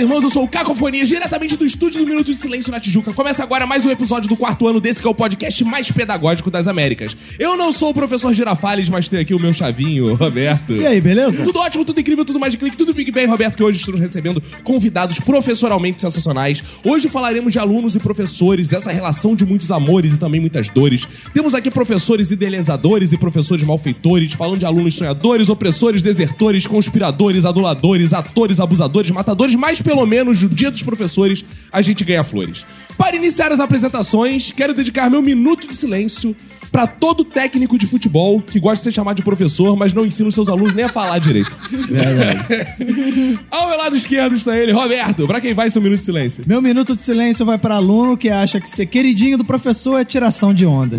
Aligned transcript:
Irmãos, 0.00 0.22
eu 0.22 0.30
sou 0.30 0.44
o 0.44 0.48
Cacofonia, 0.48 1.04
diretamente 1.04 1.56
do 1.56 1.66
estúdio 1.66 2.00
do 2.00 2.06
Minuto 2.06 2.32
de 2.32 2.38
Silêncio 2.38 2.70
na 2.70 2.78
Tijuca. 2.78 3.12
Começa 3.12 3.42
agora 3.42 3.66
mais 3.66 3.84
um 3.84 3.90
episódio 3.90 4.28
do 4.28 4.36
quarto 4.36 4.68
ano 4.68 4.80
desse 4.80 5.02
que 5.02 5.08
é 5.08 5.10
o 5.10 5.14
podcast 5.14 5.64
mais 5.64 5.90
pedagógico 5.90 6.50
das 6.50 6.68
Américas. 6.68 7.16
Eu 7.38 7.56
não 7.56 7.72
sou 7.72 7.90
o 7.90 7.94
professor 7.94 8.32
Girafales, 8.32 8.88
mas 8.88 9.08
tenho 9.08 9.22
aqui 9.22 9.34
o 9.34 9.40
meu 9.40 9.52
chavinho, 9.52 10.14
Roberto. 10.16 10.72
E 10.74 10.86
aí, 10.86 11.00
beleza? 11.00 11.42
Tudo 11.42 11.58
ótimo, 11.58 11.84
tudo 11.84 11.98
incrível, 11.98 12.24
tudo 12.24 12.38
mais 12.38 12.52
de 12.52 12.58
clique, 12.58 12.76
tudo 12.76 12.94
Big 12.94 13.10
Bang, 13.10 13.26
Roberto, 13.26 13.56
que 13.56 13.62
hoje 13.62 13.78
estamos 13.78 14.00
recebendo 14.00 14.40
convidados 14.62 15.18
professoralmente 15.18 16.00
sensacionais. 16.00 16.62
Hoje 16.84 17.08
falaremos 17.08 17.52
de 17.52 17.58
alunos 17.58 17.96
e 17.96 17.98
professores, 17.98 18.72
essa 18.72 18.92
relação 18.92 19.34
de 19.34 19.44
muitos 19.44 19.72
amores 19.72 20.14
e 20.14 20.18
também 20.18 20.40
muitas 20.40 20.68
dores. 20.68 21.08
Temos 21.34 21.54
aqui 21.54 21.70
professores 21.70 22.30
idealizadores 22.30 23.12
e 23.12 23.18
professores 23.18 23.64
malfeitores, 23.64 24.32
falando 24.32 24.60
de 24.60 24.66
alunos 24.66 24.94
sonhadores, 24.94 25.48
opressores, 25.48 26.02
desertores, 26.02 26.66
conspiradores, 26.66 27.44
aduladores, 27.44 28.12
atores, 28.12 28.60
abusadores, 28.60 29.10
matadores, 29.10 29.56
mas 29.56 29.82
pelo 29.88 30.04
menos 30.04 30.42
no 30.42 30.50
dia 30.50 30.70
dos 30.70 30.82
professores 30.82 31.42
a 31.72 31.80
gente 31.80 32.04
ganha 32.04 32.22
flores. 32.22 32.66
Para 32.98 33.16
iniciar 33.16 33.52
as 33.52 33.60
apresentações, 33.60 34.52
quero 34.52 34.74
dedicar 34.74 35.08
meu 35.08 35.22
minuto 35.22 35.68
de 35.68 35.74
silêncio 35.74 36.34
para 36.70 36.86
todo 36.86 37.24
técnico 37.24 37.78
de 37.78 37.86
futebol 37.86 38.42
que 38.42 38.60
gosta 38.60 38.76
de 38.76 38.82
ser 38.82 38.92
chamado 38.92 39.16
de 39.16 39.22
professor, 39.22 39.76
mas 39.76 39.92
não 39.92 40.04
ensina 40.04 40.28
os 40.28 40.34
seus 40.34 40.48
alunos 40.48 40.74
nem 40.74 40.84
a 40.84 40.88
falar 40.88 41.18
direito. 41.18 41.56
Verdade. 41.70 43.38
Ao 43.50 43.68
meu 43.68 43.78
lado 43.78 43.96
esquerdo 43.96 44.36
está 44.36 44.56
ele, 44.56 44.72
Roberto. 44.72 45.26
Pra 45.26 45.40
quem 45.40 45.54
vai 45.54 45.70
seu 45.70 45.80
minuto 45.80 46.00
de 46.00 46.04
silêncio? 46.04 46.44
Meu 46.46 46.60
minuto 46.60 46.94
de 46.94 47.02
silêncio 47.02 47.46
vai 47.46 47.56
para 47.56 47.76
aluno 47.76 48.16
que 48.16 48.28
acha 48.28 48.60
que 48.60 48.68
ser 48.68 48.86
queridinho 48.86 49.38
do 49.38 49.44
professor 49.44 49.98
é 49.98 50.04
tiração 50.04 50.52
de 50.52 50.66
onda. 50.66 50.98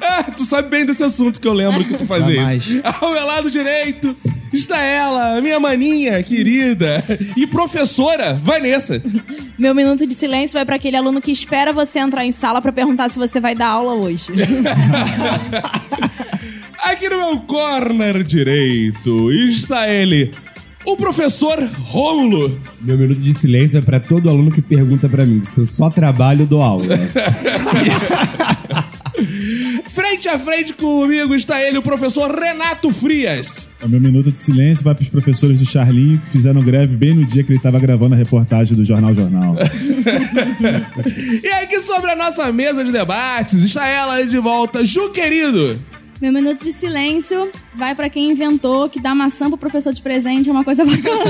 ah, 0.00 0.24
tu 0.34 0.44
sabe 0.44 0.68
bem 0.70 0.86
desse 0.86 1.02
assunto 1.04 1.40
que 1.40 1.46
eu 1.46 1.52
lembro 1.52 1.84
que 1.84 1.94
tu 1.94 2.06
fazia 2.06 2.36
Jamais. 2.36 2.66
isso. 2.66 2.80
Ao 2.84 3.12
meu 3.12 3.26
lado 3.26 3.50
direito 3.50 4.16
está 4.52 4.80
ela, 4.80 5.40
minha 5.40 5.58
maninha 5.58 6.22
querida 6.22 7.02
e 7.36 7.46
professora, 7.46 8.34
Vanessa. 8.42 9.02
Meu 9.58 9.74
minuto 9.74 10.06
de 10.06 10.14
silêncio 10.14 10.51
vai 10.54 10.64
pra 10.64 10.76
aquele 10.76 10.96
aluno 10.96 11.20
que 11.20 11.30
espera 11.32 11.72
você 11.72 11.98
entrar 11.98 12.24
em 12.24 12.32
sala 12.32 12.60
pra 12.60 12.72
perguntar 12.72 13.08
se 13.08 13.18
você 13.18 13.40
vai 13.40 13.54
dar 13.54 13.68
aula 13.68 13.94
hoje. 13.94 14.32
Aqui 16.84 17.08
no 17.08 17.16
meu 17.16 17.40
corner 17.40 18.22
direito 18.22 19.30
está 19.32 19.88
ele, 19.88 20.32
o 20.84 20.96
professor 20.96 21.58
Rômulo. 21.58 22.60
Meu 22.80 22.98
minuto 22.98 23.20
de 23.20 23.32
silêncio 23.34 23.78
é 23.78 23.80
pra 23.80 24.00
todo 24.00 24.28
aluno 24.28 24.50
que 24.50 24.60
pergunta 24.60 25.08
pra 25.08 25.24
mim 25.24 25.42
se 25.44 25.60
eu 25.60 25.66
só 25.66 25.88
trabalho 25.88 26.40
ou 26.42 26.46
dou 26.46 26.62
aula. 26.62 26.86
Frente 29.90 30.28
a 30.28 30.38
frente 30.38 30.72
comigo 30.72 31.34
está 31.34 31.62
ele, 31.62 31.76
o 31.78 31.82
professor 31.82 32.30
Renato 32.34 32.90
Frias. 32.90 33.70
O 33.82 33.88
meu 33.88 34.00
minuto 34.00 34.32
de 34.32 34.38
silêncio 34.38 34.82
vai 34.82 34.94
para 34.94 35.02
os 35.02 35.08
professores 35.08 35.60
do 35.60 35.66
Charlinho 35.66 36.18
que 36.18 36.30
fizeram 36.30 36.62
greve 36.62 36.96
bem 36.96 37.14
no 37.14 37.24
dia 37.24 37.42
que 37.42 37.50
ele 37.50 37.58
estava 37.58 37.78
gravando 37.78 38.14
a 38.14 38.18
reportagem 38.18 38.76
do 38.76 38.84
Jornal 38.84 39.14
Jornal. 39.14 39.54
E 41.42 41.48
aqui 41.48 41.80
sobre 41.80 42.10
a 42.10 42.16
nossa 42.16 42.52
mesa 42.52 42.84
de 42.84 42.92
debates 42.92 43.62
está 43.62 43.86
ela 43.86 44.24
de 44.24 44.38
volta, 44.38 44.84
Ju 44.84 45.10
querido. 45.10 45.80
Meu 46.20 46.32
minuto 46.32 46.62
de 46.64 46.72
silêncio 46.72 47.50
vai 47.74 47.96
pra 47.96 48.08
quem 48.08 48.30
inventou 48.30 48.88
que 48.88 49.00
dar 49.00 49.12
maçã 49.12 49.48
pro 49.48 49.58
professor 49.58 49.92
de 49.92 50.00
presente 50.00 50.48
é 50.48 50.52
uma 50.52 50.62
coisa 50.62 50.84
bacana. 50.86 51.24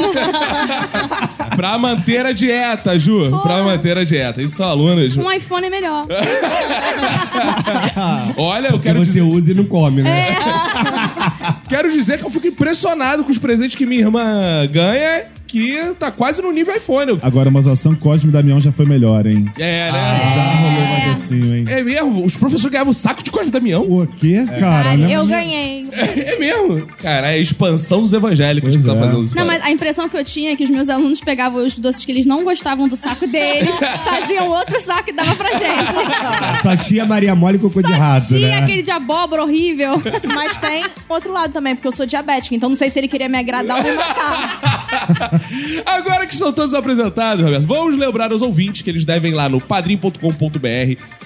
Pra 1.57 1.79
manter 1.79 2.25
a 2.27 2.33
dieta, 2.33 2.99
Ju. 2.99 3.41
Pra 3.43 3.63
manter 3.63 3.97
a 3.99 4.05
dieta. 4.05 4.41
Isso 4.43 4.57
são 4.57 4.67
alunos. 4.69 5.17
um 5.17 5.31
iPhone 5.31 5.67
é 5.67 5.71
melhor. 5.71 6.07
Olha, 8.37 8.69
eu 8.69 8.79
Que 8.79 8.85
quero 8.85 8.99
você 9.01 9.05
dizer, 9.07 9.23
usa 9.23 9.51
e 9.51 9.55
não 9.55 9.65
come, 9.65 10.03
né? 10.03 10.27
quero 11.69 11.91
dizer 11.93 12.19
que 12.19 12.25
eu 12.25 12.31
fico 12.31 12.47
impressionado 12.47 13.25
com 13.25 13.31
os 13.31 13.39
presentes 13.39 13.77
que 13.77 13.87
minha 13.87 14.01
irmã 14.01 14.23
ganha, 14.71 15.27
que 15.53 15.95
tá 15.99 16.11
quase 16.11 16.41
no 16.41 16.51
nível 16.51 16.75
iPhone. 16.75 17.19
Agora, 17.21 17.51
uma 17.51 17.61
zoação 17.61 17.95
Cosme 17.95 18.31
e 18.31 18.33
Damião 18.33 18.59
já 18.59 18.73
foi 18.73 18.87
melhor, 18.87 19.27
hein? 19.27 19.53
É, 19.59 19.93
né? 19.93 20.33
Já 20.35 20.53
rolou 20.55 20.81
mais 20.89 21.19
docinho, 21.19 21.55
hein? 21.57 21.65
É 21.69 21.83
mesmo? 21.85 22.25
Os 22.25 22.37
professores 22.39 22.73
ganhavam 22.73 22.93
saco 22.93 23.23
de 23.23 23.31
Cosme 23.31 23.49
e 23.49 23.53
Damião? 23.53 23.83
O 23.83 24.07
quê, 24.07 24.45
cara? 24.59 24.95
É 24.95 25.15
Eu 25.15 25.27
mais- 25.27 25.29
ganhei. 25.29 25.83
É 25.93 26.39
mesmo? 26.39 26.87
Cara, 27.03 27.31
é 27.31 27.35
a 27.35 27.39
expansão 27.39 28.01
dos 28.01 28.15
evangélicos 28.15 28.71
Pois 28.71 28.83
que 28.83 28.89
tá 28.91 28.97
é. 28.97 28.99
fazendo 28.99 29.25
isso. 29.25 29.37
Não, 29.37 29.45
mas 29.45 29.63
a 29.63 29.71
impressão 29.71 30.09
que 30.09 30.17
eu 30.17 30.25
tinha 30.25 30.53
é 30.53 30.57
que 30.57 30.65
os 30.65 30.71
meus 30.71 30.89
alunos 30.89 31.21
pegavam 31.21 31.63
os 31.63 31.75
doces 31.75 32.03
que 32.03 32.11
eles 32.13 32.25
não 32.25 32.45
gostavam 32.45 32.89
do 32.89 32.97
saco 32.97 33.27
deles, 33.27 33.77
faziam 34.03 34.49
outro 34.49 34.81
saco 34.81 35.11
e 35.11 35.13
davam 35.13 35.37
pra 35.37 35.51
gente. 35.51 36.63
Sua 36.63 36.77
tia 36.79 37.05
Maria 37.05 37.35
Mole 37.35 37.59
com 37.59 37.69
cocô 37.69 37.83
de 37.83 37.93
rato, 37.93 38.29
Tinha 38.29 38.49
né? 38.49 38.59
aquele 38.63 38.81
de 38.81 38.91
abóbora 38.91 39.43
horrível. 39.43 40.01
Mas 40.35 40.57
tem 40.57 40.83
outro 41.11 41.31
lado 41.31 41.53
também, 41.53 41.75
porque 41.75 41.89
eu 41.89 41.93
sou 41.93 42.07
diabética, 42.07 42.55
então 42.55 42.71
não 42.71 42.77
sei 42.77 42.89
se 42.89 42.99
ele 42.99 43.09
queria 43.09 43.29
me 43.29 43.37
agradar 43.39 43.77
ou 43.77 43.83
me 43.85 43.93
matar. 43.93 44.82
Agora 45.87 46.27
que 46.27 46.33
estão 46.33 46.53
todos 46.53 46.75
apresentados, 46.75 47.45
Roberto, 47.45 47.67
vamos 47.67 47.97
lembrar 47.97 48.33
aos 48.33 48.43
ouvintes 48.43 48.83
que 48.83 48.91
eles 48.91 49.05
devem 49.05 49.33
ir 49.33 49.35
lá 49.35 49.49
no 49.49 49.61
padrim.com.br 49.61 50.19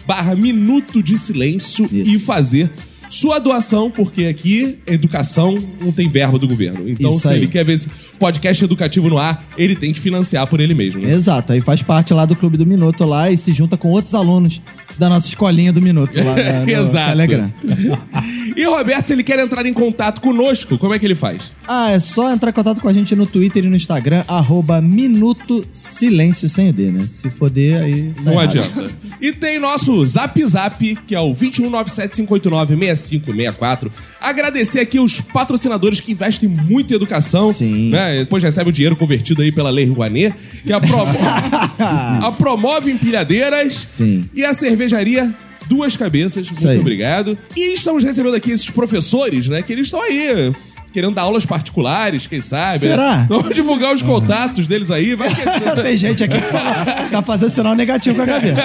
barra 0.06 0.34
Minuto 0.34 1.02
de 1.02 1.18
Silêncio 1.18 1.84
Isso. 1.86 2.10
e 2.10 2.18
fazer 2.18 2.70
sua 3.08 3.38
doação, 3.38 3.90
porque 3.90 4.26
aqui 4.26 4.78
educação 4.86 5.56
não 5.80 5.92
tem 5.92 6.08
verba 6.08 6.38
do 6.38 6.48
governo. 6.48 6.88
Então, 6.88 7.12
Isso 7.12 7.20
se 7.20 7.28
aí. 7.28 7.36
ele 7.36 7.46
quer 7.46 7.64
ver 7.64 7.74
esse 7.74 7.88
podcast 8.18 8.64
educativo 8.64 9.08
no 9.08 9.18
ar, 9.18 9.46
ele 9.56 9.76
tem 9.76 9.92
que 9.92 10.00
financiar 10.00 10.46
por 10.46 10.60
ele 10.60 10.74
mesmo. 10.74 11.00
Né? 11.00 11.12
Exato, 11.12 11.52
aí 11.52 11.60
faz 11.60 11.82
parte 11.82 12.12
lá 12.12 12.24
do 12.24 12.34
Clube 12.34 12.56
do 12.56 12.66
Minuto 12.66 13.04
lá 13.04 13.30
e 13.30 13.36
se 13.36 13.52
junta 13.52 13.76
com 13.76 13.90
outros 13.90 14.14
alunos 14.14 14.60
da 14.98 15.08
nossa 15.08 15.26
escolinha 15.28 15.72
do 15.72 15.80
Minuto 15.82 16.16
lá 16.22 16.34
no 16.64 16.70
Exato. 16.70 17.10
Telegram. 17.10 17.52
E 18.56 18.64
Roberto, 18.64 19.06
se 19.06 19.12
ele 19.12 19.22
quer 19.22 19.38
entrar 19.38 19.66
em 19.66 19.72
contato 19.74 20.18
conosco, 20.18 20.78
como 20.78 20.94
é 20.94 20.98
que 20.98 21.04
ele 21.04 21.14
faz? 21.14 21.52
Ah, 21.68 21.90
é 21.90 22.00
só 22.00 22.32
entrar 22.32 22.48
em 22.48 22.54
contato 22.54 22.80
com 22.80 22.88
a 22.88 22.92
gente 22.92 23.14
no 23.14 23.26
Twitter 23.26 23.66
e 23.66 23.68
no 23.68 23.76
Instagram, 23.76 24.24
arroba 24.26 24.80
Minuto 24.80 25.62
Silêncio 25.74 26.48
sem 26.48 26.70
o 26.70 26.72
D, 26.72 26.90
né? 26.90 27.04
Se 27.06 27.28
for 27.28 27.50
D, 27.50 27.76
aí. 27.76 28.12
tá 28.14 28.22
Não 28.22 28.32
errado. 28.32 28.44
adianta. 28.44 28.90
E 29.20 29.30
tem 29.30 29.58
nosso 29.58 30.02
Zap 30.06 30.42
Zap, 30.46 30.98
que 31.06 31.14
é 31.14 31.20
o 31.20 31.34
21975896564. 31.34 33.90
Agradecer 34.20 34.80
aqui 34.80 34.98
os 34.98 35.20
patrocinadores 35.20 36.00
que 36.00 36.12
investem 36.12 36.48
muito 36.48 36.92
em 36.92 36.96
educação. 36.96 37.52
Sim. 37.52 37.90
Né? 37.90 38.20
Depois 38.20 38.42
recebe 38.42 38.70
o 38.70 38.72
dinheiro 38.72 38.96
convertido 38.96 39.42
aí 39.42 39.52
pela 39.52 39.68
Lei 39.68 39.84
Rouanet, 39.84 40.34
que 40.64 40.72
a, 40.72 40.80
promo... 40.80 41.12
a 41.78 42.32
Promove 42.32 42.90
Empilhadeiras 42.90 43.74
Sim. 43.74 44.24
e 44.34 44.42
a 44.44 44.54
cervejaria 44.86 45.34
Duas 45.66 45.96
Cabeças. 45.96 46.48
Muito 46.48 46.68
aí. 46.68 46.78
obrigado. 46.78 47.36
E 47.56 47.74
estamos 47.74 48.04
recebendo 48.04 48.34
aqui 48.34 48.52
esses 48.52 48.70
professores, 48.70 49.48
né? 49.48 49.62
Que 49.62 49.72
eles 49.72 49.88
estão 49.88 50.00
aí. 50.00 50.52
Querendo 50.92 51.14
dar 51.14 51.22
aulas 51.22 51.44
particulares, 51.44 52.26
quem 52.26 52.40
sabe? 52.40 52.78
Será? 52.78 53.16
Né? 53.18 53.26
Vamos 53.30 53.54
divulgar 53.54 53.94
os 53.94 54.00
contatos 54.02 54.66
deles 54.66 54.90
aí. 54.90 55.14
Vai 55.14 55.28
que 55.34 55.42
Tem 55.82 55.96
gente 55.96 56.24
aqui 56.24 56.34
que 56.40 56.46
fala- 56.46 56.84
tá 57.10 57.22
fazendo 57.22 57.50
sinal 57.50 57.74
negativo 57.74 58.16
com 58.16 58.22
a 58.22 58.26
cabeça. 58.26 58.56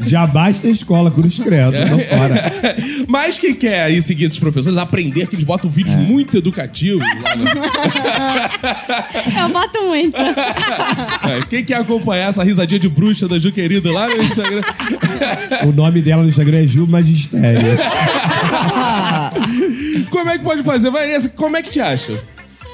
Já 0.00 0.26
basta 0.26 0.66
a 0.66 0.70
escola, 0.70 1.10
cruz 1.10 1.38
credo, 1.38 1.72
tô 1.72 1.98
fora. 2.16 2.34
Mas 3.06 3.38
quem 3.38 3.54
quer 3.54 3.84
aí 3.84 4.00
seguir 4.02 4.24
esses 4.24 4.38
professores, 4.38 4.76
aprender 4.78 5.26
que 5.28 5.36
eles 5.36 5.44
botam 5.44 5.70
vídeos 5.70 5.94
muito 5.96 6.36
educativos. 6.36 7.06
lá 7.22 7.36
no- 7.36 7.44
Eu 9.42 9.48
boto 9.50 9.82
muito. 9.86 10.16
É, 10.16 11.42
quem 11.48 11.64
quer 11.64 11.76
acompanhar 11.76 12.28
essa 12.30 12.42
risadinha 12.42 12.78
de 12.80 12.88
bruxa 12.88 13.28
da 13.28 13.38
Ju 13.38 13.52
Querido 13.52 13.92
lá 13.92 14.08
no 14.08 14.22
Instagram? 14.22 14.62
O 15.66 15.72
nome 15.72 16.00
dela 16.02 16.22
no 16.22 16.28
Instagram 16.28 16.58
é 16.64 16.66
Ju 16.66 16.86
Magistério. 16.86 17.62
Como 20.10 20.30
é 20.30 20.38
que 20.38 20.44
pode 20.44 20.62
fazer? 20.62 20.90
Vanessa, 20.90 21.28
como 21.28 21.56
é 21.56 21.62
que 21.62 21.70
te 21.70 21.80
acha? 21.80 22.18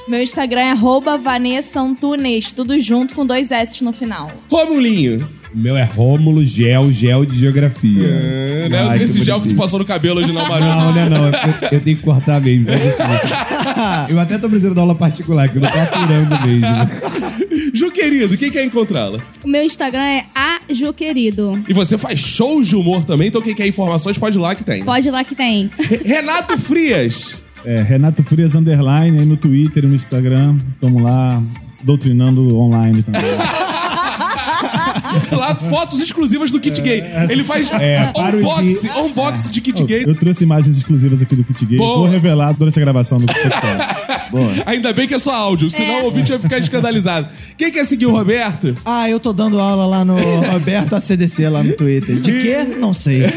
Meu 0.09 0.23
Instagram 0.23 0.61
é 0.61 0.73
Vanessa 1.19 1.81
Antunes, 1.81 2.51
tudo 2.51 2.81
junto 2.81 3.15
com 3.15 3.27
dois 3.27 3.51
S 3.51 3.85
no 3.85 3.93
final. 3.93 4.33
Romulinho. 4.51 5.29
O 5.55 5.59
meu 5.59 5.77
é 5.77 5.85
Rômulo 5.85 6.45
Gel, 6.45 6.93
Gel 6.93 7.25
de 7.25 7.37
Geografia. 7.39 8.07
É, 8.07 8.69
né? 8.69 8.87
Ai, 8.91 9.03
Esse 9.03 9.25
gel 9.25 9.41
que 9.41 9.49
tu 9.49 9.55
passou 9.55 9.79
no 9.79 9.85
cabelo 9.85 10.21
hoje 10.21 10.31
não, 10.33 10.47
Maru. 10.47 10.65
Não, 10.65 10.93
né, 10.93 11.09
não. 11.09 11.27
Eu, 11.27 11.33
eu 11.73 11.81
tenho 11.81 11.97
que 11.97 12.03
cortar 12.03 12.41
mesmo. 12.41 12.67
difícil. 12.67 12.91
Eu 14.09 14.21
até 14.21 14.37
tô 14.39 14.49
precisando 14.49 14.75
dar 14.75 14.83
aula 14.83 14.95
particular, 14.95 15.49
que 15.49 15.57
eu 15.57 15.63
não 15.63 15.71
tô 15.71 15.79
aturando 15.79 16.47
mesmo. 16.47 17.73
Ju 17.75 17.91
Querido, 17.91 18.37
quem 18.37 18.51
quer 18.51 18.65
encontrá-la? 18.65 19.19
O 19.45 19.49
meu 19.49 19.63
Instagram 19.63 20.03
é 20.03 20.25
ajuquerido. 20.69 21.63
E 21.69 21.73
você 21.73 21.97
faz 21.99 22.21
shows 22.21 22.69
de 22.69 22.77
humor 22.77 23.05
também, 23.05 23.29
então 23.29 23.41
quem 23.41 23.55
quer 23.55 23.67
informações 23.67 24.19
pode 24.19 24.37
ir 24.39 24.41
lá 24.41 24.55
que 24.55 24.63
tem. 24.65 24.85
Pode 24.85 25.09
ir 25.09 25.11
lá 25.11 25.25
que 25.25 25.35
tem. 25.35 25.71
Re- 25.79 26.01
Renato 26.05 26.59
Frias. 26.59 27.43
É, 27.65 27.83
Renato 27.83 28.23
Frias 28.23 28.55
Underline 28.55 29.19
aí 29.19 29.25
no 29.27 29.37
Twitter 29.37 29.85
e 29.85 29.87
no 29.89 29.95
Instagram. 29.95 30.57
Tamo 30.81 31.01
lá 31.03 31.43
doutrinando 31.83 32.57
online 32.59 33.03
também. 33.03 33.23
Lá, 35.33 35.55
fotos 35.55 36.01
exclusivas 36.01 36.51
do 36.51 36.61
kit 36.61 36.81
gay. 36.81 37.03
Ele 37.29 37.45
faz 37.45 37.71
É, 37.73 38.05
para 38.15 38.37
o 38.37 38.41
unboxing, 39.07 39.43
dia- 39.51 39.51
de 39.53 39.61
kit 39.61 39.85
gay. 39.85 40.05
Eu 40.07 40.15
trouxe 40.15 40.45
imagens 40.45 40.77
exclusivas 40.77 41.23
aqui 41.23 41.35
do 41.37 41.45
Kit 41.45 41.65
Gay. 41.67 41.79
Boa. 41.79 41.99
Vou 41.99 42.07
revelar 42.09 42.53
durante 42.53 42.79
a 42.79 42.81
gravação 42.83 43.19
do 43.19 43.27
podcast. 43.33 43.89
Ainda 44.67 44.93
bem 44.93 45.07
que 45.09 45.15
é 45.15 45.19
só 45.19 45.33
áudio, 45.33 45.71
senão 45.71 45.95
É. 45.95 46.03
o 46.03 46.05
ouvinte 46.07 46.31
vai 46.31 46.39
ficar 46.39 46.59
escandalizado. 46.59 47.29
Quem 47.57 47.71
quer 47.71 47.85
seguir 47.85 48.07
o 48.07 48.11
Roberto? 48.13 48.75
Ah, 48.85 49.09
eu 49.09 49.19
tô 49.19 49.33
dando 49.33 49.59
aula 49.61 49.87
lá 49.87 50.05
no 50.05 50.17
Roberto 50.53 50.95
ACDC, 50.95 51.49
lá 51.49 51.63
no 51.63 51.73
Twitter. 51.75 52.17
De 52.21 52.33
quê? 52.33 52.65
Não 52.79 52.93
sei. 52.93 53.23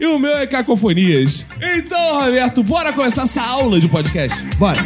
E 0.00 0.06
o 0.06 0.18
meu 0.18 0.36
é 0.36 0.44
Cacofonias. 0.46 1.46
Então, 1.62 2.20
Roberto, 2.24 2.64
bora 2.64 2.92
começar 2.92 3.22
essa 3.22 3.40
aula 3.40 3.78
de 3.78 3.88
podcast. 3.88 4.44
Bora. 4.58 4.84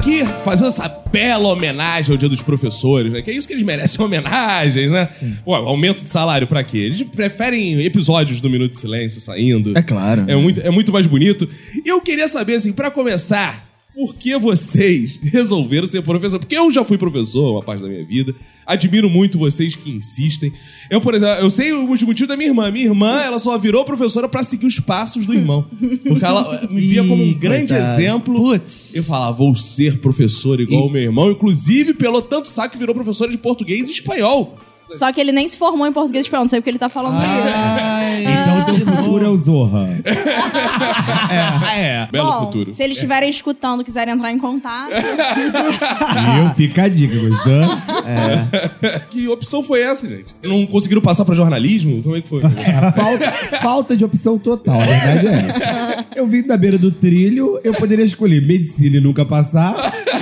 Aqui 0.00 0.24
fazendo 0.42 0.68
essa 0.68 0.88
bela 1.12 1.48
homenagem 1.48 2.10
ao 2.10 2.16
Dia 2.16 2.28
dos 2.28 2.40
Professores, 2.40 3.12
né? 3.12 3.20
Que 3.20 3.30
é 3.30 3.34
isso 3.34 3.46
que 3.46 3.52
eles 3.52 3.62
merecem, 3.62 4.00
homenagens, 4.02 4.90
né? 4.90 5.06
Pô, 5.44 5.54
aumento 5.54 6.02
de 6.02 6.08
salário 6.08 6.46
pra 6.46 6.64
quê? 6.64 6.78
Eles 6.78 7.02
preferem 7.02 7.84
episódios 7.84 8.40
do 8.40 8.48
Minuto 8.48 8.72
de 8.72 8.80
Silêncio 8.80 9.20
saindo. 9.20 9.76
É 9.76 9.82
claro. 9.82 10.24
É 10.26 10.34
muito, 10.34 10.60
é 10.62 10.70
muito 10.70 10.90
mais 10.90 11.06
bonito. 11.06 11.46
E 11.84 11.88
eu 11.88 12.00
queria 12.00 12.26
saber, 12.28 12.54
assim, 12.54 12.72
pra 12.72 12.90
começar, 12.90 13.69
por 14.00 14.14
que 14.14 14.34
vocês 14.38 15.18
resolveram 15.30 15.86
ser 15.86 16.00
professor? 16.00 16.38
Porque 16.38 16.56
eu 16.56 16.70
já 16.70 16.82
fui 16.82 16.96
professor 16.96 17.52
uma 17.52 17.62
parte 17.62 17.82
da 17.82 17.88
minha 17.88 18.02
vida. 18.02 18.34
Admiro 18.64 19.10
muito 19.10 19.38
vocês 19.38 19.76
que 19.76 19.90
insistem. 19.90 20.50
Eu, 20.88 21.02
por 21.02 21.12
exemplo, 21.14 21.34
eu 21.44 21.50
sei 21.50 21.70
os 21.72 22.02
motivos 22.02 22.26
da 22.28 22.34
minha 22.34 22.48
irmã. 22.48 22.70
Minha 22.70 22.86
irmã, 22.86 23.20
ela 23.20 23.38
só 23.38 23.58
virou 23.58 23.84
professora 23.84 24.26
pra 24.26 24.42
seguir 24.42 24.64
os 24.64 24.80
passos 24.80 25.26
do 25.26 25.34
irmão. 25.34 25.66
Porque 26.06 26.24
ela 26.24 26.66
me 26.70 26.80
via 26.80 27.04
como 27.04 27.22
um 27.22 27.34
grande 27.34 27.74
coitado. 27.74 28.00
exemplo. 28.00 28.34
Putz. 28.36 28.94
Eu 28.94 29.04
falava, 29.04 29.32
vou 29.36 29.54
ser 29.54 29.98
professor 29.98 30.58
igual 30.60 30.86
o 30.86 30.90
meu 30.90 31.02
irmão. 31.02 31.30
Inclusive, 31.30 31.92
pelo 31.92 32.22
tanto 32.22 32.48
saco 32.48 32.72
que 32.72 32.78
virou 32.78 32.94
professora 32.94 33.30
de 33.30 33.36
português 33.36 33.88
e 33.90 33.92
espanhol. 33.92 34.56
Só 34.92 35.12
que 35.12 35.20
ele 35.20 35.30
nem 35.30 35.46
se 35.46 35.56
formou 35.56 35.86
em 35.86 35.92
português 35.92 36.26
espanhol, 36.26 36.44
não 36.44 36.50
sei 36.50 36.58
o 36.58 36.62
que 36.62 36.68
ele 36.68 36.78
tá 36.78 36.88
falando. 36.88 37.14
Ai, 37.16 38.24
Então 38.24 38.64
teu 38.64 38.86
futuro 38.86 39.24
é 39.24 39.28
o 39.28 39.36
Zorra. 39.36 39.88
É, 41.76 42.08
belo 42.12 42.30
Bom, 42.30 42.46
futuro. 42.46 42.72
se 42.72 42.82
eles 42.82 42.96
estiverem 42.96 43.28
escutando, 43.28 43.84
quiserem 43.84 44.14
entrar 44.14 44.32
em 44.32 44.38
contato. 44.38 44.92
E 44.92 46.38
eu 46.40 46.50
fica 46.54 46.82
a 46.84 46.88
dica, 46.88 47.16
gostou? 47.18 47.50
Que 49.10 49.28
opção 49.28 49.62
foi 49.62 49.82
essa, 49.82 50.08
gente? 50.08 50.34
Não 50.42 50.66
conseguiram 50.66 51.02
passar 51.02 51.24
pra 51.24 51.34
jornalismo? 51.34 52.02
Como 52.02 52.16
é 52.16 52.20
que 52.20 52.28
foi? 52.28 52.42
É, 52.42 52.92
falta, 52.92 53.32
falta 53.60 53.96
de 53.96 54.04
opção 54.04 54.38
total, 54.38 54.80
a 54.80 54.84
verdade 54.84 55.26
é 55.26 55.32
essa. 55.32 55.89
Eu 56.14 56.26
vim 56.26 56.42
da 56.42 56.56
beira 56.56 56.76
do 56.78 56.90
trilho, 56.90 57.58
eu 57.64 57.72
poderia 57.72 58.04
escolher 58.04 58.44
medicina 58.46 58.96
e 58.96 59.00
nunca 59.00 59.24
passar. 59.24 59.74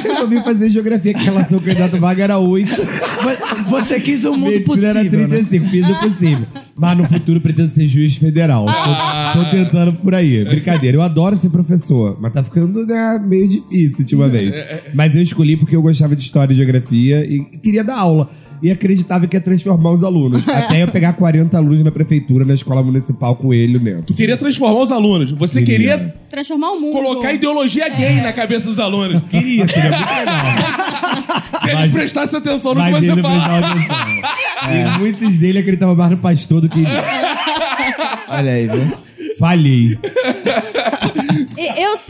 Eu 0.04 0.28
vim 0.28 0.40
fazer 0.42 0.70
geografia, 0.70 1.12
que 1.12 1.20
a 1.20 1.22
relação 1.22 1.58
candidato 1.60 1.98
vaga 1.98 2.22
era 2.24 2.38
8. 2.38 2.70
vo- 2.76 3.70
Você 3.70 3.98
quis 4.00 4.24
o 4.24 4.32
mundo 4.34 4.50
Medicina 4.52 4.88
era 4.88 4.98
possível, 5.00 5.18
né? 5.20 5.26
35, 5.36 5.66
fiz 5.70 5.88
o 5.88 5.94
possível. 6.00 6.46
Mas 6.76 6.98
no 6.98 7.04
futuro 7.04 7.40
pretendo 7.40 7.70
ser 7.70 7.88
juiz 7.88 8.16
federal. 8.16 8.66
Tô, 8.66 9.38
tô 9.44 9.50
tentando 9.50 9.92
por 9.94 10.14
aí. 10.14 10.44
Brincadeira, 10.44 10.96
eu 10.96 11.02
adoro 11.02 11.36
ser 11.36 11.50
professor, 11.50 12.16
mas 12.20 12.32
tá 12.32 12.42
ficando 12.44 12.86
né, 12.86 13.20
meio 13.26 13.48
difícil 13.48 14.00
ultimamente. 14.00 14.54
Mas 14.94 15.14
eu 15.16 15.22
escolhi 15.22 15.56
porque 15.56 15.74
eu 15.74 15.82
gostava 15.82 16.14
de 16.14 16.22
história 16.22 16.52
e 16.52 16.56
geografia 16.56 17.22
e 17.28 17.40
queria 17.58 17.82
dar 17.82 17.98
aula. 17.98 18.30
E 18.62 18.70
acreditava 18.70 19.26
que 19.26 19.36
ia 19.36 19.40
transformar 19.40 19.90
os 19.92 20.02
alunos. 20.04 20.46
Até 20.48 20.82
eu 20.82 20.88
pegar 20.88 21.12
40 21.14 21.56
alunos 21.56 21.82
na 21.84 21.90
prefeitura, 21.90 22.44
na 22.44 22.54
escola 22.54 22.82
municipal, 22.82 23.36
com 23.36 23.52
ele 23.54 23.78
mesmo. 23.78 24.02
Tu 24.02 24.14
queria 24.14 24.36
transformar 24.36 24.80
os 24.82 24.90
alunos. 24.92 25.30
Você 25.32 25.62
Queria. 25.62 25.96
queria 25.98 26.14
Transformar 26.30 26.72
o 26.72 26.80
mundo. 26.80 26.92
colocar 26.92 27.32
ideologia 27.32 27.88
gay 27.88 28.20
na 28.20 28.32
cabeça 28.32 28.66
dos 28.68 28.78
alunos. 28.78 29.22
Queria, 29.30 29.66
seria 29.66 29.90
muito 29.90 30.08
legal. 30.18 31.60
Se 31.60 31.66
eles 31.68 31.78
Mas- 31.80 31.92
prestassem 31.92 32.38
atenção 32.38 32.74
no 32.74 32.84
que 32.84 32.90
você 32.90 33.10
ele 33.10 33.22
fala. 33.22 33.34
prestava 33.34 33.66
atenção. 33.72 34.96
E 34.96 34.98
muitos 34.98 35.36
dele 35.36 35.58
acreditavam 35.58 35.94
mais 35.96 36.10
no 36.10 36.18
pastor 36.18 36.60
do 36.60 36.68
que 36.68 36.78
em 36.80 36.82
mim. 36.82 36.88
Olha 38.28 38.52
aí, 38.52 38.66
viu? 38.66 38.92
Falhei. 39.38 39.98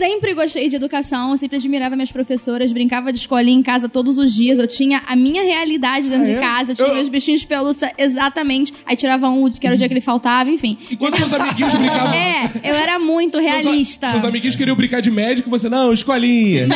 Eu 0.01 0.07
sempre 0.07 0.33
gostei 0.33 0.69
de 0.69 0.77
educação, 0.77 1.33
eu 1.33 1.37
sempre 1.37 1.57
admirava 1.57 1.97
minhas 1.97 2.13
professoras, 2.13 2.71
brincava 2.73 3.13
de 3.13 3.19
escolinha 3.19 3.59
em 3.59 3.63
casa 3.65 3.89
todos 3.89 4.17
os 4.17 4.33
dias. 4.33 4.57
Eu 4.61 4.69
tinha 4.69 5.03
a 5.05 5.17
minha 5.17 5.43
realidade 5.43 6.09
dentro 6.09 6.25
de 6.25 6.37
casa, 6.39 6.71
eu 6.71 6.77
tinha 6.77 6.87
Eu- 6.87 6.95
meus 6.95 7.09
bichinhos 7.09 7.41
de 7.41 7.49
pelúcia 7.49 7.93
exatamente. 7.99 8.73
Aí 8.87 8.95
tirava 8.95 9.29
um, 9.29 9.51
que 9.51 9.67
era 9.67 9.75
o 9.75 9.77
dia 9.79 9.89
que 9.89 9.95
ele 9.95 10.01
faltava, 10.01 10.49
enfim. 10.51 10.79
Enquanto 10.89 11.17
seus 11.17 11.33
amiguinhos 11.33 11.75
brincavam. 11.75 12.15
É, 12.15 12.49
eu 12.63 12.75
era 12.77 13.01
muito 13.01 13.33
Seus 13.33 13.45
a- 13.45 13.51
realista. 13.51 14.11
Seus 14.13 14.25
amiguinhos 14.25 14.55
queriam 14.55 14.77
brincar 14.77 15.01
de 15.01 15.11
médico, 15.11 15.51
você, 15.51 15.69
não, 15.69 15.93
escolinha. 15.93 16.69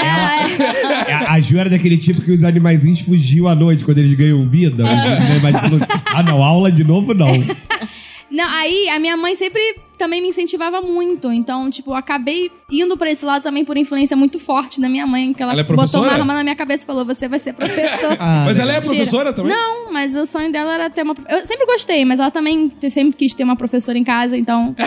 É, 1.06 1.12
A, 1.12 1.34
a 1.34 1.40
Ju 1.40 1.58
era 1.58 1.70
daquele 1.70 1.96
tipo 1.98 2.20
que 2.22 2.32
os 2.32 2.42
animaizinhos 2.42 2.98
fugiam 3.02 3.46
à 3.46 3.54
noite 3.54 3.84
quando 3.84 3.98
eles 3.98 4.14
ganham 4.14 4.48
vida. 4.48 4.84
Falam, 4.84 5.80
ah, 6.06 6.22
não, 6.24 6.42
aula 6.42 6.72
de 6.72 6.82
novo 6.82 7.14
não. 7.14 7.30
Não, 8.32 8.48
aí 8.48 8.88
a 8.88 8.98
minha 8.98 9.16
mãe 9.16 9.36
sempre 9.36 9.60
também 9.98 10.20
me 10.20 10.28
incentivava 10.28 10.80
muito. 10.80 11.30
Então, 11.30 11.70
tipo, 11.70 11.90
eu 11.90 11.94
acabei 11.94 12.50
indo 12.70 12.96
pra 12.96 13.10
esse 13.10 13.24
lado 13.24 13.42
também 13.42 13.64
por 13.64 13.76
influência 13.76 14.16
muito 14.16 14.38
forte 14.38 14.80
da 14.80 14.88
minha 14.88 15.06
mãe, 15.06 15.32
que 15.32 15.42
ela, 15.42 15.52
Ela 15.52 15.60
é 15.60 15.64
botou 15.64 16.02
uma 16.02 16.12
arma 16.12 16.34
na 16.34 16.42
minha 16.42 16.56
cabeça 16.56 16.82
e 16.82 16.86
falou: 16.86 17.04
você 17.04 17.28
vai 17.28 17.38
ser 17.38 17.52
professor. 17.52 18.16
Mas 18.44 18.58
ela 18.58 18.72
é 18.72 18.76
Mentira. 18.76 18.96
professora 18.96 19.32
também? 19.32 19.52
Não, 19.52 19.92
mas 19.92 20.16
o 20.16 20.24
sonho 20.26 20.50
dela 20.50 20.74
era 20.74 20.90
ter 20.90 21.02
uma. 21.02 21.14
Eu 21.28 21.44
sempre 21.44 21.66
gostei, 21.66 22.04
mas 22.04 22.18
ela 22.18 22.30
também 22.30 22.72
sempre 22.90 23.12
quis 23.12 23.34
ter 23.34 23.44
uma 23.44 23.54
professora 23.54 23.98
em 23.98 24.04
casa, 24.04 24.36
então. 24.36 24.74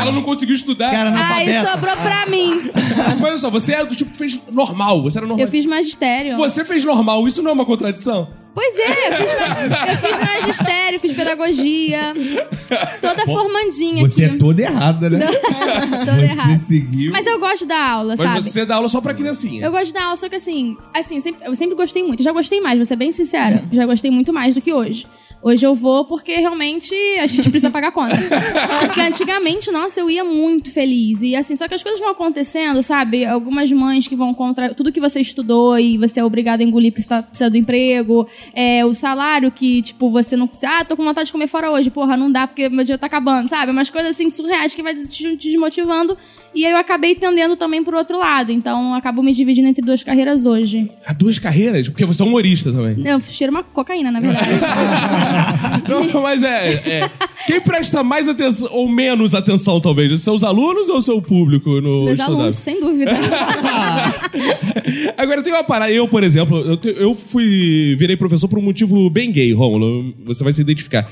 Ela 0.00 0.12
não 0.12 0.22
conseguiu 0.22 0.54
estudar. 0.54 0.90
Cara, 0.90 1.12
Aí 1.34 1.66
sobrou 1.66 1.96
pra 1.96 2.26
mim. 2.26 2.70
Mas 3.20 3.30
olha 3.30 3.38
só, 3.38 3.50
você 3.50 3.74
é 3.74 3.84
do 3.84 3.94
tipo 3.96 4.10
que 4.10 4.18
fez 4.18 4.40
normal. 4.52 5.02
Você 5.02 5.18
era 5.18 5.26
normal. 5.26 5.44
Eu 5.44 5.50
fiz 5.50 5.64
magistério. 5.66 6.36
Você 6.36 6.64
fez 6.64 6.84
normal, 6.84 7.26
isso 7.26 7.42
não 7.42 7.50
é 7.50 7.54
uma 7.54 7.64
contradição? 7.64 8.28
Pois 8.54 8.78
é, 8.78 9.08
eu 9.08 9.12
fiz, 9.16 9.32
eu 9.32 9.96
fiz 9.98 10.24
magistério, 10.24 11.00
fiz 11.00 11.12
pedagogia. 11.12 12.14
Toda 13.00 13.24
formandinha 13.26 14.08
Você 14.08 14.24
aqui. 14.24 14.34
é 14.34 14.38
toda 14.38 14.62
errada, 14.62 15.10
né? 15.10 15.26
Toda 16.04 16.14
Você 16.14 16.24
errada. 16.24 16.58
seguiu. 16.60 17.10
Mas 17.12 17.26
eu 17.26 17.38
gosto 17.40 17.66
da 17.66 17.76
aula, 17.90 18.14
Mas 18.16 18.28
sabe? 18.30 18.42
você 18.44 18.64
dá 18.64 18.76
aula 18.76 18.88
só 18.88 19.00
pra 19.00 19.12
criancinha. 19.12 19.64
Eu 19.64 19.72
gosto 19.72 19.92
da 19.92 20.04
aula, 20.04 20.16
só 20.16 20.28
que 20.28 20.36
assim, 20.36 20.76
assim, 20.94 21.16
eu 21.16 21.20
sempre, 21.20 21.46
eu 21.48 21.54
sempre 21.56 21.74
gostei 21.74 22.02
muito. 22.04 22.20
Eu 22.20 22.24
já 22.24 22.32
gostei 22.32 22.60
mais, 22.60 22.76
vou 22.78 22.84
ser 22.84 22.96
bem 22.96 23.10
sincera. 23.12 23.64
Já 23.72 23.84
gostei 23.86 24.10
muito 24.10 24.32
mais 24.32 24.54
do 24.54 24.60
que 24.60 24.72
hoje. 24.72 25.06
Hoje 25.44 25.66
eu 25.66 25.74
vou 25.74 26.06
porque 26.06 26.32
realmente 26.36 26.94
a 27.18 27.26
gente 27.26 27.50
precisa 27.50 27.70
pagar 27.70 27.92
conta. 27.92 28.16
Porque 28.86 29.00
antigamente, 29.02 29.70
nossa, 29.70 30.00
eu 30.00 30.08
ia 30.08 30.24
muito 30.24 30.72
feliz. 30.72 31.20
E 31.20 31.36
assim, 31.36 31.54
só 31.54 31.68
que 31.68 31.74
as 31.74 31.82
coisas 31.82 32.00
vão 32.00 32.08
acontecendo, 32.08 32.82
sabe? 32.82 33.26
Algumas 33.26 33.70
mães 33.70 34.08
que 34.08 34.16
vão 34.16 34.32
contra 34.32 34.72
tudo 34.72 34.90
que 34.90 35.00
você 35.00 35.20
estudou 35.20 35.78
e 35.78 35.98
você 35.98 36.20
é 36.20 36.24
obrigado 36.24 36.62
a 36.62 36.64
engolir 36.64 36.92
porque 36.92 37.02
você 37.02 37.08
tá 37.08 37.22
precisando 37.22 37.52
do 37.52 37.58
emprego. 37.58 38.26
É, 38.54 38.86
o 38.86 38.94
salário 38.94 39.52
que, 39.52 39.82
tipo, 39.82 40.10
você 40.10 40.34
não. 40.34 40.48
Ah, 40.64 40.82
tô 40.82 40.96
com 40.96 41.04
vontade 41.04 41.26
de 41.26 41.32
comer 41.32 41.46
fora 41.46 41.70
hoje. 41.70 41.90
Porra, 41.90 42.16
não 42.16 42.32
dá 42.32 42.46
porque 42.46 42.70
meu 42.70 42.84
dia 42.84 42.96
tá 42.96 43.06
acabando, 43.06 43.46
sabe? 43.50 43.70
Umas 43.70 43.90
coisas 43.90 44.12
assim 44.12 44.30
surreais 44.30 44.74
que 44.74 44.82
vai 44.82 44.94
te 44.94 45.08
te 45.08 45.36
desmotivando. 45.36 46.16
E 46.54 46.64
aí 46.64 46.72
eu 46.72 46.78
acabei 46.78 47.14
tendendo 47.14 47.56
também 47.56 47.82
pro 47.82 47.96
outro 47.96 48.18
lado. 48.18 48.52
Então 48.52 48.94
acabo 48.94 49.22
me 49.22 49.32
dividindo 49.32 49.68
entre 49.68 49.84
duas 49.84 50.02
carreiras 50.02 50.46
hoje. 50.46 50.90
Há 51.06 51.12
duas 51.12 51.38
carreiras? 51.38 51.88
Porque 51.88 52.04
você 52.06 52.22
é 52.22 52.26
humorista 52.26 52.72
também. 52.72 52.96
Eu 53.06 53.20
cheiro 53.20 53.50
uma 53.50 53.62
cocaína, 53.62 54.10
na 54.10 54.20
verdade. 54.20 54.48
Não, 56.12 56.22
mas 56.22 56.42
é, 56.42 56.74
é. 56.74 57.10
Quem 57.46 57.60
presta 57.60 58.02
mais 58.02 58.26
atenção, 58.28 58.68
ou 58.72 58.88
menos 58.88 59.34
atenção, 59.34 59.80
talvez? 59.80 60.20
São 60.22 60.34
os 60.34 60.42
alunos 60.42 60.88
ou 60.88 61.00
seu 61.02 61.20
público 61.20 61.80
no 61.80 62.04
Meus 62.06 62.20
alunos, 62.20 62.56
sem 62.56 62.80
dúvida. 62.80 63.12
Agora 65.16 65.42
tem 65.42 65.52
uma 65.52 65.64
parada. 65.64 65.92
Eu, 65.92 66.08
por 66.08 66.22
exemplo, 66.22 66.58
eu, 66.58 66.76
te- 66.76 66.94
eu 66.96 67.14
fui. 67.14 67.96
Virei 67.98 68.16
professor 68.16 68.48
por 68.48 68.58
um 68.58 68.62
motivo 68.62 69.08
bem 69.10 69.30
gay, 69.30 69.52
Rômulo. 69.52 70.14
Você 70.24 70.42
vai 70.42 70.52
se 70.52 70.60
identificar. 70.60 71.06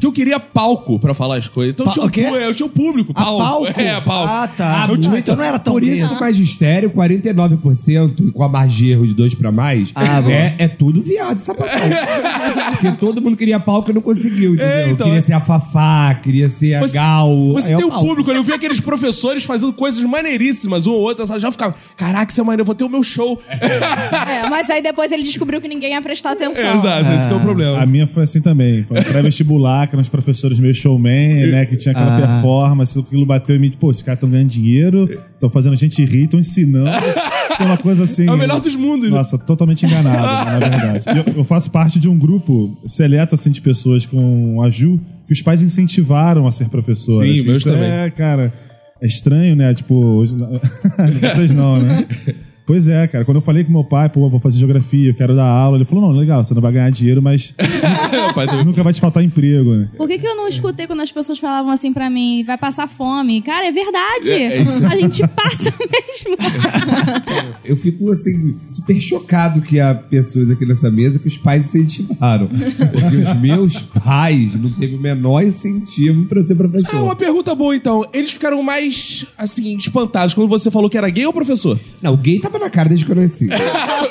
Que 0.00 0.06
eu 0.06 0.10
queria 0.10 0.40
palco 0.40 0.98
pra 0.98 1.14
falar 1.14 1.36
as 1.36 1.46
coisas. 1.46 1.72
Então 1.72 1.86
eu 1.86 1.86
Pa- 1.86 1.92
tinha, 1.92 2.04
um 2.04 2.08
o 2.08 2.10
quê? 2.10 2.22
pu- 2.24 2.34
eu 2.34 2.54
tinha 2.54 2.66
um 2.66 2.70
público, 2.70 3.12
Ah, 3.14 3.24
palco. 3.24 3.42
palco? 3.64 3.80
É, 3.80 4.00
palco. 4.00 4.28
Ah, 4.32 4.48
tá. 4.48 4.86
Eu 4.90 4.98
tinha- 4.98 5.18
Então 5.18 5.36
não 5.36 5.44
era 5.44 5.58
tão 5.58 5.74
Por 5.74 5.84
isso 5.84 5.94
gay. 6.00 6.08
que 6.08 6.14
o 6.14 6.20
magistério, 6.20 6.90
49%, 6.90 8.32
com 8.32 8.42
a 8.42 8.48
Margerro 8.48 9.06
de 9.06 9.14
2 9.14 9.34
pra 9.36 9.52
mais, 9.52 9.92
Ah, 9.94 10.20
é, 10.28 10.56
é 10.58 10.68
tudo 10.68 11.00
viado, 11.00 11.38
sapatão. 11.38 11.70
Porque 12.72 12.90
todo 12.98 13.22
mundo 13.22 13.36
queria 13.36 13.60
palco 13.60 13.90
e 13.90 13.94
não 13.94 14.02
conseguiu, 14.02 14.54
entendeu? 14.54 14.66
É, 14.74 14.90
então, 14.90 15.06
queria 15.06 15.20
é- 15.20 15.22
ser 15.22 15.32
a 15.32 15.40
Fafá, 15.40 15.73
queria 16.22 16.48
ser 16.48 16.74
a 16.74 16.80
Você, 16.80 16.94
Gal. 16.94 17.52
você 17.52 17.68
aí 17.68 17.74
é 17.74 17.76
tem 17.76 17.86
o 17.86 17.88
um 17.88 18.00
público, 18.00 18.30
eu 18.30 18.42
vi 18.42 18.52
aqueles 18.52 18.80
professores 18.80 19.44
fazendo 19.44 19.72
coisas 19.72 20.02
maneiríssimas, 20.04 20.86
um 20.86 20.92
ou 20.92 21.00
outro, 21.00 21.24
já 21.38 21.50
ficava, 21.50 21.74
caraca, 21.96 22.30
isso 22.30 22.40
é 22.40 22.44
maneiro, 22.44 22.62
eu 22.62 22.66
vou 22.66 22.74
ter 22.74 22.84
o 22.84 22.88
meu 22.88 23.02
show. 23.02 23.40
É, 23.48 24.48
mas 24.50 24.70
aí 24.70 24.82
depois 24.82 25.10
ele 25.12 25.22
descobriu 25.22 25.60
que 25.60 25.68
ninguém 25.68 25.92
ia 25.92 26.02
prestar 26.02 26.32
atenção. 26.32 26.74
Exato, 26.74 27.10
esse 27.12 27.26
que 27.26 27.32
é 27.32 27.36
o 27.36 27.40
problema. 27.40 27.80
A 27.80 27.86
minha 27.86 28.06
foi 28.06 28.22
assim 28.22 28.40
também. 28.40 28.82
Foi 28.82 29.02
pré-vestibular, 29.02 29.86
que 29.86 29.94
eram 29.94 30.00
os 30.00 30.08
professores 30.08 30.58
meio 30.58 30.74
showman, 30.74 31.46
né? 31.46 31.66
Que 31.66 31.76
tinha 31.76 31.92
aquela 31.92 32.20
performance, 32.20 32.98
aquilo 32.98 33.26
bateu 33.26 33.56
em 33.56 33.58
mim. 33.58 33.70
Pô, 33.78 33.90
esses 33.90 34.02
caras 34.02 34.18
estão 34.18 34.30
ganhando 34.30 34.48
dinheiro, 34.48 35.08
estão 35.34 35.50
fazendo 35.50 35.72
a 35.72 35.76
gente 35.76 36.04
rir, 36.04 36.24
estão 36.24 36.40
ensinando. 36.40 36.90
é 37.62 37.64
uma 37.66 37.76
coisa 37.76 38.04
assim. 38.04 38.26
É 38.28 38.32
o 38.32 38.36
melhor 38.36 38.60
dos 38.60 38.74
mundos. 38.76 39.10
Nossa, 39.10 39.38
totalmente 39.38 39.84
enganado, 39.86 40.50
na 40.50 40.58
verdade. 40.58 41.04
Eu, 41.28 41.34
eu 41.38 41.44
faço 41.44 41.70
parte 41.70 41.98
de 41.98 42.08
um 42.08 42.18
grupo 42.18 42.76
seleto 42.86 43.34
assim 43.34 43.50
de 43.50 43.60
pessoas 43.60 44.04
com 44.06 44.60
a 44.62 44.70
Ju 44.70 45.00
que 45.26 45.32
os 45.32 45.40
pais 45.42 45.62
incentivaram 45.62 46.46
a 46.46 46.52
ser 46.52 46.68
professor. 46.68 47.24
Sim, 47.24 47.38
assim, 47.38 47.46
meus 47.48 47.62
também. 47.62 47.90
É, 47.90 48.10
cara, 48.10 48.52
é 49.00 49.06
estranho, 49.06 49.54
né? 49.56 49.72
Tipo, 49.74 49.94
hoje- 49.94 50.34
vocês 51.34 51.52
não, 51.52 51.78
né? 51.80 52.06
Pois 52.66 52.88
é, 52.88 53.06
cara. 53.06 53.24
Quando 53.24 53.36
eu 53.36 53.42
falei 53.42 53.62
com 53.62 53.70
meu 53.72 53.84
pai, 53.84 54.08
pô, 54.08 54.24
eu 54.24 54.30
vou 54.30 54.40
fazer 54.40 54.58
geografia, 54.58 55.10
eu 55.10 55.14
quero 55.14 55.36
dar 55.36 55.44
aula, 55.46 55.76
ele 55.76 55.84
falou: 55.84 56.08
não, 56.10 56.18
legal, 56.18 56.42
você 56.42 56.54
não 56.54 56.62
vai 56.62 56.72
ganhar 56.72 56.90
dinheiro, 56.90 57.20
mas 57.22 57.52
nunca 58.64 58.82
vai 58.82 58.92
te 58.92 59.00
faltar 59.00 59.22
emprego, 59.22 59.70
né? 59.74 59.88
Por 59.96 60.08
que, 60.08 60.18
que 60.18 60.26
eu 60.26 60.34
não 60.34 60.48
escutei 60.48 60.86
quando 60.86 61.00
as 61.00 61.12
pessoas 61.12 61.38
falavam 61.38 61.70
assim 61.70 61.92
pra 61.92 62.08
mim, 62.08 62.42
vai 62.44 62.56
passar 62.56 62.88
fome? 62.88 63.42
Cara, 63.42 63.66
é 63.68 63.72
verdade. 63.72 64.30
É, 64.30 64.42
é 64.58 64.62
isso. 64.62 64.86
A 64.86 64.96
gente 64.96 65.26
passa 65.28 65.72
mesmo. 65.78 66.36
Eu 67.64 67.76
fico, 67.76 68.10
assim, 68.12 68.56
super 68.68 69.00
chocado 69.00 69.60
que 69.62 69.80
há 69.80 69.94
pessoas 69.94 70.50
aqui 70.50 70.66
nessa 70.66 70.90
mesa 70.90 71.18
que 71.18 71.26
os 71.26 71.36
pais 71.36 71.66
incentivaram. 71.66 72.46
Porque 72.48 73.16
os 73.16 73.34
meus 73.40 73.82
pais 73.82 74.54
não 74.54 74.70
teve 74.70 74.94
o 74.96 75.00
menor 75.00 75.42
incentivo 75.42 76.26
pra 76.26 76.40
ser 76.42 76.52
Ah, 76.52 76.56
professor. 76.56 77.02
uma 77.02 77.16
pergunta 77.16 77.54
boa, 77.54 77.74
então. 77.74 78.04
Eles 78.12 78.32
ficaram 78.32 78.62
mais, 78.62 79.26
assim, 79.38 79.76
espantados 79.76 80.34
quando 80.34 80.48
você 80.48 80.70
falou 80.70 80.90
que 80.90 80.98
era 80.98 81.08
gay 81.10 81.26
ou 81.26 81.32
professor? 81.32 81.78
Não, 82.02 82.16
gay 82.16 82.38
tava 82.54 82.64
na 82.64 82.70
cara 82.70 82.88
desde 82.88 83.04
que 83.04 83.12
eu 83.12 83.16
nasci. 83.16 83.48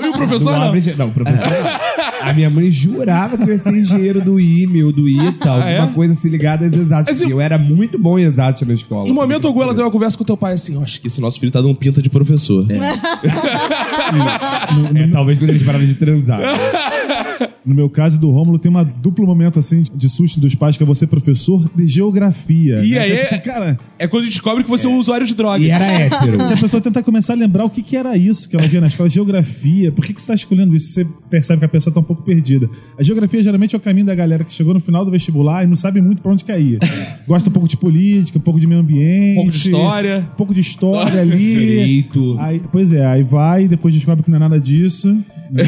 e 0.02 0.08
o 0.08 0.14
professor 0.14 0.60
não? 0.60 0.74
Não, 0.98 1.12
professor 1.12 1.50
não. 1.50 2.30
A 2.30 2.34
minha 2.34 2.50
mãe 2.50 2.72
jurava 2.72 3.38
que 3.38 3.44
eu 3.44 3.50
ia 3.50 3.60
ser 3.60 3.74
engenheiro 3.74 4.22
do 4.22 4.40
IME 4.40 4.84
ou 4.84 4.92
do 4.92 5.10
ITA, 5.10 5.50
alguma 5.50 5.70
é? 5.70 5.88
coisa 5.94 6.14
assim 6.14 6.30
ligada 6.30 6.66
às 6.66 6.74
exatas. 6.74 7.16
Assim, 7.16 7.30
eu 7.30 7.42
era 7.42 7.58
muito 7.58 7.98
bom 7.98 8.18
em 8.18 8.24
exatas 8.24 8.68
na 8.68 8.74
escola. 8.74 9.08
Em 9.08 9.12
momento 9.12 9.48
algum, 9.48 9.62
ela 9.62 9.72
teve 9.72 9.84
uma 9.84 9.92
conversa 9.92 10.18
com 10.18 10.24
teu 10.24 10.38
pai 10.38 10.54
assim: 10.54 10.82
acho 10.82 11.02
que 11.02 11.08
esse 11.08 11.20
nosso 11.20 11.40
filho 11.40 11.52
tá 11.52 11.62
dando 11.62 11.76
pinta 11.76 12.02
de 12.02 12.10
professor. 12.10 12.66
É, 12.72 12.78
talvez 15.12 15.38
quando 15.38 15.50
eles 15.50 15.64
pararam 15.64 15.86
de 15.86 15.96
transar. 15.96 16.40
No 17.66 17.74
meu 17.74 17.90
caso 17.90 18.18
e 18.18 18.20
do 18.20 18.30
Rômulo, 18.30 18.60
tem 18.60 18.70
uma 18.70 18.84
duplo 18.84 19.26
momento 19.26 19.58
assim 19.60 19.84
de 19.96 20.10
susto 20.10 20.40
dos 20.40 20.54
pais, 20.56 20.76
que 20.78 20.84
é 20.84 20.86
você 20.86 21.08
professor 21.08 21.70
de 21.76 21.88
geografia. 21.88 22.84
E 22.84 22.92
né? 22.92 23.00
aí- 23.00 23.10
Que 23.12 23.18
é 23.18 23.26
tipo, 23.28 23.44
cara, 23.46 23.80
É 23.98 24.08
quando 24.08 24.26
descobre 24.26 24.64
que 24.64 24.70
você 24.70 24.86
é 24.86 24.90
um 24.90 24.98
usuário 24.98 25.26
de 25.26 25.34
drogas. 25.34 25.62
E 25.66 25.70
era 25.72 25.86
hétero. 25.92 26.38
que 26.38 26.54
a 26.54 26.58
pessoa 26.58 26.82
tenta 26.82 27.02
começar 27.02 27.34
a 27.34 27.36
lembrar 27.38 27.64
o 27.66 27.70
que, 27.70 27.82
que 27.82 27.96
era 27.96 28.18
isso 28.18 28.50
que 28.50 28.56
ela 28.56 28.68
via 28.68 28.82
na 28.82 28.88
escola, 28.88 29.08
geografia. 29.08 29.92
Por 29.92 30.06
que, 30.06 30.14
que 30.14 30.20
você 30.22 30.26
está 30.26 30.34
escolhendo 30.34 30.76
isso? 30.76 30.92
Você 30.92 31.08
percebe 31.30 31.60
que 31.60 31.66
a 31.66 31.70
pessoa 31.70 31.92
está 31.92 32.02
um 32.02 32.04
pouco 32.04 32.22
perdida. 32.24 32.70
A 33.00 33.04
geografia 33.04 33.42
geralmente 33.42 33.76
é 33.76 33.78
o 33.78 33.82
caminho 33.82 34.06
da 34.06 34.16
galera 34.16 34.44
que 34.44 34.52
chegou 34.52 34.74
no 34.74 34.80
final 34.80 35.06
do 35.06 35.12
vestibular 35.12 35.64
e 35.64 35.68
não 35.68 35.78
sabe 35.78 36.02
muito 36.02 36.22
pra 36.22 36.32
onde 36.32 36.44
cair. 36.44 36.80
Gosta 37.28 37.50
um 37.50 37.54
pouco 37.54 37.68
de 37.70 37.78
política, 37.78 38.38
um 38.38 38.42
pouco 38.42 38.60
de 38.60 38.68
meio 38.68 38.82
ambiente. 38.82 39.32
Um 39.32 39.36
pouco 39.36 39.52
de 39.52 39.58
história. 39.58 40.18
Um 40.34 40.36
pouco 40.36 40.54
de 40.54 40.60
história 40.60 41.22
ali. 41.22 41.38
Direito. 41.56 42.36
Aí, 42.40 42.62
pois 42.72 42.92
é, 42.92 43.06
aí 43.06 43.24
vai, 43.24 43.68
depois 43.70 43.94
descobre 43.94 44.22
que 44.24 44.30
não 44.30 44.36
é 44.36 44.40
nada 44.40 44.60
disso. 44.60 45.14
Né? 45.52 45.64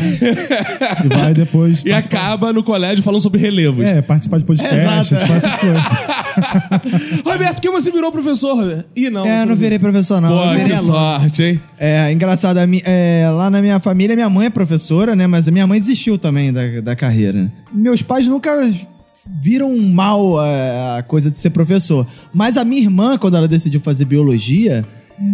e 1.05 1.07
vai 1.07 1.33
depois. 1.33 1.84
E 1.85 1.93
acaba 1.93 2.51
no 2.51 2.63
colégio 2.63 3.03
falando 3.03 3.21
sobre 3.21 3.39
relevos. 3.39 3.85
É, 3.85 4.01
participar 4.01 4.39
de 4.39 4.43
podcast, 4.45 4.75
Exato. 5.13 5.15
essas 5.31 5.51
coisas. 5.57 5.83
Roberto, 7.23 7.55
por 7.55 7.61
que 7.61 7.69
você 7.69 7.91
virou 7.91 8.11
professor? 8.11 8.55
Roberto? 8.55 8.89
Ih, 8.95 9.09
não. 9.09 9.25
É, 9.25 9.41
eu 9.43 9.45
não 9.45 9.55
virei 9.55 9.79
professor, 9.79 10.19
não. 10.21 10.29
Pô, 10.29 10.43
eu 10.43 10.49
virei 10.51 10.65
que 10.65 10.73
aluno. 10.73 10.91
sorte, 10.93 11.43
hein? 11.43 11.61
É, 11.77 12.11
engraçado, 12.11 12.57
a 12.57 12.67
mi- 12.67 12.81
é, 12.85 13.29
lá 13.31 13.49
na 13.49 13.61
minha 13.61 13.79
família, 13.79 14.15
minha 14.15 14.29
mãe 14.29 14.47
é 14.47 14.49
professora, 14.49 15.15
né? 15.15 15.27
Mas 15.27 15.47
a 15.47 15.51
minha 15.51 15.67
mãe 15.67 15.79
desistiu 15.79 16.17
também 16.17 16.51
da, 16.51 16.81
da 16.81 16.95
carreira. 16.95 17.51
Meus 17.73 18.01
pais 18.01 18.27
nunca 18.27 18.51
viram 19.41 19.75
mal 19.77 20.43
é, 20.43 20.97
a 20.99 21.03
coisa 21.03 21.29
de 21.31 21.39
ser 21.39 21.49
professor. 21.51 22.05
Mas 22.33 22.57
a 22.57 22.65
minha 22.65 22.81
irmã, 22.81 23.17
quando 23.17 23.37
ela 23.37 23.47
decidiu 23.47 23.79
fazer 23.79 24.05
biologia, 24.05 24.85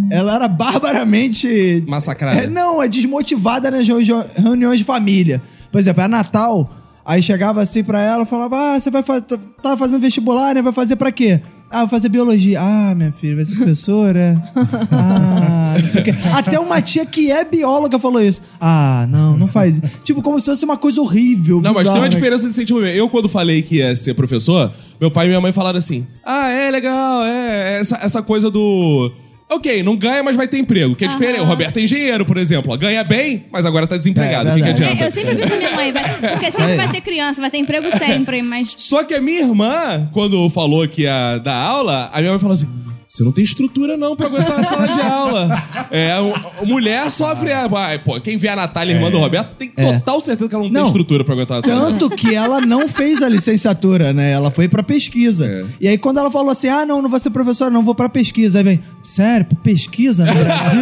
ela 0.09 0.35
era 0.35 0.47
barbaramente... 0.47 1.83
Massacrada. 1.87 2.41
É, 2.41 2.47
não, 2.47 2.81
é 2.81 2.87
desmotivada 2.87 3.69
nas 3.71 3.87
reu- 3.87 4.25
reuniões 4.35 4.79
de 4.79 4.85
família. 4.85 5.41
Por 5.71 5.79
exemplo, 5.79 6.03
é 6.03 6.07
Natal, 6.07 6.69
aí 7.05 7.21
chegava 7.21 7.61
assim 7.61 7.83
pra 7.83 8.01
ela, 8.01 8.25
falava, 8.25 8.75
ah, 8.75 8.79
você 8.79 8.91
vai 8.91 9.03
fa 9.03 9.21
tá 9.21 9.37
tá 9.61 9.77
fazendo 9.77 10.01
vestibular, 10.01 10.53
né? 10.53 10.61
Vai 10.61 10.73
fazer 10.73 10.95
pra 10.95 11.11
quê? 11.11 11.41
Ah, 11.73 11.79
vou 11.81 11.87
fazer 11.87 12.09
biologia. 12.09 12.59
Ah, 12.59 12.93
minha 12.93 13.13
filha, 13.13 13.37
vai 13.37 13.45
ser 13.45 13.55
professora? 13.55 14.43
Ah, 14.91 15.75
não 15.79 15.87
sei 15.87 16.01
o 16.01 16.03
quê. 16.03 16.13
Até 16.33 16.59
uma 16.59 16.81
tia 16.81 17.05
que 17.05 17.31
é 17.31 17.45
bióloga 17.45 17.97
falou 17.97 18.21
isso. 18.21 18.41
Ah, 18.59 19.05
não, 19.09 19.37
não 19.37 19.47
faz 19.47 19.77
isso. 19.77 19.83
Tipo, 20.03 20.21
como 20.21 20.37
se 20.37 20.47
fosse 20.47 20.65
uma 20.65 20.75
coisa 20.75 20.99
horrível. 20.99 21.61
Não, 21.61 21.73
mas 21.73 21.75
tem 21.75 21.81
bizarra, 21.83 21.99
uma 21.99 22.09
diferença 22.09 22.45
de 22.45 22.53
sentimento. 22.53 22.87
Eu, 22.87 23.07
quando 23.07 23.29
falei 23.29 23.61
que 23.61 23.77
ia 23.77 23.95
ser 23.95 24.13
professor, 24.13 24.69
meu 24.99 25.09
pai 25.09 25.27
e 25.27 25.29
minha 25.29 25.39
mãe 25.39 25.53
falaram 25.53 25.79
assim: 25.79 26.05
Ah, 26.25 26.49
é 26.49 26.69
legal, 26.69 27.23
é. 27.23 27.79
Essa, 27.79 27.99
essa 28.03 28.21
coisa 28.21 28.51
do. 28.51 29.09
Ok, 29.51 29.83
não 29.83 29.97
ganha, 29.97 30.23
mas 30.23 30.35
vai 30.35 30.47
ter 30.47 30.57
emprego. 30.59 30.95
Que 30.95 31.03
é 31.05 31.07
diferente. 31.09 31.41
O 31.41 31.43
Roberto 31.43 31.77
é 31.77 31.81
engenheiro, 31.81 32.25
por 32.25 32.37
exemplo. 32.37 32.71
ó, 32.73 32.77
Ganha 32.77 33.03
bem, 33.03 33.45
mas 33.51 33.65
agora 33.65 33.85
tá 33.85 33.97
desempregado. 33.97 34.49
É, 34.49 34.51
O 34.53 34.55
que, 34.55 34.61
que 34.61 34.65
verdade. 34.67 34.83
adianta? 34.93 35.05
Eu 35.05 35.11
sempre 35.11 35.35
vi 35.35 35.49
com 35.49 35.53
a 35.53 35.57
minha 35.57 35.75
mãe, 35.75 35.91
vai- 35.91 36.31
porque 36.31 36.51
sempre 36.51 36.75
vai 36.77 36.89
ter 36.91 37.01
criança, 37.01 37.41
vai 37.41 37.51
ter 37.51 37.57
emprego 37.57 37.87
sempre, 37.97 38.41
mas 38.41 38.73
Só 38.77 39.03
que 39.03 39.13
a 39.13 39.19
minha 39.21 39.41
irmã, 39.41 40.09
quando 40.13 40.49
falou 40.49 40.87
que 40.87 41.01
ia 41.03 41.37
dar 41.39 41.55
aula, 41.55 42.09
a 42.13 42.19
minha 42.19 42.31
mãe 42.31 42.39
falou 42.39 42.53
assim: 42.53 42.67
você 43.11 43.25
não 43.25 43.31
tem 43.33 43.43
estrutura 43.43 43.97
não 43.97 44.15
pra 44.15 44.27
aguentar 44.27 44.57
a 44.59 44.63
sala 44.63 44.87
de 44.87 44.99
aula. 45.01 45.63
É, 45.91 46.13
a 46.13 46.65
mulher 46.65 47.11
sofre. 47.11 47.49
é, 47.49 47.67
Ai, 47.75 47.99
pô, 47.99 48.17
quem 48.21 48.37
vê 48.37 48.47
a 48.47 48.55
Natália, 48.55 48.93
irmã 48.93 49.11
do 49.11 49.17
Roberto, 49.19 49.53
tem 49.57 49.67
total 49.69 50.21
certeza 50.21 50.47
que 50.49 50.55
ela 50.55 50.63
não, 50.63 50.71
tem 50.71 50.79
Não. 50.81 50.87
estrutura 50.87 51.25
pra 51.25 51.33
aguentar 51.33 51.57
a 51.59 51.61
sala 51.61 51.73
de 51.75 51.79
aula. 51.81 51.91
Tanto 51.97 52.09
que 52.15 52.33
ela 52.33 52.61
não 52.61 52.87
fez 52.87 53.21
a 53.21 53.27
licenciatura, 53.27 54.13
né? 54.13 54.31
Ela 54.31 54.49
foi 54.49 54.69
pra 54.69 54.81
pesquisa. 54.81 55.45
É. 55.45 55.65
E 55.81 55.87
aí, 55.89 55.97
quando 55.97 56.19
ela 56.19 56.31
falou 56.31 56.51
assim: 56.51 56.69
ah, 56.69 56.85
não, 56.85 57.01
não 57.01 57.09
vou 57.09 57.19
ser 57.19 57.31
professora, 57.31 57.69
não, 57.69 57.83
vou 57.83 57.93
pra 57.93 58.07
pesquisa. 58.07 58.59
Aí 58.59 58.63
vem, 58.63 58.83
sério, 59.03 59.45
pra 59.45 59.57
pesquisa 59.61 60.23
no 60.25 60.33
Brasil? 60.33 60.81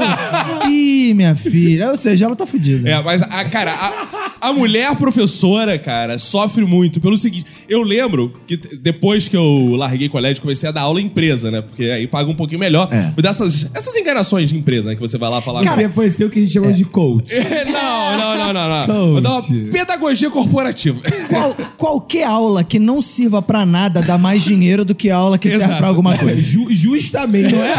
Ih, 0.89 1.13
minha 1.13 1.35
filha. 1.35 1.89
Ou 1.91 1.97
seja, 1.97 2.25
ela 2.25 2.35
tá 2.35 2.45
fudida. 2.45 2.89
É, 2.89 3.01
mas, 3.03 3.21
a, 3.21 3.45
cara, 3.45 3.71
a, 3.73 4.49
a 4.49 4.53
mulher 4.53 4.93
professora, 4.95 5.77
cara, 5.77 6.17
sofre 6.17 6.65
muito 6.65 6.99
pelo 6.99 7.17
seguinte. 7.17 7.45
Eu 7.67 7.81
lembro 7.83 8.33
que 8.47 8.57
depois 8.57 9.27
que 9.27 9.35
eu 9.37 9.75
larguei 9.75 10.09
colégio, 10.09 10.41
comecei 10.41 10.67
a 10.67 10.71
dar 10.71 10.81
aula 10.81 10.99
em 11.01 11.05
empresa, 11.05 11.51
né? 11.51 11.61
Porque 11.61 11.83
aí 11.83 12.07
paga 12.07 12.29
um 12.29 12.35
pouquinho 12.35 12.59
melhor. 12.59 12.87
É. 12.91 13.21
Dessas, 13.21 13.67
essas 13.73 13.95
enganações 13.95 14.49
de 14.49 14.57
empresa, 14.57 14.89
né? 14.89 14.95
Que 14.95 15.01
você 15.01 15.17
vai 15.17 15.29
lá 15.29 15.41
falar. 15.41 15.63
Você 15.63 15.89
foi 15.89 16.09
ser 16.09 16.25
o 16.25 16.29
que 16.29 16.39
a 16.39 16.41
gente 16.41 16.53
chama 16.53 16.71
de 16.73 16.85
coach. 16.85 17.33
não, 17.71 18.17
não, 18.17 18.37
não, 18.37 18.53
não, 18.53 18.87
não. 18.87 19.11
Vou 19.13 19.21
dar 19.21 19.33
uma 19.35 19.43
pedagogia 19.71 20.29
corporativa. 20.29 20.99
Qual- 21.27 21.55
qualquer 21.77 22.23
aula 22.25 22.63
que 22.63 22.79
não 22.79 23.01
sirva 23.01 23.41
pra 23.41 23.65
nada 23.65 24.01
dá 24.01 24.17
mais 24.17 24.41
dinheiro 24.43 24.83
do 24.85 24.95
que 24.95 25.09
a 25.09 25.15
aula 25.15 25.37
que 25.37 25.49
serve 25.49 25.63
Exato. 25.65 25.77
pra 25.79 25.87
alguma 25.87 26.13
É 26.13 26.17
coisa. 26.17 26.41
ju- 26.41 26.67
justamente, 26.71 27.53
não 27.53 27.63
é? 27.63 27.69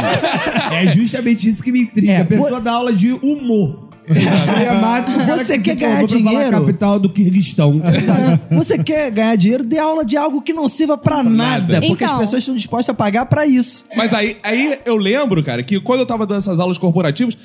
É 0.84 0.86
justamente 0.86 1.48
isso 1.48 1.62
que 1.62 1.72
me 1.72 1.80
intriga. 1.80 2.12
É, 2.12 2.20
a 2.20 2.24
pessoa 2.24 2.50
vo- 2.50 2.60
dá 2.60 2.72
aula 2.72 2.92
de 2.92 2.99
humor. 3.08 3.88
É 4.06 5.36
Você 5.36 5.56
que 5.58 5.64
quer 5.64 5.76
ganhar 5.76 5.94
falar 5.96 6.06
dinheiro? 6.06 6.50
capital 6.50 6.98
do 6.98 7.08
Kirguistão. 7.08 7.80
Sabe? 8.04 8.40
Você 8.56 8.78
quer 8.82 9.10
ganhar 9.10 9.36
dinheiro, 9.36 9.64
dê 9.64 9.78
aula 9.78 10.04
de 10.04 10.16
algo 10.16 10.42
que 10.42 10.52
não 10.52 10.68
sirva 10.68 10.98
pra 10.98 11.22
nada. 11.22 11.74
Porque 11.80 12.04
Então. 12.04 12.14
as 12.14 12.18
pessoas 12.20 12.42
estão 12.42 12.54
dispostas 12.54 12.88
a 12.88 12.94
pagar 12.94 13.26
pra 13.26 13.46
isso. 13.46 13.84
Mas 13.96 14.12
aí, 14.12 14.36
aí 14.42 14.78
eu 14.84 14.96
lembro, 14.96 15.42
cara, 15.44 15.62
que 15.62 15.78
quando 15.80 16.00
eu 16.00 16.06
tava 16.06 16.26
dando 16.26 16.38
essas 16.38 16.58
aulas 16.58 16.76
corporativas, 16.78 17.36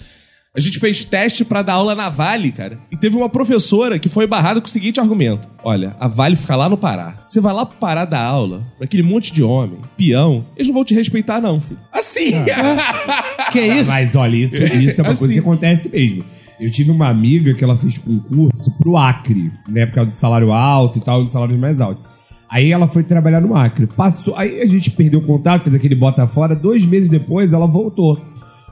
a 0.56 0.60
gente 0.62 0.80
fez 0.80 1.04
teste 1.04 1.44
pra 1.44 1.62
dar 1.62 1.74
aula 1.74 1.94
na 1.94 2.10
Vale, 2.10 2.52
cara. 2.52 2.80
E 2.92 2.96
teve 2.96 3.16
uma 3.18 3.28
professora 3.28 4.00
que 4.00 4.08
foi 4.08 4.26
barrada 4.26 4.62
com 4.62 4.68
o 4.68 4.70
seguinte 4.70 5.00
argumento: 5.00 5.48
Olha, 5.64 5.96
a 6.00 6.08
Vale 6.08 6.36
fica 6.36 6.56
lá 6.56 6.70
no 6.70 6.78
Pará. 6.78 7.24
Você 7.28 7.42
vai 7.42 7.54
lá 7.54 7.66
pro 7.66 7.78
Pará 7.78 8.06
dar 8.06 8.24
aula 8.24 8.64
pra 8.78 8.86
aquele 8.86 9.04
monte 9.04 9.34
de 9.34 9.44
homem, 9.44 9.80
peão, 9.98 10.46
eles 10.56 10.68
não 10.68 10.74
vão 10.74 10.86
te 10.86 10.94
respeitar, 10.94 11.42
não, 11.42 11.60
filho. 11.60 11.80
Assim! 11.92 12.32
Que 13.52 13.62
isso? 13.62 13.90
Mas 13.90 14.16
olha, 14.16 14.36
isso, 14.36 14.56
isso 14.56 15.00
é 15.00 15.04
uma 15.04 15.12
Assim. 15.12 15.20
coisa 15.20 15.34
que 15.34 15.40
acontece 15.40 15.90
mesmo. 15.90 16.26
Eu 16.60 16.72
tive 16.72 16.92
uma 16.92 17.08
amiga 17.08 17.54
que 17.54 17.64
ela 17.64 17.78
fez 17.78 17.98
concurso 17.98 18.72
pro 18.78 18.98
Acre, 18.98 19.52
né? 19.68 19.86
Por 19.86 19.96
causa 19.96 20.10
do 20.10 20.14
salário 20.14 20.52
alto 20.52 20.98
e 20.98 21.02
tal, 21.02 21.22
dos 21.24 21.32
salários 21.32 21.58
mais 21.60 21.80
altos. 21.80 22.04
Aí 22.50 22.72
ela 22.72 22.88
foi 22.88 23.04
trabalhar 23.04 23.42
no 23.42 23.56
Acre. 23.56 23.88
Passou, 23.88 24.36
aí 24.36 24.62
a 24.62 24.66
gente 24.68 24.92
perdeu 24.92 25.20
o 25.20 25.24
contato, 25.24 25.64
fez 25.64 25.76
aquele 25.76 25.96
bota 25.96 26.26
fora. 26.28 26.56
Dois 26.56 26.86
meses 26.86 27.10
depois 27.10 27.54
ela 27.54 27.68
voltou. 27.68 28.22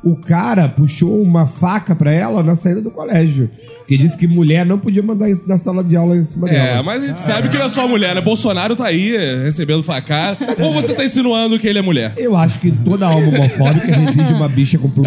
O 0.03 0.15
cara 0.17 0.67
puxou 0.67 1.21
uma 1.21 1.47
faca 1.47 1.95
pra 1.95 2.11
ela 2.11 2.43
na 2.43 2.55
saída 2.55 2.81
do 2.81 2.91
colégio. 2.91 3.49
Que 3.87 3.97
disse 3.97 4.17
que 4.17 4.27
mulher 4.27 4.65
não 4.65 4.77
podia 4.77 5.01
mandar 5.01 5.29
isso 5.29 5.43
na 5.47 5.57
sala 5.57 5.83
de 5.83 5.95
aula 5.95 6.17
em 6.17 6.23
cima 6.25 6.49
É, 6.49 6.53
dela. 6.53 6.83
mas 6.83 7.03
a 7.03 7.07
gente 7.07 7.19
sabe 7.21 7.47
que 7.49 7.57
não 7.57 7.65
é 7.65 7.69
só 7.69 7.87
mulher, 7.87 8.13
né? 8.13 8.19
Bolsonaro 8.21 8.75
tá 8.75 8.85
aí 8.87 9.15
recebendo 9.43 9.81
facada. 9.83 10.37
Ou 10.61 10.73
você 10.73 10.93
tá 10.93 11.03
insinuando 11.05 11.57
que 11.57 11.67
ele 11.67 11.79
é 11.79 11.81
mulher? 11.81 12.13
Eu 12.17 12.35
acho 12.35 12.59
que 12.59 12.69
toda 12.71 13.05
alma 13.07 13.27
homofóbica 13.29 13.87
reside 13.87 14.33
uma 14.33 14.49
bicha 14.49 14.77
com 14.77 14.89
de 14.89 15.01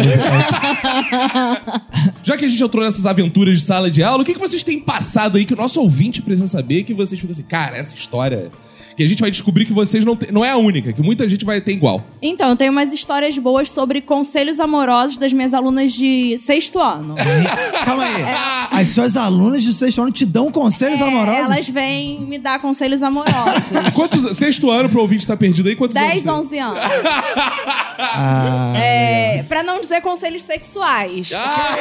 Já 2.23 2.37
que 2.37 2.45
a 2.45 2.47
gente 2.47 2.61
entrou 2.63 2.83
nessas 2.83 3.05
aventuras 3.05 3.55
de 3.59 3.63
sala 3.63 3.89
de 3.89 4.03
aula, 4.03 4.23
o 4.23 4.25
que, 4.25 4.33
que 4.33 4.39
vocês 4.39 4.63
têm 4.63 4.79
passado 4.79 5.37
aí 5.37 5.45
que 5.45 5.53
o 5.53 5.57
nosso 5.57 5.79
ouvinte 5.79 6.21
precisa 6.21 6.47
saber? 6.47 6.83
Que 6.83 6.93
vocês 6.93 7.19
ficam 7.19 7.31
assim, 7.33 7.43
cara, 7.43 7.77
essa 7.77 7.95
história. 7.95 8.49
Que 8.97 9.03
a 9.03 9.07
gente 9.07 9.21
vai 9.21 9.29
descobrir 9.29 9.63
que 9.65 9.71
vocês 9.73 10.03
não 10.03 10.15
têm. 10.15 10.31
Não 10.31 10.43
é 10.43 10.49
a 10.49 10.57
única, 10.57 10.91
que 10.91 11.01
muita 11.03 11.29
gente 11.29 11.45
vai 11.45 11.61
ter 11.61 11.71
igual. 11.71 12.03
Então, 12.19 12.49
eu 12.49 12.55
tenho 12.55 12.71
umas 12.71 12.91
histórias 12.91 13.37
boas 13.37 13.69
sobre 13.69 14.01
conselhos 14.01 14.59
amorosos 14.59 15.17
das 15.17 15.31
minhas 15.31 15.53
alunas 15.53 15.93
de 15.93 16.35
sexto 16.39 16.79
ano. 16.79 17.13
Calma 17.85 18.03
aí. 18.03 18.23
As 18.71 18.87
suas 18.89 19.15
alunas 19.15 19.61
de 19.61 19.73
sexto 19.75 20.01
ano 20.01 20.11
te 20.11 20.25
dão 20.25 20.51
conselhos 20.51 20.99
É, 20.99 21.03
amorosos? 21.03 21.51
Elas 21.51 21.69
vêm 21.69 22.21
me 22.21 22.39
dar 22.39 22.59
conselhos 22.59 23.03
amorosos. 23.03 23.37
Quantos. 23.93 24.35
Sexto 24.35 24.71
ano 24.71 24.89
pro 24.89 24.99
ouvinte 25.01 25.27
tá 25.27 25.37
perdido 25.37 25.69
aí? 25.69 25.75
Quantos 25.75 25.95
anos? 25.95 26.09
10, 26.09 26.23
tem? 26.23 26.31
11 26.33 26.57
anos. 26.59 26.83
Ah, 27.99 28.73
É, 28.75 29.37
É, 29.39 29.43
pra 29.43 29.63
não 29.63 29.79
dizer 29.81 30.01
conselhos 30.01 30.43
sexuais. 30.43 31.31
Ah, 31.35 31.75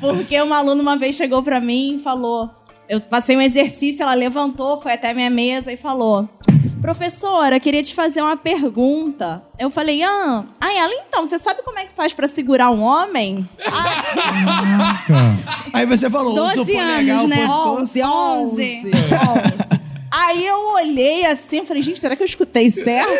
Porque 0.00 0.40
uma 0.40 0.58
aluna 0.58 0.82
uma 0.82 0.96
vez 0.96 1.16
chegou 1.16 1.42
pra 1.42 1.60
mim 1.60 1.96
e 1.96 2.02
falou: 2.02 2.50
Eu 2.92 3.00
passei 3.00 3.34
um 3.34 3.40
exercício, 3.40 4.02
ela 4.02 4.12
levantou, 4.12 4.78
foi 4.82 4.92
até 4.92 5.12
a 5.12 5.14
minha 5.14 5.30
mesa 5.30 5.72
e 5.72 5.78
falou: 5.78 6.28
Professora, 6.82 7.58
queria 7.58 7.82
te 7.82 7.94
fazer 7.94 8.20
uma 8.20 8.36
pergunta. 8.36 9.42
Eu 9.58 9.70
falei: 9.70 10.02
Ah, 10.02 10.44
aí 10.60 10.76
ela, 10.76 10.92
então, 11.08 11.26
você 11.26 11.38
sabe 11.38 11.62
como 11.62 11.78
é 11.78 11.86
que 11.86 11.94
faz 11.94 12.12
pra 12.12 12.28
segurar 12.28 12.70
um 12.70 12.82
homem? 12.82 13.48
Aí 15.72 15.86
você 15.86 16.10
falou, 16.10 16.34
usa 16.34 16.60
o 16.60 16.66
12 16.66 16.72
polegar 16.74 17.16
anos, 17.16 17.28
né? 17.28 17.46
opositor. 17.46 18.04
11. 18.04 18.90
11. 18.90 19.71
Aí 20.24 20.46
eu 20.46 20.56
olhei 20.74 21.26
assim, 21.26 21.58
eu 21.58 21.66
falei, 21.66 21.82
gente, 21.82 21.98
será 21.98 22.14
que 22.14 22.22
eu 22.22 22.26
escutei 22.26 22.70
certo? 22.70 23.10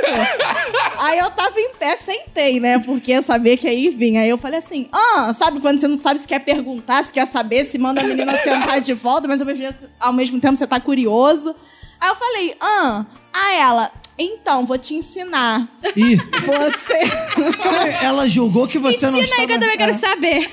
aí 1.01 1.19
eu 1.19 1.31
tava 1.33 1.59
em 1.59 1.71
pé, 1.75 1.97
sentei, 1.97 2.61
né? 2.61 2.79
Porque 2.79 3.11
eu 3.11 3.23
sabia 3.23 3.57
que 3.57 3.67
aí 3.67 3.91
vinha. 3.91 4.21
Aí 4.21 4.29
eu 4.29 4.39
falei 4.39 4.61
assim, 4.61 4.89
ah, 4.93 5.35
sabe 5.37 5.59
quando 5.61 5.81
você 5.81 5.89
não 5.89 5.99
sabe 5.99 6.21
se 6.21 6.29
quer 6.29 6.39
perguntar, 6.39 7.05
se 7.05 7.13
quer 7.13 7.27
saber, 7.27 7.65
se 7.65 7.77
manda 7.77 8.01
a 8.01 8.05
menina 8.05 8.37
sentar 8.39 8.81
de 8.81 8.95
volta, 8.95 9.27
mas 9.27 9.41
ao 9.41 9.47
mesmo, 9.47 9.75
ao 9.99 10.13
mesmo 10.13 10.41
tempo 10.41 10.57
você 10.57 10.67
tá 10.67 10.79
curioso. 10.79 11.57
Aí 12.01 12.09
eu 12.09 12.17
falei, 12.17 12.55
ah, 12.61 13.05
a 13.33 13.55
ela, 13.55 13.93
então, 14.23 14.65
vou 14.67 14.79
te 14.79 14.95
ensinar. 14.95 15.69
Ih, 15.97 16.17
Você. 16.45 17.53
calma 17.63 17.81
aí, 17.83 17.95
ela 18.03 18.29
julgou 18.29 18.67
que 18.67 18.79
você 18.79 19.11
não 19.11 19.21
Ensina 19.21 19.41
aí 19.41 19.47
que 19.47 19.53
eu 19.53 19.61
também 19.61 19.77
quero 19.77 19.95
saber. 19.95 20.51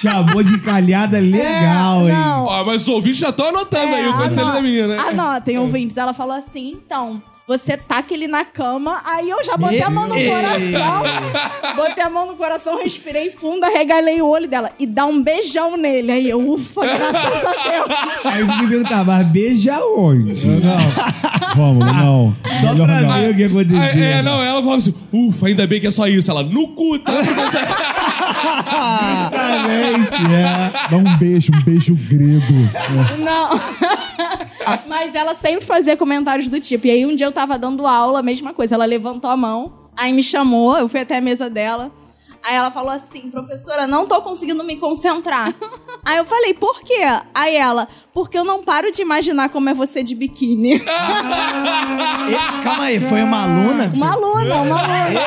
Chamou 0.00 0.42
de 0.42 0.58
calhada 0.60 1.18
legal, 1.18 2.08
hein? 2.08 2.14
não. 2.14 2.44
Ó, 2.44 2.64
mas 2.64 2.82
os 2.82 2.88
ouvintes 2.88 3.18
já 3.20 3.30
estão 3.30 3.46
anotando 3.48 3.94
aí 3.94 4.06
o 4.08 4.16
conselho 4.16 4.52
da 4.52 4.60
menina, 4.60 4.88
né? 4.88 4.96
Anotem, 4.98 5.58
ouvintes. 5.58 5.96
Ela 5.96 6.12
falou 6.12 6.34
assim, 6.34 6.70
então, 6.70 7.22
você 7.50 7.76
taca 7.76 8.14
ele 8.14 8.28
na 8.28 8.44
cama, 8.44 9.02
aí 9.04 9.28
eu 9.28 9.42
já 9.42 9.56
botei 9.56 9.82
a 9.82 9.90
mão 9.90 10.06
no 10.06 10.14
coração, 10.14 11.02
botei 11.74 12.04
a 12.04 12.08
mão 12.08 12.26
no 12.28 12.36
coração, 12.36 12.78
respirei 12.80 13.28
fundo, 13.30 13.64
arregalei 13.64 14.22
o 14.22 14.28
olho 14.28 14.46
dela 14.46 14.70
e 14.78 14.86
dá 14.86 15.04
um 15.04 15.20
beijão 15.20 15.76
nele. 15.76 16.12
Aí 16.12 16.30
eu, 16.30 16.48
ufa, 16.48 16.82
graças 16.82 17.44
a 17.44 17.70
Deus. 17.70 18.24
Aí 18.26 18.44
você 18.44 18.62
me 18.62 18.68
perguntar, 18.68 19.04
mas 19.04 19.26
beija 19.26 19.84
onde? 19.84 20.46
Não. 20.46 20.78
Vamos, 21.56 21.86
não. 21.86 22.36
Só 22.60 22.70
Melhor 22.72 22.86
pra 22.86 23.00
não. 23.00 23.20
ver 23.20 23.30
o 23.32 23.36
que 23.36 23.44
aconteceu. 23.44 23.82
É, 23.82 24.18
é, 24.18 24.22
não, 24.22 24.40
ela 24.40 24.60
falou 24.60 24.76
assim, 24.76 24.94
ufa, 25.12 25.48
ainda 25.48 25.66
bem 25.66 25.80
que 25.80 25.88
é 25.88 25.90
só 25.90 26.06
isso. 26.06 26.30
Ela, 26.30 26.44
no 26.44 26.68
cu, 26.68 27.00
tá? 27.00 27.14
Exatamente, 29.10 30.14
é. 30.32 30.88
Dá 30.88 30.96
um 30.96 31.16
beijo, 31.18 31.50
um 31.52 31.60
beijo 31.62 31.96
grego. 32.08 32.54
Não. 33.18 33.60
Mas 34.86 35.14
ela 35.14 35.34
sempre 35.34 35.64
fazia 35.64 35.96
comentários 35.96 36.48
do 36.48 36.60
tipo. 36.60 36.86
E 36.86 36.90
aí 36.90 37.06
um 37.06 37.14
dia 37.14 37.26
eu 37.26 37.32
tava 37.32 37.58
dando 37.58 37.86
aula, 37.86 38.20
a 38.20 38.22
mesma 38.22 38.52
coisa. 38.52 38.74
Ela 38.74 38.84
levantou 38.84 39.30
a 39.30 39.36
mão, 39.36 39.90
aí 39.96 40.12
me 40.12 40.22
chamou, 40.22 40.78
eu 40.78 40.88
fui 40.88 41.00
até 41.00 41.18
a 41.18 41.20
mesa 41.20 41.48
dela. 41.48 41.92
Aí 42.42 42.54
ela 42.54 42.70
falou 42.70 42.90
assim, 42.90 43.30
professora, 43.30 43.86
não 43.86 44.06
tô 44.06 44.20
conseguindo 44.22 44.64
me 44.64 44.76
concentrar. 44.76 45.54
aí 46.04 46.16
eu 46.16 46.24
falei, 46.24 46.54
por 46.54 46.80
quê? 46.80 47.02
Aí 47.34 47.54
ela, 47.54 47.86
porque 48.12 48.36
eu 48.36 48.44
não 48.44 48.62
paro 48.62 48.90
de 48.90 49.00
imaginar 49.02 49.48
como 49.50 49.68
é 49.68 49.74
você 49.74 50.02
de 50.02 50.14
biquíni. 50.14 50.80
E- 52.30 52.62
calma 52.62 52.84
aí, 52.84 53.00
foi 53.00 53.22
uma 53.22 53.42
aluna? 53.42 53.90
uma 53.94 54.12
aluna, 54.12 54.54
uma 54.62 54.80
aluna. 54.80 55.20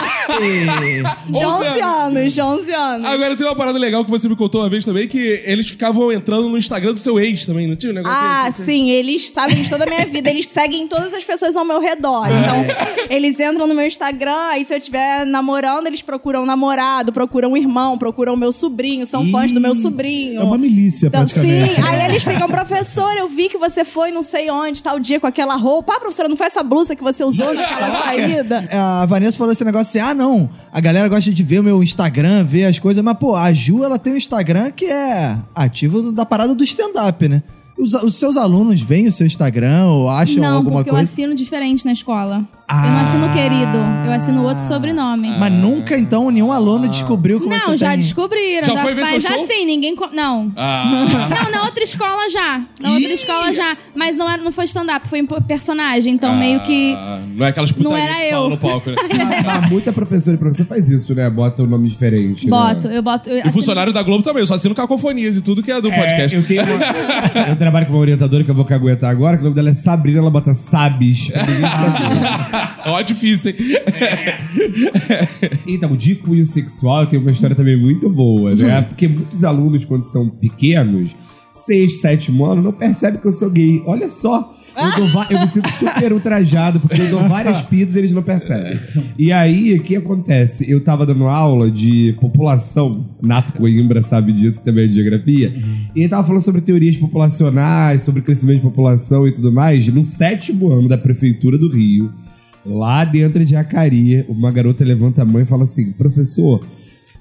De 1.29 1.45
11 1.45 1.63
11 1.69 1.81
anos, 1.81 2.33
de 2.33 2.41
11 2.41 2.71
anos. 2.73 3.07
Agora 3.07 3.35
tem 3.35 3.45
uma 3.45 3.55
parada 3.55 3.77
legal 3.77 4.03
que 4.05 4.11
você 4.11 4.29
me 4.29 4.35
contou 4.35 4.61
uma 4.61 4.69
vez 4.69 4.85
também, 4.85 5.07
que 5.07 5.41
eles 5.45 5.67
ficavam 5.69 6.11
entrando 6.11 6.47
no 6.49 6.57
Instagram 6.57 6.93
do 6.93 6.99
seu 6.99 7.19
ex 7.19 7.45
também, 7.45 7.67
não 7.67 7.75
tinha 7.75 7.91
um 7.91 7.95
negócio 7.95 8.17
Ah, 8.17 8.45
desse? 8.49 8.65
sim, 8.65 8.89
eles 8.91 9.29
sabem 9.31 9.61
de 9.61 9.69
toda 9.69 9.83
a 9.83 9.87
minha 9.87 10.05
vida. 10.05 10.29
Eles 10.29 10.47
seguem 10.47 10.87
todas 10.87 11.13
as 11.13 11.23
pessoas 11.23 11.55
ao 11.55 11.65
meu 11.65 11.79
redor. 11.79 12.25
Então, 12.27 13.05
eles 13.09 13.39
entram 13.39 13.67
no 13.67 13.73
meu 13.73 13.85
Instagram, 13.85 14.47
aí 14.49 14.63
se 14.65 14.73
eu 14.73 14.77
estiver 14.77 15.25
namorando, 15.25 15.87
eles 15.87 16.01
procuram 16.01 16.43
um 16.43 16.45
namorado, 16.45 17.11
procuram 17.11 17.51
um 17.51 17.57
irmão, 17.57 17.97
procuram 17.97 18.33
o 18.33 18.37
meu 18.37 18.53
sobrinho, 18.53 19.05
são 19.05 19.25
fãs 19.27 19.51
do 19.51 19.59
meu 19.59 19.75
sobrinho. 19.75 20.41
É 20.41 20.43
uma 20.43 20.57
milícia, 20.57 21.07
Então, 21.07 21.21
praticamente. 21.21 21.75
sim, 21.75 21.81
aí 21.81 22.05
eles 22.09 22.23
ficam, 22.23 22.47
professor, 22.73 23.15
eu 23.15 23.27
vi 23.29 23.49
que 23.49 23.57
você 23.57 23.85
foi 23.85 24.12
não 24.12 24.23
sei 24.23 24.49
onde, 24.49 24.81
tal 24.81 24.99
dia, 24.99 25.19
com 25.19 25.27
aquela 25.27 25.55
roupa. 25.55 25.93
Ah, 25.95 25.99
professora, 25.99 26.27
não 26.27 26.36
foi 26.36 26.47
essa 26.47 26.63
blusa 26.63 26.95
que 26.95 27.03
você 27.03 27.23
usou 27.23 27.53
naquela 27.53 27.91
saída? 28.01 28.67
A 28.71 29.05
Vanessa 29.05 29.38
falou 29.38 29.53
esse 29.53 29.63
negócio 29.63 29.88
assim: 29.89 29.99
ah, 29.99 30.13
não, 30.13 30.49
a 30.71 30.79
galera 30.79 31.07
gosta 31.07 31.31
de 31.31 31.43
ver 31.43 31.59
o 31.59 31.63
meu 31.63 31.83
Instagram, 31.83 32.43
ver 32.43 32.65
as 32.65 32.79
coisas, 32.79 33.03
mas, 33.03 33.17
pô, 33.17 33.36
a 33.36 33.53
Ju, 33.53 33.83
ela 33.83 33.99
tem 33.99 34.13
um 34.13 34.17
Instagram 34.17 34.71
que 34.71 34.86
é 34.86 35.38
ativo 35.53 36.12
da 36.12 36.25
parada 36.25 36.55
do 36.55 36.63
stand-up, 36.63 37.27
né? 37.27 37.43
Os, 37.77 37.93
os 37.93 38.15
seus 38.15 38.38
alunos 38.38 38.81
veem 38.81 39.07
o 39.07 39.12
seu 39.12 39.25
Instagram 39.25 39.86
ou 39.88 40.09
acham 40.09 40.43
Não, 40.43 40.57
alguma 40.57 40.77
porque 40.77 40.89
eu 40.89 40.93
coisa? 40.93 41.09
assino 41.12 41.36
diferente 41.36 41.86
na 41.86 41.91
escola. 41.91 42.47
Ah. 42.75 42.86
Eu 42.88 42.91
não 42.91 42.99
assino 43.01 43.33
querido, 43.33 43.77
eu 44.07 44.12
assino 44.12 44.43
outro 44.43 44.63
sobrenome. 44.63 45.29
Mas 45.38 45.53
nunca, 45.53 45.95
então, 45.95 46.31
nenhum 46.31 46.51
aluno 46.51 46.88
descobriu 46.88 47.39
que 47.39 47.45
Não, 47.47 47.59
você 47.59 47.77
já 47.77 47.89
tem... 47.89 47.99
descobriram. 47.99 48.65
Já 48.65 48.81
foi 48.81 48.95
ver 48.95 49.01
mas 49.01 49.23
show? 49.23 49.43
assim, 49.43 49.63
ninguém. 49.65 49.95
co- 49.95 50.09
Não. 50.12 50.51
Ah. 50.55 50.83
Não, 51.45 51.51
na 51.51 51.63
outra 51.65 51.83
escola 51.83 52.27
já. 52.29 52.62
Na 52.81 52.93
outra 52.93 53.09
Ih! 53.09 53.13
escola 53.13 53.53
já. 53.53 53.77
Mas 53.95 54.17
não, 54.17 54.27
era, 54.29 54.41
não 54.41 54.51
foi 54.51 54.65
stand-up, 54.65 55.07
foi 55.07 55.19
em 55.19 55.25
personagem. 55.47 56.13
Então 56.15 56.36
meio 56.36 56.62
que. 56.62 56.95
Ah, 56.97 57.21
não 57.36 57.45
é 57.45 57.49
aquelas 57.49 57.71
putarias 57.71 57.99
Não 58.01 58.07
era 58.13 58.23
que 58.25 58.29
falam 58.31 58.43
eu. 58.45 58.49
no 58.49 58.57
palco, 58.57 58.89
né? 58.89 58.95
Ah, 59.47 59.67
muita 59.69 59.93
professora 59.93 60.36
e 60.36 60.39
professor 60.39 60.65
faz 60.65 60.89
isso, 60.89 61.13
né? 61.13 61.29
Bota 61.29 61.62
o 61.63 61.67
nome 61.67 61.88
diferente. 61.88 62.47
Boto, 62.47 62.88
Né? 62.88 62.97
eu 62.97 63.03
boto. 63.03 63.29
Eu, 63.29 63.45
E 63.45 63.49
o 63.49 63.51
funcionário 63.51 63.93
da 63.93 64.01
Globo 64.01 64.23
também, 64.23 64.41
eu 64.41 64.47
só 64.47 64.55
assino 64.55 64.73
cacofonias 64.73 65.36
e 65.36 65.41
tudo 65.41 65.62
que 65.62 65.71
é 65.71 65.79
do 65.79 65.89
podcast. 65.91 66.36
É, 66.36 66.39
eu, 66.39 66.43
tenho 66.43 66.63
uma- 66.65 67.47
eu 67.49 67.55
trabalho 67.55 67.86
com 67.86 67.93
uma 67.93 67.99
orientadora 67.99 68.43
que 68.43 68.49
eu 68.49 68.55
vou 68.55 68.65
caguetar 68.65 69.09
agora, 69.12 69.38
que 69.38 69.41
o 69.41 69.45
nome 69.45 69.55
dela 69.55 69.69
é 69.69 69.75
Sabrina, 69.75 70.19
ela 70.19 70.29
bota 70.31 70.53
Sabes. 70.55 71.29
pra 71.29 71.43
ninguém 71.45 71.62
saber. 71.69 72.62
Ó, 72.86 73.02
difícil, 73.02 73.52
hein? 73.52 73.58
Então, 75.67 75.95
de 75.95 76.15
cunho 76.15 76.45
sexual, 76.45 77.08
tem 77.08 77.19
uma 77.19 77.32
história 77.32 77.56
também 77.56 77.78
muito 77.80 78.10
boa, 78.10 78.54
né? 78.56 78.80
Uhum. 78.80 78.84
Porque 78.86 79.08
muitos 79.08 79.43
alunos, 79.43 79.86
quando 79.86 80.04
são 80.04 80.30
pequenos, 80.30 81.15
sexto, 81.54 81.99
sétimo 82.02 82.45
ano, 82.45 82.62
não 82.62 82.71
percebem 82.71 83.19
que 83.19 83.28
eu 83.28 83.34
sou 83.34 83.49
gay. 83.49 83.82
Olha 83.86 84.10
só. 84.10 84.54
Eu, 84.76 84.91
dou 84.95 85.08
va- 85.10 85.28
eu 85.30 85.39
me 85.39 85.47
sinto 85.47 85.69
super 85.71 86.12
ultrajado, 86.12 86.80
porque 86.80 86.99
eu 86.99 87.08
dou 87.12 87.21
várias 87.30 87.62
pidas 87.62 87.93
e 87.95 87.99
eles 87.99 88.12
não 88.12 88.23
percebem. 88.23 88.80
E 89.19 89.32
aí, 89.32 89.76
o 89.76 89.84
que 89.84 89.95
acontece? 89.95 90.65
Eu 90.67 90.80
tava 90.84 91.06
dando 91.06 91.26
aula 91.28 91.69
de 91.69 92.15
população, 92.19 93.06
Nato 93.21 93.54
Coimbra 93.54 94.02
sabe 94.02 94.34
disso, 94.34 94.58
que 94.58 94.65
também 94.65 94.86
é 94.86 94.88
de 94.88 94.95
geografia, 94.95 95.54
e 95.95 95.99
ele 95.99 96.10
tava 96.10 96.26
falando 96.26 96.41
sobre 96.41 96.60
teorias 96.60 96.97
populacionais, 96.97 98.02
sobre 98.02 98.23
crescimento 98.23 98.56
de 98.56 98.62
população 98.63 99.28
e 99.28 99.32
tudo 99.32 99.52
mais, 99.52 99.88
no 99.89 100.04
sétimo 100.04 100.71
ano 100.71 100.88
da 100.88 100.97
Prefeitura 100.97 101.56
do 101.56 101.69
Rio. 101.69 102.12
Lá 102.65 103.04
dentro 103.04 103.43
de 103.43 103.52
Jacaria, 103.52 104.26
uma 104.30 104.52
garota 104.52 104.84
levanta 104.86 105.21
a 105.21 105.26
mão 105.26 105.41
e 105.41 105.45
fala 105.45 105.65
assim: 105.65 105.91
professor, 105.91 106.65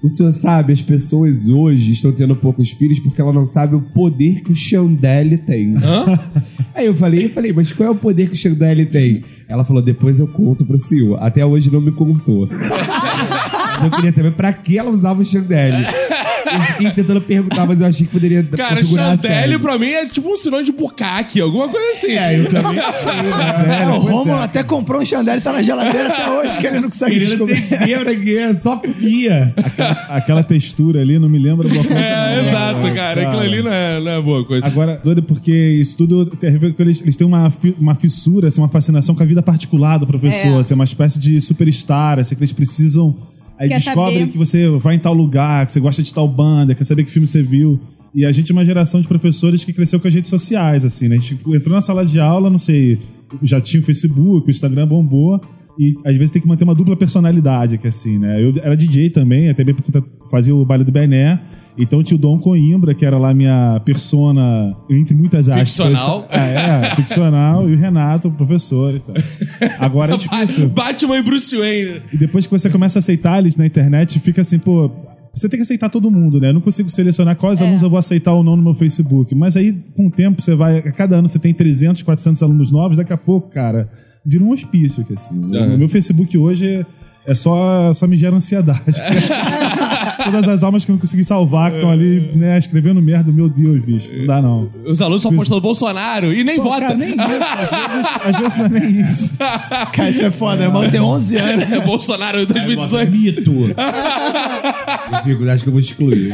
o 0.03 0.09
senhor 0.09 0.33
sabe, 0.33 0.73
as 0.73 0.83
pessoas 0.83 1.49
hoje 1.49 1.93
estão 1.93 2.11
tendo 2.11 2.35
poucos 2.35 2.71
filhos 2.71 2.99
porque 2.99 3.21
ela 3.21 3.33
não 3.33 3.47
sabe 3.47 3.77
o 3.77 3.81
poder 3.81 4.43
que 4.43 4.51
o 4.51 4.55
Chandelle 4.55 5.39
tem. 5.39 5.75
Aí 6.75 6.87
eu 6.87 6.95
falei, 6.95 7.27
eu 7.27 7.31
falei, 7.31 7.53
mas 7.53 7.73
qual 7.73 7.89
é 7.89 7.93
o 7.93 7.95
poder 7.95 8.27
que 8.29 8.35
o 8.35 8.37
Chandelle 8.37 8.85
tem? 8.85 9.23
Ela 9.49 9.65
falou, 9.65 9.81
depois 9.81 10.19
eu 10.19 10.27
conto 10.27 10.65
pro 10.65 10.77
senhor. 10.77 11.23
Até 11.23 11.47
hoje 11.47 11.71
não 11.71 11.81
me 11.81 11.93
contou. 11.93 12.49
eu 13.85 13.91
queria 13.91 14.13
saber 14.13 14.33
pra 14.33 14.53
que 14.53 14.77
ela 14.77 14.91
usava 14.91 15.23
o 15.23 15.25
Chandelle. 15.25 15.85
Eu 16.63 16.63
fiquei 16.75 16.91
tentando 16.91 17.21
perguntar, 17.21 17.67
mas 17.67 17.81
eu 17.81 17.87
achei 17.87 18.07
que 18.07 18.13
poderia 18.13 18.43
Cara, 18.57 18.85
Chandelle 18.85 19.59
pra 19.59 19.79
mim 19.79 19.89
é 19.91 20.07
tipo 20.07 20.29
um 20.33 20.37
sinônimo 20.37 20.67
de 20.67 20.73
bucaque, 20.73 21.41
alguma 21.41 21.69
coisa 21.69 21.87
assim. 21.93 22.13
É, 22.13 22.39
eu 22.39 22.51
também 22.51 22.79
achei, 22.81 23.07
né? 23.23 23.83
É, 23.83 23.87
o 23.89 23.99
Rômulo 23.99 24.39
é. 24.41 24.45
até 24.45 24.63
comprou 24.63 25.01
um 25.01 25.05
chandelle 25.05 25.39
e 25.39 25.43
tá 25.43 25.53
na 25.53 25.63
geladeira 25.63 26.09
até 26.09 26.31
hoje, 26.31 26.59
que 26.59 26.67
ele 26.67 26.81
não 26.81 26.89
consegue 26.91 27.13
Querendo 27.15 27.29
descobrir. 27.31 27.59
entender 27.59 27.99
pra 28.01 28.15
quê, 28.17 28.57
só 28.63 28.77
comia. 28.77 29.55
Aquela 30.09 30.43
textura 30.43 31.01
ali 31.01 31.19
não 31.19 31.29
me 31.29 31.39
lembra 31.39 31.69
do 31.69 31.75
É, 31.95 32.41
exato, 32.41 32.93
cara. 32.95 33.23
Aquilo 33.23 33.41
ali 33.43 33.63
não 33.63 33.73
é, 33.73 34.01
não 34.01 34.11
é 34.13 34.21
boa 34.21 34.45
coisa. 34.45 34.65
Agora, 34.67 35.01
doido 35.03 35.23
porque 35.23 35.53
isso 35.53 35.97
tudo 35.97 36.27
tem 36.27 36.55
a 36.55 36.59
ver 36.59 36.75
com 36.75 36.83
eles, 36.83 37.01
eles 37.03 37.17
têm 37.17 37.27
uma, 37.27 37.51
fi- 37.51 37.75
uma 37.79 37.95
fissura, 37.95 38.49
assim, 38.49 38.61
uma 38.61 38.69
fascinação 38.69 39.15
com 39.15 39.23
a 39.23 39.27
vida 39.27 39.43
particular 39.43 39.99
do 39.99 40.07
professor, 40.07 40.57
É. 40.57 40.61
assim, 40.61 40.75
uma 40.75 40.85
espécie 40.85 41.19
de 41.19 41.41
superstar, 41.41 42.19
assim, 42.19 42.35
que 42.35 42.41
eles 42.41 42.53
precisam. 42.53 43.17
Aí 43.59 43.69
Quer 43.69 43.79
descobrem 43.79 44.19
saber. 44.21 44.33
que 44.33 44.39
você 44.39 44.69
vai 44.79 44.95
em 44.97 44.99
tal 44.99 45.15
lugar, 45.15 45.67
que 45.67 45.73
você 45.73 45.81
gosta 45.81 46.03
de 46.03 46.13
tal 46.13 46.27
banda, 46.27 46.75
quer 46.75 46.85
saber 46.85 47.05
que 47.05 47.11
filme 47.11 47.27
você 47.27 47.43
viu. 47.43 47.81
E 48.15 48.27
a 48.27 48.33
gente 48.33 48.51
é 48.51 48.55
uma 48.55 48.65
geração 48.65 49.01
de 49.01 49.09
professores 49.09 49.65
que 49.65 49.73
cresceu 49.73 49.99
com 49.99 50.07
as 50.07 50.15
redes 50.15 50.29
sociais, 50.29 50.85
assim, 50.85 51.09
né? 51.09 51.17
A 51.17 51.19
gente 51.19 51.35
entrou 51.35 51.75
na 51.75 51.81
sala 51.81 52.05
de 52.05 52.21
aula, 52.21 52.51
não 52.51 52.59
sei, 52.59 52.99
já 53.43 53.61
tinha 53.61 53.81
o 53.83 53.87
Facebook, 53.87 54.47
o 54.47 54.51
Instagram 54.51 54.87
bombou. 54.87 55.41
E 55.79 55.95
às 56.05 56.15
vezes 56.17 56.31
tem 56.31 56.43
que 56.43 56.47
manter 56.47 56.65
uma 56.65 56.75
dupla 56.75 56.95
personalidade, 56.95 57.79
que 57.79 57.89
assim, 57.89 58.19
né? 58.19 58.43
Eu 58.43 58.53
era 58.63 58.77
DJ 58.77 59.09
também, 59.09 59.49
até 59.49 59.65
bem 59.65 59.75
porque 59.75 59.91
fazia 60.31 60.55
o 60.55 60.65
baile 60.65 60.85
do 60.85 60.93
Bené. 60.93 61.41
Então 61.79 62.03
tinha 62.03 62.17
o 62.17 62.21
Dom 62.21 62.39
Coimbra, 62.39 62.95
que 62.95 63.05
era 63.05 63.17
lá 63.19 63.33
minha 63.33 63.81
persona, 63.85 64.77
entre 64.91 65.15
muitas 65.15 65.49
aspas. 65.49 65.69
Ficcional. 65.71 66.27
É, 66.31 66.37
é, 66.87 66.95
ficcional. 66.97 67.69
E 67.69 67.73
o 67.73 67.79
Renato, 67.79 68.29
o 68.29 68.33
professor 68.33 68.95
e 68.95 69.01
tal. 69.01 69.15
Agora 69.79 70.15
é 70.15 70.17
difícil. 70.19 70.69
Batman 70.69 71.17
e 71.19 71.23
Bruce 71.23 71.57
Wayne. 71.57 72.03
E 72.13 72.17
depois 72.19 72.47
que 72.47 72.51
você 72.53 72.69
começa 72.69 72.99
a 72.99 73.01
aceitar 73.01 73.39
eles 73.39 73.57
na 73.57 73.65
internet, 73.67 74.19
fica 74.21 74.43
assim, 74.43 74.59
pô. 74.59 74.91
Você 75.35 75.49
tem 75.49 75.57
que 75.57 75.63
aceitar 75.63 75.89
todo 75.89 76.11
mundo, 76.11 76.39
né? 76.39 76.51
Eu 76.51 76.53
não 76.53 76.61
consigo 76.61 76.91
selecionar 76.91 77.35
quais 77.37 77.59
É. 77.59 77.65
alunos 77.65 77.81
eu 77.83 77.89
vou 77.89 77.99
aceitar 77.99 78.35
ou 78.35 78.45
não 78.45 78.55
no 78.55 78.63
meu 78.63 78.75
Facebook. 78.75 79.35
Mas 79.35 79.57
aí, 79.57 79.73
com 79.97 80.09
o 80.09 80.11
tempo, 80.11 80.43
você 80.43 80.55
vai. 80.55 80.77
A 80.81 80.93
cada 80.93 81.17
ano 81.17 81.27
você 81.27 81.39
tem 81.39 81.55
300, 81.55 82.03
400 82.03 82.43
alunos 82.43 82.71
novos. 82.71 82.99
Daqui 82.99 83.15
a 83.15 83.17
pouco, 83.17 83.49
cara, 83.49 83.89
vira 84.27 84.45
um 84.45 84.51
hospício 84.51 85.01
aqui, 85.03 85.15
assim. 85.15 85.35
O 85.43 85.79
meu 85.79 85.89
Facebook 85.89 86.37
hoje. 86.37 86.85
é 87.27 87.35
só, 87.35 87.95
só 87.95 88.07
me 88.07 88.19
gera 88.19 88.37
ansiedade. 88.37 88.83
Todas 90.25 90.49
as 90.49 90.63
almas 90.63 90.85
que 90.85 90.91
eu 90.91 90.95
não 90.95 91.01
consegui 91.01 91.25
salvar, 91.25 91.71
que 91.71 91.77
estão 91.79 91.91
ali, 91.91 92.33
né, 92.35 92.59
escrevendo 92.59 93.01
merda, 93.03 93.31
meu 93.33 93.49
Deus, 93.49 93.83
bicho. 93.85 94.09
Não 94.13 94.27
dá, 94.27 94.43
não. 94.43 94.71
Os 94.85 95.01
alunos 95.01 95.23
só 95.23 95.29
apostam 95.29 95.57
no 95.57 95.63
Bolsonaro 95.63 96.33
e 96.33 96.45
nem 96.45 96.57
Pô, 96.57 96.65
votam. 96.65 96.81
cara, 96.81 96.95
nem 96.95 97.11
isso. 97.11 97.21
Às 97.21 97.29
vezes, 97.29 98.07
às 98.25 98.41
vezes 98.41 98.59
não 98.59 98.67
é 98.67 98.69
nem 98.69 99.01
isso. 99.01 99.35
Cara, 99.93 100.11
isso 100.11 100.25
é 100.25 100.31
foda, 100.31 100.63
né? 100.63 100.69
O 100.69 100.73
maluco 100.73 100.91
tem 100.91 101.01
11 101.01 101.37
anos. 101.37 101.73
É 101.73 101.81
Bolsonaro 101.81 102.41
em 102.41 102.47
2018. 102.47 103.11
Mito. 103.11 103.51
eu 105.13 105.23
fico, 105.25 105.49
acho 105.51 105.63
que 105.63 105.69
eu 105.69 105.73
vou 105.73 105.81
excluir. 105.81 106.33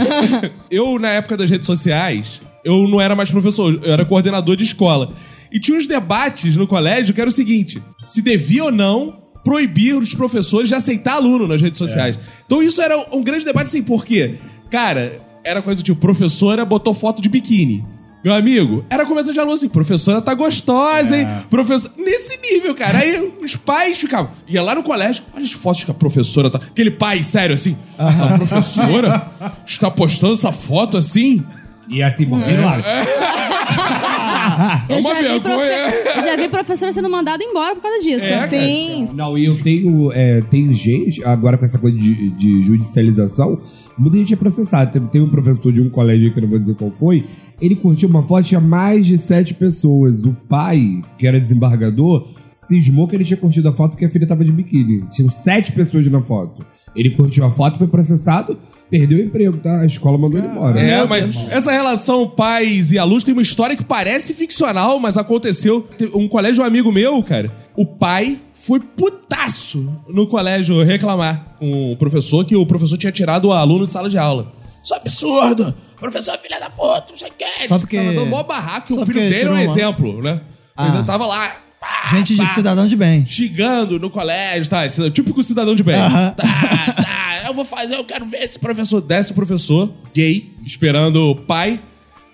Eu, 0.70 0.98
na 0.98 1.08
época 1.10 1.36
das 1.36 1.50
redes 1.50 1.66
sociais, 1.66 2.40
eu 2.64 2.86
não 2.88 3.00
era 3.00 3.14
mais 3.16 3.30
professor, 3.30 3.80
eu 3.82 3.92
era 3.92 4.04
coordenador 4.04 4.56
de 4.56 4.64
escola. 4.64 5.10
E 5.50 5.58
tinha 5.58 5.78
uns 5.78 5.86
debates 5.86 6.56
no 6.56 6.66
colégio 6.66 7.14
que 7.14 7.20
era 7.20 7.28
o 7.28 7.32
seguinte: 7.32 7.82
se 8.04 8.20
devia 8.20 8.64
ou 8.64 8.72
não 8.72 9.27
proibir 9.44 9.96
os 9.96 10.14
professores 10.14 10.68
de 10.68 10.74
aceitar 10.74 11.14
aluno 11.14 11.46
nas 11.46 11.60
redes 11.60 11.78
sociais. 11.78 12.18
Então 12.44 12.62
isso 12.62 12.80
era 12.80 12.96
um 13.12 13.22
grande 13.22 13.44
debate, 13.44 13.66
assim, 13.66 13.82
porque, 13.82 14.36
cara, 14.70 15.20
era 15.44 15.62
coisa 15.62 15.76
do 15.76 15.82
tipo, 15.82 15.98
professora 16.00 16.64
botou 16.64 16.92
foto 16.92 17.22
de 17.22 17.28
biquíni. 17.28 17.84
Meu 18.22 18.34
amigo, 18.34 18.84
era 18.90 19.06
comentário 19.06 19.32
de 19.32 19.38
aluno 19.38 19.54
assim, 19.54 19.68
professora 19.68 20.20
tá 20.20 20.34
gostosa, 20.34 21.16
hein? 21.16 21.26
Professor... 21.48 21.92
Nesse 21.96 22.36
nível, 22.42 22.74
cara. 22.74 22.98
Aí 22.98 23.32
os 23.40 23.54
pais 23.54 23.96
ficavam. 23.96 24.30
Ia 24.48 24.60
lá 24.60 24.74
no 24.74 24.82
colégio, 24.82 25.22
olha 25.32 25.44
as 25.44 25.52
fotos 25.52 25.84
que 25.84 25.90
a 25.90 25.94
professora 25.94 26.50
tá. 26.50 26.58
Aquele 26.58 26.90
pai, 26.90 27.22
sério, 27.22 27.54
assim. 27.54 27.76
Essa 27.96 28.26
professora 28.26 29.24
está 29.64 29.90
postando 29.90 30.34
essa 30.34 30.52
foto 30.52 30.96
assim? 30.96 31.44
E 31.88 32.02
assim, 32.02 32.26
morrendo 32.26 32.62
lá. 32.62 32.78
Eu 32.78 34.17
É 34.17 34.17
uma 35.00 35.22
já, 35.22 35.32
vi 35.34 35.40
profe- 35.40 36.16
eu 36.16 36.22
já 36.22 36.36
vi 36.36 36.48
professora 36.48 36.92
sendo 36.92 37.10
mandada 37.10 37.42
embora 37.42 37.74
por 37.74 37.82
causa 37.82 37.98
disso. 37.98 38.26
É, 38.26 38.30
cara. 38.30 38.48
Sim. 38.50 39.08
Não, 39.14 39.36
e 39.36 39.44
eu 39.44 39.54
tenho. 39.60 40.10
É, 40.12 40.40
tem 40.42 40.72
gente, 40.72 41.24
agora 41.24 41.56
com 41.58 41.64
essa 41.64 41.78
coisa 41.78 41.96
de, 41.96 42.30
de 42.30 42.62
judicialização, 42.62 43.60
muita 43.96 44.18
gente 44.18 44.34
é 44.34 44.36
processada. 44.36 44.90
Teve, 44.90 45.06
tem 45.08 45.20
um 45.20 45.28
professor 45.30 45.72
de 45.72 45.80
um 45.80 45.88
colégio 45.90 46.28
aí, 46.28 46.32
que 46.32 46.38
eu 46.38 46.42
não 46.42 46.48
vou 46.50 46.58
dizer 46.58 46.74
qual 46.74 46.90
foi, 46.90 47.24
ele 47.60 47.74
curtiu 47.76 48.08
uma 48.08 48.22
foto, 48.22 48.44
tinha 48.46 48.60
mais 48.60 49.06
de 49.06 49.18
sete 49.18 49.54
pessoas. 49.54 50.24
O 50.24 50.32
pai, 50.48 51.02
que 51.18 51.26
era 51.26 51.38
desembargador, 51.40 52.26
cismou 52.56 53.06
que 53.06 53.14
ele 53.16 53.24
tinha 53.24 53.36
curtido 53.36 53.68
a 53.68 53.72
foto 53.72 53.96
que 53.96 54.04
a 54.04 54.08
filha 54.10 54.26
tava 54.26 54.44
de 54.44 54.52
biquíni. 54.52 55.04
Tinham 55.10 55.30
sete 55.30 55.72
pessoas 55.72 56.06
na 56.06 56.20
foto. 56.20 56.64
Ele 56.94 57.10
curtiu 57.10 57.44
a 57.44 57.50
foto, 57.50 57.78
foi 57.78 57.86
processado, 57.86 58.58
perdeu 58.90 59.18
o 59.18 59.20
emprego, 59.22 59.56
tá? 59.58 59.80
A 59.80 59.86
escola 59.86 60.16
mandou 60.18 60.38
ele 60.38 60.48
embora. 60.48 60.80
É, 60.80 61.06
mas 61.06 61.34
essa 61.50 61.70
relação 61.72 62.28
pais 62.28 62.90
e 62.92 62.98
alunos 62.98 63.24
tem 63.24 63.32
uma 63.32 63.42
história 63.42 63.76
que 63.76 63.84
parece 63.84 64.34
ficcional, 64.34 64.98
mas 64.98 65.16
aconteceu. 65.16 65.82
Teve 65.96 66.16
Um 66.16 66.26
colégio 66.28 66.62
um 66.62 66.66
amigo 66.66 66.90
meu, 66.92 67.22
cara, 67.22 67.50
o 67.76 67.84
pai 67.86 68.38
foi 68.54 68.80
putaço 68.80 69.86
no 70.08 70.26
colégio 70.26 70.82
reclamar 70.82 71.56
com 71.58 71.92
o 71.92 71.96
professor 71.96 72.44
que 72.44 72.56
o 72.56 72.64
professor 72.66 72.96
tinha 72.96 73.12
tirado 73.12 73.46
o 73.48 73.52
aluno 73.52 73.86
de 73.86 73.92
sala 73.92 74.08
de 74.08 74.18
aula. 74.18 74.52
Isso 74.82 74.94
é 74.94 74.96
absurdo! 74.96 75.74
Professor 76.00 76.34
é 76.34 76.38
filha 76.38 76.60
da 76.60 76.70
puta, 76.70 77.06
não 77.10 77.18
sei 77.18 77.28
o 77.28 77.32
que. 77.36 77.68
Só 77.68 77.78
porque- 77.78 77.96
cara 77.96 78.12
deu 78.12 78.26
mó 78.26 78.42
barraco, 78.42 78.86
que 78.86 78.94
só 78.94 79.02
o 79.02 79.06
filho 79.06 79.18
porque 79.18 79.28
dele 79.28 79.34
é 79.34 79.38
tirou 79.40 79.54
um 79.54 79.58
um 79.58 79.60
exemplo, 79.62 80.22
né? 80.22 80.40
Mas 80.76 80.94
Ah. 80.94 80.98
eu 80.98 81.04
tava 81.04 81.26
lá. 81.26 81.56
Pá, 81.80 82.08
Gente 82.10 82.34
de 82.34 82.42
pá, 82.42 82.48
cidadão 82.48 82.86
de 82.86 82.96
bem. 82.96 83.24
Xingando 83.26 83.98
no 83.98 84.10
colégio, 84.10 84.68
tá? 84.68 84.88
Típico 85.10 85.42
cidadão 85.42 85.74
de 85.74 85.82
bem. 85.82 85.96
Aham. 85.96 86.34
Tá, 86.36 86.44
tá, 86.44 87.42
eu 87.46 87.54
vou 87.54 87.64
fazer, 87.64 87.96
eu 87.96 88.04
quero 88.04 88.26
ver 88.26 88.38
esse 88.38 88.58
professor. 88.58 89.00
Desce 89.00 89.32
o 89.32 89.34
professor, 89.34 89.92
gay, 90.14 90.50
esperando 90.64 91.30
o 91.30 91.36
pai. 91.36 91.80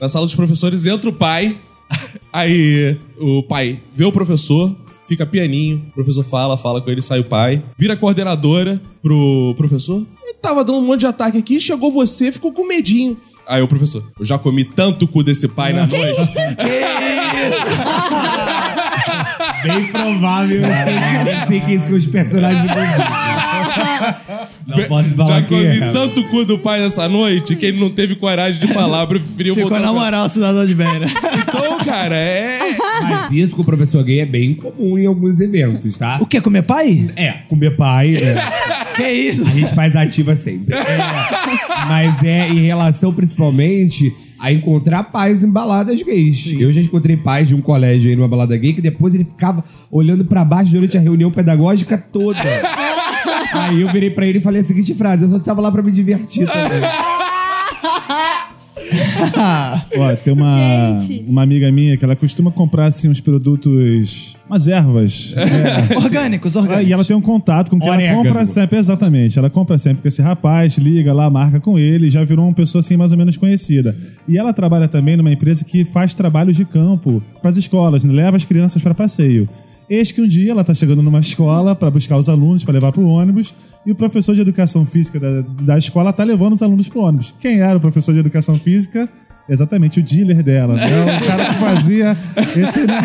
Na 0.01 0.09
sala 0.09 0.27
dos 0.27 0.35
professores 0.35 0.87
entra 0.87 1.09
o 1.09 1.13
pai. 1.13 1.57
Aí 2.33 2.99
o 3.19 3.43
pai 3.43 3.81
vê 3.95 4.05
o 4.05 4.13
professor, 4.13 4.75
fica 5.09 5.25
pianinho. 5.25 5.87
O 5.91 5.93
professor 5.93 6.25
fala, 6.25 6.57
fala 6.57 6.81
com 6.81 6.91
ele, 6.91 7.03
sai 7.03 7.21
o 7.21 7.25
pai. 7.25 7.63
Vira 7.79 7.95
a 7.95 7.97
coordenadora 7.97 8.81
pro 9.03 9.55
professor. 9.57 10.05
Ele 10.23 10.35
tava 10.35 10.65
dando 10.65 10.79
um 10.79 10.87
monte 10.87 11.01
de 11.01 11.07
ataque 11.07 11.39
aqui, 11.39 11.61
chegou 11.61 11.91
você, 11.91 12.33
ficou 12.33 12.53
com 12.53 12.67
medinho. 12.67 13.17
Aí 13.47 13.61
o 13.61 13.69
professor, 13.69 14.03
eu 14.19 14.25
já 14.25 14.39
comi 14.39 14.65
tanto 14.65 15.07
cu 15.07 15.23
desse 15.23 15.47
pai 15.47 15.73
na 15.73 15.87
noite. 15.87 16.21
Bem 19.65 19.87
provável 19.87 20.61
eu 20.61 21.47
sei 21.49 21.61
quem 21.61 21.81
são 21.81 21.97
os 21.97 22.07
personagens. 22.07 22.65
Não 24.67 24.85
posso 24.85 25.11
falar 25.11 25.41
Já 25.41 25.43
comi 25.47 25.81
é. 25.81 25.91
tanto 25.91 26.25
cu 26.25 26.45
do 26.45 26.59
pai 26.59 26.81
nessa 26.81 27.09
noite 27.09 27.57
que 27.57 27.67
ele 27.67 27.81
não 27.81 27.91
teve 27.91 28.15
coragem 28.15 28.61
de 28.61 28.73
falar, 28.73 29.07
preferiu 29.07 29.55
Ficou 29.55 29.71
voltar 29.71 29.85
na 29.85 29.93
moral, 29.93 30.29
cidadão 30.29 30.67
de 30.67 30.75
bem, 30.75 30.99
né? 31.01 31.13
Então, 31.39 31.79
cara, 31.85 32.15
é. 32.15 32.77
Mas 33.05 33.33
isso 33.33 33.57
com 33.57 33.63
o 33.63 33.65
professor 33.65 34.03
gay 34.05 34.21
é 34.21 34.27
bem 34.27 34.55
comum 34.55 34.99
em 34.99 35.07
alguns 35.07 35.41
eventos, 35.41 35.97
tá? 35.97 36.19
O 36.21 36.27
quê? 36.27 36.41
Comer 36.41 36.63
pai? 36.63 37.09
É, 37.17 37.33
comer 37.49 37.77
pai, 37.77 38.11
né? 38.13 38.35
Que 38.95 39.11
isso? 39.11 39.43
A 39.43 39.51
gente 39.51 39.75
faz 39.75 39.97
ativa 39.97 40.37
sempre. 40.37 40.73
É, 40.73 40.99
mas 41.89 42.23
é 42.23 42.49
em 42.49 42.65
relação 42.67 43.13
principalmente 43.13 44.15
a 44.39 44.53
encontrar 44.53 45.03
pais 45.05 45.43
em 45.43 45.51
baladas 45.51 46.01
gays. 46.03 46.55
Eu 46.59 46.73
já 46.73 46.81
encontrei 46.81 47.17
pais 47.17 47.49
de 47.49 47.55
um 47.55 47.61
colégio 47.61 48.09
aí 48.09 48.15
numa 48.15 48.29
balada 48.29 48.57
gay 48.57 48.73
que 48.73 48.81
depois 48.81 49.13
ele 49.15 49.25
ficava 49.25 49.65
olhando 49.91 50.25
pra 50.25 50.45
baixo 50.45 50.71
durante 50.71 50.97
a 50.97 51.01
reunião 51.01 51.31
pedagógica 51.31 51.99
toda. 51.99 52.39
aí 53.53 53.81
eu 53.81 53.91
virei 53.91 54.11
pra 54.11 54.27
ele 54.27 54.39
e 54.39 54.43
falei 54.43 54.61
a 54.61 54.65
seguinte 54.65 54.95
frase: 54.95 55.25
eu 55.25 55.31
só 55.31 55.39
tava 55.39 55.61
lá 55.61 55.73
pra 55.73 55.83
me 55.83 55.91
divertir 55.91 56.47
também. 56.47 56.81
Ó, 59.97 60.17
tem 60.17 60.33
uma, 60.33 60.99
Gente. 60.99 61.31
uma 61.31 61.43
amiga 61.43 61.71
minha 61.71 61.97
que 61.97 62.05
ela 62.05 62.17
costuma 62.17 62.51
comprar 62.51 62.87
assim 62.87 63.09
uns 63.09 63.21
produtos, 63.21 64.37
umas 64.49 64.67
ervas. 64.67 65.35
É. 65.45 65.97
Orgânicos, 65.97 66.57
orgânicos. 66.57 66.89
E 66.89 66.93
ela 66.93 67.05
tem 67.05 67.15
um 67.15 67.21
contato 67.21 67.71
com 67.71 67.79
que 67.79 67.87
ela 67.87 67.97
Orégano. 67.97 68.25
compra 68.25 68.47
sempre, 68.47 68.79
exatamente. 68.79 69.39
Ela 69.39 69.49
compra 69.49 69.79
sempre 69.79 70.03
com 70.03 70.09
esse 70.09 70.21
rapaz, 70.21 70.77
liga 70.77 71.13
lá, 71.13 71.29
marca 71.31 71.61
com 71.61 71.79
ele, 71.79 72.11
já 72.11 72.25
virou 72.25 72.47
uma 72.47 72.55
pessoa 72.55 72.81
assim 72.81 72.97
mais 72.97 73.13
ou 73.13 73.19
menos 73.19 73.37
conhecida. 73.37 73.97
E 74.27 74.37
ela 74.37 74.53
trabalha 74.53 74.89
também 74.89 75.17
numa 75.17 75.33
empresa 75.33 75.65
que 75.65 75.85
faz 75.85 76.15
trabalhos 76.15 76.57
de 76.57 76.65
campo 76.65 77.23
para 77.41 77.51
as 77.51 77.57
escolas, 77.57 78.05
né? 78.05 78.13
leva 78.13 78.37
as 78.37 78.45
crianças 78.45 78.83
para 78.83 78.95
passeio. 78.95 79.49
Eis 79.89 80.11
que 80.13 80.21
um 80.21 80.27
dia 80.29 80.51
ela 80.53 80.65
tá 80.65 80.73
chegando 80.75 81.03
numa 81.03 81.21
escola 81.21 81.75
para 81.75 81.91
buscar 81.91 82.17
os 82.17 82.29
alunos, 82.29 82.65
para 82.65 82.73
levar 82.75 82.91
pro 82.93 83.07
ônibus, 83.07 83.55
e 83.85 83.93
o 83.93 83.95
professor 83.95 84.35
de 84.35 84.41
educação 84.41 84.87
física 84.87 85.21
da, 85.21 85.43
da 85.63 85.79
escola 85.79 86.13
tá 86.13 86.25
levando 86.25 86.55
os 86.55 86.63
alunos 86.63 86.89
pro 86.89 87.01
ônibus. 87.01 87.35
Quem 87.41 87.61
era 87.61 87.77
o 87.77 87.81
professor 87.81 88.13
de 88.13 88.21
educação 88.21 88.55
física? 88.55 89.09
Exatamente, 89.47 90.01
o 90.01 90.03
dealer 90.03 90.43
dela. 90.43 90.75
Né? 90.75 90.87
O 90.87 91.27
cara 91.27 91.45
que 91.45 91.55
fazia 91.61 92.17
esse, 92.57 92.87
né? 92.87 93.03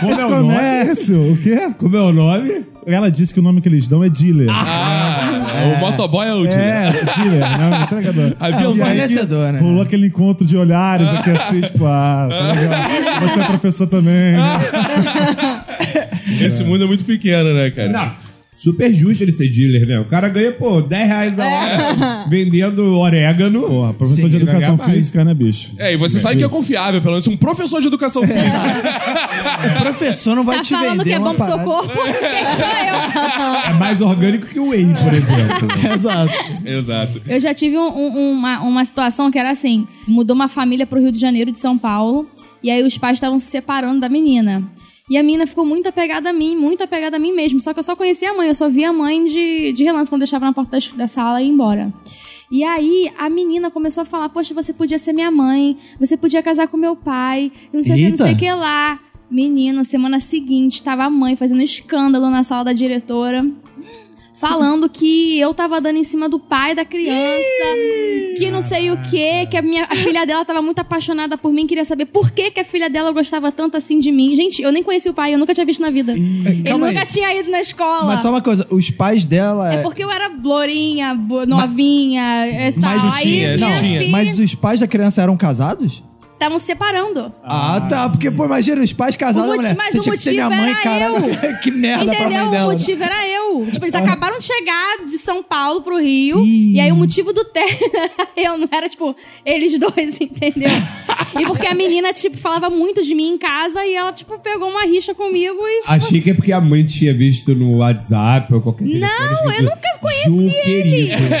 Como 0.00 0.12
esse 0.12 0.20
é 0.20 0.26
o 0.26 0.28
nome? 0.28 0.42
comércio. 0.54 1.32
O 1.32 1.36
quê? 1.38 1.70
Como 1.78 1.96
é 1.96 2.00
o 2.02 2.12
nome? 2.12 2.66
Ela 2.86 3.10
disse 3.10 3.32
que 3.32 3.40
o 3.40 3.42
nome 3.42 3.62
que 3.62 3.68
eles 3.70 3.86
dão 3.86 4.04
é 4.04 4.10
dealer. 4.10 4.48
Ah, 4.50 5.72
o 5.76 5.80
motoboy 5.80 6.26
é 6.26 6.34
o 6.34 6.44
É, 6.44 6.48
dealer. 6.48 6.92
dealer, 7.16 7.58
né? 7.58 7.70
O 7.70 7.82
entregador. 7.84 8.36
Aí 8.38 8.52
que 8.52 8.62
Fornecedor, 8.78 9.52
né? 9.52 9.60
Rolou 9.60 9.82
aquele 9.82 10.08
encontro 10.08 10.44
de 10.46 10.56
olhares 10.58 11.08
aqui 11.08 11.30
assim, 11.30 11.60
tipo, 11.62 11.86
ah, 11.86 12.28
tá 12.28 12.52
legal. 12.52 13.28
Você 13.28 13.40
é 13.40 13.44
professor 13.44 13.86
também. 13.86 14.32
né? 14.32 14.38
Esse 16.40 16.64
mundo 16.64 16.84
é 16.84 16.86
muito 16.86 17.04
pequeno, 17.04 17.52
né, 17.54 17.70
cara? 17.70 17.88
Não. 17.90 18.32
Super 18.54 18.94
justo 18.94 19.24
ele 19.24 19.32
ser 19.32 19.48
dealer, 19.48 19.84
né? 19.88 19.98
O 19.98 20.04
cara 20.04 20.28
ganha, 20.28 20.52
pô, 20.52 20.80
10 20.80 21.08
reais 21.08 21.36
a 21.36 21.44
hora 21.44 22.26
vendendo 22.30 22.96
orégano. 22.96 23.62
Porra, 23.62 23.92
professor 23.92 24.20
Sim, 24.22 24.28
de 24.28 24.36
ele 24.36 24.44
vai 24.44 24.54
educação 24.54 24.76
ganhar 24.76 24.90
física, 24.94 25.24
né, 25.24 25.34
bicho? 25.34 25.72
É, 25.78 25.94
e 25.94 25.96
você 25.96 26.20
sabe 26.20 26.36
que 26.36 26.44
é 26.44 26.48
confiável, 26.48 27.00
pelo 27.00 27.14
menos 27.14 27.26
um 27.26 27.36
professor 27.36 27.80
de 27.80 27.88
educação 27.88 28.22
física. 28.22 28.42
O 29.78 29.80
professor 29.82 30.36
não 30.36 30.44
vai 30.44 30.58
Tá 30.58 30.62
te 30.62 30.68
falando 30.70 30.90
vender 30.98 31.04
que 31.04 31.12
é 31.12 31.18
uma 31.18 31.30
bom 31.30 31.36
pro 31.36 31.46
seu 31.46 31.56
parada. 31.58 31.70
corpo? 31.72 31.92
Quem 31.92 32.12
sou 32.12 33.44
eu? 33.48 33.54
É 33.70 33.72
mais 33.74 34.00
orgânico 34.00 34.46
que 34.46 34.60
o 34.60 34.68
whey, 34.68 34.86
por 35.02 35.12
exemplo. 35.12 35.68
Exato. 35.92 36.32
Exato. 36.64 37.22
Eu 37.26 37.40
já 37.40 37.54
tive 37.54 37.76
um- 37.78 37.96
um- 37.96 38.32
uma, 38.32 38.60
uma 38.60 38.84
situação 38.84 39.30
que 39.30 39.38
era 39.38 39.50
assim: 39.50 39.86
mudou 40.06 40.34
uma 40.36 40.48
família 40.48 40.86
pro 40.86 41.00
Rio 41.00 41.10
de 41.12 41.18
Janeiro 41.20 41.50
de 41.50 41.58
São 41.58 41.76
Paulo, 41.78 42.28
e 42.62 42.70
aí 42.70 42.82
os 42.84 42.96
pais 42.98 43.16
estavam 43.16 43.38
se 43.40 43.46
separando 43.46 44.00
da 44.00 44.08
menina. 44.08 44.62
E 45.10 45.16
a 45.16 45.22
menina 45.22 45.46
ficou 45.46 45.64
muito 45.64 45.88
apegada 45.88 46.30
a 46.30 46.32
mim, 46.32 46.56
muito 46.56 46.82
apegada 46.82 47.16
a 47.16 47.20
mim 47.20 47.32
mesmo. 47.32 47.60
Só 47.60 47.72
que 47.72 47.78
eu 47.78 47.82
só 47.82 47.96
conhecia 47.96 48.30
a 48.30 48.34
mãe, 48.34 48.48
eu 48.48 48.54
só 48.54 48.68
via 48.68 48.90
a 48.90 48.92
mãe 48.92 49.24
de, 49.24 49.72
de 49.72 49.84
relance 49.84 50.10
quando 50.10 50.20
deixava 50.20 50.46
na 50.46 50.52
porta 50.52 50.78
da, 50.78 50.96
da 50.96 51.06
sala 51.06 51.42
e 51.42 51.46
ia 51.46 51.52
embora. 51.52 51.92
E 52.50 52.62
aí 52.62 53.10
a 53.18 53.28
menina 53.28 53.70
começou 53.70 54.02
a 54.02 54.04
falar: 54.04 54.28
Poxa, 54.28 54.54
você 54.54 54.72
podia 54.72 54.98
ser 54.98 55.12
minha 55.12 55.30
mãe, 55.30 55.76
você 55.98 56.16
podia 56.16 56.42
casar 56.42 56.68
com 56.68 56.76
meu 56.76 56.94
pai, 56.94 57.50
não 57.72 57.82
sei 57.82 57.92
o 57.92 57.96
que, 57.96 58.10
não 58.10 58.16
sei 58.26 58.34
o 58.34 58.36
que 58.36 58.52
lá. 58.52 59.00
Menino, 59.30 59.82
semana 59.82 60.20
seguinte, 60.20 60.82
tava 60.82 61.04
a 61.04 61.10
mãe 61.10 61.34
fazendo 61.36 61.62
escândalo 61.62 62.28
na 62.28 62.42
sala 62.42 62.64
da 62.64 62.72
diretora 62.74 63.42
falando 64.42 64.88
que 64.88 65.38
eu 65.38 65.54
tava 65.54 65.80
dando 65.80 65.98
em 65.98 66.02
cima 66.02 66.28
do 66.28 66.36
pai 66.38 66.74
da 66.74 66.84
criança, 66.84 67.64
que 68.38 68.50
não 68.50 68.60
sei 68.60 68.90
o 68.90 68.96
que, 69.02 69.46
que 69.46 69.56
a 69.56 69.62
minha 69.62 69.84
a 69.88 69.94
filha 69.94 70.26
dela 70.26 70.44
tava 70.44 70.60
muito 70.60 70.80
apaixonada 70.80 71.38
por 71.38 71.52
mim, 71.52 71.64
queria 71.64 71.84
saber 71.84 72.06
por 72.06 72.32
que, 72.32 72.50
que 72.50 72.58
a 72.58 72.64
filha 72.64 72.90
dela 72.90 73.12
gostava 73.12 73.52
tanto 73.52 73.76
assim 73.76 74.00
de 74.00 74.10
mim. 74.10 74.34
Gente, 74.34 74.60
eu 74.60 74.72
nem 74.72 74.82
conheci 74.82 75.08
o 75.08 75.14
pai, 75.14 75.32
eu 75.32 75.38
nunca 75.38 75.54
tinha 75.54 75.64
visto 75.64 75.80
na 75.80 75.90
vida. 75.90 76.12
Ele 76.12 76.62
calma 76.64 76.88
nunca 76.88 77.00
aí. 77.00 77.06
tinha 77.06 77.32
ido 77.38 77.50
na 77.50 77.60
escola. 77.60 78.06
Mas 78.06 78.20
só 78.20 78.30
uma 78.30 78.42
coisa, 78.42 78.66
os 78.70 78.90
pais 78.90 79.24
dela... 79.24 79.72
É 79.72 79.82
porque 79.82 80.02
eu 80.02 80.10
era 80.10 80.28
lourinha, 80.42 81.14
bo- 81.14 81.46
novinha, 81.46 82.46
esse 82.68 82.80
tal. 82.80 82.90
Mas, 82.90 83.04
Aí 83.14 83.22
tinha, 83.22 83.56
minha 83.56 83.56
tinha. 83.78 84.00
filha 84.00 84.10
mas 84.10 84.38
os 84.38 84.54
pais 84.56 84.80
da 84.80 84.88
criança 84.88 85.22
eram 85.22 85.36
casados? 85.36 86.02
estavam 86.34 86.58
se 86.58 86.64
separando. 86.66 87.32
Ah, 87.44 87.80
tá. 87.88 88.08
Porque, 88.08 88.28
pô, 88.28 88.44
imagina, 88.44 88.82
os 88.82 88.92
pais 88.92 89.14
casados 89.14 89.48
O 89.48 89.54
mulher. 89.54 89.76
mas 89.76 89.92
Você 89.92 89.98
o 89.98 90.02
tinha 90.02 90.16
que 90.16 90.22
ser 90.22 90.30
minha 90.32 90.46
motivo 90.50 90.62
mãe, 90.64 90.72
era 90.72 90.82
caralho. 90.82 91.58
que 91.62 91.70
merda 91.70 92.04
pra 92.06 92.14
Entendeu? 92.24 92.46
O 92.46 92.50
dela. 92.50 92.66
né? 92.66 92.72
motivo 92.72 93.04
era 93.04 93.28
eu. 93.28 93.41
Eu. 93.60 93.70
Tipo, 93.70 93.84
eles 93.84 93.94
acabaram 93.94 94.38
de 94.38 94.44
chegar 94.44 95.04
de 95.06 95.18
São 95.18 95.42
Paulo 95.42 95.82
pro 95.82 95.98
Rio. 95.98 96.44
E 96.44 96.80
aí 96.80 96.90
o 96.90 96.96
motivo 96.96 97.32
do 97.32 97.44
término 97.44 97.90
era 97.94 98.28
eu, 98.36 98.58
não 98.58 98.68
era, 98.70 98.88
tipo, 98.88 99.14
eles 99.44 99.78
dois, 99.78 100.18
entendeu? 100.20 100.70
E 101.38 101.46
porque 101.46 101.66
a 101.66 101.74
menina, 101.74 102.12
tipo, 102.12 102.36
falava 102.36 102.70
muito 102.70 103.02
de 103.02 103.14
mim 103.14 103.30
em 103.30 103.38
casa 103.38 103.84
e 103.84 103.94
ela, 103.94 104.12
tipo, 104.12 104.38
pegou 104.38 104.68
uma 104.68 104.84
rixa 104.84 105.14
comigo 105.14 105.58
e. 105.60 105.82
Achei 105.86 106.20
que 106.20 106.30
é 106.30 106.34
porque 106.34 106.52
a 106.52 106.60
mãe 106.60 106.84
tinha 106.84 107.12
visto 107.12 107.54
no 107.54 107.78
WhatsApp 107.78 108.52
ou 108.54 108.60
qualquer 108.60 108.84
telefone 108.84 109.00
Não, 109.00 109.54
eu 109.54 109.62
nunca 109.62 109.98
conheci 110.00 110.28
Ju, 110.28 110.40
ele." 110.40 110.62
querido. 110.62 111.22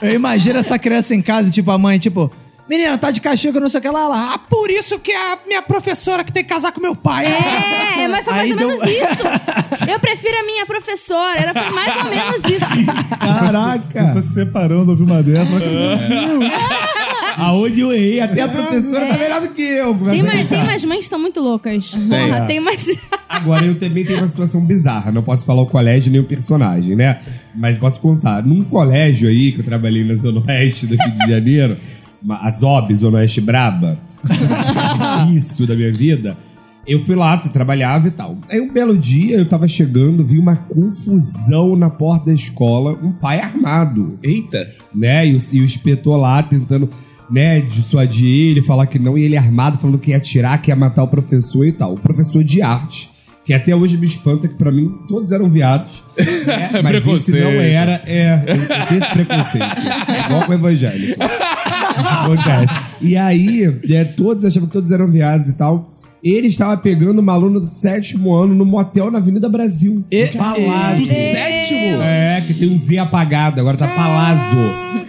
Eu 0.00 0.14
imagino 0.14 0.58
essa 0.58 0.78
criança 0.78 1.14
em 1.14 1.20
casa, 1.20 1.50
tipo, 1.50 1.70
a 1.70 1.78
mãe, 1.78 1.98
tipo, 1.98 2.30
menina, 2.68 2.98
tá 2.98 3.10
de 3.10 3.20
castigo, 3.20 3.58
não 3.58 3.68
sei 3.68 3.78
o 3.78 3.82
que 3.82 3.88
lá, 3.88 4.00
ela, 4.00 4.34
ah, 4.34 4.38
por 4.38 4.70
isso 4.70 4.98
que 4.98 5.10
é 5.10 5.32
a 5.32 5.38
minha 5.46 5.62
professora 5.62 6.22
que 6.22 6.32
tem 6.32 6.42
que 6.44 6.48
casar 6.50 6.72
com 6.72 6.80
meu 6.80 6.94
pai. 6.94 7.26
É, 7.26 8.08
mas 8.08 8.24
foi 8.24 8.34
mais 8.34 8.44
Aí 8.44 8.52
ou 8.52 8.58
deu- 8.58 8.68
menos 8.68 8.82
isso. 8.82 9.88
Eu 9.90 9.98
prefiro 10.00 10.36
a 10.38 10.42
minha 10.44 10.66
professora. 10.66 11.38
Era 11.40 11.54
mais 11.72 11.96
ou 11.96 12.04
menos 12.10 12.44
isso. 12.44 12.66
Caraca. 13.18 14.08
Você 14.08 14.22
se 14.22 14.34
separando, 14.34 14.90
ouviu 14.90 15.06
uma 15.06 15.22
dessa. 15.22 15.50
Mas... 15.50 15.62
Aonde 17.38 17.80
eu 17.80 17.92
errei, 17.92 18.20
até 18.20 18.42
a 18.42 18.48
professora 18.48 19.06
tá 19.06 19.16
melhor 19.16 19.40
do 19.40 19.48
que 19.50 19.62
eu. 19.62 19.94
Tem, 20.10 20.22
mais, 20.24 20.48
tem 20.48 20.60
umas 20.60 20.84
mães 20.84 21.04
que 21.04 21.08
são 21.10 21.18
muito 21.20 21.40
loucas. 21.40 21.90
Porra, 21.90 22.44
tem 22.46 22.58
mais. 22.58 22.98
Agora 23.28 23.64
eu 23.64 23.78
também 23.78 24.04
tenho 24.04 24.18
uma 24.18 24.28
situação 24.28 24.60
bizarra. 24.64 25.12
Não 25.12 25.22
posso 25.22 25.44
falar 25.46 25.62
o 25.62 25.66
colégio 25.66 26.10
nem 26.10 26.20
o 26.20 26.24
personagem, 26.24 26.96
né? 26.96 27.20
Mas 27.54 27.78
posso 27.78 28.00
contar. 28.00 28.44
Num 28.44 28.64
colégio 28.64 29.28
aí 29.28 29.52
que 29.52 29.60
eu 29.60 29.64
trabalhei 29.64 30.02
na 30.04 30.16
Zona 30.16 30.42
Oeste 30.48 30.86
do 30.86 30.96
Rio 30.96 31.12
de 31.12 31.30
Janeiro, 31.30 31.78
uma- 32.22 32.38
a 32.38 32.50
ZOB, 32.50 32.94
Zona 32.94 33.18
Oeste 33.18 33.40
Braba, 33.40 33.98
isso 35.32 35.66
da 35.66 35.74
minha 35.74 35.92
vida. 35.92 36.36
Eu 36.86 37.04
fui 37.04 37.14
lá, 37.14 37.36
trabalhava 37.36 38.08
e 38.08 38.10
tal. 38.10 38.38
Aí 38.50 38.60
um 38.62 38.72
belo 38.72 38.96
dia 38.96 39.36
eu 39.36 39.44
tava 39.46 39.68
chegando, 39.68 40.24
vi 40.24 40.38
uma 40.38 40.56
confusão 40.56 41.76
na 41.76 41.90
porta 41.90 42.26
da 42.26 42.32
escola, 42.32 42.98
um 43.02 43.12
pai 43.12 43.40
armado 43.40 44.18
Eita. 44.22 44.66
né? 44.94 45.26
E 45.26 45.34
o, 45.34 45.38
e 45.52 45.60
o 45.60 45.64
inspetor 45.64 46.16
lá 46.16 46.42
tentando, 46.42 46.88
né, 47.30 47.60
dissuadir 47.60 48.26
ele, 48.26 48.62
falar 48.62 48.86
que 48.86 48.98
não, 48.98 49.18
e 49.18 49.22
ele 49.24 49.36
armado, 49.36 49.76
falando 49.78 49.98
que 49.98 50.12
ia 50.12 50.16
atirar, 50.16 50.62
que 50.62 50.70
ia 50.70 50.76
matar 50.76 51.02
o 51.02 51.08
professor 51.08 51.66
e 51.66 51.72
tal. 51.72 51.92
O 51.92 51.98
professor 52.00 52.42
de 52.42 52.62
arte, 52.62 53.10
que 53.44 53.52
até 53.52 53.76
hoje 53.76 53.98
me 53.98 54.06
espanta, 54.06 54.48
que 54.48 54.54
pra 54.54 54.72
mim 54.72 54.90
todos 55.08 55.30
eram 55.30 55.50
viados. 55.50 56.02
Né? 56.18 56.70
Mas 56.82 56.94
esse 56.94 57.02
Preconceito. 57.02 57.44
não 57.44 57.50
era, 57.60 58.02
é, 58.06 58.42
eu 58.48 58.86
tenho 58.88 59.00
esse 59.02 59.10
preconceito. 59.12 59.64
É 60.08 60.24
Igual 60.26 60.42
com 60.46 60.50
o 60.52 60.54
evangélico. 60.54 61.20
Acontece. 62.00 62.78
E 63.00 63.16
aí, 63.16 63.78
é, 63.90 64.04
todos 64.04 64.44
achavam 64.44 64.66
que 64.68 64.72
todos 64.72 64.90
eram 64.90 65.10
viados 65.10 65.48
e 65.48 65.52
tal. 65.52 65.92
Ele 66.22 66.48
estava 66.48 66.76
pegando 66.76 67.20
uma 67.20 67.32
aluna 67.32 67.60
do 67.60 67.66
sétimo 67.66 68.34
ano 68.34 68.52
no 68.54 68.64
motel 68.64 69.08
na 69.10 69.18
Avenida 69.18 69.48
Brasil. 69.48 70.04
E- 70.10 70.24
Do 70.26 70.38
Palácio. 70.38 71.06
sétimo? 71.06 72.02
É, 72.02 72.42
que 72.44 72.54
tem 72.54 72.68
um 72.74 72.76
Z 72.78 72.98
apagado, 72.98 73.60
agora 73.60 73.76
tá 73.76 73.86
Palazzo. 73.86 74.56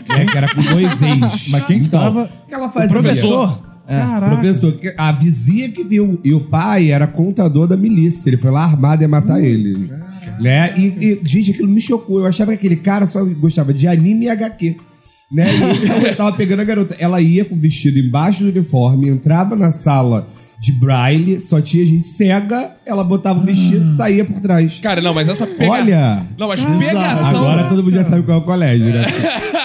né, 0.08 0.26
que 0.26 0.38
era 0.38 0.48
com 0.54 0.62
dois 0.62 0.92
ex. 1.02 1.48
Mas 1.50 1.66
quem 1.66 1.82
que 1.82 1.90
tava- 1.90 2.24
O 2.46 2.48
que 2.48 2.54
ela 2.54 2.70
fazia? 2.70 2.90
Professor? 2.90 3.60
Professor, 4.30 4.72
que- 4.74 4.94
a 4.96 5.12
vizinha 5.12 5.70
que 5.70 5.84
viu. 5.84 6.20
E 6.24 6.32
o 6.32 6.42
pai 6.42 6.92
era 6.92 7.08
contador 7.08 7.66
da 7.66 7.76
milícia. 7.76 8.30
Ele 8.30 8.38
foi 8.38 8.52
lá 8.52 8.64
armado 8.64 9.02
e 9.02 9.06
ia 9.06 9.08
matar 9.10 9.42
ele. 9.44 9.92
Né? 10.40 10.74
E, 10.78 10.86
e, 11.02 11.20
gente, 11.24 11.52
aquilo 11.52 11.68
me 11.68 11.82
chocou. 11.82 12.20
Eu 12.20 12.28
achava 12.28 12.52
que 12.52 12.58
aquele 12.58 12.76
cara 12.76 13.08
só 13.08 13.26
gostava 13.26 13.74
de 13.74 13.88
anime 13.88 14.26
e 14.26 14.30
HQ. 14.30 14.78
Né? 15.32 15.46
E 16.10 16.16
tava 16.16 16.32
pegando 16.34 16.62
a 16.62 16.66
garota. 16.66 16.96
Ela 17.00 17.22
ia 17.22 17.46
com 17.46 17.56
o 17.56 17.60
vestido 17.60 18.00
embaixo 18.00 18.44
do 18.44 18.50
uniforme, 18.50 19.10
entrava 19.10 19.56
na 19.56 19.72
sala 19.72 20.28
de 20.60 20.74
braille, 20.74 21.40
só 21.40 21.62
tinha 21.62 21.86
gente 21.86 22.06
cega, 22.06 22.72
ela 22.86 23.02
botava 23.02 23.40
o 23.40 23.44
vestido 23.44 23.94
e 23.94 23.96
saía 23.96 24.26
por 24.26 24.42
trás. 24.42 24.80
Cara, 24.82 25.02
não, 25.02 25.14
mas 25.14 25.30
essa 25.30 25.48
pega... 25.48 25.72
Olha! 25.72 26.28
Não, 26.38 26.50
mas 26.50 26.66
pegação... 26.66 27.40
Agora 27.40 27.64
todo 27.64 27.82
mundo 27.82 27.94
já 27.94 28.04
sabe 28.04 28.24
qual 28.24 28.40
é 28.40 28.42
o 28.42 28.44
colégio, 28.44 28.88
né? 28.88 29.06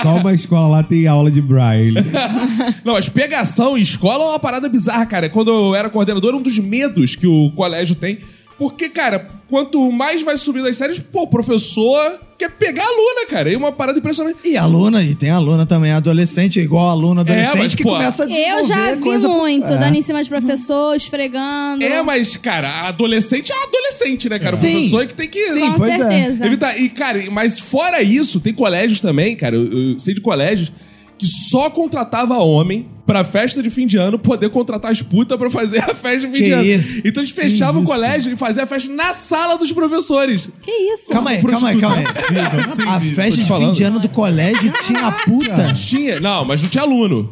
Só 0.02 0.16
uma 0.16 0.32
escola 0.32 0.68
lá 0.68 0.82
tem 0.84 1.08
aula 1.08 1.30
de 1.30 1.42
braille. 1.42 1.98
Não, 2.84 2.92
mas 2.92 3.08
pegação 3.08 3.76
em 3.76 3.80
escola 3.80 4.24
é 4.24 4.28
uma 4.28 4.38
parada 4.38 4.68
bizarra, 4.68 5.06
cara. 5.06 5.30
Quando 5.30 5.50
eu 5.50 5.74
era 5.74 5.88
coordenador, 5.88 6.34
um 6.34 6.42
dos 6.42 6.58
medos 6.58 7.16
que 7.16 7.26
o 7.26 7.50
colégio 7.52 7.94
tem. 7.94 8.18
Porque, 8.58 8.88
cara, 8.88 9.28
quanto 9.48 9.90
mais 9.90 10.22
vai 10.22 10.36
subindo 10.36 10.68
as 10.68 10.76
séries, 10.76 10.98
pô, 10.98 11.22
o 11.22 11.26
professor 11.26 12.20
quer 12.38 12.50
pegar 12.50 12.84
a 12.84 12.86
aluna, 12.86 13.26
cara. 13.28 13.50
E 13.50 13.56
uma 13.56 13.72
parada 13.72 13.98
impressionante. 13.98 14.38
E 14.44 14.56
aluna, 14.56 15.02
e 15.02 15.14
tem 15.14 15.30
aluna 15.30 15.66
também, 15.66 15.90
adolescente, 15.90 16.60
igual 16.60 16.88
aluna 16.88 17.22
adolescente, 17.22 17.58
mas, 17.58 17.74
que 17.74 17.82
pô, 17.82 17.90
começa 17.90 18.22
a 18.22 18.26
desenvolver 18.26 18.60
Eu 18.60 18.64
já 18.64 18.94
vi 18.94 19.00
coisa... 19.02 19.28
muito, 19.28 19.66
É. 19.66 19.76
dando 19.78 19.96
em 19.96 20.02
cima 20.02 20.22
de 20.22 20.28
professor, 20.28 20.94
esfregando. 20.94 21.84
É, 21.84 22.00
mas, 22.02 22.36
cara, 22.36 22.86
adolescente 22.88 23.50
é 23.52 23.62
adolescente, 23.64 24.28
né, 24.28 24.38
cara? 24.38 24.54
O 24.54 24.58
Sim. 24.58 24.72
professor 24.72 25.02
é 25.02 25.06
que 25.06 25.14
tem 25.14 25.28
que. 25.28 25.52
Sim, 25.52 25.70
Com 25.72 25.78
pois 25.78 25.90
é. 25.92 25.96
certeza. 25.96 26.46
Evitar. 26.46 26.80
E, 26.80 26.88
cara, 26.90 27.24
mas 27.30 27.58
fora 27.58 28.02
isso, 28.02 28.38
tem 28.40 28.52
colégios 28.54 29.00
também, 29.00 29.34
cara. 29.36 29.56
Eu, 29.56 29.90
eu 29.92 29.98
sei 29.98 30.14
de 30.14 30.20
colégios 30.20 30.72
que 31.18 31.26
só 31.26 31.70
contratava 31.70 32.36
homem 32.38 32.88
pra 33.06 33.22
festa 33.22 33.62
de 33.62 33.68
fim 33.68 33.86
de 33.86 33.98
ano 33.98 34.18
poder 34.18 34.48
contratar 34.48 34.90
as 34.90 35.02
putas 35.02 35.36
pra 35.38 35.50
fazer 35.50 35.78
a 35.78 35.94
festa 35.94 36.20
de 36.20 36.26
fim 36.28 36.32
Que 36.32 36.44
de 36.44 36.52
ano. 36.52 36.64
isso? 36.64 36.98
Então 37.04 37.22
eles 37.22 37.30
fechavam 37.30 37.82
o 37.82 37.84
colégio 37.84 38.32
e 38.32 38.36
faziam 38.36 38.64
a 38.64 38.66
festa 38.66 38.90
na 38.92 39.12
sala 39.12 39.56
dos 39.58 39.70
professores. 39.72 40.48
Que 40.62 40.70
isso? 40.70 41.10
Calma 41.12 41.30
aí, 41.30 41.42
calma 41.42 41.68
aí, 41.68 41.80
calma 41.80 41.96
aí. 41.98 42.04
Sim, 42.06 42.84
A 42.88 43.00
festa 43.14 43.40
de 43.42 43.46
fim 43.46 43.72
de 43.74 43.82
ano 43.84 44.00
do 44.00 44.08
colégio 44.08 44.72
tinha 44.86 45.12
puta. 45.12 45.72
Tinha, 45.74 46.18
não, 46.18 46.44
mas 46.46 46.62
não 46.62 46.68
tinha 46.70 46.82
aluno. 46.82 47.30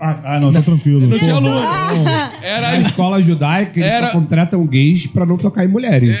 Ah, 0.00 0.34
ah, 0.34 0.40
não, 0.40 0.52
tá 0.52 0.60
tranquilo. 0.60 1.00
Não 1.08 1.18
tinha 1.18 1.34
aluno. 1.34 1.60
Na 1.60 2.32
Era. 2.42 2.76
escola 2.80 3.22
judaica, 3.22 3.78
eles 3.80 3.88
Era- 3.90 4.10
contratam 4.10 4.66
gays 4.66 5.06
pra 5.06 5.24
não 5.24 5.38
tocar 5.38 5.64
em 5.64 5.68
mulheres. 5.68 6.18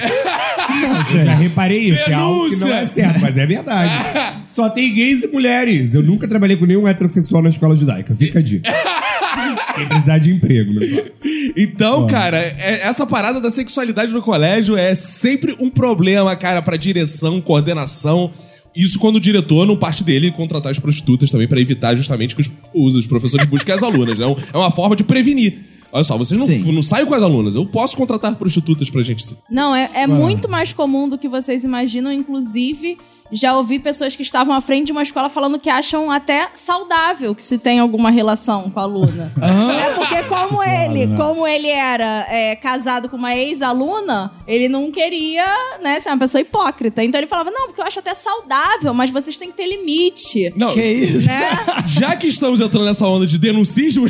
Eu 1.14 1.24
já 1.24 1.34
reparei 1.34 1.78
isso, 1.90 2.10
é 2.10 2.14
algo 2.14 2.48
que 2.48 2.56
não 2.56 2.68
é 2.72 2.86
certo, 2.86 3.20
mas 3.20 3.36
é 3.36 3.46
verdade. 3.46 3.92
Só 4.54 4.68
tem 4.68 4.92
gays 4.94 5.22
e 5.22 5.28
mulheres. 5.28 5.94
Eu 5.94 6.02
nunca 6.02 6.28
trabalhei 6.28 6.56
com 6.56 6.64
nenhum 6.64 6.86
heterossexual 6.86 7.42
na 7.42 7.48
escola 7.48 7.74
judaica. 7.74 8.14
Fica 8.14 8.38
a 8.38 8.42
dica. 8.42 8.70
Quem 9.74 9.86
precisar 9.88 10.18
de 10.18 10.30
emprego, 10.30 10.72
meu 10.72 11.12
Então, 11.56 12.06
cara, 12.06 12.38
é- 12.38 12.86
essa 12.86 13.04
parada 13.04 13.40
da 13.40 13.50
sexualidade 13.50 14.12
no 14.12 14.22
colégio 14.22 14.76
é 14.76 14.94
sempre 14.94 15.56
um 15.58 15.68
problema, 15.68 16.34
cara, 16.36 16.62
pra 16.62 16.76
direção, 16.76 17.40
coordenação. 17.40 18.32
Isso 18.74 18.98
quando 18.98 19.16
o 19.16 19.20
diretor, 19.20 19.66
não 19.66 19.76
parte 19.76 20.02
dele, 20.02 20.30
contratar 20.30 20.72
as 20.72 20.78
prostitutas 20.78 21.30
também 21.30 21.46
pra 21.46 21.60
evitar 21.60 21.94
justamente 21.94 22.34
que 22.34 22.42
os, 22.42 22.50
os, 22.74 22.96
os 22.96 23.06
professores 23.06 23.46
busquem 23.46 23.74
as 23.74 23.82
alunas. 23.82 24.18
Né? 24.18 24.26
É 24.52 24.56
uma 24.56 24.70
forma 24.70 24.96
de 24.96 25.04
prevenir. 25.04 25.58
Olha 25.92 26.02
só, 26.02 26.18
vocês 26.18 26.40
não, 26.40 26.46
Sim. 26.48 26.72
não 26.72 26.82
saiam 26.82 27.06
com 27.06 27.14
as 27.14 27.22
alunas. 27.22 27.54
Eu 27.54 27.64
posso 27.64 27.96
contratar 27.96 28.34
prostitutas 28.34 28.90
pra 28.90 29.00
gente. 29.00 29.24
Não, 29.48 29.72
é, 29.76 29.88
é 29.94 30.06
muito 30.08 30.48
mais 30.48 30.72
comum 30.72 31.08
do 31.08 31.16
que 31.16 31.28
vocês 31.28 31.62
imaginam. 31.62 32.12
Inclusive, 32.12 32.98
já 33.32 33.56
ouvi 33.56 33.78
pessoas 33.78 34.14
que 34.14 34.22
estavam 34.22 34.54
à 34.54 34.60
frente 34.60 34.86
de 34.86 34.92
uma 34.92 35.02
escola 35.02 35.28
falando 35.28 35.58
que 35.58 35.70
acham 35.70 36.10
até 36.10 36.48
saudável 36.54 37.34
que 37.34 37.42
se 37.42 37.58
tem 37.58 37.78
alguma 37.78 38.10
relação 38.10 38.70
com 38.70 38.78
a 38.78 38.82
aluna. 38.82 39.32
é 39.40 39.94
porque 39.94 40.22
como 40.24 40.62
ele, 40.62 41.16
como 41.16 41.46
ele 41.46 41.68
era 41.68 42.26
é, 42.28 42.54
casado 42.56 43.08
com 43.08 43.16
uma 43.16 43.34
ex-aluna, 43.34 44.32
ele 44.46 44.68
não 44.68 44.90
queria, 44.90 45.46
né, 45.82 46.00
ser 46.00 46.10
uma 46.10 46.18
pessoa 46.18 46.40
hipócrita. 46.40 47.02
Então 47.02 47.18
ele 47.18 47.26
falava, 47.26 47.50
não, 47.50 47.66
porque 47.66 47.80
eu 47.80 47.84
acho 47.84 47.98
até 47.98 48.14
saudável, 48.14 48.92
mas 48.92 49.10
vocês 49.10 49.36
têm 49.36 49.50
que 49.50 49.56
ter 49.56 49.66
limite. 49.66 50.52
Não, 50.56 50.72
Que 50.72 50.82
isso? 50.82 51.26
Né? 51.26 51.50
já 51.86 52.16
que 52.16 52.26
estamos 52.26 52.60
entrando 52.60 52.84
nessa 52.84 53.06
onda 53.06 53.26
de 53.26 53.38
denuncismo, 53.38 54.06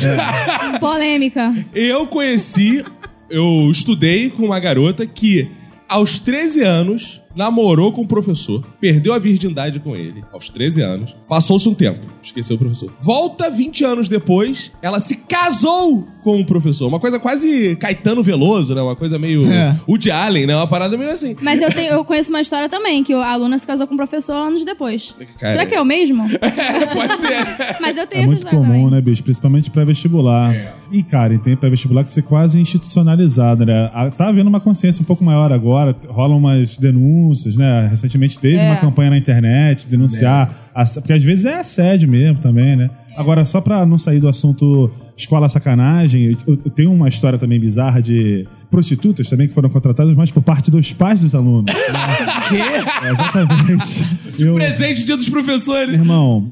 Polêmica. 0.79 1.53
eu 1.73 2.05
conheci, 2.07 2.83
eu 3.29 3.69
estudei 3.71 4.29
com 4.29 4.45
uma 4.45 4.59
garota 4.59 5.05
que, 5.05 5.49
aos 5.87 6.19
13 6.19 6.63
anos, 6.63 7.21
namorou 7.35 7.91
com 7.91 8.01
o 8.01 8.07
professor, 8.07 8.63
perdeu 8.79 9.13
a 9.13 9.19
virgindade 9.19 9.79
com 9.79 9.95
ele, 9.95 10.23
aos 10.31 10.49
13 10.49 10.81
anos. 10.81 11.15
Passou-se 11.27 11.67
um 11.67 11.73
tempo, 11.73 12.05
esqueceu 12.21 12.55
o 12.55 12.59
professor. 12.59 12.91
Volta 12.99 13.49
20 13.49 13.83
anos 13.83 14.07
depois, 14.09 14.71
ela 14.81 14.99
se 14.99 15.17
casou 15.17 16.07
com 16.23 16.39
o 16.41 16.45
professor. 16.45 16.87
Uma 16.87 16.99
coisa 16.99 17.19
quase 17.19 17.75
Caetano 17.75 18.23
Veloso, 18.23 18.73
né? 18.73 18.81
Uma 18.81 18.95
coisa 18.95 19.19
meio 19.19 19.45
É. 19.51 19.75
Woody 19.87 20.09
Allen, 20.09 20.47
né? 20.47 20.55
Uma 20.55 20.65
parada 20.67 20.97
meio 20.97 21.11
assim. 21.11 21.35
Mas 21.41 21.61
eu, 21.61 21.71
tenho, 21.71 21.93
eu 21.93 22.03
conheço 22.05 22.31
uma 22.31 22.41
história 22.41 22.67
também, 22.67 23.03
que 23.03 23.13
a 23.13 23.31
aluna 23.31 23.57
se 23.59 23.67
casou 23.67 23.85
com 23.85 23.93
o 23.93 23.97
professor 23.97 24.33
anos 24.35 24.63
depois. 24.65 25.13
Cara, 25.39 25.53
Será 25.53 25.65
que 25.65 25.75
é 25.75 25.81
o 25.81 25.85
mesmo? 25.85 26.23
Pode 26.93 27.21
ser. 27.21 27.45
Mas 27.79 27.97
eu 27.97 28.07
tenho 28.07 28.23
É 28.23 28.25
muito 28.27 28.47
comum, 28.47 28.63
também. 28.63 28.89
né, 28.89 29.01
bicho? 29.01 29.21
Principalmente 29.23 29.69
pré-vestibular. 29.69 30.75
E, 30.91 31.03
cara, 31.03 31.33
e 31.33 31.37
tem 31.37 31.55
pré-vestibular 31.55 32.03
que 32.03 32.11
você 32.11 32.21
é 32.21 32.23
quase 32.23 32.59
institucionalizado, 32.59 33.65
né? 33.65 33.89
Ah, 33.93 34.09
Tá 34.09 34.27
havendo 34.29 34.47
uma 34.47 34.59
consciência 34.59 35.01
um 35.01 35.05
pouco 35.05 35.23
maior 35.23 35.51
agora, 35.51 35.95
rolam 36.07 36.37
umas 36.37 36.77
denúncias, 36.77 37.24
né? 37.57 37.87
Recentemente 37.89 38.37
teve 38.39 38.57
É. 38.57 38.71
uma 38.71 38.77
campanha 38.81 39.09
na 39.11 39.17
internet, 39.17 39.87
denunciar, 39.87 40.69
ass- 40.73 40.95
porque 40.95 41.13
às 41.13 41.23
vezes 41.23 41.45
é 41.45 41.55
assédio 41.59 42.07
mesmo 42.09 42.39
também, 42.39 42.75
né? 42.75 42.89
Agora, 43.17 43.45
só 43.45 43.61
pra 43.61 43.85
não 43.85 43.97
sair 43.97 44.19
do 44.19 44.27
assunto 44.27 44.91
escola 45.17 45.47
sacanagem, 45.47 46.35
eu, 46.47 46.59
eu 46.65 46.71
tenho 46.71 46.91
uma 46.91 47.07
história 47.07 47.39
também 47.39 47.59
bizarra 47.59 48.01
de 48.01 48.45
prostitutas 48.69 49.29
também 49.29 49.47
que 49.47 49.53
foram 49.53 49.69
contratadas, 49.69 50.13
mas 50.15 50.31
por 50.31 50.41
parte 50.43 50.69
dos 50.71 50.91
pais 50.93 51.21
dos 51.21 51.33
alunos. 51.35 51.73
Quê? 52.49 52.57
É, 53.05 53.09
exatamente. 53.11 54.05
Eu, 54.39 54.55
Presente 54.55 55.05
dia 55.05 55.15
dos 55.15 55.29
professores. 55.29 55.93
irmão, 55.93 56.49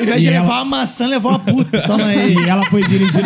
Em 0.00 0.04
vez 0.06 0.22
de 0.22 0.28
E 0.28 0.32
ela- 0.32 0.42
levar 0.42 0.62
uma 0.62 0.78
maçã, 0.78 1.06
levou 1.06 1.30
uma 1.32 1.38
puta. 1.38 1.82
Toma 1.82 2.04
aí. 2.04 2.34
E 2.34 2.48
ela 2.48 2.64
foi 2.66 2.82
dirigir, 2.86 3.22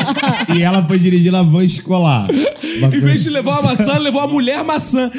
e 0.57 0.63
ela 0.63 0.83
foi 0.85 0.99
dirigir 0.99 1.35
a 1.35 1.43
van 1.43 1.65
escolar. 1.65 2.27
Em 2.33 3.01
vez 3.01 3.23
de 3.23 3.31
levar 3.31 3.61
uma 3.61 3.71
maçã, 3.71 3.97
levou 3.99 4.21
a 4.21 4.27
mulher 4.27 4.65
maçã. 4.65 5.11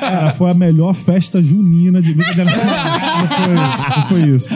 Cara, 0.00 0.32
foi 0.34 0.50
a 0.50 0.54
melhor 0.54 0.94
festa 0.94 1.42
junina 1.42 2.00
de 2.00 2.14
brincadeira. 2.14 2.50
Não 2.50 3.28
foi, 3.36 3.54
não 3.54 4.08
foi 4.08 4.20
isso. 4.36 4.54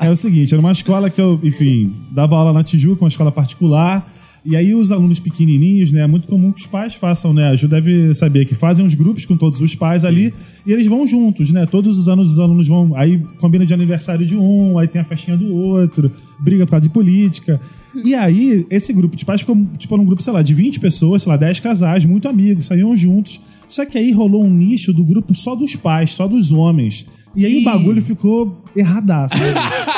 É 0.00 0.10
o 0.10 0.16
seguinte, 0.16 0.52
era 0.52 0.60
uma 0.60 0.72
escola 0.72 1.08
que 1.10 1.20
eu, 1.20 1.38
enfim, 1.42 1.94
dava 2.10 2.36
aula 2.36 2.52
na 2.52 2.62
Tijuca, 2.64 3.04
uma 3.04 3.08
escola 3.08 3.30
particular. 3.30 4.06
E 4.44 4.56
aí 4.56 4.74
os 4.74 4.90
alunos 4.90 5.20
pequenininhos, 5.20 5.92
né, 5.92 6.00
é 6.00 6.06
muito 6.06 6.26
comum 6.26 6.50
que 6.50 6.60
os 6.60 6.66
pais 6.66 6.94
façam, 6.94 7.32
né, 7.32 7.48
a 7.48 7.54
Ju 7.54 7.68
deve 7.68 8.12
saber 8.12 8.44
que 8.44 8.56
fazem 8.56 8.84
uns 8.84 8.94
grupos 8.94 9.24
com 9.24 9.36
todos 9.36 9.60
os 9.60 9.74
pais 9.76 10.04
ali 10.04 10.34
e 10.66 10.72
eles 10.72 10.86
vão 10.88 11.06
juntos, 11.06 11.52
né, 11.52 11.64
todos 11.64 11.96
os 11.96 12.08
anos 12.08 12.28
os 12.32 12.40
alunos 12.40 12.66
vão, 12.66 12.92
aí 12.96 13.20
combina 13.38 13.64
de 13.64 13.72
aniversário 13.72 14.26
de 14.26 14.36
um, 14.36 14.78
aí 14.78 14.88
tem 14.88 15.00
a 15.00 15.04
festinha 15.04 15.36
do 15.36 15.54
outro, 15.54 16.10
briga 16.40 16.66
por 16.66 16.72
causa 16.72 16.82
de 16.82 16.88
política. 16.88 17.60
E 18.04 18.14
aí, 18.14 18.66
esse 18.70 18.92
grupo 18.92 19.14
de 19.14 19.24
pais 19.24 19.42
ficou, 19.42 19.56
tipo, 19.76 19.96
num 19.96 20.04
grupo, 20.04 20.22
sei 20.22 20.32
lá, 20.32 20.40
de 20.40 20.54
20 20.54 20.80
pessoas, 20.80 21.22
sei 21.22 21.30
lá, 21.30 21.36
10 21.36 21.60
casais, 21.60 22.06
muito 22.06 22.26
amigos, 22.26 22.64
saíam 22.64 22.96
juntos. 22.96 23.38
Só 23.68 23.84
que 23.84 23.98
aí 23.98 24.12
rolou 24.12 24.42
um 24.42 24.50
nicho 24.50 24.94
do 24.94 25.04
grupo 25.04 25.34
só 25.34 25.54
dos 25.54 25.76
pais, 25.76 26.12
só 26.12 26.26
dos 26.26 26.50
homens. 26.50 27.06
E 27.34 27.46
aí 27.46 27.60
o 27.60 27.64
bagulho 27.64 28.02
ficou 28.02 28.62
erradaço. 28.76 29.34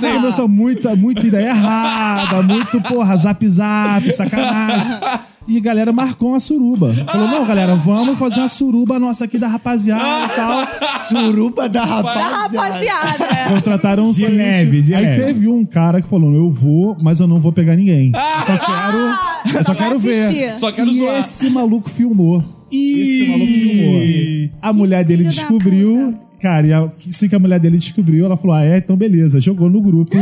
Né? 0.00 0.12
Começou 0.14 0.48
muita, 0.48 0.96
muita 0.96 1.24
ideia 1.26 1.48
errada, 1.50 2.42
muito, 2.42 2.80
porra, 2.82 3.16
zap 3.16 3.46
zap, 3.48 4.10
sacanagem. 4.12 4.98
E 5.46 5.58
a 5.58 5.60
galera 5.60 5.92
marcou 5.92 6.30
uma 6.30 6.40
suruba. 6.40 6.92
Falou, 7.06 7.28
não, 7.28 7.46
galera, 7.46 7.74
vamos 7.76 8.18
fazer 8.18 8.40
uma 8.40 8.48
suruba 8.48 8.98
nossa 8.98 9.24
aqui 9.24 9.38
da 9.38 9.46
rapaziada 9.48 10.02
e 10.26 10.36
tal. 10.36 10.66
Suruba 11.08 11.68
da 11.68 11.80
Da 11.80 11.86
rapaziada. 11.86 12.60
rapaziada. 12.60 13.24
é. 13.24 13.48
Contrataram 13.54 14.06
um 14.06 14.10
De 14.10 14.16
sítio. 14.16 14.34
leve, 14.36 14.82
de 14.82 14.94
Aí 14.94 15.04
leve. 15.04 15.24
teve 15.24 15.48
um 15.48 15.64
cara 15.64 16.00
que 16.00 16.08
falou: 16.08 16.32
Eu 16.34 16.50
vou, 16.50 16.96
mas 17.00 17.20
eu 17.20 17.26
não 17.26 17.40
vou 17.40 17.52
pegar 17.52 17.76
ninguém. 17.76 18.12
Eu 18.14 18.46
só 18.46 18.58
quero. 18.58 19.56
Eu 19.56 19.64
só 19.64 19.74
quero 19.74 19.98
ver. 19.98 20.58
Só 20.58 20.72
quero 20.72 20.90
e 20.90 20.94
zoar. 20.94 21.18
esse 21.18 21.48
maluco 21.50 21.88
filmou. 21.90 22.42
Esse 22.72 23.26
maluco 23.28 23.52
filmou. 23.52 24.50
A 24.62 24.72
mulher 24.72 25.04
dele 25.04 25.24
da 25.24 25.28
descobriu. 25.30 26.14
Cara, 26.40 26.66
e 26.66 26.72
a- 26.72 26.88
assim 27.08 27.28
que 27.28 27.34
a 27.34 27.38
mulher 27.38 27.60
dele 27.60 27.76
descobriu, 27.78 28.24
ela 28.24 28.36
falou: 28.36 28.56
Ah, 28.56 28.64
é, 28.64 28.78
então 28.78 28.96
beleza. 28.96 29.40
Jogou 29.40 29.68
no 29.68 29.80
grupo 29.80 30.16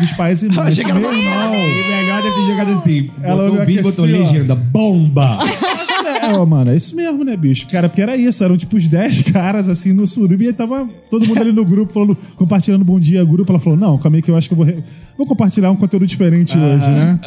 dos 0.00 0.12
pais 0.12 0.42
e 0.42 0.48
mães. 0.54 0.76
Fosse- 0.76 0.80
irmão. 0.80 1.10
E 1.12 1.88
melhor 1.88 2.22
deve 2.22 2.34
ter 2.34 2.46
jogado 2.46 2.72
assim. 2.78 3.10
Ela 3.22 3.36
botou 3.36 3.50
olhou 3.52 3.62
o 3.62 3.66
vídeo, 3.66 3.82
botou 3.82 4.04
assim, 4.04 4.12
legenda. 4.12 4.54
Bomba! 4.54 5.38
É, 6.06 6.32
ó, 6.36 6.44
mano, 6.46 6.70
é 6.70 6.76
isso 6.76 6.94
mesmo, 6.94 7.24
né, 7.24 7.36
bicho? 7.36 7.66
Cara, 7.68 7.88
porque 7.88 8.00
era 8.02 8.16
isso, 8.16 8.42
eram 8.42 8.56
tipo 8.56 8.76
os 8.76 8.86
10 8.88 9.22
caras 9.32 9.68
assim 9.68 9.92
no 9.92 10.06
surubi 10.06 10.44
e 10.44 10.48
aí 10.48 10.52
tava 10.52 10.88
todo 11.10 11.26
mundo 11.26 11.40
ali 11.40 11.52
no 11.52 11.64
grupo 11.64 11.92
falando, 11.92 12.16
compartilhando 12.36 12.84
bom 12.84 12.98
dia 13.00 13.24
grupo. 13.24 13.50
Ela 13.52 13.58
falou: 13.60 13.78
Não, 13.78 13.98
calma 13.98 14.16
aí 14.18 14.22
que 14.22 14.30
eu 14.30 14.36
acho 14.36 14.48
que 14.48 14.54
eu 14.54 14.56
vou, 14.56 14.66
re- 14.66 14.82
vou 15.16 15.26
compartilhar 15.26 15.70
um 15.70 15.76
conteúdo 15.76 16.06
diferente 16.06 16.56
hoje, 16.56 16.88
né? 16.88 17.18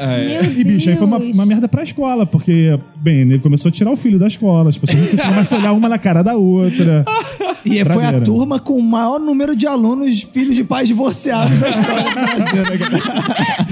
Meu 0.41 0.51
E, 0.59 0.63
bicho, 0.63 0.89
aí 0.89 0.95
foi 0.95 1.05
uma, 1.07 1.19
Deus. 1.19 1.33
uma 1.35 1.45
merda 1.45 1.67
pra 1.67 1.83
escola, 1.83 2.25
porque, 2.25 2.77
bem, 2.97 3.21
ele 3.21 3.39
começou 3.39 3.69
a 3.69 3.71
tirar 3.71 3.91
o 3.91 3.95
filho 3.97 4.17
da 4.19 4.27
escola, 4.27 4.69
as 4.69 4.77
pessoas 4.77 4.99
não 5.01 5.09
conseguiam 5.11 5.35
mais 5.35 5.47
se 5.47 5.55
olhar 5.55 5.73
uma 5.73 5.89
na 5.89 5.97
cara 5.97 6.21
da 6.23 6.35
outra. 6.35 7.05
E 7.65 7.83
foi 7.83 8.05
a 8.05 8.21
turma 8.21 8.57
com 8.59 8.73
o 8.77 8.81
maior 8.83 9.19
número 9.19 9.53
de 9.55 9.67
alunos, 9.67 10.21
filhos 10.21 10.55
de 10.55 10.63
pais 10.63 10.87
divorciados 10.87 11.59
da 11.59 11.69
história 11.69 12.03
do 12.03 12.11
Brasil, 12.11 12.63
né, 12.63 12.77
cara? 12.77 13.67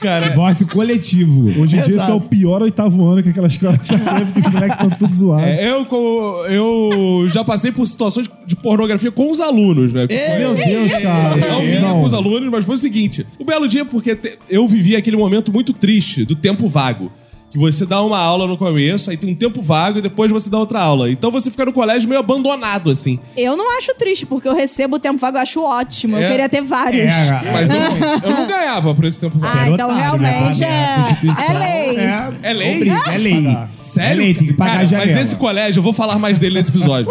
Cara, 0.00 0.28
Divórcio 0.28 0.66
coletivo. 0.68 1.60
Hoje 1.60 1.76
em 1.76 1.82
dia, 1.82 1.96
esse 1.96 2.10
é 2.10 2.14
o 2.14 2.20
pior 2.20 2.62
oitavo 2.62 3.04
ano 3.04 3.22
que 3.22 3.30
aquela 3.30 3.48
escola 3.48 3.78
já 3.84 3.98
teve, 3.98 4.32
que 4.40 4.46
os 4.46 4.52
moleques 4.52 4.76
estão 4.76 4.90
tudo 4.98 5.14
zoados. 5.14 5.44
é, 5.46 5.70
eu, 5.70 5.84
co- 5.86 6.46
eu 6.48 7.26
já 7.28 7.42
passei 7.44 7.72
por 7.72 7.86
situações 7.86 8.30
de 8.46 8.54
pornografia 8.54 9.10
com 9.10 9.30
os 9.30 9.40
alunos, 9.40 9.92
né? 9.92 10.06
Meu 10.38 10.54
Deus, 10.54 10.92
cara. 11.02 11.36
Não 11.36 11.62
minha 11.62 11.80
com 11.80 12.04
os 12.04 12.14
alunos, 12.14 12.48
mas 12.50 12.64
foi 12.64 12.76
o 12.76 12.78
seguinte: 12.78 13.26
o 13.38 13.44
belo 13.44 13.66
dia, 13.66 13.84
porque 13.84 14.14
te- 14.14 14.38
eu 14.48 14.66
vivi 14.68 14.94
aquele 14.94 15.16
momento 15.16 15.52
muito 15.52 15.72
triste 15.72 16.24
do 16.24 16.34
tempo 16.36 16.68
vago. 16.68 17.10
Que 17.50 17.58
você 17.58 17.86
dá 17.86 18.02
uma 18.02 18.18
aula 18.18 18.46
no 18.46 18.58
começo, 18.58 19.10
aí 19.10 19.16
tem 19.16 19.30
um 19.30 19.34
tempo 19.34 19.62
vago 19.62 19.98
e 19.98 20.02
depois 20.02 20.30
você 20.30 20.50
dá 20.50 20.58
outra 20.58 20.80
aula. 20.80 21.10
Então 21.10 21.30
você 21.30 21.50
fica 21.50 21.64
no 21.64 21.72
colégio 21.72 22.08
meio 22.08 22.20
abandonado, 22.20 22.90
assim. 22.90 23.18
Eu 23.36 23.56
não 23.56 23.76
acho 23.76 23.94
triste, 23.94 24.26
porque 24.26 24.46
eu 24.46 24.54
recebo 24.54 24.96
o 24.96 24.98
tempo 24.98 25.18
vago, 25.18 25.38
eu 25.38 25.40
acho 25.40 25.62
ótimo. 25.62 26.18
É. 26.18 26.24
Eu 26.24 26.30
queria 26.30 26.48
ter 26.48 26.60
vários. 26.60 27.10
Mas 27.52 27.70
eu, 27.70 27.78
eu 28.22 28.36
não 28.36 28.46
ganhava 28.46 28.94
por 28.94 29.04
esse 29.04 29.18
tempo 29.18 29.38
vago. 29.38 29.58
Ah, 29.58 29.68
então 29.70 29.90
otário, 29.90 30.20
né? 30.20 30.30
realmente 30.30 30.64
A 30.64 30.68
é, 30.68 31.46
é 31.48 31.52
lei. 31.52 31.96
É, 31.96 32.32
É 32.42 32.52
lei? 32.52 32.90
É 32.90 33.18
lei. 33.18 33.58
Sério? 33.82 34.10
É 34.10 34.14
lei, 34.14 34.34
tem 34.34 34.48
que 34.48 34.54
pagar 34.54 34.88
Cara. 34.88 35.06
Mas 35.06 35.16
esse 35.16 35.36
colégio, 35.36 35.80
eu 35.80 35.82
vou 35.82 35.92
falar 35.92 36.18
mais 36.18 36.38
dele 36.38 36.56
nesse 36.56 36.70
episódio. 36.70 37.10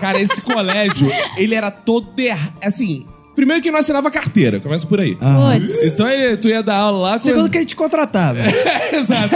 Cara, 0.00 0.20
esse 0.20 0.40
colégio, 0.42 1.10
ele 1.36 1.54
era 1.54 1.70
todo 1.70 2.18
errado. 2.18 2.52
Assim, 2.62 3.06
primeiro 3.38 3.62
que 3.62 3.70
não 3.70 3.78
assinava 3.78 4.10
carteira, 4.10 4.58
começa 4.58 4.84
por 4.84 4.98
aí. 4.98 5.14
Putz. 5.14 5.84
Então 5.84 6.10
ele- 6.10 6.36
tu 6.38 6.48
ia 6.48 6.60
dar 6.60 6.74
aula 6.74 6.98
lá... 7.12 7.18
Segundo 7.20 7.48
que 7.48 7.56
ele 7.56 7.66
te 7.66 7.76
contratava. 7.76 8.36
Exato. 8.92 9.32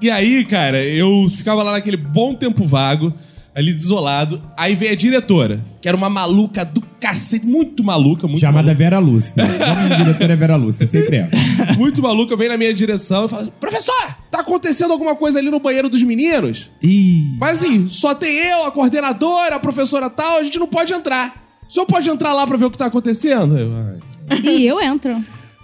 E 0.00 0.10
aí, 0.10 0.42
cara, 0.46 0.82
eu 0.82 1.28
ficava 1.28 1.62
lá 1.62 1.72
naquele 1.72 1.98
bom 1.98 2.34
tempo 2.34 2.64
vago, 2.66 3.12
ali 3.54 3.74
desolado. 3.74 4.42
Aí 4.56 4.74
veio 4.74 4.92
a 4.92 4.94
diretora, 4.94 5.62
que 5.82 5.86
era 5.86 5.94
uma 5.94 6.08
maluca 6.08 6.64
do 6.64 6.80
cacete, 6.98 7.46
muito 7.46 7.84
maluca, 7.84 8.26
muito 8.26 8.40
Chamada 8.40 8.68
maluca. 8.68 8.78
Vera 8.78 8.98
Lúcia. 8.98 9.44
Da 9.58 9.96
diretora 9.96 10.32
é 10.32 10.36
Vera 10.36 10.56
Lúcia, 10.56 10.86
sempre 10.86 11.16
é. 11.18 11.28
Muito 11.76 12.00
maluca, 12.00 12.34
veio 12.36 12.50
na 12.50 12.56
minha 12.56 12.72
direção 12.72 13.26
e 13.26 13.28
falou 13.28 13.42
assim, 13.42 13.52
professor, 13.60 14.16
tá 14.30 14.40
acontecendo 14.40 14.92
alguma 14.92 15.14
coisa 15.14 15.38
ali 15.38 15.50
no 15.50 15.60
banheiro 15.60 15.90
dos 15.90 16.02
meninos? 16.02 16.70
Ih. 16.82 17.36
Mas 17.38 17.62
assim, 17.62 17.86
só 17.90 18.14
tem 18.14 18.34
eu, 18.34 18.64
a 18.64 18.70
coordenadora, 18.70 19.56
a 19.56 19.60
professora 19.60 20.08
tal, 20.08 20.38
a 20.38 20.42
gente 20.44 20.58
não 20.58 20.66
pode 20.66 20.92
entrar. 20.94 21.43
O 21.68 21.72
senhor 21.72 21.86
pode 21.86 22.08
entrar 22.08 22.32
lá 22.32 22.46
pra 22.46 22.56
ver 22.56 22.66
o 22.66 22.70
que 22.70 22.78
tá 22.78 22.86
acontecendo? 22.86 23.56
Eu, 23.58 23.72
"Ai." 23.74 24.40
E 24.42 24.66
eu 24.66 24.80
entro. 24.80 25.16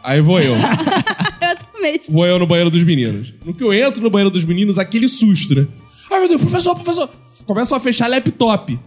Aí 0.02 0.20
vou 0.20 0.40
eu. 0.40 0.54
Eu 1.40 1.56
também. 1.72 2.00
Vou 2.10 2.26
eu 2.26 2.38
no 2.38 2.46
banheiro 2.46 2.70
dos 2.70 2.82
meninos. 2.84 3.32
No 3.44 3.52
que 3.54 3.64
eu 3.64 3.72
entro 3.72 4.02
no 4.02 4.10
banheiro 4.10 4.30
dos 4.30 4.44
meninos, 4.44 4.78
aquele 4.78 5.08
susto, 5.08 5.54
né? 5.54 5.66
Ai, 6.12 6.20
meu 6.20 6.28
Deus, 6.28 6.40
professor, 6.42 6.74
professor. 6.74 7.08
Começam 7.46 7.76
a 7.76 7.80
fechar 7.80 8.06
laptop. 8.08 8.78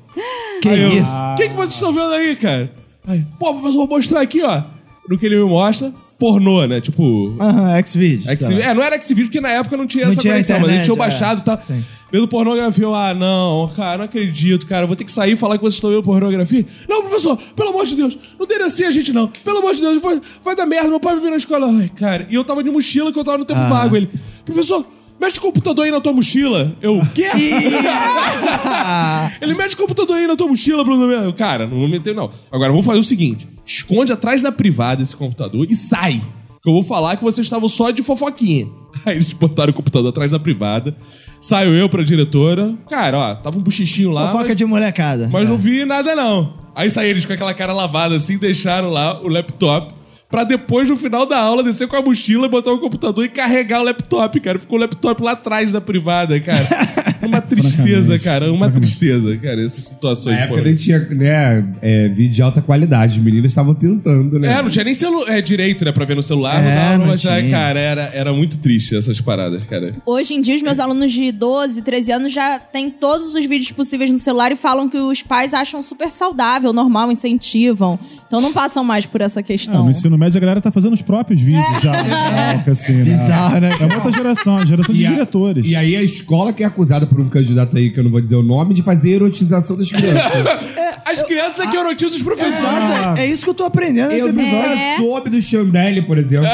Que 0.62 0.69
Aí 0.69 0.99
isso? 0.99 1.12
O 1.12 1.36
que, 1.36 1.49
que 1.49 1.56
vocês 1.56 1.73
estão 1.73 1.91
vendo 1.91 2.12
aí, 2.13 2.36
cara? 2.36 2.71
Aí, 3.08 3.26
pô, 3.39 3.54
professor, 3.56 3.86
vou 3.88 3.97
mostrar 3.97 4.21
aqui, 4.21 4.41
ó. 4.43 4.63
No 5.10 5.17
que 5.17 5.26
ele 5.26 5.36
me 5.38 5.43
mostra, 5.49 5.91
pornô, 6.19 6.65
né? 6.67 6.80
Tipo. 6.80 7.36
Aham, 7.39 7.76
X-Videos. 7.78 8.26
X- 8.28 8.49
é, 8.52 8.73
não 8.73 8.84
era 8.84 9.02
Xvideos 9.02 9.28
porque 9.28 9.41
na 9.41 9.49
época 9.49 9.76
não 9.76 9.88
tinha 9.88 10.06
Não 10.06 10.12
essa 10.12 10.21
tinha 10.21 10.34
conexão, 10.34 10.60
mas 10.60 10.69
a 10.69 10.71
gente 10.73 10.82
internet, 10.84 10.86
tinha 10.86 10.95
é. 10.95 11.10
baixado 11.10 11.39
e 11.41 11.43
tal. 11.43 11.60
Sim. 11.60 11.84
Vendo 12.13 12.28
pornografia, 12.28 12.84
eu, 12.84 12.93
ah, 12.93 13.12
não, 13.12 13.67
cara, 13.76 13.97
não 13.97 14.06
acredito, 14.06 14.67
cara. 14.67 14.86
Vou 14.86 14.95
ter 14.95 15.04
que 15.04 15.12
sair 15.12 15.32
e 15.32 15.36
falar 15.36 15.58
que 15.58 15.63
vocês 15.63 15.73
estão 15.73 15.89
vendo 15.89 16.04
pornografia. 16.04 16.63
Não, 16.88 17.02
professor, 17.02 17.36
pelo 17.56 17.69
amor 17.69 17.88
de 17.88 17.95
Deus, 17.95 18.15
não 18.39 18.45
denuncia 18.45 18.88
a 18.88 18.91
gente, 18.91 19.12
não. 19.12 19.28
Pelo 19.43 19.58
amor 19.58 19.73
de 19.73 19.82
Deus, 19.82 19.99
vai, 19.99 20.21
vai 20.43 20.56
dar 20.56 20.67
merda, 20.67 20.89
meu 20.89 20.99
pai 20.99 21.15
vai 21.15 21.23
vir 21.23 21.32
na 21.32 21.38
escola. 21.38 21.65
Ai, 21.67 21.89
cara, 21.89 22.28
e 22.30 22.36
eu 22.36 22.43
tava 22.43 22.63
de 22.63 22.69
mochila 22.69 23.12
que 23.12 23.17
eu 23.17 23.23
tava 23.23 23.39
no 23.39 23.45
tempo 23.45 23.62
Ah. 23.62 23.67
vago. 23.67 23.97
Ele, 23.97 24.08
professor, 24.45 24.86
mexe 25.19 25.39
o 25.39 25.41
computador 25.41 25.86
aí 25.86 25.91
na 25.91 25.99
tua 25.99 26.13
mochila. 26.13 26.76
Eu, 26.80 26.99
o 26.99 27.10
quê? 27.10 27.26
Ele 29.41 29.56
mete 29.56 29.73
o 29.73 29.78
computador 29.78 30.17
aí 30.17 30.28
na 30.28 30.36
tua 30.36 30.47
mochila, 30.47 30.84
Bruno. 30.84 31.12
Eu, 31.12 31.34
Cara, 31.34 31.65
não 31.65 31.80
me 31.80 31.88
meteu, 31.88 32.13
não. 32.13 32.30
Agora, 32.52 32.69
vamos 32.71 32.86
fazer 32.86 32.99
o 32.99 33.04
seguinte: 33.04 33.47
esconde 33.65 34.12
atrás 34.12 34.43
da 34.43 34.52
privada 34.52 35.02
esse 35.02 35.15
computador 35.15 35.65
e 35.67 35.73
sai. 35.76 36.21
Que 36.62 36.69
eu 36.69 36.73
vou 36.73 36.84
falar 36.84 37.17
que 37.17 37.23
vocês 37.23 37.45
estavam 37.45 37.67
só 37.67 37.89
de 37.91 38.02
fofoquinha. 38.04 38.67
Aí 39.06 39.15
eles 39.15 39.34
botaram 39.34 39.71
o 39.71 39.73
computador 39.73 40.10
atrás 40.10 40.32
da 40.32 40.39
privada. 40.39 40.95
Saio 41.44 41.76
eu 41.76 41.90
pra 41.90 42.04
diretora. 42.04 42.74
Cara, 42.90 43.20
ó, 43.20 43.36
tava 43.36 43.60
um 43.60 43.62
bochichinho 43.62 44.12
lá. 44.12 44.28
Fofoca 44.28 44.46
mas, 44.48 44.56
de 44.56 44.64
molecada. 44.64 45.30
mas 45.30 45.44
É. 45.44 45.46
não 45.46 45.58
vi 45.58 45.84
nada, 45.84 46.16
não. 46.16 46.54
Aí 46.74 46.90
saíram 46.90 47.12
eles 47.12 47.26
com 47.26 47.34
aquela 47.34 47.54
cara 47.54 47.74
lavada 47.74 48.16
assim, 48.16 48.38
deixaram 48.38 48.90
lá 48.90 49.22
o 49.22 49.28
laptop. 49.28 49.94
Pra 50.30 50.46
depois, 50.46 50.90
no 50.90 50.96
final 50.96 51.26
da 51.26 51.38
aula, 51.38 51.62
descer 51.62 51.86
com 51.90 51.98
a 51.98 52.02
mochila, 52.02 52.48
botar 52.48 52.72
o 52.72 52.80
computador 52.80 53.26
e 53.26 53.30
carregar 53.30 53.82
o 53.82 53.84
laptop, 53.84 54.40
cara. 54.40 54.58
Ficou 54.58 54.78
o 54.78 54.82
laptop 54.82 55.22
lá 55.22 55.34
atrás 55.34 55.74
da 55.74 55.82
privada, 55.82 56.40
cara. 56.40 56.66
Uma 57.28 57.42
tristeza, 57.42 58.20
cara. 58.20 58.52
Uma 58.52 58.70
tristeza, 58.70 59.36
cara. 59.38 59.64
Essas 59.64 59.86
situações, 59.86 60.38
Na 60.38 60.44
época 60.44 60.62
não 60.62 60.76
tinha 60.76 61.00
né, 61.00 61.66
é, 61.82 62.10
vídeo 62.10 62.36
de 62.36 62.42
alta 62.42 62.62
qualidade. 62.62 63.18
As 63.18 63.24
meninas 63.24 63.52
estavam 63.52 63.74
tentando, 63.74 64.40
né? 64.40 64.54
É, 64.54 64.62
não 64.62 64.70
tinha 64.70 64.84
nem 64.84 64.94
celu 64.94 65.28
é, 65.28 65.42
direito, 65.42 65.86
né, 65.86 65.92
pra 65.92 66.06
ver 66.06 66.16
no 66.16 66.24
celular. 66.24 66.60
É, 66.60 66.62
não 66.62 66.76
dava, 66.76 66.98
não 66.98 67.08
mas 67.08 67.22
já, 67.22 67.40
tinha. 67.40 67.52
cara, 67.52 67.80
era, 67.80 68.12
era 68.14 68.34
muito 68.34 68.58
triste 68.58 68.96
essas 68.96 69.20
paradas, 69.22 69.64
cara. 69.64 69.96
Hoje 70.06 70.34
em 70.34 70.42
dia, 70.42 70.56
os 70.56 70.62
meus 70.62 70.80
alunos 70.80 71.12
de 71.12 71.32
12, 71.32 71.82
13 71.82 72.12
anos 72.12 72.34
já 72.34 72.60
têm 72.60 72.90
todos 72.90 73.34
os 73.36 73.46
vídeos 73.46 73.72
possíveis 73.72 74.10
no 74.10 74.18
celular 74.18 74.52
e 74.52 74.56
falam 74.56 74.89
que 74.89 74.97
os 74.97 75.22
pais 75.22 75.54
acham 75.54 75.82
super 75.82 76.12
saudável, 76.12 76.74
normal, 76.74 77.12
incentivam. 77.12 78.00
Então 78.34 78.42
não 78.42 78.52
passam 78.52 78.84
mais 78.84 79.06
por 79.06 79.22
essa 79.22 79.44
questão. 79.44 79.84
no 79.86 79.92
ensino 79.92 80.18
médio 80.18 80.40
a 80.40 80.42
galera 80.42 80.60
tá 80.60 80.72
fazendo 80.72 80.94
os 80.94 81.04
próprios 81.04 81.40
vídeos 81.40 81.64
já. 81.84 81.96
É. 81.96 82.64
Assim, 82.68 82.94
né? 82.94 83.04
Bizarro, 83.04 83.60
né, 83.60 83.70
É 83.80 83.86
uma 83.86 83.94
outra 83.94 84.12
geração, 84.12 84.58
a 84.58 84.66
geração 84.66 84.96
de 84.96 85.04
E 85.04 85.06
a- 85.06 85.12
diretores. 85.12 85.66
E 85.68 85.76
aí 85.76 85.96
a 85.96 86.02
escola 86.02 86.52
que 86.52 86.64
é 86.64 86.66
acusada 86.66 87.06
por 87.06 87.22
um 87.22 87.30
candidato 87.30 87.78
aí, 87.78 87.92
que 87.92 88.00
eu 88.00 88.04
não 88.04 88.10
vou 88.10 88.20
dizer 88.20 88.36
o 88.36 88.42
nome, 88.42 88.74
de 88.74 88.82
fazer 88.82 89.12
erotização 89.12 89.78
das 89.78 89.92
crianças. 89.92 90.32
As 91.06 91.22
crianças 91.22 91.60
é 91.60 91.68
que 91.68 91.78
erotizam 91.78 92.16
os 92.16 92.24
professores. 92.24 93.20
É, 93.20 93.24
é 93.24 93.28
isso 93.28 93.44
que 93.44 93.50
eu 93.52 93.54
tô 93.54 93.66
aprendendo 93.66 94.08
nesse 94.10 94.22
eu 94.22 94.30
episódio. 94.30 94.70
nunca 94.70 94.98
soube 94.98 95.30
do 95.30 95.40
Chandelle, 95.40 96.02
por 96.02 96.18
exemplo. 96.18 96.48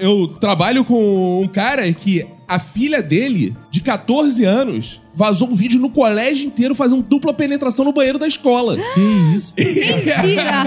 Eu 0.00 0.26
trabalho 0.26 0.84
com 0.84 1.42
um 1.42 1.46
cara 1.46 1.92
que 1.92 2.26
a 2.54 2.58
filha 2.58 3.02
dele, 3.02 3.54
de 3.70 3.80
14 3.80 4.44
anos, 4.44 5.00
vazou 5.14 5.48
um 5.48 5.54
vídeo 5.54 5.80
no 5.80 5.90
colégio 5.90 6.46
inteiro 6.46 6.74
fazendo 6.74 7.02
dupla 7.02 7.32
penetração 7.34 7.84
no 7.84 7.92
banheiro 7.92 8.18
da 8.18 8.26
escola. 8.26 8.76
Que 8.94 9.00
isso? 9.36 9.52
Mentira! 9.58 10.64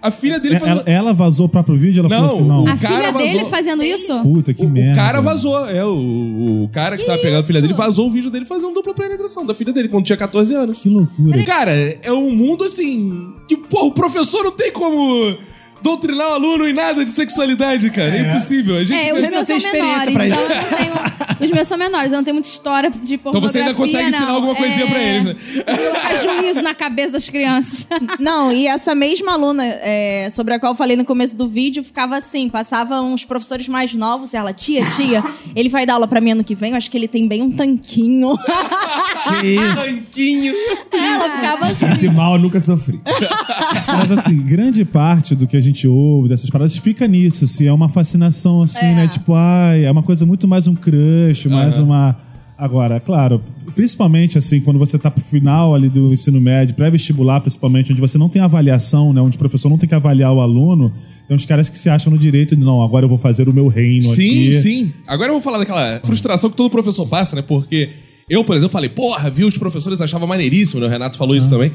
A 0.00 0.10
filha 0.10 0.38
dele 0.38 0.58
faz... 0.58 0.70
Ela, 0.70 0.82
ela 0.86 1.14
vazou 1.14 1.46
o 1.46 1.48
próprio 1.48 1.74
vídeo? 1.76 2.00
Ela 2.00 2.08
Não, 2.08 2.16
falou 2.28 2.34
assim, 2.38 2.48
não. 2.48 2.64
o 2.64 2.68
A 2.68 2.76
cara 2.76 2.96
filha 2.96 3.12
dele 3.12 3.34
vazou. 3.38 3.50
fazendo 3.50 3.82
isso? 3.82 4.22
Puta, 4.22 4.54
que 4.54 4.64
O, 4.64 4.68
merda. 4.68 4.92
o 4.92 4.94
cara 4.94 5.20
vazou, 5.20 5.68
é, 5.68 5.84
o, 5.84 6.62
o 6.64 6.68
cara 6.72 6.96
que, 6.96 7.04
tava 7.04 7.18
pegando 7.18 7.40
a 7.40 7.42
filha 7.42 7.60
dele 7.60 7.74
vazou 7.74 8.06
o 8.06 8.10
vídeo 8.10 8.30
dele 8.30 8.44
fazendo 8.44 8.72
dupla 8.74 8.94
penetração 8.94 9.44
da 9.44 9.54
filha 9.54 9.72
dele 9.72 9.88
quando 9.88 10.04
tinha 10.04 10.16
14 10.16 10.54
anos. 10.54 10.78
Que 10.78 10.88
loucura. 10.88 11.42
Cara, 11.44 11.72
é 12.02 12.12
um 12.12 12.30
mundo 12.30 12.62
assim. 12.64 13.32
Que, 13.48 13.56
pô, 13.56 13.86
o 13.86 13.92
professor 13.92 14.44
não 14.44 14.52
tem 14.52 14.70
como 14.70 15.34
doutrinar 15.82 16.28
o 16.28 16.32
aluno 16.32 16.66
em 16.68 16.72
nada 16.72 17.04
de 17.04 17.10
sexualidade, 17.10 17.90
cara. 17.90 18.16
É, 18.16 18.30
impossível. 18.30 18.76
A 18.76 18.84
gente. 18.84 19.06
É, 19.06 19.12
os 19.12 19.18
Ele 19.18 19.26
não 19.28 19.34
meus 19.36 19.46
tem 19.46 19.60
são 19.60 19.70
experiência 19.70 20.10
menores, 20.10 20.14
pra 20.14 20.26
então 20.28 20.48
não 20.48 20.78
tenho... 20.78 21.16
Os 21.38 21.50
meus 21.50 21.68
são 21.68 21.76
menores, 21.76 22.12
eu 22.12 22.16
não 22.16 22.24
tenho 22.24 22.34
muita 22.34 22.48
história 22.48 22.90
de 22.90 23.14
então 23.14 23.30
pornografia, 23.30 23.48
você 23.52 23.58
ainda 23.58 23.74
consegue 23.74 24.08
ensinar 24.08 24.26
não. 24.26 24.36
alguma 24.36 24.54
coisinha 24.54 24.86
É, 24.86 24.88
pra 24.88 25.02
eles, 25.02 25.24
né? 25.24 25.36
Colocar 25.76 26.16
juízo 26.16 26.62
na 26.62 26.74
cabeça 26.74 27.12
das 27.12 27.28
crianças. 27.28 27.86
Não, 28.18 28.50
e 28.50 28.66
essa 28.66 28.94
mesma 28.94 29.32
aluna 29.32 29.62
é, 29.64 30.28
sobre 30.34 30.54
a 30.54 30.58
qual 30.58 30.72
eu 30.72 30.76
falei 30.76 30.96
no 30.96 31.04
começo 31.04 31.36
do 31.36 31.46
vídeo 31.46 31.84
ficava 31.84 32.16
assim: 32.16 32.48
passava 32.48 33.00
uns 33.02 33.24
professores 33.24 33.68
mais 33.68 33.92
novos, 33.92 34.32
e 34.32 34.36
ela, 34.36 34.52
tia, 34.54 34.84
tia, 34.96 35.22
ele 35.54 35.68
vai 35.68 35.84
dar 35.84 35.94
aula 35.94 36.08
pra 36.08 36.20
mim 36.22 36.30
ano 36.30 36.44
que 36.44 36.54
vem, 36.54 36.70
eu 36.70 36.76
acho 36.76 36.90
que 36.90 36.96
ele 36.96 37.08
tem 37.08 37.28
bem 37.28 37.42
um 37.42 37.50
tanquinho. 37.50 38.34
Que 39.40 39.46
isso? 39.60 39.84
Tanquinho. 39.84 40.54
ela 40.92 41.30
ficava 41.36 41.66
assim. 41.66 41.92
Esse 41.92 42.08
mal 42.08 42.34
eu 42.34 42.38
nunca 42.40 42.60
sofri. 42.60 42.98
Mas 43.86 44.10
assim, 44.12 44.40
grande 44.40 44.84
parte 44.84 45.34
do 45.34 45.46
que 45.46 45.56
a 45.56 45.60
gente 45.60 45.65
ouve 45.86 46.28
dessas 46.28 46.50
paradas 46.50 46.76
fica 46.76 47.06
nisso, 47.06 47.44
assim, 47.44 47.66
é 47.66 47.72
uma 47.72 47.88
fascinação 47.88 48.62
assim, 48.62 48.84
É. 48.84 48.94
né? 48.94 49.08
Tipo, 49.08 49.34
ai, 49.34 49.84
é 49.84 49.90
uma 49.90 50.02
coisa 50.02 50.24
muito 50.26 50.46
mais 50.48 50.66
um 50.66 50.74
crush, 50.74 51.46
mais 51.48 51.78
uma. 51.78 52.16
Agora, 52.58 52.98
claro, 52.98 53.42
principalmente 53.74 54.38
assim, 54.38 54.60
quando 54.60 54.78
você 54.78 54.98
tá 54.98 55.10
pro 55.10 55.22
final 55.22 55.74
ali 55.74 55.88
do 55.90 56.10
ensino 56.12 56.40
médio, 56.40 56.74
pré-vestibular, 56.74 57.40
principalmente, 57.40 57.92
onde 57.92 58.00
você 58.00 58.16
não 58.16 58.28
tem 58.30 58.40
avaliação, 58.40 59.12
né? 59.12 59.20
Onde 59.20 59.36
o 59.36 59.38
professor 59.38 59.68
não 59.68 59.76
tem 59.76 59.86
que 59.86 59.94
avaliar 59.94 60.32
o 60.32 60.40
aluno, 60.40 60.90
tem 61.28 61.36
uns 61.36 61.44
caras 61.44 61.68
que 61.68 61.76
se 61.76 61.90
acham 61.90 62.10
no 62.10 62.18
direito 62.18 62.56
de, 62.56 62.64
não, 62.64 62.80
agora 62.82 63.04
eu 63.04 63.08
vou 63.10 63.18
fazer 63.18 63.46
o 63.48 63.52
meu 63.52 63.68
reino 63.68 64.04
Sim, 64.04 64.48
aqui. 64.48 64.54
sim. 64.54 64.92
Agora 65.06 65.28
eu 65.28 65.34
vou 65.34 65.42
falar 65.42 65.58
daquela 65.58 66.00
frustração 66.02 66.48
que 66.48 66.56
todo 66.56 66.70
professor 66.70 67.06
passa, 67.06 67.36
né? 67.36 67.42
Porque 67.42 67.90
eu, 68.30 68.42
por 68.42 68.54
exemplo, 68.56 68.72
falei, 68.72 68.88
porra, 68.88 69.28
viu, 69.30 69.46
os 69.46 69.58
professores 69.58 70.00
achavam 70.00 70.26
maneiríssimo, 70.26 70.80
né? 70.80 70.86
O 70.86 70.90
Renato 70.90 71.18
falou 71.18 71.36
isso 71.36 71.50
também. 71.50 71.70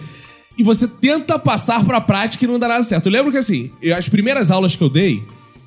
E 0.58 0.64
você 0.64 0.88
tenta 0.88 1.40
passar 1.40 1.84
pra 1.86 2.02
prática 2.02 2.46
e 2.46 2.48
não 2.48 2.60
dá 2.60 2.68
nada 2.68 2.84
certo. 2.84 3.08
Eu 3.08 3.12
lembro 3.12 3.32
que, 3.32 3.38
assim, 3.38 3.72
as 3.96 4.10
primeiras 4.10 4.52
aulas 4.52 4.76
que 4.76 4.84
eu 4.84 4.90
dei 4.90 5.24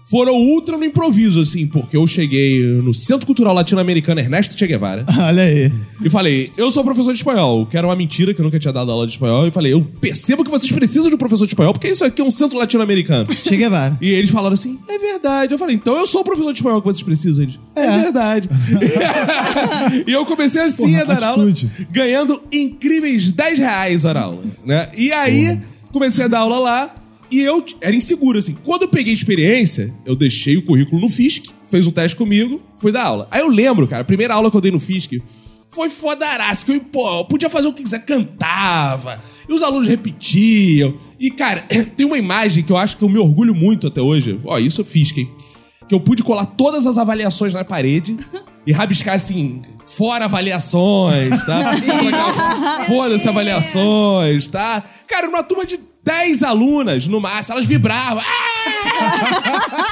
foram 0.09 0.34
ultra 0.34 0.76
no 0.76 0.84
improviso, 0.84 1.40
assim, 1.40 1.66
porque 1.66 1.96
eu 1.96 2.07
cheguei 2.07 2.62
no 2.82 2.92
Centro 2.92 3.26
Cultural 3.26 3.55
Latino-Americano 3.55 4.20
Ernesto 4.20 4.57
Che 4.59 4.66
Guevara 4.66 5.05
Olha 5.18 5.42
aí. 5.44 5.72
e 6.05 6.11
falei, 6.11 6.50
eu 6.59 6.70
sou 6.70 6.84
professor 6.84 7.12
de 7.12 7.18
espanhol, 7.18 7.64
que 7.64 7.76
era 7.76 7.86
uma 7.86 7.96
mentira, 7.96 8.34
que 8.34 8.40
eu 8.40 8.44
nunca 8.44 8.59
tinha 8.59 8.72
dado 8.72 8.92
aula 8.92 9.07
de 9.07 9.12
espanhol, 9.12 9.46
e 9.46 9.50
falei, 9.50 9.72
eu 9.72 9.80
percebo 10.00 10.44
que 10.44 10.50
vocês 10.50 10.70
precisam 10.70 11.09
de 11.09 11.14
um 11.14 11.18
professor 11.18 11.46
de 11.46 11.52
espanhol, 11.52 11.72
porque 11.72 11.88
isso 11.88 12.05
aqui 12.05 12.20
é 12.20 12.24
um 12.24 12.30
centro 12.30 12.59
latino-americano. 12.59 13.24
Che 13.42 13.57
Guevara. 13.57 13.96
E 14.00 14.11
eles 14.11 14.28
falaram 14.30 14.55
assim: 14.55 14.78
é 14.88 14.98
verdade. 14.98 15.52
Eu 15.55 15.59
falei, 15.59 15.74
então 15.74 15.96
eu 15.96 16.07
sou 16.07 16.20
o 16.20 16.24
professor 16.24 16.52
de 16.52 16.59
espanhol 16.59 16.80
que 16.82 16.86
vocês 16.86 17.02
precisam. 17.02 17.42
Eles, 17.44 17.59
é, 17.74 17.86
É. 17.86 17.98
verdade. 18.02 18.48
e 20.07 20.12
eu 20.12 20.24
comecei 20.26 20.62
assim 20.62 20.90
Porra, 20.92 21.02
a 21.02 21.05
dar 21.05 21.24
aula, 21.28 21.44
atitude. 21.50 21.70
ganhando 21.90 22.42
incríveis 22.52 23.32
10 23.32 23.59
reais 23.59 24.05
a 24.05 24.20
aula. 24.20 24.42
Né? 24.64 24.88
E 24.96 25.12
aí, 25.12 25.59
comecei 25.92 26.24
a 26.24 26.28
dar 26.28 26.40
aula 26.40 26.59
lá. 26.59 26.94
E 27.31 27.41
eu 27.41 27.64
era 27.81 27.95
inseguro, 27.95 28.39
assim. 28.39 28.57
Quando 28.62 28.83
eu 28.83 28.89
peguei 28.89 29.12
experiência, 29.12 29.93
eu 30.05 30.14
deixei 30.14 30.57
o 30.57 30.62
currículo 30.62 31.01
no 31.01 31.09
FISC, 31.09 31.51
fez 31.70 31.87
um 31.87 31.91
teste 31.91 32.16
comigo, 32.16 32.61
fui 32.79 32.93
dar 32.93 33.05
aula. 33.05 33.29
Aí 33.31 33.41
eu 33.41 33.49
lembro, 33.49 33.87
cara, 33.89 34.03
a 34.03 34.05
primeira 34.05 34.35
aula 34.35 34.51
que 34.51 34.57
eu 34.57 34.61
dei 34.61 34.70
no 34.70 34.81
FISC 34.81 35.22
foi 35.68 35.89
fodaraço, 35.89 36.64
que 36.64 36.72
eu, 36.72 36.81
pô, 36.81 37.18
eu 37.18 37.25
podia 37.25 37.51
fazer 37.51 37.66
o 37.66 37.72
que 37.72 37.83
quiser, 37.83 38.05
cantava, 38.05 39.20
e 39.49 39.53
os 39.53 39.62
alunos 39.62 39.89
repetiam. 39.89 40.95
E, 41.18 41.31
cara, 41.31 41.64
tem 41.97 42.07
uma 42.07 42.18
imagem 42.18 42.62
que 42.62 42.70
eu 42.70 42.77
acho 42.77 42.97
que 42.97 43.03
eu 43.03 43.09
me 43.09 43.18
orgulho 43.18 43.55
muito 43.55 43.89
até 43.89 44.01
hoje. 44.01 44.41
Ó, 44.45 44.59
isso 44.59 44.81
eu 44.81 44.85
fiz, 44.85 45.16
hein? 45.16 45.31
Que 45.89 45.95
eu 45.95 46.01
pude 46.01 46.22
colar 46.22 46.47
todas 46.47 46.87
as 46.87 46.97
avaliações 46.97 47.53
na 47.53 47.64
parede 47.64 48.16
e 48.66 48.72
rabiscar 48.72 49.16
assim, 49.16 49.61
fora 49.85 50.25
avaliações, 50.25 51.45
tá? 51.45 51.75
Foda-se 52.87 53.29
avaliações, 53.29 54.49
tá? 54.49 54.83
Cara, 55.07 55.27
numa 55.27 55.43
turma 55.43 55.66
de 55.66 55.79
10 56.05 56.42
alunas 56.42 57.07
no 57.07 57.20
máximo, 57.20 57.57
elas 57.57 57.66
vibravam. 57.68 58.22
Ah! 58.22 59.84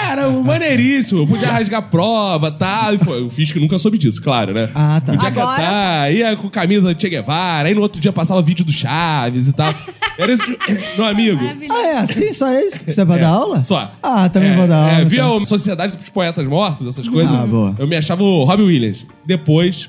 Era 0.10 0.28
maneiríssimo. 0.30 1.20
Eu 1.20 1.26
podia 1.26 1.50
rasgar 1.52 1.82
prova, 1.90 2.50
tá? 2.50 2.92
E 2.92 2.98
foi, 2.98 3.20
eu 3.20 3.28
fiz 3.28 3.52
que 3.52 3.60
nunca 3.60 3.78
soube 3.78 3.98
disso, 3.98 4.20
claro, 4.22 4.52
né? 4.54 4.70
Ah, 4.74 5.00
tá. 5.04 5.12
Podia 5.12 5.28
Agora- 5.28 5.56
cantar, 5.56 6.12
ia 6.14 6.36
com 6.36 6.48
camisa 6.48 6.94
de 6.94 7.00
Che 7.00 7.08
Guevara, 7.10 7.68
aí 7.68 7.74
no 7.74 7.82
outro 7.82 8.00
dia 8.00 8.12
passava 8.12 8.40
vídeo 8.42 8.64
do 8.64 8.72
Chaves 8.72 9.46
e 9.48 9.52
tal. 9.52 9.72
Era 10.18 10.32
esse... 10.32 10.58
Meu 10.96 11.06
amigo... 11.06 11.40
Ah, 11.70 11.86
é 11.86 11.96
assim? 11.98 12.32
Só 12.32 12.48
é 12.48 12.64
isso 12.64 12.80
que 12.80 12.92
você 12.92 13.04
vai 13.04 13.20
dar 13.20 13.28
aula? 13.28 13.62
Só. 13.62 13.92
Ah, 14.02 14.28
também 14.28 14.50
É, 14.50 14.56
vou 14.56 14.66
dar 14.66 14.76
aula. 14.78 14.92
É, 15.00 15.04
via 15.04 15.20
então. 15.20 15.42
a 15.42 15.44
Sociedade 15.44 15.96
dos 15.96 16.08
Poetas 16.08 16.46
Mortos, 16.48 16.86
essas 16.86 17.08
coisas. 17.08 17.32
Ah, 17.34 17.46
boa. 17.46 17.74
Eu 17.78 17.86
me 17.86 17.96
achava 17.96 18.22
o 18.22 18.44
Robbie 18.44 18.64
Williams. 18.64 19.06
Depois, 19.24 19.88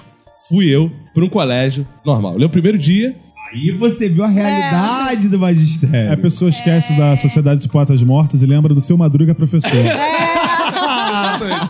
fui 0.49 0.65
eu 0.67 0.91
pra 1.13 1.23
um 1.23 1.29
colégio 1.29 1.87
normal. 2.05 2.35
Leu 2.37 2.47
o 2.47 2.51
primeiro 2.51 2.77
dia, 2.77 3.15
Aí 3.53 3.71
você 3.71 4.07
viu 4.07 4.23
a 4.23 4.27
realidade 4.27 5.27
do 5.27 5.37
magistério. 5.39 6.13
A 6.13 6.17
pessoa 6.17 6.49
esquece 6.49 6.93
da 6.93 7.15
Sociedade 7.17 7.57
dos 7.59 7.67
Poetas 7.67 8.01
Mortos 8.01 8.41
e 8.41 8.45
lembra 8.45 8.73
do 8.73 8.79
seu 8.81 8.97
Madruga 8.97 9.35
professor. 9.35 9.69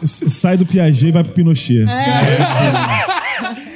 S- 0.03 0.29
Sai 0.29 0.57
do 0.57 0.65
Piaget 0.65 1.07
e 1.07 1.11
vai 1.11 1.23
pro 1.23 1.33
Pinochet. 1.33 1.85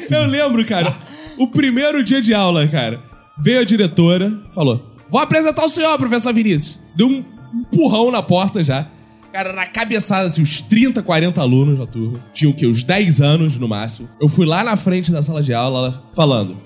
Eu 0.09 0.25
lembro, 0.27 0.63
cara, 0.65 0.95
o 1.37 1.47
primeiro 1.47 2.03
dia 2.03 2.21
de 2.21 2.33
aula, 2.33 2.67
cara, 2.67 3.01
veio 3.37 3.59
a 3.61 3.63
diretora, 3.63 4.31
falou: 4.53 4.95
Vou 5.09 5.19
apresentar 5.19 5.65
o 5.65 5.69
senhor, 5.69 5.97
professor 5.97 6.33
Vinícius. 6.33 6.79
Deu 6.95 7.07
um 7.07 7.23
empurrão 7.53 8.11
na 8.11 8.21
porta 8.21 8.63
já. 8.63 8.87
Cara, 9.33 9.51
na 9.51 9.65
cabeçada, 9.65 10.27
assim, 10.27 10.41
uns 10.41 10.61
30, 10.61 11.01
40 11.01 11.41
alunos 11.41 11.77
da 11.77 11.85
turma. 11.85 12.19
Tinha 12.33 12.49
o 12.49 12.53
quê? 12.53 12.65
Uns 12.67 12.83
10 12.85 13.19
anos 13.19 13.57
no 13.57 13.67
máximo. 13.67 14.07
Eu 14.21 14.29
fui 14.29 14.45
lá 14.45 14.63
na 14.63 14.77
frente 14.77 15.11
da 15.11 15.21
sala 15.21 15.41
de 15.41 15.53
aula, 15.53 15.79
ela 15.79 16.03
falando: 16.15 16.57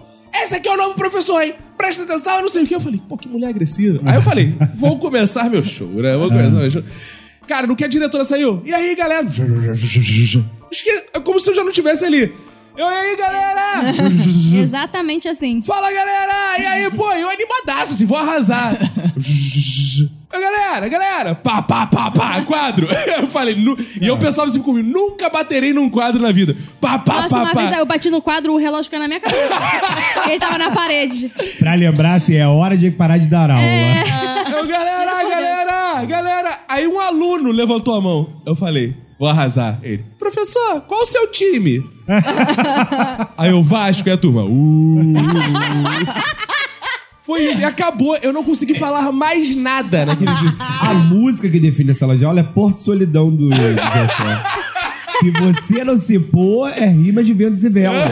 Esse 0.50 0.56
aqui 0.56 0.68
é 0.68 0.72
o 0.74 0.78
novo 0.78 0.96
professor, 0.96 1.40
hein? 1.44 1.54
Presta 1.78 2.02
atenção, 2.02 2.38
eu 2.38 2.42
não 2.42 2.50
sei 2.50 2.64
o 2.64 2.66
que. 2.68 2.74
Eu 2.74 2.80
falei: 2.80 3.00
Pô, 3.08 3.16
que 3.16 3.28
mulher 3.28 3.50
agressiva. 3.50 4.02
Aí 4.04 4.16
eu 4.16 4.22
falei: 4.24 4.52
Vou 4.78 4.98
começar 4.98 5.48
meu 5.48 5.64
show, 5.64 5.88
né? 5.88 6.18
Vou 6.18 6.28
começar 6.28 6.58
meu 6.58 6.72
show. 6.72 6.84
Cara, 7.48 7.68
no 7.68 7.76
que 7.76 7.84
a 7.84 7.88
diretora 7.88 8.26
saiu? 8.26 8.60
E 8.66 8.74
aí, 8.74 8.96
galera? 8.96 9.28
Esque- 10.72 11.04
É 11.14 11.20
como 11.20 11.40
se 11.40 11.52
eu 11.52 11.56
já 11.56 11.64
não 11.64 11.72
tivesse 11.72 12.04
ali. 12.04 12.34
Eu, 12.76 12.86
e 12.88 12.94
aí, 12.96 13.16
galera? 13.16 13.94
Exatamente 14.64 15.28
assim. 15.28 15.62
Fala, 15.62 15.92
galera! 15.92 16.60
E 16.60 16.66
aí, 16.66 16.90
pô, 16.92 17.12
eu 17.12 17.30
animadaço, 17.30 17.94
assim, 17.94 18.06
vou 18.08 18.18
arrasar. 18.18 18.76
Galera, 20.32 20.88
galera! 20.88 21.36
Pá, 21.36 21.62
pá, 21.62 21.88
pá, 21.88 22.12
pá, 22.12 22.42
quadro. 22.44 22.88
Eu 23.20 23.28
falei, 23.28 23.56
nu... 23.56 23.76
e 24.00 24.08
eu 24.08 24.18
pensava 24.18 24.48
assim 24.48 24.62
comigo, 24.62 24.88
nunca 24.88 25.28
baterei 25.30 25.74
num 25.74 25.90
quadro 25.90 26.22
na 26.22 26.32
vida. 26.32 26.56
Pá, 26.80 27.00
pá, 27.00 27.24
Nossa, 27.24 27.30
pá, 27.36 27.42
uma 27.44 27.54
pá. 27.54 27.60
vez 27.62 27.80
eu 27.80 27.86
bati 27.86 28.10
no 28.10 28.22
quadro, 28.22 28.54
o 28.54 28.58
relógio 28.58 28.90
caiu 28.92 29.02
na 29.02 29.08
minha 29.08 29.20
cabeça. 29.20 29.50
Ele 30.30 30.40
tava 30.40 30.58
na 30.58 30.72
parede. 30.72 31.32
Pra 31.58 31.74
lembrar 31.74 32.22
se 32.22 32.38
é 32.38 32.48
hora 32.48 32.78
de 32.78 32.92
parar 32.92 33.18
de 33.18 33.28
dar 33.28 33.50
aula. 33.50 33.64
Eu, 33.64 34.68
galera, 34.68 35.24
galera, 35.30 36.06
galera. 36.06 36.60
Aí 36.70 36.88
um 36.88 37.00
aluno 37.00 37.52
levantou 37.52 37.96
a 37.96 38.02
mão. 38.02 38.42
Eu 38.46 38.56
falei, 38.56 38.96
vou 39.20 39.28
arrasar. 39.28 39.80
Ele, 39.82 40.04
professor, 40.20 40.82
qual 40.88 41.02
o 41.02 41.06
seu 41.06 41.30
time? 41.32 41.84
Aí 43.38 43.52
o 43.52 43.64
Vasco 43.64 44.08
e 44.08 44.12
a 44.12 44.18
turma. 44.18 44.44
"Uh". 44.44 45.04
Foi 47.30 47.52
isso. 47.52 47.62
E 47.62 47.64
acabou. 47.64 48.18
Eu 48.24 48.34
não 48.34 48.44
consegui 48.44 48.74
falar 48.74 49.12
mais 49.12 49.56
nada 49.56 50.04
naquele 50.04 50.34
dia. 50.34 50.56
A 50.82 50.96
música 50.96 51.48
que 51.48 51.60
define 51.60 51.92
a 51.92 51.96
sala 51.96 52.18
de 52.18 52.26
aula 52.26 52.40
é 52.40 52.44
Porto 52.44 52.80
Solidão 52.80 53.30
do, 53.30 53.52
José. 53.54 53.76
Se 55.20 55.30
você 55.32 55.84
não 55.84 56.00
se 56.00 56.18
pôr, 56.18 56.70
é 56.70 56.88
rima 56.88 57.22
de 57.22 57.32
ventos 57.34 57.64
e 57.64 57.70
velas. 57.70 58.10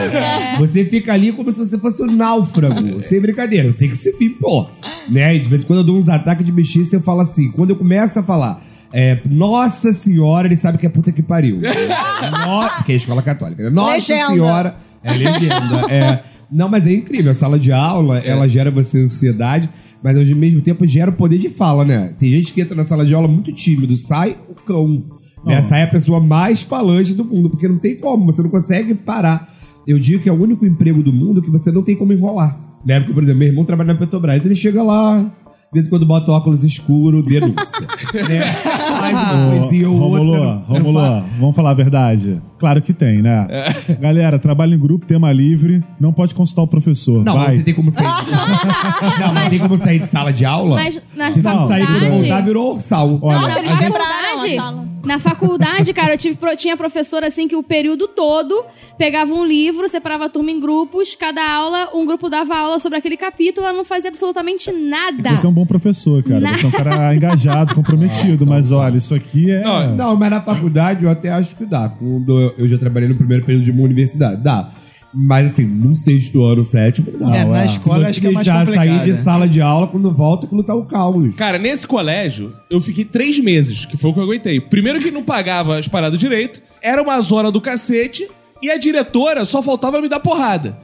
Você 0.59 0.85
fica 0.85 1.13
ali 1.13 1.31
como 1.31 1.51
se 1.51 1.57
você 1.57 1.79
fosse 1.79 2.03
um 2.03 2.05
náufrago. 2.05 3.01
Sem 3.01 3.19
brincadeira. 3.19 3.65
Eu 3.67 3.73
sei 3.73 3.89
que 3.89 4.15
me 4.19 4.29
pô. 4.29 4.67
Né? 5.09 5.37
E 5.37 5.39
de 5.39 5.49
vez 5.49 5.63
em 5.63 5.65
quando 5.65 5.79
eu 5.79 5.85
dou 5.85 5.97
uns 5.97 6.09
ataques 6.09 6.45
de 6.45 6.51
mexice 6.51 6.93
eu 6.95 7.01
falo 7.01 7.21
assim. 7.21 7.49
Quando 7.49 7.71
eu 7.71 7.75
começo 7.75 8.19
a 8.19 8.23
falar, 8.23 8.61
é, 8.93 9.19
Nossa 9.27 9.93
Senhora, 9.93 10.47
ele 10.47 10.57
sabe 10.57 10.77
que 10.77 10.85
é 10.85 10.89
puta 10.89 11.11
que 11.11 11.23
pariu. 11.23 11.59
No... 11.67 12.69
Porque 12.77 12.93
é 12.93 12.95
escola 12.95 13.21
católica. 13.23 13.63
né? 13.63 13.69
Nossa 13.69 13.93
Legenda. 13.93 14.27
Senhora. 14.33 14.75
É 15.03 15.13
legenda. 15.13 15.85
É. 15.89 16.19
Não, 16.51 16.69
mas 16.69 16.85
é 16.85 16.93
incrível. 16.93 17.31
A 17.31 17.35
sala 17.35 17.59
de 17.59 17.71
aula, 17.71 18.19
ela 18.19 18.47
gera 18.47 18.71
você 18.71 18.99
ansiedade, 18.99 19.69
mas 20.01 20.17
ao 20.17 20.37
mesmo 20.37 20.61
tempo 20.61 20.85
gera 20.85 21.11
o 21.11 21.13
poder 21.13 21.37
de 21.37 21.49
fala, 21.49 21.83
né? 21.83 22.13
Tem 22.17 22.31
gente 22.31 22.53
que 22.53 22.61
entra 22.61 22.75
na 22.75 22.83
sala 22.83 23.05
de 23.05 23.13
aula 23.13 23.27
muito 23.27 23.51
tímido, 23.51 23.97
sai 23.97 24.35
o 24.49 24.55
cão. 24.55 25.03
Né? 25.45 25.61
Sai 25.63 25.83
a 25.83 25.87
pessoa 25.87 26.19
mais 26.19 26.63
falante 26.63 27.13
do 27.13 27.23
mundo, 27.23 27.49
porque 27.49 27.67
não 27.67 27.77
tem 27.77 27.95
como, 27.95 28.25
você 28.25 28.41
não 28.41 28.49
consegue 28.49 28.93
parar. 28.93 29.53
Eu 29.85 29.97
digo 29.97 30.21
que 30.21 30.29
é 30.29 30.31
o 30.31 30.41
único 30.41 30.65
emprego 30.65 31.01
do 31.01 31.13
mundo 31.13 31.41
que 31.41 31.49
você 31.49 31.71
não 31.71 31.81
tem 31.81 31.95
como 31.95 32.11
enrolar. 32.11 32.59
Né? 32.85 32.99
Porque, 32.99 33.13
por 33.13 33.23
exemplo, 33.23 33.39
meu 33.39 33.47
irmão 33.47 33.63
trabalha 33.63 33.93
na 33.93 33.99
Petrobras, 33.99 34.45
ele 34.45 34.55
chega 34.55 34.83
lá, 34.83 35.31
De 35.69 35.73
vez 35.73 35.85
em 35.87 35.89
quando 35.89 36.05
bota 36.05 36.31
óculos 36.31 36.63
escuro, 36.63 37.21
denúncia. 37.21 37.55
né? 38.29 38.41
Faz 38.41 39.13
uma 39.33 39.59
coisinha 39.59 39.89
ou 39.89 39.99
outra. 39.99 40.63
Romulo, 40.65 41.23
vamos 41.37 41.55
falar 41.55 41.71
a 41.71 41.73
verdade. 41.73 42.41
Claro 42.57 42.81
que 42.81 42.93
tem, 42.93 43.21
né? 43.21 43.45
É. 43.49 43.93
Galera, 43.95 44.39
trabalho 44.39 44.73
em 44.75 44.79
grupo, 44.79 45.05
tema 45.05 45.31
livre, 45.33 45.83
não 45.99 46.13
pode 46.13 46.33
consultar 46.33 46.61
o 46.61 46.67
professor. 46.67 47.21
Não, 47.25 47.33
Vai. 47.33 47.57
você 47.57 47.63
tem 47.63 47.73
como 47.73 47.91
sair 47.91 48.07
de 48.07 48.29
sala. 48.29 48.47
Não, 49.19 49.33
mas 49.33 49.49
tem 49.49 49.59
como 49.59 49.77
sair 49.77 49.99
de 49.99 50.07
sala 50.07 50.31
de 50.31 50.45
aula? 50.45 50.75
Mas 50.77 51.01
na 51.15 51.31
Se 51.31 51.41
não 51.41 51.67
sair 51.67 51.85
quando 51.85 51.93
faculdade- 51.99 52.21
voltar, 52.21 52.41
virou 52.43 52.73
ursal. 52.73 53.19
Olha, 53.21 53.39
Nossa, 53.41 53.59
eles 53.59 53.71
na 53.73 53.77
quebraram 53.77 54.35
a 54.37 54.55
sala. 54.55 54.87
Na 55.05 55.19
faculdade, 55.19 55.93
cara, 55.93 56.13
eu 56.13 56.17
tive, 56.17 56.37
tinha 56.57 56.75
professora 56.75 57.27
assim 57.27 57.47
que 57.47 57.55
o 57.55 57.63
período 57.63 58.07
todo 58.07 58.65
pegava 58.97 59.33
um 59.33 59.45
livro, 59.45 59.87
separava 59.87 60.25
a 60.25 60.29
turma 60.29 60.51
em 60.51 60.59
grupos, 60.59 61.15
cada 61.15 61.41
aula, 61.41 61.89
um 61.93 62.05
grupo 62.05 62.29
dava 62.29 62.55
aula 62.57 62.79
sobre 62.79 62.97
aquele 62.97 63.15
capítulo, 63.17 63.65
ela 63.67 63.75
não 63.77 63.85
fazia 63.85 64.09
absolutamente 64.09 64.71
nada. 64.71 65.35
Você 65.35 65.45
é 65.45 65.49
um 65.49 65.53
bom 65.53 65.65
professor, 65.65 66.21
cara. 66.23 66.39
Na- 66.39 66.55
Você 66.57 66.65
é 66.65 66.69
um 66.69 66.71
cara 66.71 67.13
engajado, 67.15 67.75
comprometido, 67.75 68.45
mas 68.45 68.71
olha, 68.71 68.97
isso 68.97 69.13
aqui 69.15 69.51
é. 69.51 69.61
Não, 69.63 69.95
Não, 69.95 70.15
mas 70.15 70.29
na 70.29 70.41
faculdade 70.41 71.03
eu 71.05 71.09
até 71.09 71.29
acho 71.29 71.55
que 71.55 71.65
dá. 71.65 71.89
Quando 71.89 72.53
eu 72.57 72.67
já 72.67 72.77
trabalhei 72.77 73.07
no 73.09 73.15
primeiro 73.15 73.45
período 73.45 73.63
de 73.65 73.71
uma 73.71 73.83
universidade, 73.83 74.41
dá. 74.41 74.69
Mas 75.13 75.51
assim, 75.51 75.63
no 75.65 75.95
sexto 75.95 76.43
ano, 76.43 76.63
sétimo, 76.63 77.11
não. 77.17 77.33
É, 77.33 77.45
na 77.45 77.63
é. 77.63 77.65
escola 77.65 78.07
acho 78.07 78.19
que 78.19 78.27
é 78.27 78.31
mais 78.31 78.47
complicado. 78.47 78.75
sair 78.75 79.03
de 79.03 79.13
né? 79.13 79.21
sala 79.23 79.47
de 79.47 79.61
aula, 79.61 79.87
quando 79.87 80.11
volta, 80.11 80.45
aquilo 80.45 80.63
tá 80.63 80.75
o 80.75 80.85
caos. 80.85 81.33
Cara, 81.35 81.57
nesse 81.57 81.87
colégio, 81.87 82.53
eu 82.69 82.81
fiquei 82.81 83.05
três 83.05 83.39
meses, 83.39 83.85
que 83.85 83.97
foi 83.97 84.09
o 84.09 84.13
que 84.13 84.19
eu 84.19 84.23
aguentei. 84.23 84.59
Primeiro 84.59 84.99
que 84.99 85.09
não 85.09 85.23
pagava 85.23 85.79
as 85.79 85.87
paradas 85.87 86.19
direito, 86.19 86.61
era 86.81 87.01
uma 87.01 87.19
zona 87.21 87.51
do 87.51 87.61
cacete, 87.61 88.29
e 88.61 88.69
a 88.69 88.77
diretora 88.77 89.45
só 89.45 89.61
faltava 89.61 90.01
me 90.01 90.09
dar 90.09 90.19
porrada. 90.19 90.77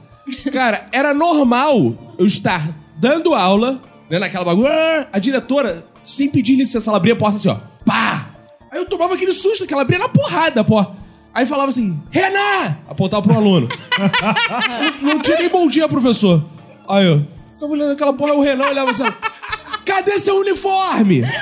Cara, 0.52 0.86
era 0.92 1.12
normal 1.12 2.14
eu 2.18 2.26
estar 2.26 2.74
dando 2.98 3.34
aula, 3.34 3.80
né, 4.08 4.18
naquela 4.18 4.44
bagulho, 4.44 4.68
"Ah", 4.68 5.08
a 5.12 5.18
diretora, 5.18 5.84
sem 6.04 6.28
pedir 6.28 6.56
licença, 6.56 6.90
ela 6.90 6.96
abria 6.96 7.12
a 7.12 7.16
porta 7.16 7.36
assim, 7.36 7.48
ó, 7.48 7.56
pá! 7.84 8.30
Aí 8.72 8.78
eu 8.78 8.86
tomava 8.86 9.14
aquele 9.14 9.32
susto, 9.32 9.66
que 9.66 9.72
ela 9.72 9.82
abria 9.82 9.98
na 9.98 10.08
porrada, 10.08 10.64
pô. 10.64 10.84
Aí 11.34 11.44
falava 11.46 11.68
assim, 11.68 12.00
Renan! 12.12 12.76
Apontava 12.88 13.22
pro 13.22 13.34
aluno. 13.34 13.68
não, 15.02 15.14
não 15.14 15.20
tinha 15.20 15.36
nem 15.36 15.48
bom 15.48 15.66
dia, 15.66 15.88
professor. 15.88 16.44
Aí 16.88 17.04
eu, 17.04 17.26
ficava 17.54 17.72
olhando 17.72 17.90
aquela 17.92 18.12
porra, 18.12 18.34
o 18.34 18.40
Renan 18.40 18.66
olhava 18.66 18.92
assim, 18.92 19.02
cadê 19.84 20.16
seu 20.20 20.36
uniforme? 20.36 21.24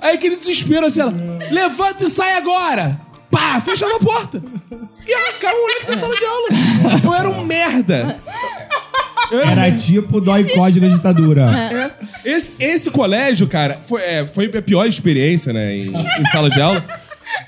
Aí 0.00 0.14
aquele 0.14 0.36
desespero 0.36 0.86
assim, 0.86 1.00
ela, 1.00 1.12
levanta 1.50 2.04
e 2.04 2.08
sai 2.08 2.34
agora! 2.38 2.98
Pá, 3.30 3.60
fechava 3.60 3.96
a 3.96 4.00
porta. 4.00 4.42
E 5.06 5.12
arrancava 5.12 5.54
o 5.54 5.60
moleque 5.60 5.86
da 5.86 5.96
sala 5.98 6.16
de 6.16 6.24
aula. 6.24 6.48
Eu 7.04 7.14
era 7.14 7.28
um 7.28 7.44
merda. 7.44 8.18
Era 9.30 9.70
tipo 9.72 10.18
dó 10.18 10.38
e 10.38 10.54
código 10.54 10.86
na 10.86 10.94
ditadura. 10.94 11.50
esse, 12.24 12.52
esse 12.58 12.90
colégio, 12.90 13.46
cara, 13.46 13.78
foi, 13.84 14.00
é, 14.00 14.24
foi 14.24 14.46
a 14.46 14.62
pior 14.62 14.86
experiência, 14.86 15.52
né, 15.52 15.74
em, 15.76 15.92
em 15.94 16.24
sala 16.32 16.48
de 16.48 16.58
aula. 16.58 16.82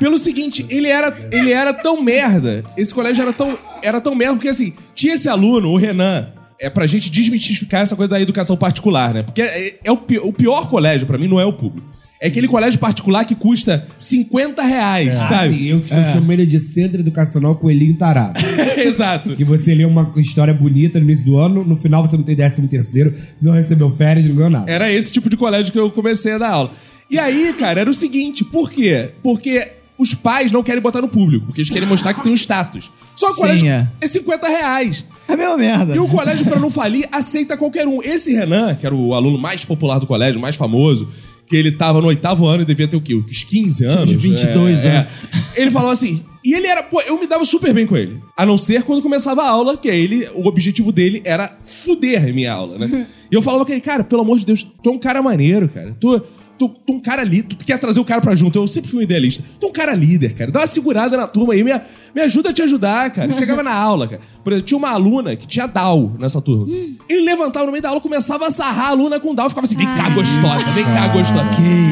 Pelo 0.01 0.18
seguinte, 0.18 0.66
ele 0.68 0.88
era, 0.88 1.16
ele 1.30 1.53
era 1.53 1.72
tão 1.72 2.03
merda. 2.03 2.64
Esse 2.76 2.92
colégio 2.92 3.22
era 3.22 3.32
tão, 3.32 3.57
era 3.82 4.01
tão 4.01 4.14
merda, 4.16 4.34
porque 4.34 4.48
assim, 4.48 4.72
tinha 4.94 5.14
esse 5.14 5.28
aluno, 5.28 5.68
o 5.68 5.76
Renan. 5.76 6.26
É 6.62 6.68
pra 6.68 6.86
gente 6.86 7.09
desmistificar 7.11 7.82
essa 7.82 7.94
coisa 7.96 8.11
da 8.11 8.20
educação 8.20 8.55
particular, 8.57 9.14
né? 9.14 9.22
Porque 9.22 9.40
é, 9.40 9.78
é 9.84 9.92
o, 9.92 9.96
pi- 9.96 10.18
o 10.18 10.30
pior 10.32 10.68
colégio, 10.68 11.07
pra 11.07 11.16
mim, 11.16 11.26
não 11.28 11.38
é 11.40 11.44
o 11.46 11.53
público. 11.55 11.88
É 12.20 12.26
aquele 12.26 12.46
colégio 12.46 12.78
particular 12.78 13.24
que 13.24 13.34
custa 13.34 13.86
50 13.98 14.62
reais, 14.62 15.14
sabe? 15.14 15.28
Sabe? 15.28 15.68
Eu, 15.70 15.76
eu 15.78 16.12
chamo 16.12 16.30
ele 16.30 16.44
de 16.44 16.61
Centro 16.61 17.01
Educacional 17.01 17.57
Coelhinho 17.57 17.96
Tarado. 17.96 18.38
Exato. 18.76 19.34
Que 19.34 19.42
você 19.42 19.74
lê 19.74 19.86
uma 19.86 20.12
história 20.18 20.53
bonita 20.53 20.98
no 20.98 21.07
início 21.07 21.24
do 21.24 21.38
ano, 21.38 21.64
no 21.64 21.76
final 21.76 22.05
você 22.07 22.14
não 22.18 22.24
tem 22.24 22.36
décimo 22.36 22.68
terceiro, 22.68 23.14
não 23.40 23.53
recebeu 23.53 23.96
férias, 23.96 24.26
não 24.26 24.34
ganhou 24.34 24.51
nada. 24.51 24.70
Era 24.70 24.92
esse 24.92 25.11
tipo 25.11 25.30
de 25.30 25.36
colégio 25.38 25.72
que 25.72 25.78
eu 25.78 25.90
comecei 25.90 26.32
a 26.32 26.38
dar 26.38 26.51
aula. 26.51 26.72
E 27.11 27.18
aí, 27.18 27.55
cara, 27.59 27.80
era 27.80 27.88
o 27.90 27.94
seguinte, 27.94 28.44
por 28.44 28.70
quê? 28.70 29.12
Porque 29.22 29.66
os 30.01 30.14
pais 30.14 30.51
não 30.51 30.62
querem 30.62 30.80
botar 30.80 31.01
no 31.03 31.09
público, 31.09 31.46
porque 31.46 31.61
eles 31.61 31.70
querem 31.70 31.86
mostrar 31.88 32.14
que 32.14 32.22
tem 32.22 32.32
um 32.32 32.34
status. 32.36 32.90
Só 33.14 33.26
que 33.26 33.32
o 33.32 33.34
Sim, 33.36 33.40
colégio 33.42 33.68
é. 33.68 33.88
é 34.01 34.07
50 34.07 34.48
reais. 34.48 35.05
É 35.28 35.32
a 35.34 35.36
mesma 35.36 35.57
merda. 35.57 35.94
E 35.94 35.98
o 35.98 36.09
colégio, 36.09 36.46
pra 36.46 36.59
não 36.59 36.70
falir, 36.70 37.07
aceita 37.12 37.57
qualquer 37.57 37.86
um. 37.86 38.03
Esse 38.03 38.32
Renan, 38.32 38.74
que 38.74 38.86
era 38.86 38.94
o 38.94 39.14
aluno 39.14 39.38
mais 39.38 39.64
popular 39.64 39.98
do 39.98 40.07
colégio, 40.07 40.40
mais 40.40 40.57
famoso, 40.57 41.07
que 41.46 41.55
ele 41.55 41.72
tava 41.72 42.01
no 42.01 42.07
oitavo 42.07 42.46
ano 42.46 42.62
e 42.62 42.64
devia 42.64 42.88
ter 42.88 42.96
o 42.96 43.01
quê? 43.01 43.14
Uns 43.14 43.44
15 43.44 43.84
anos? 43.84 44.12
Uns 44.14 44.22
22 44.22 44.86
É, 44.86 44.96
anos. 44.96 45.11
é. 45.57 45.61
Ele 45.61 45.70
falou 45.70 45.90
assim. 45.90 46.24
E 46.42 46.55
ele 46.55 46.66
era. 46.66 46.82
Pô, 46.82 47.03
eu 47.03 47.20
me 47.20 47.26
dava 47.26 47.44
super 47.44 47.74
bem 47.74 47.86
com 47.86 47.94
ele. 47.96 48.18
A 48.34 48.46
não 48.46 48.57
ser 48.57 48.82
quando 48.84 49.03
começava 49.03 49.42
a 49.42 49.48
aula, 49.51 49.76
que 49.76 49.88
ele. 49.88 50.26
O 50.34 50.48
objetivo 50.48 50.90
dele 50.90 51.20
era 51.22 51.59
fuder 51.62 52.24
a 52.30 52.32
minha 52.32 52.51
aula, 52.53 52.78
né? 52.78 53.07
E 53.30 53.34
eu 53.34 53.42
falava 53.42 53.66
com 53.66 53.72
ele, 53.72 53.80
cara, 53.82 54.03
pelo 54.03 54.22
amor 54.22 54.38
de 54.38 54.46
Deus, 54.46 54.66
tu 54.82 54.88
é 54.88 54.92
um 54.92 54.98
cara 54.98 55.20
maneiro, 55.22 55.68
cara. 55.68 55.94
Tu. 56.01 56.22
Tu, 56.61 56.68
tu 56.68 56.92
é 56.92 56.96
um 56.96 57.00
cara 57.00 57.24
líder, 57.24 57.56
tu 57.56 57.64
quer 57.64 57.78
trazer 57.78 57.98
o 58.00 58.04
cara 58.04 58.20
pra 58.20 58.34
junto. 58.34 58.58
Eu 58.58 58.68
sempre 58.68 58.90
fui 58.90 59.00
um 59.00 59.02
idealista. 59.02 59.42
Tu 59.58 59.64
é 59.64 59.68
um 59.70 59.72
cara 59.72 59.94
líder, 59.94 60.34
cara. 60.34 60.50
Dá 60.50 60.61
uma 60.61 60.66
segurada 60.66 61.16
na 61.16 61.26
turma 61.26 61.54
aí, 61.54 61.64
me, 61.64 61.72
me 62.14 62.20
ajuda 62.22 62.50
a 62.50 62.52
te 62.52 62.62
ajudar, 62.62 63.11
cara. 63.11 63.32
Chegava 63.34 63.62
na 63.62 63.72
aula, 63.72 64.06
cara. 64.06 64.20
Por 64.42 64.52
exemplo, 64.52 64.66
tinha 64.66 64.78
uma 64.78 64.90
aluna 64.90 65.36
que 65.36 65.46
tinha 65.46 65.66
Down 65.66 66.16
nessa 66.18 66.40
turma. 66.40 66.66
Ele 67.08 67.22
levantava 67.22 67.66
no 67.66 67.72
meio 67.72 67.82
da 67.82 67.90
aula, 67.90 68.00
começava 68.00 68.46
a 68.46 68.50
sarrar 68.50 68.86
a 68.86 68.88
aluna 68.90 69.20
com 69.20 69.34
Down. 69.34 69.48
Ficava 69.48 69.66
assim, 69.66 69.76
vem 69.76 69.86
cá, 69.86 70.11
gostosa, 70.11 70.70
vem 70.72 70.84
cá, 70.84 71.08
gostosa. 71.08 71.44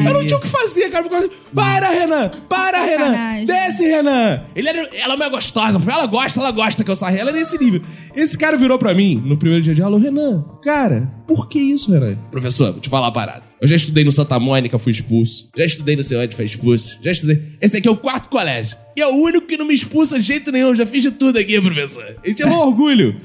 eu 0.07 0.13
não 0.13 0.25
tinha 0.25 0.37
o 0.37 0.41
que 0.41 0.47
fazer, 0.47 0.89
cara. 0.89 1.05
Eu 1.05 1.09
ficava 1.09 1.25
assim, 1.25 1.35
para, 1.53 1.89
Renan, 1.89 2.29
para, 2.47 2.83
Renan. 2.83 3.05
Sacanagem. 3.05 3.45
Desce, 3.45 3.83
Renan. 3.83 4.41
Ele 4.55 4.69
era, 4.69 4.89
ela 4.95 5.15
não 5.15 5.25
é 5.25 5.29
gostosa. 5.29 5.79
Ela 5.89 6.05
gosta, 6.05 6.39
ela 6.39 6.51
gosta 6.51 6.83
que 6.83 6.91
eu 6.91 6.95
sarre. 6.95 7.17
Ela 7.17 7.29
é 7.29 7.33
nesse 7.33 7.57
nível. 7.57 7.81
Esse 8.15 8.37
cara 8.37 8.57
virou 8.57 8.77
pra 8.77 8.93
mim 8.93 9.21
no 9.23 9.37
primeiro 9.37 9.63
dia 9.63 9.75
de 9.75 9.81
aula, 9.81 9.99
Renan, 9.99 10.43
cara, 10.63 11.11
por 11.27 11.47
que 11.47 11.59
isso, 11.59 11.91
Renan? 11.91 12.15
Professor, 12.31 12.71
vou 12.71 12.81
te 12.81 12.89
falar 12.89 13.07
uma 13.07 13.13
parada. 13.13 13.43
Eu 13.61 13.67
já 13.67 13.75
estudei 13.75 14.03
no 14.05 14.11
Santa 14.11 14.39
Mônica, 14.39 14.79
fui 14.79 14.91
expulso. 14.91 15.49
Já 15.55 15.65
estudei 15.65 15.95
no 15.95 16.03
seu 16.03 16.19
onde, 16.19 16.35
foi 16.35 16.45
expulso. 16.45 16.97
Já 17.01 17.11
estudei. 17.11 17.41
Esse 17.61 17.77
aqui 17.77 17.87
é 17.87 17.91
o 17.91 17.97
quarto 17.97 18.29
colégio. 18.29 18.77
E 18.99 19.01
é 19.01 19.07
o 19.07 19.15
único 19.15 19.47
que 19.47 19.55
não 19.55 19.65
me 19.65 19.73
expulsa 19.73 20.19
de 20.19 20.25
jeito 20.27 20.51
nenhum. 20.51 20.75
Já 20.75 20.85
fiz 20.85 21.01
de 21.01 21.11
tudo 21.11 21.39
aqui, 21.39 21.59
professor. 21.61 22.03
Ele 22.21 22.33
tinha 22.33 22.49
um 22.49 22.57
orgulho. 22.59 23.15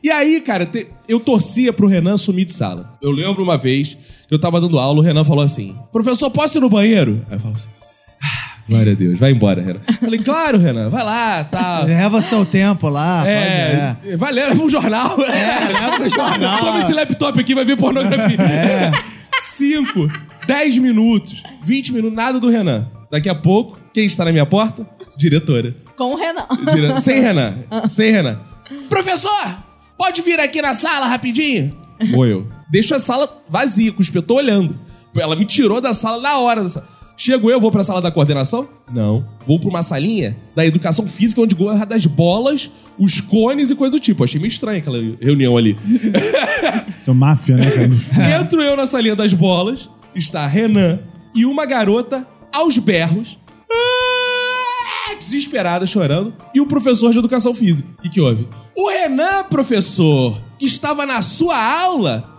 E 0.00 0.08
aí, 0.08 0.40
cara, 0.40 0.64
te- 0.64 0.86
eu 1.08 1.18
torcia 1.18 1.72
pro 1.72 1.88
Renan 1.88 2.16
sumir 2.16 2.44
de 2.44 2.52
sala. 2.52 2.96
Eu 3.02 3.10
lembro 3.10 3.42
uma 3.42 3.58
vez 3.58 3.96
que 4.28 4.32
eu 4.34 4.38
tava 4.38 4.60
dando 4.60 4.78
aula, 4.78 5.00
o 5.00 5.02
Renan 5.02 5.24
falou 5.24 5.42
assim: 5.42 5.74
Professor, 5.90 6.30
posso 6.30 6.58
ir 6.58 6.60
no 6.60 6.68
banheiro? 6.70 7.26
Aí 7.28 7.36
eu 7.36 7.40
falo 7.40 7.54
assim. 7.56 7.68
"Ah, 8.22 8.60
Glória 8.68 8.92
a 8.92 8.94
Deus, 8.94 9.18
vai 9.18 9.32
embora, 9.32 9.60
Renan. 9.60 9.80
Eu 9.88 9.94
falei, 9.94 10.20
claro, 10.20 10.56
Renan, 10.58 10.88
vai 10.88 11.02
lá, 11.02 11.42
tá. 11.42 11.82
Leva 11.84 12.22
seu 12.22 12.46
tempo 12.46 12.88
lá. 12.88 13.24
É, 13.28 13.96
pode- 14.02 14.16
vai 14.16 14.32
ler, 14.32 14.48
leva 14.50 14.62
um 14.62 14.68
jornal. 14.70 15.16
É, 15.20 15.72
leva 15.72 16.00
um 16.04 16.10
jornal. 16.10 16.58
Toma 16.60 16.78
esse 16.78 16.92
laptop 16.92 17.40
aqui, 17.40 17.54
vai 17.56 17.64
ver 17.64 17.76
pornografia. 17.76 18.36
É. 18.40 18.92
Cinco, 19.40 20.06
dez 20.46 20.78
minutos, 20.78 21.42
vinte 21.64 21.92
minutos, 21.92 22.16
nada 22.16 22.38
do 22.38 22.48
Renan. 22.48 22.86
Daqui 23.10 23.28
a 23.28 23.34
pouco, 23.34 23.78
quem 23.92 24.06
está 24.06 24.24
na 24.24 24.32
minha 24.32 24.46
porta? 24.46 24.86
Diretora. 25.16 25.74
Com 25.96 26.14
o 26.14 26.16
Renan. 26.16 26.46
Dire- 26.74 27.00
Sem 27.00 27.20
Renan. 27.22 27.54
Sem 27.88 28.12
Renan. 28.12 28.40
Professor, 28.88 29.58
pode 29.96 30.22
vir 30.22 30.40
aqui 30.40 30.60
na 30.62 30.74
sala 30.74 31.06
rapidinho? 31.06 31.76
Vou 32.10 32.26
eu. 32.26 32.46
Deixo 32.70 32.94
a 32.94 32.98
sala 32.98 33.42
vazia, 33.48 33.92
com 33.92 33.98
o 33.98 34.02
inspetor 34.02 34.38
olhando. 34.38 34.78
Ela 35.16 35.36
me 35.36 35.44
tirou 35.44 35.80
da 35.80 35.94
sala 35.94 36.20
na 36.20 36.38
hora. 36.38 36.62
Da 36.62 36.68
sala. 36.68 36.88
Chego 37.16 37.48
eu, 37.48 37.60
vou 37.60 37.70
pra 37.70 37.84
sala 37.84 38.02
da 38.02 38.10
coordenação? 38.10 38.68
Não. 38.92 39.24
Vou 39.46 39.60
pra 39.60 39.68
uma 39.68 39.84
salinha 39.84 40.36
da 40.56 40.66
educação 40.66 41.06
física, 41.06 41.40
onde 41.40 41.54
guarda 41.54 41.94
as 41.94 42.04
bolas, 42.06 42.68
os 42.98 43.20
cones 43.20 43.70
e 43.70 43.76
coisa 43.76 43.92
do 43.92 44.00
tipo. 44.00 44.24
Achei 44.24 44.40
meio 44.40 44.48
estranha 44.50 44.78
aquela 44.78 44.98
reunião 45.20 45.56
ali. 45.56 45.78
É 47.06 47.12
máfia, 47.12 47.56
né, 47.56 47.70
cara? 47.70 48.40
Entro 48.42 48.60
eu 48.60 48.76
na 48.76 48.84
salinha 48.86 49.14
das 49.14 49.32
bolas, 49.32 49.88
está 50.12 50.44
Renan 50.48 50.98
e 51.32 51.46
uma 51.46 51.64
garota 51.66 52.26
aos 52.52 52.78
berros, 52.78 53.38
ah, 53.70 54.03
desesperada, 55.24 55.86
chorando, 55.86 56.34
e 56.54 56.60
o 56.60 56.66
professor 56.66 57.12
de 57.12 57.18
educação 57.18 57.54
física. 57.54 57.88
O 57.98 58.02
que, 58.02 58.10
que 58.10 58.20
houve? 58.20 58.48
O 58.76 58.88
Renan, 58.88 59.44
professor, 59.44 60.40
que 60.58 60.66
estava 60.66 61.06
na 61.06 61.22
sua 61.22 61.56
aula, 61.56 62.34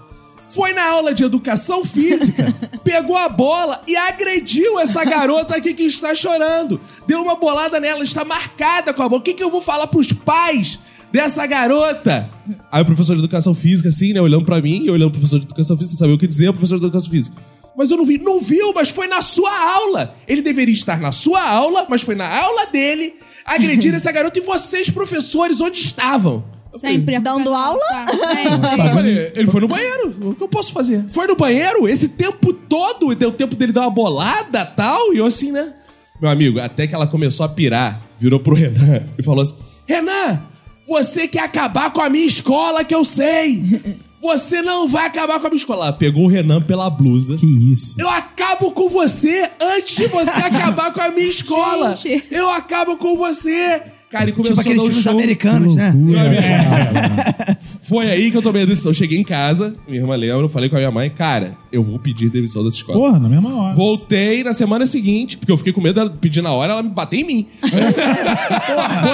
foi 0.47 0.73
na 0.73 0.85
aula 0.85 1.13
de 1.13 1.23
educação 1.23 1.83
física, 1.83 2.53
pegou 2.83 3.17
a 3.17 3.27
bola 3.27 3.81
e 3.87 3.95
agrediu 3.95 4.79
essa 4.79 5.03
garota 5.03 5.55
aqui 5.55 5.73
que 5.73 5.83
está 5.83 6.13
chorando. 6.13 6.79
Deu 7.07 7.21
uma 7.21 7.35
bolada 7.35 7.79
nela, 7.79 8.03
está 8.03 8.23
marcada 8.23 8.93
com 8.93 9.01
a 9.01 9.09
bola. 9.09 9.21
O 9.21 9.23
que, 9.23 9.33
que 9.33 9.43
eu 9.43 9.49
vou 9.49 9.61
falar 9.61 9.87
pros 9.87 10.11
pais 10.13 10.79
dessa 11.11 11.45
garota? 11.45 12.29
Aí 12.71 12.81
o 12.81 12.85
professor 12.85 13.15
de 13.15 13.21
educação 13.21 13.55
física, 13.55 13.89
assim, 13.89 14.13
né, 14.13 14.21
olhando 14.21 14.45
pra 14.45 14.61
mim, 14.61 14.83
e 14.85 14.89
olhando 14.89 15.11
pro 15.11 15.19
professor 15.19 15.39
de 15.39 15.45
educação 15.45 15.77
física, 15.77 15.97
sem 15.97 15.99
saber 15.99 16.13
o 16.13 16.17
que 16.17 16.27
dizer, 16.27 16.49
o 16.49 16.53
professor 16.53 16.79
de 16.79 16.85
educação 16.85 17.09
física. 17.09 17.35
Mas 17.77 17.91
eu 17.91 17.97
não 17.97 18.05
vi. 18.05 18.17
Não 18.17 18.39
viu, 18.39 18.73
mas 18.73 18.89
foi 18.89 19.07
na 19.07 19.21
sua 19.21 19.51
aula. 19.75 20.15
Ele 20.27 20.41
deveria 20.41 20.73
estar 20.73 20.99
na 20.99 21.11
sua 21.11 21.41
aula, 21.41 21.85
mas 21.89 22.01
foi 22.01 22.15
na 22.15 22.27
aula 22.27 22.67
dele 22.67 23.13
agredir 23.45 23.93
essa 23.95 24.11
garota. 24.11 24.39
E 24.39 24.41
vocês, 24.41 24.89
professores, 24.89 25.61
onde 25.61 25.79
estavam? 25.79 26.43
Sempre. 26.79 27.19
Dando 27.19 27.53
aula? 27.53 27.79
Eu 28.85 28.93
falei, 28.93 29.31
ele 29.33 29.49
foi 29.49 29.61
no 29.61 29.67
banheiro. 29.67 30.15
O 30.21 30.35
que 30.35 30.43
eu 30.43 30.47
posso 30.47 30.73
fazer? 30.73 31.05
Foi 31.09 31.25
no 31.25 31.35
banheiro 31.35 31.87
esse 31.87 32.09
tempo 32.09 32.51
todo, 32.51 33.15
deu 33.15 33.31
tempo 33.31 33.55
dele 33.55 33.71
dar 33.71 33.81
uma 33.81 33.89
bolada 33.89 34.65
tal, 34.65 35.13
e 35.13 35.17
eu 35.17 35.25
assim, 35.25 35.51
né? 35.51 35.73
Meu 36.21 36.29
amigo, 36.29 36.59
até 36.59 36.85
que 36.85 36.93
ela 36.93 37.07
começou 37.07 37.45
a 37.45 37.49
pirar, 37.49 38.01
virou 38.19 38.39
pro 38.39 38.55
Renan 38.55 39.03
e 39.17 39.23
falou 39.23 39.41
assim: 39.41 39.55
Renan, 39.87 40.41
você 40.87 41.27
quer 41.27 41.43
acabar 41.43 41.91
com 41.91 42.01
a 42.01 42.09
minha 42.09 42.25
escola 42.25 42.83
que 42.83 42.93
eu 42.93 43.05
sei! 43.05 43.81
Você 44.25 44.61
não 44.61 44.87
vai 44.87 45.05
acabar 45.05 45.39
com 45.39 45.47
a 45.47 45.49
minha 45.49 45.57
escola. 45.57 45.85
Ela 45.85 45.93
Pegou 45.93 46.25
o 46.25 46.27
Renan 46.27 46.61
pela 46.61 46.89
blusa. 46.89 47.37
Que 47.37 47.45
isso? 47.45 47.95
Eu 47.99 48.09
acabo 48.09 48.71
com 48.71 48.89
você 48.89 49.49
antes 49.61 49.95
de 49.95 50.07
você 50.07 50.39
acabar 50.41 50.91
com 50.91 51.01
a 51.01 51.09
minha 51.09 51.29
escola. 51.29 51.95
Gente. 51.95 52.25
Eu 52.31 52.49
acabo 52.49 52.97
com 52.97 53.15
você. 53.15 53.81
Cara, 54.09 54.29
e 54.29 54.33
começou 54.33 54.63
Tipo 54.63 54.71
a 54.71 54.75
dar 54.75 54.83
um 54.83 54.91
show. 54.91 55.11
americanos, 55.13 55.75
né? 55.75 55.89
Amigo, 55.89 56.17
Foi 57.83 58.09
aí 58.09 58.31
que 58.31 58.37
eu 58.37 58.41
tomei 58.41 58.63
a 58.63 58.65
decisão. 58.65 58.91
Eu 58.91 58.93
cheguei 58.95 59.17
em 59.19 59.23
casa, 59.23 59.75
minha 59.87 59.99
irmã 60.01 60.15
lembra, 60.15 60.37
eu 60.45 60.49
falei 60.49 60.69
com 60.69 60.75
a 60.75 60.79
minha 60.79 60.91
mãe, 60.91 61.09
cara, 61.09 61.57
eu 61.75 61.83
vou 61.83 61.99
pedir 61.99 62.29
demissão 62.29 62.63
dessa 62.63 62.77
escola. 62.77 62.97
Porra, 62.97 63.19
na 63.19 63.29
mesma 63.29 63.55
hora. 63.55 63.75
Voltei 63.75 64.43
na 64.43 64.53
semana 64.53 64.85
seguinte, 64.85 65.37
porque 65.37 65.51
eu 65.51 65.57
fiquei 65.57 65.73
com 65.73 65.81
medo 65.81 65.95
dela 65.95 66.09
pedir 66.09 66.41
na 66.41 66.51
hora, 66.51 66.73
ela 66.73 66.83
me 66.83 66.89
bater 66.89 67.19
em 67.19 67.23
mim. 67.23 67.47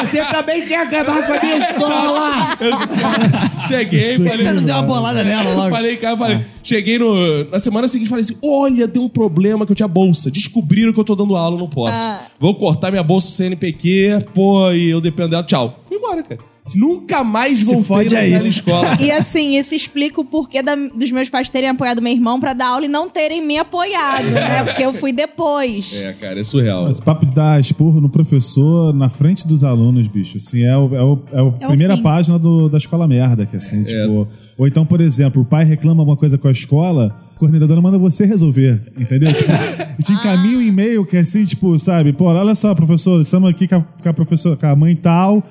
Você 0.01 0.23
também 0.25 0.65
quer 0.65 0.87
acabar 0.87 1.25
com 1.25 1.33
a 1.33 1.41
minha 1.41 1.57
escola! 1.57 2.57
Cheguei, 3.67 4.17
que 4.17 4.23
falei. 4.23 4.45
você 4.45 4.53
não 4.53 4.63
deu 4.63 4.75
uma 4.75 4.83
bolada 4.83 5.23
nela 5.23 5.53
logo? 5.53 5.69
Falei, 5.69 5.97
cara, 5.97 6.17
falei. 6.17 6.45
Cheguei 6.63 6.99
no, 6.99 7.45
na 7.45 7.59
semana 7.59 7.87
seguinte 7.87 8.09
falei 8.09 8.23
assim: 8.23 8.37
olha, 8.43 8.87
tem 8.87 9.01
um 9.01 9.09
problema 9.09 9.65
que 9.65 9.71
eu 9.71 9.75
tinha 9.75 9.87
bolsa. 9.87 10.29
Descobriram 10.29 10.93
que 10.93 10.99
eu 10.99 11.03
tô 11.03 11.15
dando 11.15 11.35
aula, 11.35 11.55
eu 11.55 11.59
não 11.59 11.69
posso. 11.69 11.95
Ah. 11.95 12.21
Vou 12.39 12.55
cortar 12.55 12.91
minha 12.91 13.03
bolsa 13.03 13.31
CNPq, 13.31 14.25
pô, 14.33 14.71
e 14.71 14.89
eu 14.89 15.01
dependo 15.01 15.29
dela. 15.29 15.43
Tchau. 15.43 15.79
Fui 15.87 15.97
embora, 15.97 16.21
cara. 16.23 16.50
Nunca 16.75 17.23
mais 17.23 17.63
voltei 17.63 17.83
fode 17.83 18.15
aí. 18.15 18.29
naquela 18.31 18.47
escola. 18.47 18.87
E 18.99 19.11
assim, 19.11 19.57
isso 19.57 19.73
explica 19.73 20.21
o 20.21 20.25
porquê 20.25 20.61
da- 20.61 20.75
dos 20.75 21.11
meus 21.11 21.29
pais 21.29 21.49
terem 21.49 21.69
apoiado 21.69 22.01
meu 22.01 22.13
irmão 22.13 22.39
pra 22.39 22.53
dar 22.53 22.67
aula 22.67 22.85
e 22.85 22.87
não 22.87 23.09
terem 23.09 23.45
me 23.45 23.57
apoiado, 23.57 24.25
né? 24.29 24.63
Porque 24.63 24.83
eu 24.83 24.93
fui 24.93 25.11
depois. 25.11 26.01
É, 26.01 26.13
cara, 26.13 26.39
é 26.39 26.43
surreal. 26.43 26.87
Esse 26.89 27.01
papo 27.01 27.25
de 27.25 27.33
dar 27.33 27.59
esporro 27.59 27.99
no 27.99 28.09
professor 28.09 28.93
na 28.93 29.09
frente 29.09 29.47
dos 29.47 29.63
alunos, 29.63 30.07
bicho, 30.07 30.37
assim, 30.37 30.63
é, 30.63 30.77
o, 30.77 30.95
é, 30.95 31.01
o, 31.03 31.23
é 31.33 31.39
a 31.39 31.43
o 31.43 31.51
primeira 31.67 31.97
fim. 31.97 32.03
página 32.03 32.37
do- 32.39 32.69
da 32.69 32.77
escola 32.77 33.07
merda, 33.07 33.45
que 33.45 33.55
assim, 33.55 33.83
tipo... 33.83 34.27
Ou 34.57 34.67
então, 34.67 34.85
por 34.85 35.01
exemplo, 35.01 35.41
o 35.41 35.45
pai 35.45 35.65
reclama 35.65 36.01
alguma 36.01 36.15
coisa 36.15 36.37
com 36.37 36.47
a 36.47 36.51
escola, 36.51 37.15
a 37.35 37.39
coordenadora 37.39 37.81
manda 37.81 37.97
você 37.97 38.25
resolver, 38.25 38.79
entendeu? 38.97 39.33
Tipo, 39.33 39.49
e 39.99 40.03
te 40.03 40.13
encaminha 40.13 40.57
um 40.59 40.61
e-mail 40.61 41.03
que 41.05 41.17
é 41.17 41.21
assim, 41.21 41.43
tipo, 41.43 41.77
sabe? 41.79 42.13
Pô, 42.13 42.25
olha 42.25 42.53
só, 42.53 42.75
professor, 42.75 43.19
estamos 43.19 43.49
aqui 43.49 43.67
com 43.67 43.75
a, 43.75 43.81
com 43.81 44.09
a 44.09 44.13
professora, 44.13 44.55
com 44.55 44.67
a 44.67 44.75
mãe 44.75 44.95
tal... 44.95 45.43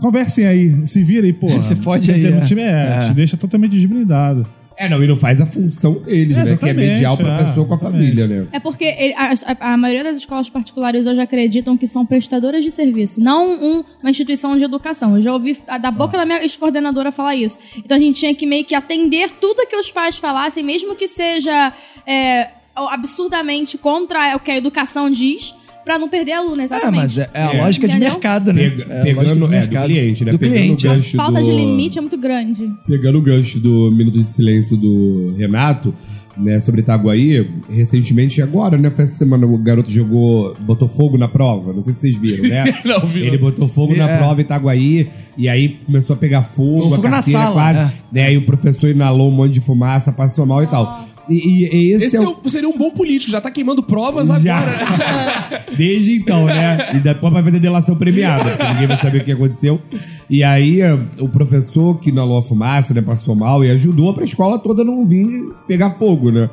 Conversem 0.00 0.46
aí, 0.46 0.86
se 0.86 1.02
vira 1.02 1.26
aí, 1.26 1.32
pô. 1.32 1.58
Se 1.58 1.74
fode 1.76 2.06
Quer 2.06 2.14
aí, 2.14 2.20
dizer, 2.20 2.36
é. 2.36 2.40
time 2.42 2.62
é, 2.62 3.06
te 3.08 3.14
deixa 3.14 3.36
totalmente 3.36 3.72
desblindado. 3.72 4.46
É, 4.80 4.88
não, 4.88 5.02
e 5.02 5.08
não 5.08 5.16
faz 5.16 5.40
a 5.40 5.44
função 5.46 5.94
deles, 5.94 6.36
É, 6.38 6.44
né? 6.44 6.56
Que 6.56 6.68
é 6.68 6.72
mediar 6.72 7.12
o 7.14 7.16
professor 7.16 7.64
é, 7.64 7.68
com 7.68 7.74
a 7.74 7.78
família, 7.78 8.28
né? 8.28 8.46
É 8.52 8.60
porque 8.60 8.84
ele- 8.84 9.12
a, 9.16 9.72
a- 9.72 9.76
maioria 9.76 10.04
das 10.04 10.18
escolas 10.18 10.48
particulares 10.48 11.04
hoje 11.04 11.20
acreditam 11.20 11.76
que 11.76 11.84
são 11.84 12.06
prestadoras 12.06 12.62
de 12.64 12.70
serviço, 12.70 13.18
não 13.20 13.54
um- 13.60 13.84
uma 14.00 14.08
instituição 14.10 14.56
de 14.56 14.62
educação. 14.62 15.16
Eu 15.16 15.22
já 15.22 15.32
ouvi 15.32 15.58
a- 15.66 15.78
da 15.78 15.90
boca 15.90 16.16
da 16.16 16.24
minha 16.24 16.40
ex-coordenadora 16.42 17.10
falar 17.10 17.34
isso. 17.34 17.58
Então 17.76 17.96
a 17.96 18.00
gente 18.00 18.20
tinha 18.20 18.32
que 18.32 18.46
meio 18.46 18.64
que 18.64 18.72
atender 18.76 19.30
tudo 19.40 19.66
que 19.66 19.74
os 19.74 19.90
pais 19.90 20.16
falassem, 20.16 20.62
mesmo 20.62 20.94
que 20.94 21.08
seja 21.08 21.72
é, 22.06 22.46
absurdamente 22.76 23.76
contra 23.76 24.36
o 24.36 24.38
que 24.38 24.50
a 24.52 24.56
educação 24.56 25.10
diz, 25.10 25.52
pra 25.88 25.98
não 25.98 26.08
perder 26.10 26.32
aluno, 26.32 26.60
É, 26.60 26.64
exatamente. 26.64 26.96
mas 27.00 27.16
é, 27.18 27.30
é 27.32 27.42
a 27.42 27.64
lógica 27.64 27.88
de 27.88 27.94
Entendeu? 27.96 28.10
mercado, 28.12 28.52
né? 28.52 28.68
Pega- 28.68 28.82
É 28.82 28.84
a 28.84 28.88
lógica 28.98 29.04
pegando, 29.06 29.24
de 29.24 29.30
é, 29.30 29.34
do 29.34 29.48
mercado. 29.48 29.84
cliente, 29.86 30.24
né? 30.26 30.32
Do 30.32 30.38
pegando 30.38 30.54
cliente. 30.58 30.86
o 30.86 30.90
gancho 30.90 31.16
Falta 31.16 31.38
do... 31.40 31.44
de 31.44 31.50
limite 31.50 31.96
é 31.98 32.00
muito 32.02 32.18
grande. 32.18 32.70
Pegando 32.86 33.18
o 33.18 33.22
gancho 33.22 33.58
do 33.58 33.90
Minuto 33.90 34.22
de 34.22 34.28
Silêncio 34.28 34.76
do 34.76 35.34
Renato, 35.38 35.94
né, 36.36 36.60
sobre 36.60 36.82
Itaguaí, 36.82 37.50
recentemente, 37.68 38.40
agora, 38.42 38.76
né, 38.78 38.90
foi 38.94 39.04
essa 39.06 39.14
semana, 39.16 39.44
o 39.46 39.58
garoto 39.58 39.90
jogou, 39.90 40.54
botou 40.60 40.86
fogo 40.86 41.16
na 41.18 41.26
prova, 41.26 41.72
não 41.72 41.80
sei 41.80 41.94
se 41.94 42.00
vocês 42.00 42.16
viram, 42.16 42.48
né? 42.48 42.64
Não 42.84 43.00
vi, 43.00 43.22
Ele 43.26 43.38
botou 43.38 43.66
fogo 43.66 43.96
na 43.96 44.08
É. 44.08 44.18
prova 44.18 44.40
em 44.40 44.44
Itaguaí, 44.44 45.08
e 45.36 45.48
aí 45.48 45.80
começou 45.84 46.14
a 46.14 46.16
pegar 46.16 46.42
fogo, 46.42 46.82
Fogo 46.82 46.94
a 46.94 46.98
na 46.98 47.16
carteira 47.16 47.40
sala, 47.40 47.54
quase, 47.54 47.78
é. 47.80 47.92
né, 48.12 48.22
aí 48.26 48.36
o 48.36 48.46
professor 48.46 48.88
inalou 48.88 49.28
um 49.30 49.34
monte 49.34 49.54
de 49.54 49.60
fumaça, 49.60 50.12
passou 50.12 50.46
mal 50.46 50.62
e 50.62 50.66
tal. 50.68 51.07
E, 51.28 51.34
e- 51.64 51.92
esse, 51.94 52.04
Esse 52.06 52.16
é 52.16 52.20
é 52.22 52.26
o... 52.26 52.36
o- 52.42 52.48
seria 52.48 52.68
um 52.68 52.76
bom 52.76 52.90
político, 52.90 53.30
já 53.30 53.40
tá 53.40 53.50
queimando 53.50 53.82
provas 53.82 54.28
Já. 54.42 54.58
agora. 54.58 55.62
Desde 55.76 56.16
então, 56.16 56.46
né? 56.46 56.78
E 56.94 56.98
depois 56.98 57.32
vai 57.32 57.42
fazer 57.42 57.58
delação 57.60 57.94
premiada, 57.96 58.44
porque 58.50 58.72
ninguém 58.72 58.86
vai 58.86 58.96
saber 58.98 59.18
o 59.20 59.24
que 59.24 59.32
aconteceu. 59.32 59.80
E 60.28 60.42
aí, 60.42 60.80
eh, 60.80 60.98
o 61.20 61.28
professor 61.28 61.98
que 62.00 62.10
inalou 62.10 62.38
a 62.38 62.42
fumaça, 62.42 62.92
né, 62.94 63.00
passou 63.02 63.34
mal 63.34 63.64
e 63.64 63.70
ajudou 63.70 64.12
pra 64.14 64.24
escola 64.24 64.58
toda 64.58 64.82
não 64.84 65.06
vir 65.06 65.28
pegar 65.66 65.90
fogo, 65.92 66.30
né? 66.30 66.48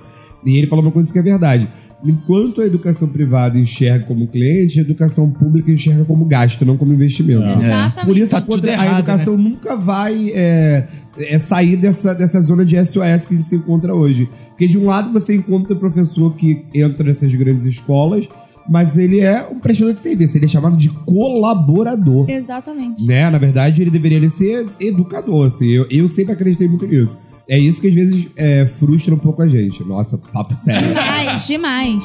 E 0.45 0.57
ele 0.57 0.67
falou 0.67 0.83
uma 0.85 0.91
coisa 0.91 1.11
que 1.11 1.17
é 1.19 1.23
verdade. 1.23 1.67
Enquanto 2.03 2.61
a 2.61 2.65
educação 2.65 3.07
privada 3.07 3.57
enxerga 3.57 4.05
como 4.05 4.27
cliente, 4.27 4.77
a 4.77 4.83
educação 4.83 5.31
pública 5.31 5.71
enxerga 5.71 6.05
como 6.05 6.23
gasto, 6.25 6.63
não 6.63 6.77
como 6.77 6.93
investimento. 6.93 7.41
Exatamente. 7.41 8.05
Por 8.05 8.17
isso 8.17 8.29
Tá 8.31 8.37
a, 8.37 8.41
contra- 8.41 8.69
a 8.69 8.73
errado, 8.73 8.99
educação 8.99 9.37
nunca 9.37 9.75
vai 9.75 10.29
é, 10.35 10.87
é, 11.17 11.39
sair 11.39 11.75
dessa, 11.75 12.13
dessa 12.13 12.41
zona 12.41 12.65
de 12.65 12.75
SOS 12.77 13.25
que 13.25 13.33
a 13.33 13.37
gente 13.37 13.43
se 13.43 13.55
encontra 13.55 13.93
hoje. 13.93 14.29
Porque 14.49 14.67
de 14.67 14.77
um 14.77 14.85
lado 14.85 15.11
você 15.11 15.35
encontra 15.35 15.73
o 15.73 15.79
professor 15.79 16.35
que 16.35 16.65
entra 16.73 17.03
nessas 17.05 17.33
grandes 17.33 17.65
escolas, 17.65 18.27
mas 18.69 18.97
ele 18.97 19.19
é 19.19 19.47
um 19.47 19.59
prestador 19.59 19.93
de 19.93 19.99
serviço, 19.99 20.37
ele 20.37 20.45
é 20.45 20.49
chamado 20.49 20.75
de 20.75 20.89
colaborador. 20.89 22.29
Exatamente. 22.29 23.05
Né? 23.05 23.29
Na 23.29 23.37
verdade, 23.37 23.81
ele 23.81 23.91
deveria 23.91 24.29
ser 24.29 24.67
educador. 24.79 25.47
Assim. 25.47 25.67
Eu, 25.67 25.85
eu 25.89 26.07
sempre 26.07 26.33
acreditei 26.33 26.67
muito 26.67 26.87
nisso. 26.87 27.17
É 27.47 27.59
isso 27.59 27.79
que 27.79 27.87
às 27.87 27.93
vezes 27.93 28.27
é, 28.35 28.65
frustra 28.65 29.13
um 29.13 29.19
pouco 29.19 29.41
a 29.41 29.47
gente. 29.47 29.83
Nossa, 29.83 30.17
papo 30.17 30.55
sério. 30.55 30.87
Demais, 30.87 31.47
demais. 31.47 32.03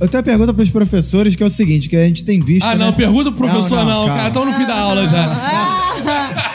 Eu 0.00 0.06
tenho 0.06 0.20
uma 0.20 0.24
pergunta 0.24 0.54
pros 0.54 0.70
professores 0.70 1.34
que 1.34 1.42
é 1.42 1.46
o 1.46 1.50
seguinte, 1.50 1.88
que 1.88 1.96
a 1.96 2.04
gente 2.04 2.24
tem 2.24 2.38
visto. 2.38 2.64
Ah, 2.64 2.76
né? 2.76 2.84
não, 2.84 2.92
pergunta 2.92 3.32
pro 3.32 3.48
professor, 3.48 3.84
não. 3.84 4.06
calma. 4.06 4.14
cara, 4.14 4.28
estão 4.28 4.44
no 4.44 4.52
fim 4.52 4.64
da 4.64 4.78
aula 4.78 5.08
já. 5.08 5.87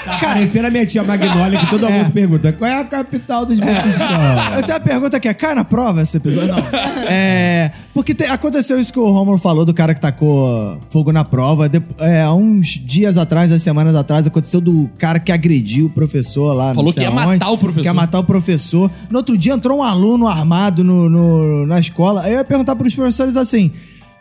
Tá 0.06 0.18
parecendo 0.20 0.68
a 0.68 0.70
minha 0.70 0.86
tia 0.86 1.04
Magnólia 1.04 1.60
que 1.60 1.70
todo 1.70 1.90
mundo 1.90 2.06
se 2.08 2.12
pergunta 2.14 2.52
qual 2.54 2.70
é 2.70 2.80
a 2.80 2.84
capital 2.84 3.46
dos 3.46 3.60
mexicanos? 3.60 4.56
Eu 4.58 4.64
tenho 4.64 4.78
uma 4.78 4.80
pergunta 4.80 5.20
que 5.20 5.28
é, 5.28 5.34
cai 5.34 5.56
na 5.56 5.64
prova 5.64 6.02
esse 6.02 6.18
episódio? 6.18 6.50
Não. 6.50 7.04
É. 7.10 7.72
Porque 7.94 8.14
te- 8.14 8.24
aconteceu 8.26 8.80
isso 8.80 8.92
que 8.92 9.00
o 9.00 9.10
Romulo 9.12 9.38
falou 9.38 9.64
do 9.66 9.74
cara 9.74 9.94
que 9.94 10.02
tacou 10.02 10.80
fogo 10.90 11.12
na 11.12 11.24
prova. 11.24 11.70
De- 11.70 11.82
é, 12.00 12.24
há 12.24 12.34
uns 12.34 12.68
dias 12.70 13.18
atrás, 13.18 13.52
umas 13.52 13.62
semanas 13.64 13.96
atrás, 13.96 14.26
aconteceu 14.28 14.60
do 14.60 14.90
cara 14.98 15.20
que 15.20 15.32
agrediu 15.32 15.86
o 15.86 15.90
professor 15.90 16.54
lá. 16.54 16.68
não 16.70 16.76
Falou 16.76 16.92
sei 16.94 17.04
que 17.06 17.10
ia 17.10 17.16
aonde, 17.16 17.26
matar 17.40 17.50
o 17.52 17.58
professor. 17.58 17.82
Que 17.82 17.88
ia 17.88 17.94
matar 17.94 18.20
o 18.20 18.24
professor. 18.24 18.92
No 19.10 19.18
outro 19.20 19.38
dia 19.38 19.54
entrou 19.54 19.80
um 19.80 19.84
aluno 19.84 20.28
armado 20.28 20.84
no, 20.84 21.10
no- 21.10 21.66
na 21.66 21.80
escola. 21.80 22.24
Aí 22.24 22.32
eu 22.34 22.38
ia 22.40 22.44
perguntar 22.44 22.76
pros 22.76 22.94
professores 22.96 23.38
assim. 23.38 23.72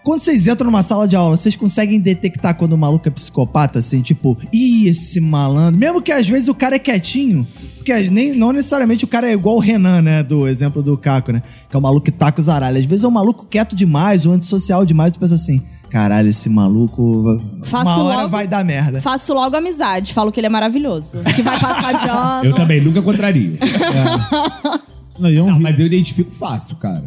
Quando 0.03 0.20
vocês 0.20 0.46
entram 0.48 0.66
numa 0.66 0.82
sala 0.82 1.07
de 1.07 1.14
aula, 1.14 1.36
vocês 1.36 1.55
conseguem 1.55 2.00
detectar 2.00 2.57
quando 2.57 2.72
o 2.72 2.78
maluco 2.78 3.07
é 3.07 3.11
psicopata, 3.11 3.78
assim, 3.78 4.03
tipo, 4.03 4.36
ih, 4.53 4.88
esse 4.88 5.20
malandro. 5.20 5.78
Mesmo 5.78 6.03
que 6.03 6.11
às 6.11 6.28
vezes 6.28 6.48
o 6.48 6.55
cara 6.55 6.74
é 6.74 6.78
quietinho, 6.78 7.46
porque 7.76 8.11
nem, 8.11 8.34
não 8.34 8.53
necessariamente 8.53 9.05
o 9.05 9.09
cara 9.09 9.28
é 9.28 9.32
igual 9.32 9.57
o 9.57 9.61
Renan, 9.61 10.03
né? 10.03 10.22
Do 10.24 10.48
exemplo 10.48 10.82
do 10.82 10.96
Caco, 10.98 11.30
né? 11.30 11.40
Que 11.70 11.76
é 11.76 11.78
o 11.78 11.82
maluco 11.82 12.05
que 12.05 12.11
taca 12.11 12.40
os 12.40 12.48
aralhos. 12.48 12.80
Às 12.80 12.84
vezes 12.86 13.05
é 13.05 13.09
um 13.09 13.12
maluco 13.12 13.46
quieto 13.48 13.76
demais, 13.76 14.26
ou 14.26 14.32
antissocial 14.32 14.84
demais, 14.84 15.12
tu 15.12 15.20
pensa 15.20 15.36
assim, 15.36 15.62
caralho, 15.88 16.28
esse 16.30 16.48
maluco. 16.48 17.40
Faço 17.62 17.84
uma 17.90 18.03
hora 18.03 18.16
logo- 18.22 18.28
vai 18.30 18.48
dar 18.48 18.64
merda. 18.64 19.00
Faço 19.00 19.32
logo 19.32 19.55
amizade, 19.57 20.12
falo 20.12 20.32
que 20.32 20.40
ele 20.40 20.48
é 20.48 20.50
maravilhoso. 20.50 21.18
Que 21.34 21.42
vai 21.42 21.61
passar 21.61 21.92
de 21.92 22.09
ano. 22.11 22.44
Eu 22.46 22.55
também, 22.55 22.80
nunca 22.82 23.00
contrario. 23.03 23.57
Não, 25.18 25.30
e 25.30 25.36
é 25.36 25.38
Não, 25.40 25.55
ri- 25.59 25.62
mas 25.62 25.78
eu 25.78 25.86
identifico 25.86 26.30
fácil, 26.32 26.74
cara. 26.76 27.05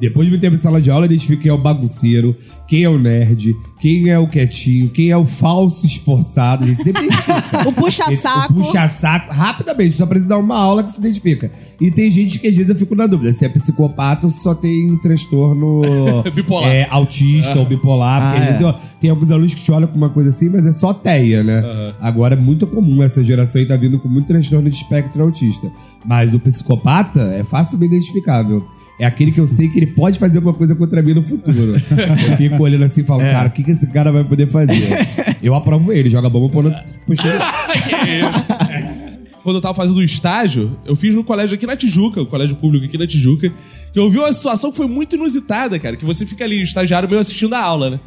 Depois 0.00 0.26
de 0.26 0.30
muito 0.30 0.40
tempo 0.42 0.54
em 0.54 0.58
sala 0.58 0.82
de 0.82 0.90
aula, 0.90 1.04
eu 1.04 1.06
identifico 1.06 1.42
quem 1.42 1.50
é 1.50 1.54
o 1.54 1.58
bagunceiro, 1.58 2.36
quem 2.66 2.82
é 2.82 2.88
o 2.88 2.98
nerd, 2.98 3.54
quem 3.80 4.08
é 4.10 4.18
o 4.18 4.26
quietinho, 4.26 4.90
quem 4.90 5.10
é 5.10 5.16
o 5.16 5.24
falso 5.24 5.86
esforçado. 5.86 6.64
A 6.64 6.66
gente 6.66 6.82
sempre 6.82 7.04
identifica. 7.06 7.68
O 7.68 7.72
puxa-saco. 7.72 8.52
O 8.52 8.56
puxa-saco, 8.64 9.32
rapidamente, 9.32 9.94
só 9.94 10.04
precisa 10.06 10.30
dar 10.30 10.38
uma 10.38 10.56
aula 10.58 10.82
que 10.82 10.90
se 10.92 10.98
identifica. 10.98 11.50
E 11.80 11.90
tem 11.90 12.10
gente 12.10 12.38
que 12.38 12.48
às 12.48 12.56
vezes 12.56 12.70
eu 12.70 12.76
fico 12.76 12.94
na 12.94 13.06
dúvida 13.06 13.32
se 13.32 13.44
é 13.44 13.48
psicopata 13.48 14.26
ou 14.26 14.30
se 14.32 14.42
só 14.42 14.54
tem 14.54 14.96
transtorno 14.98 15.80
Bipolar. 16.34 16.68
é, 16.70 16.86
autista 16.90 17.58
ou 17.58 17.64
bipolar. 17.64 18.20
Porque 18.22 18.38
Ah, 18.38 18.42
às 18.42 18.48
vezes 18.48 18.60
é. 18.62 18.64
ó, 18.64 18.72
tem 19.00 19.10
alguns 19.10 19.30
alunos 19.30 19.54
que 19.54 19.62
te 19.62 19.70
olham 19.70 19.88
com 19.88 19.96
uma 19.96 20.10
coisa 20.10 20.30
assim, 20.30 20.48
mas 20.48 20.66
é 20.66 20.72
só 20.72 20.92
teia, 20.92 21.42
né? 21.42 21.62
Agora 22.00 22.34
é 22.34 22.38
muito 22.38 22.66
comum 22.66 23.02
essa 23.02 23.22
geração 23.22 23.60
aí 23.60 23.66
tá 23.66 23.76
vindo 23.76 23.98
com 23.98 24.08
muito 24.08 24.26
transtorno 24.26 24.68
de 24.68 24.74
espectro 24.76 25.22
autista. 25.22 25.70
Mas 26.04 26.34
o 26.34 26.40
psicopata 26.40 27.20
é 27.34 27.44
facilmente 27.44 27.94
identificável. 27.94 28.64
É 28.98 29.04
aquele 29.04 29.32
que 29.32 29.40
eu 29.40 29.46
sei 29.46 29.68
que 29.68 29.78
ele 29.78 29.88
pode 29.88 30.18
fazer 30.18 30.38
alguma 30.38 30.54
coisa 30.54 30.74
contra 30.74 31.02
mim 31.02 31.14
no 31.14 31.22
futuro. 31.22 31.72
Eu 31.72 32.36
fico 32.36 32.62
olhando 32.62 32.84
assim 32.84 33.00
e 33.00 33.04
falo, 33.04 33.20
cara, 33.22 33.48
o 33.48 33.50
que, 33.50 33.64
que 33.64 33.72
esse 33.72 33.86
cara 33.88 34.12
vai 34.12 34.22
poder 34.22 34.46
fazer? 34.46 35.06
Eu 35.42 35.54
aprovo 35.54 35.92
ele, 35.92 36.08
joga 36.08 36.28
bomba 36.28 36.48
por 36.48 36.72
puxando. 37.06 37.40
Quando 39.42 39.56
eu 39.56 39.60
tava 39.60 39.74
fazendo 39.74 39.96
o 39.98 40.02
estágio, 40.02 40.78
eu 40.86 40.96
fiz 40.96 41.14
no 41.14 41.22
colégio 41.22 41.54
aqui 41.56 41.66
na 41.66 41.76
Tijuca, 41.76 42.22
o 42.22 42.26
colégio 42.26 42.56
público 42.56 42.86
aqui 42.86 42.96
na 42.96 43.06
Tijuca, 43.06 43.52
que 43.92 43.98
eu 43.98 44.10
vi 44.10 44.18
uma 44.18 44.32
situação 44.32 44.70
que 44.70 44.76
foi 44.78 44.88
muito 44.88 45.16
inusitada, 45.16 45.78
cara, 45.78 45.96
que 45.96 46.04
você 46.04 46.24
fica 46.24 46.44
ali, 46.44 46.62
estagiário 46.62 47.06
meio 47.06 47.20
assistindo 47.20 47.52
a 47.52 47.60
aula, 47.60 47.90
né? 47.90 48.00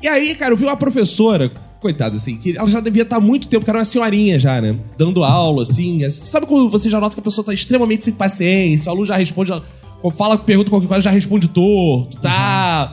E 0.00 0.08
aí, 0.08 0.34
cara, 0.34 0.54
eu 0.54 0.56
vi 0.56 0.64
uma 0.64 0.76
professora, 0.76 1.52
coitada, 1.80 2.16
assim, 2.16 2.36
que 2.36 2.56
ela 2.56 2.66
já 2.66 2.80
devia 2.80 3.02
estar 3.02 3.16
há 3.16 3.20
muito 3.20 3.46
tempo, 3.46 3.62
que 3.62 3.70
era 3.70 3.78
uma 3.78 3.84
senhorinha 3.84 4.38
já, 4.38 4.58
né? 4.58 4.74
Dando 4.96 5.22
aula, 5.22 5.62
assim. 5.64 6.02
assim. 6.02 6.24
Sabe 6.24 6.46
quando 6.46 6.70
você 6.70 6.88
já 6.88 6.98
nota 6.98 7.14
que 7.14 7.20
a 7.20 7.24
pessoa 7.24 7.44
tá 7.44 7.52
extremamente 7.52 8.04
sem 8.04 8.14
paciência, 8.14 8.88
o 8.88 8.92
aluno 8.92 9.06
já 9.06 9.16
responde, 9.16 9.52
ela 9.52 9.62
fala, 10.10 10.38
pergunta 10.38 10.70
qualquer 10.70 10.86
coisa, 10.86 11.02
já 11.02 11.10
responde 11.10 11.48
torto, 11.48 12.16
tá? 12.20 12.92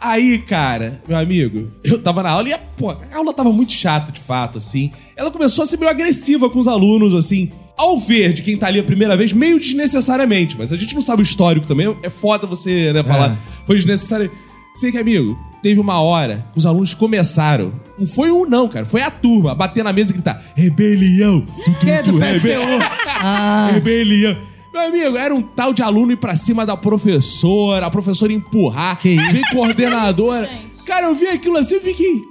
Aí, 0.00 0.38
cara, 0.38 1.00
meu 1.08 1.16
amigo, 1.18 1.68
eu 1.82 1.98
tava 2.00 2.22
na 2.22 2.30
aula 2.30 2.48
e, 2.48 2.54
pô, 2.76 2.90
a 2.90 2.96
aula 3.16 3.32
tava 3.32 3.50
muito 3.52 3.72
chata, 3.72 4.12
de 4.12 4.20
fato, 4.20 4.58
assim. 4.58 4.90
Ela 5.16 5.30
começou 5.30 5.64
a 5.64 5.66
ser 5.66 5.78
meio 5.78 5.90
agressiva 5.90 6.48
com 6.48 6.58
os 6.60 6.68
alunos, 6.68 7.14
assim. 7.14 7.50
Ao 7.76 7.98
ver 7.98 8.32
de 8.32 8.42
quem 8.42 8.56
tá 8.56 8.68
ali 8.68 8.78
a 8.78 8.84
primeira 8.84 9.16
vez, 9.16 9.32
meio 9.32 9.58
desnecessariamente, 9.58 10.56
mas 10.56 10.72
a 10.72 10.76
gente 10.76 10.94
não 10.94 11.02
sabe 11.02 11.22
o 11.22 11.24
histórico 11.24 11.66
também, 11.66 11.94
é 12.02 12.08
foda 12.08 12.46
você, 12.46 12.92
né, 12.92 13.02
falar, 13.02 13.36
foi 13.66 13.76
desnecessário. 13.76 14.30
Sei 14.74 14.92
que, 14.92 14.98
amigo, 14.98 15.36
teve 15.62 15.80
uma 15.80 16.00
hora 16.00 16.46
que 16.52 16.58
os 16.58 16.66
alunos 16.66 16.92
começaram, 16.94 17.72
não 17.98 18.06
foi 18.06 18.30
um 18.30 18.46
não, 18.46 18.68
cara, 18.68 18.84
foi 18.86 19.00
a 19.02 19.10
turma, 19.10 19.54
bater 19.54 19.82
na 19.82 19.92
mesa 19.92 20.10
e 20.10 20.14
gritar, 20.14 20.42
rebelião, 20.54 21.40
tu, 21.64 21.74
tu, 21.80 21.88
é 21.88 22.02
do 22.02 22.12
tu, 22.12 22.18
PSU? 22.18 22.46
rebe- 22.46 22.84
Ah. 23.22 23.70
rebelião. 23.72 24.36
Meu 24.76 24.88
amigo, 24.88 25.16
era 25.16 25.34
um 25.34 25.40
tal 25.40 25.72
de 25.72 25.82
aluno 25.82 26.12
ir 26.12 26.16
pra 26.16 26.36
cima 26.36 26.66
da 26.66 26.76
professora, 26.76 27.86
a 27.86 27.90
professora 27.90 28.30
empurrar, 28.30 28.98
Que 28.98 29.16
vem 29.16 29.42
coordenadora. 29.50 30.50
Cara, 30.84 31.06
eu 31.06 31.14
vi 31.14 31.28
aquilo 31.28 31.56
assim, 31.56 31.76
eu 31.76 31.80
fiquei. 31.80 32.28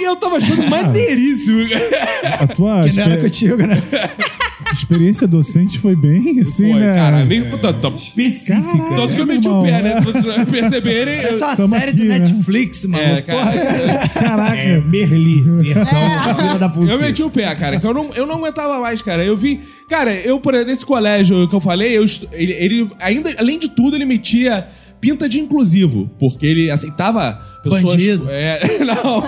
Eu 0.00 0.16
tava 0.16 0.36
achando 0.36 0.68
maneiríssimo. 0.68 1.60
A 2.40 2.46
tua 2.46 2.84
Que 2.88 2.96
não 2.96 3.02
era 3.04 3.18
contigo, 3.18 3.56
né? 3.58 3.80
experiência 4.72 5.26
docente 5.26 5.78
foi 5.78 5.94
bem 5.94 6.40
assim, 6.40 6.72
Pô, 6.72 6.78
né? 6.78 6.94
cara, 6.94 7.24
nem 7.24 7.42
tanto, 7.50 7.80
tanto, 7.80 7.96
Específica. 7.96 8.62
tanto 8.96 9.14
que 9.14 9.20
eu 9.20 9.24
É, 9.24 9.26
meti 9.26 9.48
o 9.48 9.60
pé, 9.60 9.82
né? 9.82 9.92
é. 9.92 10.00
Se 10.00 10.06
vocês 10.06 10.44
perceberem. 10.50 11.14
É 11.20 11.32
só 11.34 11.50
a 11.50 11.56
série 11.56 11.90
aqui, 11.90 11.98
do 11.98 12.04
né? 12.06 12.18
Netflix, 12.18 12.84
mano. 12.86 13.02
É, 13.04 13.20
cara. 13.20 14.08
Caraca. 14.08 14.56
É, 14.56 14.80
Merli, 14.80 15.42
versão 15.42 16.06
acima 16.24 16.58
da. 16.58 16.72
Eu 16.90 16.98
meti 17.00 17.22
o 17.22 17.30
pé, 17.30 17.54
cara, 17.54 17.78
que 17.78 17.86
eu 17.86 17.92
não, 17.94 18.10
eu 18.14 18.26
não 18.26 18.36
aguentava 18.36 18.80
mais, 18.80 19.02
cara. 19.02 19.22
Eu 19.24 19.36
vi. 19.36 19.60
Cara, 19.88 20.12
eu, 20.14 20.40
por 20.40 20.54
nesse 20.64 20.86
colégio 20.86 21.46
que 21.46 21.54
eu 21.54 21.60
falei, 21.60 21.98
eu, 21.98 22.04
ele, 22.32 22.52
ele 22.54 22.90
ainda, 22.98 23.30
além 23.38 23.58
de 23.58 23.68
tudo, 23.68 23.94
ele 23.96 24.06
metia 24.06 24.66
pinta 25.02 25.28
de 25.28 25.40
inclusivo, 25.40 26.08
porque 26.18 26.46
ele 26.46 26.70
aceitava 26.70 27.32
pessoas. 27.62 27.82
Bandido. 27.82 28.26
É, 28.30 28.78
não. 28.86 29.24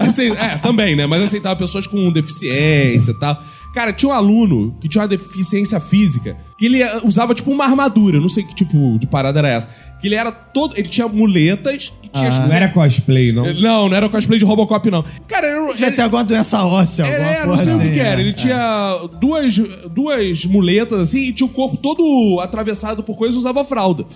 Acei- 0.00 0.32
é, 0.32 0.56
também, 0.56 0.96
né? 0.96 1.06
Mas 1.06 1.22
aceitava 1.22 1.54
pessoas 1.54 1.86
com 1.86 2.10
deficiência 2.10 3.10
e 3.12 3.18
tal. 3.18 3.40
Cara, 3.74 3.92
tinha 3.92 4.08
um 4.08 4.12
aluno 4.12 4.74
que 4.80 4.88
tinha 4.88 5.02
uma 5.02 5.08
deficiência 5.08 5.78
física, 5.78 6.34
que 6.58 6.64
ele 6.64 6.82
eh, 6.82 7.00
usava 7.04 7.34
tipo 7.34 7.50
uma 7.52 7.64
armadura, 7.64 8.18
não 8.18 8.28
sei 8.28 8.42
que 8.42 8.54
tipo 8.54 8.98
de 8.98 9.06
parada 9.06 9.38
era 9.40 9.48
essa. 9.50 9.68
Que 10.00 10.08
ele 10.08 10.14
era 10.14 10.32
todo. 10.32 10.74
Ele 10.76 10.88
tinha 10.88 11.06
muletas 11.06 11.92
e 12.02 12.08
tinha. 12.08 12.30
Não 12.46 12.52
era 12.52 12.68
cosplay, 12.70 13.30
não? 13.30 13.44
Não, 13.54 13.88
não 13.90 13.94
era 13.96 14.08
cosplay 14.08 14.38
de 14.38 14.44
Robocop, 14.46 14.90
não. 14.90 15.04
Cara, 15.28 15.46
era, 15.46 15.76
Já 15.76 15.92
tem 15.92 16.02
alguma 16.02 16.24
doença 16.24 16.64
óssea, 16.64 17.04
era, 17.04 17.16
alguma 17.24 17.30
era, 17.36 17.46
não 17.46 17.56
sei 17.58 17.74
o 17.74 17.78
que, 17.78 17.88
assim, 17.90 18.00
era. 18.00 18.16
né? 18.16 18.22
Ele 18.22 18.32
tinha 18.32 18.98
duas, 19.20 19.58
duas 19.94 20.44
muletas 20.46 21.02
assim 21.02 21.24
e 21.24 21.32
tinha 21.32 21.46
o 21.46 21.50
corpo 21.50 21.76
todo 21.76 22.40
atravessado 22.40 23.02
por 23.02 23.16
coisas 23.16 23.36
e 23.36 23.38
usava 23.38 23.62
fralda. 23.64 24.06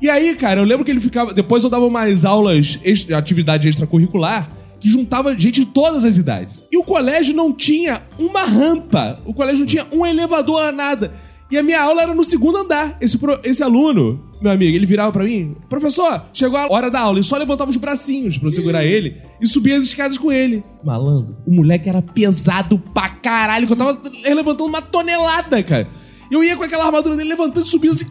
E 0.00 0.08
aí, 0.08 0.34
cara, 0.36 0.60
eu 0.60 0.64
lembro 0.64 0.84
que 0.84 0.90
ele 0.90 1.00
ficava. 1.00 1.34
Depois 1.34 1.64
eu 1.64 1.70
dava 1.70 1.84
umas 1.86 2.24
aulas, 2.24 2.78
atividade 3.16 3.68
extracurricular, 3.68 4.48
que 4.78 4.88
juntava 4.88 5.32
gente 5.36 5.60
de 5.60 5.66
todas 5.66 6.04
as 6.04 6.16
idades. 6.16 6.54
E 6.70 6.76
o 6.78 6.84
colégio 6.84 7.34
não 7.34 7.52
tinha 7.52 8.00
uma 8.18 8.42
rampa. 8.44 9.20
O 9.26 9.34
colégio 9.34 9.60
não 9.60 9.66
tinha 9.66 9.86
um 9.92 10.06
elevador, 10.06 10.72
nada. 10.72 11.10
E 11.50 11.56
a 11.56 11.62
minha 11.62 11.80
aula 11.82 12.02
era 12.02 12.14
no 12.14 12.22
segundo 12.22 12.58
andar. 12.58 12.96
Esse, 13.00 13.16
pro- 13.16 13.40
esse 13.42 13.62
aluno, 13.62 14.22
meu 14.40 14.52
amigo, 14.52 14.76
ele 14.76 14.84
virava 14.86 15.10
pra 15.10 15.24
mim: 15.24 15.56
Professor, 15.68 16.22
chegou 16.32 16.58
a 16.58 16.70
hora 16.70 16.90
da 16.90 17.00
aula. 17.00 17.18
E 17.18 17.24
só 17.24 17.36
levantava 17.38 17.70
os 17.70 17.76
bracinhos 17.78 18.36
pra 18.38 18.48
eu 18.48 18.52
segurar 18.54 18.84
ele 18.84 19.16
e 19.40 19.46
subia 19.46 19.78
as 19.78 19.84
escadas 19.84 20.18
com 20.18 20.30
ele. 20.30 20.62
Malandro, 20.84 21.36
o 21.46 21.50
moleque 21.50 21.88
era 21.88 22.02
pesado 22.02 22.78
pra 22.78 23.08
caralho, 23.08 23.66
que 23.66 23.72
eu 23.72 23.76
tava 23.76 23.98
levantando 24.26 24.66
uma 24.68 24.82
tonelada, 24.82 25.62
cara. 25.62 25.88
Eu 26.30 26.44
ia 26.44 26.56
com 26.56 26.62
aquela 26.64 26.84
armadura 26.86 27.16
dele 27.16 27.30
levantando 27.30 27.64
e 27.64 27.68
subindo 27.68 27.92
assim. 27.92 28.06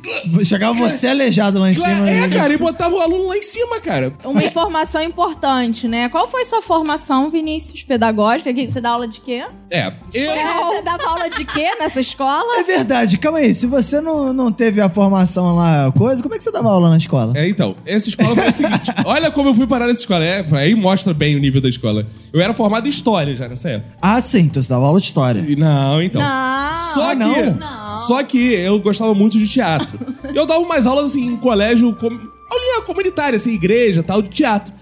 Chegava 0.45 0.73
você 0.73 1.07
aleijado 1.07 1.59
lá 1.59 1.69
em 1.69 1.73
cima. 1.73 1.87
É, 1.87 2.27
né? 2.27 2.29
cara, 2.29 2.53
e 2.53 2.57
botava 2.57 2.95
o 2.95 2.99
aluno 2.99 3.27
lá 3.27 3.37
em 3.37 3.41
cima, 3.43 3.79
cara. 3.79 4.11
Uma 4.23 4.43
informação 4.43 5.01
importante, 5.01 5.87
né? 5.87 6.09
Qual 6.09 6.27
foi 6.29 6.45
sua 6.45 6.61
formação, 6.61 7.29
Vinícius, 7.29 7.83
pedagógica? 7.83 8.51
Você 8.53 8.81
dá 8.81 8.91
aula 8.91 9.07
de 9.07 9.21
quê? 9.21 9.45
É, 9.69 9.87
eu. 10.13 10.31
Você 10.67 10.81
dava 10.81 11.03
aula 11.09 11.29
de 11.29 11.45
quê 11.45 11.69
nessa 11.79 11.99
escola? 11.99 12.59
É 12.59 12.63
verdade, 12.63 13.17
calma 13.17 13.39
aí. 13.39 13.53
Se 13.53 13.65
você 13.67 14.01
não, 14.01 14.33
não 14.33 14.51
teve 14.51 14.81
a 14.81 14.89
formação 14.89 15.55
lá, 15.55 15.91
coisa, 15.97 16.21
como 16.23 16.33
é 16.35 16.37
que 16.37 16.43
você 16.43 16.51
dava 16.51 16.69
aula 16.69 16.89
na 16.89 16.97
escola? 16.97 17.33
É, 17.35 17.47
então, 17.47 17.75
essa 17.85 18.09
escola 18.09 18.35
foi 18.35 18.49
o 18.49 18.53
seguinte: 18.53 18.91
olha 19.05 19.29
como 19.31 19.49
eu 19.49 19.53
fui 19.53 19.67
parar 19.67 19.87
nessa 19.87 20.01
escola. 20.01 20.23
É, 20.23 20.45
aí 20.53 20.75
mostra 20.75 21.13
bem 21.13 21.35
o 21.35 21.39
nível 21.39 21.61
da 21.61 21.69
escola. 21.69 22.05
Eu 22.33 22.41
era 22.41 22.53
formado 22.53 22.87
em 22.87 22.89
história 22.89 23.35
já 23.35 23.47
nessa 23.47 23.69
época. 23.69 23.95
Ah, 24.01 24.21
sim, 24.21 24.39
então 24.41 24.61
você 24.61 24.69
dava 24.69 24.85
aula 24.85 24.99
de 24.99 25.07
história. 25.07 25.45
E 25.47 25.55
Não, 25.55 26.01
então. 26.01 26.21
Não. 26.21 26.75
Só 26.93 27.09
Ah, 27.11 27.15
que. 27.15 27.15
não? 27.15 27.51
Não. 27.55 27.97
Só 28.07 28.23
que 28.23 28.37
eu 28.37 28.79
gostava 28.79 29.13
muito 29.13 29.37
de 29.37 29.47
teatro. 29.47 29.99
E 30.33 30.35
eu 30.35 30.45
dava 30.45 30.59
umas 30.59 30.85
aulas 30.85 31.11
assim 31.11 31.25
em 31.25 31.37
colégio, 31.37 31.93
com, 31.95 32.05
aulinha 32.07 32.81
comunitária, 32.85 33.37
assim, 33.37 33.53
igreja 33.53 34.03
tal, 34.03 34.21
de 34.21 34.29
teatro. 34.29 34.73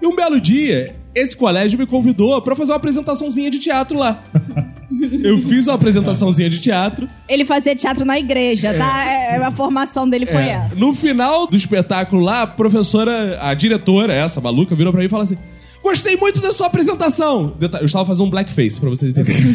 E 0.00 0.06
um 0.06 0.14
belo 0.16 0.40
dia, 0.40 0.96
esse 1.14 1.36
colégio 1.36 1.78
me 1.78 1.86
convidou 1.86 2.40
pra 2.42 2.56
fazer 2.56 2.72
uma 2.72 2.76
apresentaçãozinha 2.76 3.50
de 3.50 3.58
teatro 3.58 3.98
lá. 3.98 4.22
Eu 5.22 5.38
fiz 5.38 5.66
uma 5.66 5.74
apresentaçãozinha 5.74 6.48
de 6.48 6.60
teatro. 6.60 7.08
Ele 7.28 7.44
fazia 7.44 7.74
teatro 7.74 8.04
na 8.04 8.18
igreja, 8.18 8.72
tá? 8.74 9.04
É, 9.04 9.36
a 9.36 9.50
formação 9.50 10.08
dele 10.08 10.24
foi 10.24 10.42
É, 10.42 10.48
essa. 10.50 10.74
No 10.74 10.94
final 10.94 11.46
do 11.46 11.56
espetáculo 11.56 12.22
lá, 12.22 12.42
a 12.42 12.46
professora, 12.46 13.38
a 13.42 13.52
diretora, 13.54 14.12
essa 14.14 14.40
maluca, 14.40 14.74
virou 14.74 14.92
pra 14.92 15.00
mim 15.00 15.06
e 15.06 15.10
falou 15.10 15.24
assim: 15.24 15.36
Gostei 15.84 16.16
muito 16.16 16.40
da 16.40 16.50
sua 16.50 16.66
apresentação. 16.68 17.52
Eu 17.78 17.84
estava 17.84 18.06
fazendo 18.06 18.26
um 18.26 18.30
blackface, 18.30 18.80
pra 18.80 18.88
vocês 18.88 19.10
entenderem. 19.10 19.54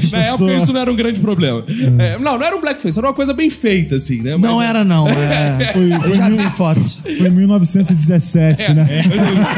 Jesus. 0.00 0.10
Na 0.10 0.18
época 0.24 0.54
isso 0.54 0.72
não 0.72 0.80
era 0.80 0.90
um 0.90 0.96
grande 0.96 1.20
problema. 1.20 1.62
É, 1.98 2.18
não, 2.18 2.38
não 2.38 2.46
era 2.46 2.56
um 2.56 2.60
blackface, 2.60 2.98
era 2.98 3.06
uma 3.08 3.12
coisa 3.14 3.34
bem 3.34 3.50
feita, 3.50 3.96
assim, 3.96 4.22
né? 4.22 4.32
Mas- 4.36 4.50
Não 4.50 4.60
era, 4.62 4.84
não. 4.84 5.06
É. 5.06 5.70
Foi, 5.72 5.92
Eu 5.92 6.00
foi, 6.00 6.14
já 6.16 6.30
mil- 6.30 6.38
vi 6.38 6.50
fotos. 6.56 6.94
foi 7.18 7.26
em 7.26 7.30
1917, 7.30 8.72
né? 8.74 8.86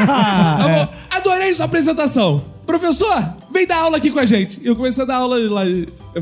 Tá 0.05 0.67
bom, 0.67 0.87
Adorei 1.17 1.55
sua 1.55 1.65
apresentação. 1.65 2.43
Professor, 2.65 3.33
vem 3.53 3.65
dar 3.65 3.77
aula 3.77 3.97
aqui 3.97 4.11
com 4.11 4.19
a 4.19 4.25
gente. 4.25 4.59
E 4.61 4.67
eu 4.67 4.75
comecei 4.75 5.03
a 5.03 5.07
dar 5.07 5.15
aula 5.15 5.37
lá. 5.39 5.61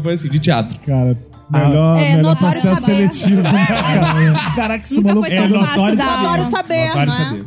Foi 0.01 0.13
assim, 0.13 0.29
de 0.29 0.39
teatro. 0.39 0.77
Cara, 0.85 1.17
melhor, 1.53 1.97
É, 1.99 2.15
melhor 2.15 2.23
notório 2.35 2.61
passar 2.61 2.75
saber. 2.75 3.13
seletivo. 3.13 3.41
né, 3.43 3.65
cara? 3.67 4.51
Caraca, 4.55 4.83
esse 4.85 5.01
maluco 5.01 5.27
é 5.27 5.47
notório 5.47 5.97
saber. 5.97 6.01
Adoro 6.11 6.43
saber, 6.49 6.87
Notório 6.87 7.07
não 7.07 7.15
é? 7.15 7.23
saber. 7.25 7.45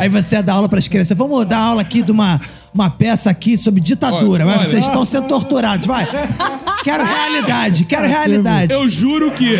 Aí 0.00 0.08
você 0.08 0.36
ia 0.36 0.42
dar 0.42 0.54
aula 0.54 0.68
pras 0.68 0.88
crianças. 0.88 1.16
Vamos 1.16 1.44
dar 1.46 1.58
aula 1.58 1.82
aqui 1.82 2.02
de 2.02 2.10
uma, 2.12 2.40
uma 2.74 2.90
peça 2.90 3.30
aqui 3.30 3.56
sobre 3.58 3.80
ditadura. 3.80 4.46
Olha, 4.46 4.58
olha. 4.58 4.68
vocês 4.68 4.84
estão 4.84 5.04
sendo 5.04 5.28
torturados. 5.28 5.86
Vai. 5.86 6.06
Quero 6.84 7.04
realidade, 7.04 7.84
quero 7.84 8.08
realidade. 8.08 8.72
Eu 8.72 8.88
juro 8.88 9.30
que 9.30 9.56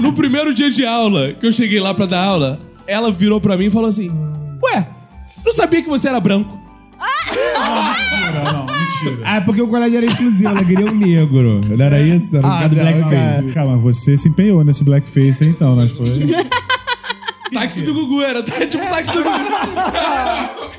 no 0.00 0.12
primeiro 0.12 0.54
dia 0.54 0.70
de 0.70 0.86
aula, 0.86 1.32
que 1.32 1.46
eu 1.46 1.52
cheguei 1.52 1.78
lá 1.80 1.92
pra 1.92 2.06
dar 2.06 2.24
aula, 2.24 2.60
ela 2.86 3.12
virou 3.12 3.40
pra 3.40 3.56
mim 3.56 3.66
e 3.66 3.70
falou 3.70 3.88
assim: 3.88 4.10
Ué, 4.62 4.86
não 5.44 5.52
sabia 5.52 5.82
que 5.82 5.88
você 5.88 6.08
era 6.08 6.18
branco. 6.20 6.58
Não, 8.34 8.52
não, 8.66 8.79
mentira. 9.04 9.22
Ah, 9.24 9.36
é 9.36 9.40
porque 9.40 9.62
o 9.62 9.68
colégio 9.68 9.96
era 9.98 10.06
inclusivo, 10.06 10.48
ela 10.48 10.64
queria 10.64 10.86
um 10.86 10.94
negro. 10.96 11.60
Não 11.76 11.84
era 11.84 12.00
isso? 12.00 12.36
Era 12.36 12.46
um 12.46 12.50
Ah, 12.50 12.56
cara 12.56 12.68
do 12.68 12.76
não, 12.76 12.82
blackface. 12.82 13.52
Calma, 13.52 13.76
você 13.78 14.16
se 14.18 14.28
empenhou 14.28 14.62
nesse 14.64 14.84
blackface 14.84 15.44
aí, 15.44 15.50
então, 15.50 15.74
nós 15.76 15.92
foi. 15.92 16.08
Táxi 17.52 17.82
do 17.82 17.92
Gugu 17.94 18.22
era, 18.22 18.42
tá? 18.44 18.64
tipo 18.66 18.84
táxi 18.88 19.10
do 19.12 19.24
Gugu. 19.24 20.70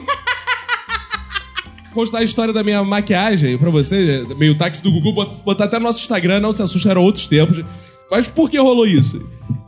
Contar 1.93 2.20
a 2.20 2.24
história 2.24 2.53
da 2.53 2.64
minha 2.64 2.82
maquiagem 2.86 3.57
pra 3.57 3.70
você, 3.70 4.26
meio 4.38 4.55
táxi 4.55 4.82
do 4.82 4.89
Gugu, 4.91 5.12
bot- 5.12 5.43
botar 5.43 5.66
até 5.66 5.78
no 5.78 5.84
nosso 5.84 5.99
Instagram, 5.99 6.39
não 6.39 6.53
se 6.53 6.62
assusta, 6.64 6.89
eram 6.89 7.03
outros 7.03 7.28
tempos. 7.28 7.62
Mas 8.09 8.30
por 8.30 8.49
que 8.49 8.57
rolou 8.57 8.86
isso? 8.86 9.22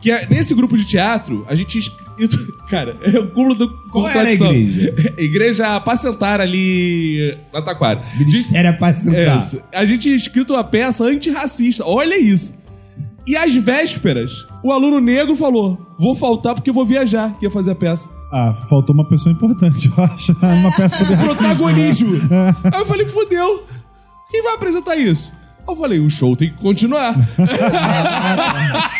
Que 0.03 0.11
é- 0.11 0.27
nesse 0.29 0.53
grupo 0.53 0.75
de 0.77 0.83
teatro, 0.83 1.45
a 1.47 1.55
gente. 1.55 1.79
Cara, 2.69 2.97
é 3.01 3.17
o 3.17 3.27
cúmulo 3.31 3.55
do 3.55 3.69
Qual 3.89 4.05
era 4.09 4.19
a 4.19 4.33
igreja? 4.33 4.95
igreja 5.17 5.75
Apacentar 5.77 6.41
ali 6.41 7.37
na 7.53 7.61
Taquara. 7.61 8.01
Era. 9.15 9.37
Isso. 9.37 9.61
A 9.73 9.85
gente 9.85 10.01
tinha 10.01 10.15
escrito 10.15 10.53
uma 10.53 10.63
peça 10.63 11.05
antirracista. 11.05 11.85
Olha 11.85 12.19
isso. 12.19 12.53
E 13.25 13.37
às 13.37 13.55
vésperas, 13.55 14.45
o 14.61 14.73
aluno 14.73 14.99
negro 14.99 15.37
falou: 15.37 15.79
Vou 15.97 16.13
faltar 16.13 16.53
porque 16.53 16.69
vou 16.69 16.85
viajar, 16.85 17.33
que 17.39 17.45
ia 17.45 17.51
fazer 17.51 17.71
a 17.71 17.75
peça. 17.75 18.09
Ah, 18.29 18.53
faltou 18.69 18.93
uma 18.93 19.07
pessoa 19.07 19.31
importante, 19.31 19.87
eu 19.95 20.03
acho. 20.03 20.33
Uma 20.33 20.75
peça 20.75 20.97
sobre 20.97 21.13
racismo. 21.13 21.37
Protagonismo. 21.37 22.13
né? 22.27 22.53
Aí 22.73 22.81
eu 22.81 22.85
falei: 22.85 23.07
Fudeu. 23.07 23.63
Quem 24.29 24.43
vai 24.43 24.55
apresentar 24.55 24.97
isso? 24.97 25.31
Eu 25.67 25.75
falei: 25.75 25.99
O 25.99 26.09
show 26.09 26.35
tem 26.35 26.49
que 26.49 26.57
continuar. 26.57 27.15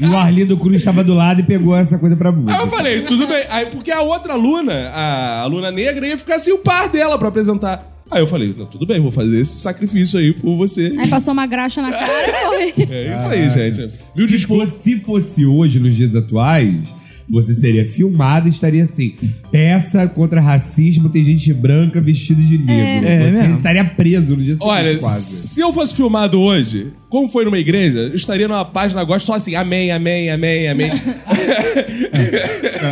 E 0.00 0.06
o 0.06 0.16
Arlindo 0.16 0.56
Cruz 0.56 0.76
estava 0.76 1.02
do 1.02 1.12
lado 1.12 1.40
e 1.40 1.42
pegou 1.42 1.74
essa 1.74 1.98
coisa 1.98 2.16
pra 2.16 2.30
Aí 2.30 2.60
eu 2.60 2.68
falei: 2.68 3.02
Tudo 3.02 3.26
bem. 3.26 3.44
Aí, 3.50 3.66
porque 3.66 3.90
a 3.90 4.00
outra 4.00 4.34
aluna, 4.34 4.90
a 4.90 5.40
aluna 5.40 5.72
negra, 5.72 6.06
ia 6.06 6.16
ficar 6.16 6.36
assim 6.36 6.52
o 6.52 6.58
par 6.58 6.88
dela 6.88 7.18
pra 7.18 7.26
apresentar. 7.28 7.84
Aí 8.08 8.22
eu 8.22 8.26
falei: 8.26 8.54
Não, 8.56 8.66
tudo 8.66 8.86
bem, 8.86 9.00
vou 9.00 9.10
fazer 9.10 9.40
esse 9.40 9.58
sacrifício 9.58 10.18
aí 10.18 10.32
por 10.32 10.56
você. 10.56 10.94
Aí 10.96 11.08
passou 11.08 11.32
uma 11.32 11.46
graxa 11.46 11.82
na 11.82 11.90
cara 11.90 12.28
e 12.28 12.72
foi. 12.72 12.86
É 12.94 13.14
isso 13.14 13.28
aí, 13.28 13.50
gente. 13.50 13.90
Viu? 14.14 14.28
Se 14.28 14.34
Desculpa. 14.34 14.66
fosse, 14.66 14.82
se 14.82 15.00
fosse 15.00 15.46
hoje, 15.46 15.80
nos 15.80 15.96
dias 15.96 16.14
atuais, 16.14 16.94
Você 17.30 17.54
seria 17.54 17.84
filmado 17.84 18.46
e 18.46 18.50
estaria 18.50 18.84
assim: 18.84 19.14
peça 19.52 20.08
contra 20.08 20.40
racismo, 20.40 21.08
tem 21.10 21.22
gente 21.22 21.52
branca 21.52 22.00
vestida 22.00 22.40
de 22.40 22.56
negro. 22.58 23.06
É 23.06 23.18
você 23.18 23.30
mesmo? 23.32 23.56
estaria 23.56 23.84
preso 23.84 24.34
no 24.36 24.42
dia 24.42 24.54
seguinte, 24.56 24.70
Olha, 24.70 24.98
quase. 24.98 25.24
se 25.48 25.60
eu 25.60 25.72
fosse 25.72 25.94
filmado 25.94 26.40
hoje, 26.40 26.88
como 27.10 27.28
foi 27.28 27.44
numa 27.44 27.58
igreja, 27.58 27.98
eu 27.98 28.14
estaria 28.14 28.48
numa 28.48 28.64
página 28.64 29.04
gosto 29.04 29.26
só 29.26 29.34
assim, 29.34 29.54
amém, 29.54 29.90
amém, 29.90 30.30
amém, 30.30 30.68
amém. 30.68 30.90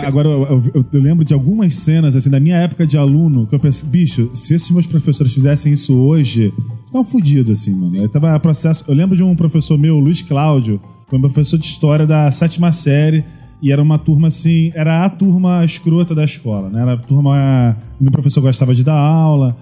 Agora, 0.07 0.29
eu, 0.29 0.63
eu- 0.75 0.87
eu 0.93 1.01
lembro 1.01 1.25
de 1.25 1.35
algumas 1.35 1.75
cenas, 1.75 2.15
assim, 2.17 2.31
da 2.31 2.41
minha 2.41 2.57
época 2.57 2.87
de 2.87 2.97
aluno, 2.97 3.47
que 3.47 3.55
eu 3.55 3.61
pensei, 3.61 3.89
bicho, 3.89 4.31
se 4.35 4.55
esses 4.55 4.71
meus 4.71 4.87
professores 4.87 5.33
fizessem 5.33 5.73
isso 5.73 5.95
hoje, 5.95 6.53
estão 6.85 7.05
fodidos, 7.05 7.61
assim, 7.61 7.73
mano. 7.75 7.97
Eu, 7.97 8.09
tava 8.09 8.39
processo, 8.41 8.85
eu 8.87 8.95
lembro 8.95 9.17
de 9.17 9.23
um 9.23 9.35
professor 9.35 9.79
meu, 9.79 9.99
Luiz 9.99 10.23
Cláudio, 10.23 10.81
foi 11.09 11.19
um 11.19 11.23
professor 11.23 11.59
de 11.59 11.67
história 11.67 12.07
da 12.07 12.31
sétima 12.31 12.73
série, 12.73 13.25
e 13.63 13.73
era 13.73 13.83
uma 13.83 13.99
turma, 13.99 14.29
assim, 14.29 14.71
era 14.75 15.05
a 15.05 15.11
turma 15.11 15.65
escrota 15.65 16.15
da 16.15 16.25
escola, 16.25 16.69
né? 16.69 16.83
Era 16.83 16.95
a 16.95 16.99
turma... 16.99 17.77
Meu 18.01 18.13
professor 18.13 18.41
gostava 18.41 18.75
de 18.75 18.85
dar 18.85 18.99
aula, 18.99 19.57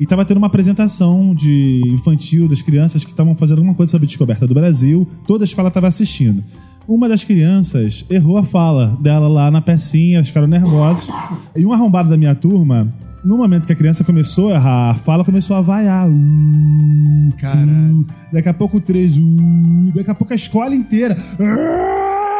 e 0.00 0.06
tava 0.06 0.24
tendo 0.24 0.38
uma 0.38 0.46
apresentação 0.46 1.34
de 1.34 1.82
infantil 1.88 2.48
das 2.48 2.62
crianças 2.62 3.04
que 3.04 3.10
estavam 3.10 3.34
fazendo 3.34 3.58
alguma 3.58 3.74
coisa 3.74 3.90
sobre 3.90 4.06
a 4.06 4.08
descoberta 4.08 4.46
do 4.46 4.54
Brasil. 4.54 5.06
Toda 5.26 5.44
a 5.44 5.46
escola 5.46 5.68
estava 5.68 5.88
assistindo. 5.88 6.42
Uma 6.88 7.06
das 7.06 7.22
crianças 7.22 8.02
errou 8.08 8.38
a 8.38 8.42
fala 8.42 8.96
dela 8.98 9.28
lá 9.28 9.50
na 9.50 9.60
pecinha, 9.60 10.24
ficaram 10.24 10.46
nervosos. 10.46 11.06
E 11.54 11.66
um 11.66 11.72
arrombado 11.74 12.08
da 12.08 12.16
minha 12.16 12.34
turma, 12.34 12.90
no 13.22 13.36
momento 13.36 13.66
que 13.66 13.74
a 13.74 13.76
criança 13.76 14.02
começou 14.02 14.48
a 14.48 14.54
errar 14.54 14.90
a 14.92 14.94
fala, 14.94 15.22
começou 15.22 15.54
a 15.54 15.60
vaiar. 15.60 16.08
Uh, 16.08 17.32
Caralho. 17.38 18.00
uh. 18.00 18.06
Daqui 18.32 18.48
a 18.48 18.54
pouco 18.54 18.80
três. 18.80 19.18
Uh, 19.18 19.92
daqui 19.94 20.10
a 20.10 20.14
pouco 20.14 20.32
a 20.32 20.36
escola 20.36 20.74
inteira. 20.74 21.14
Ah! 21.38 22.39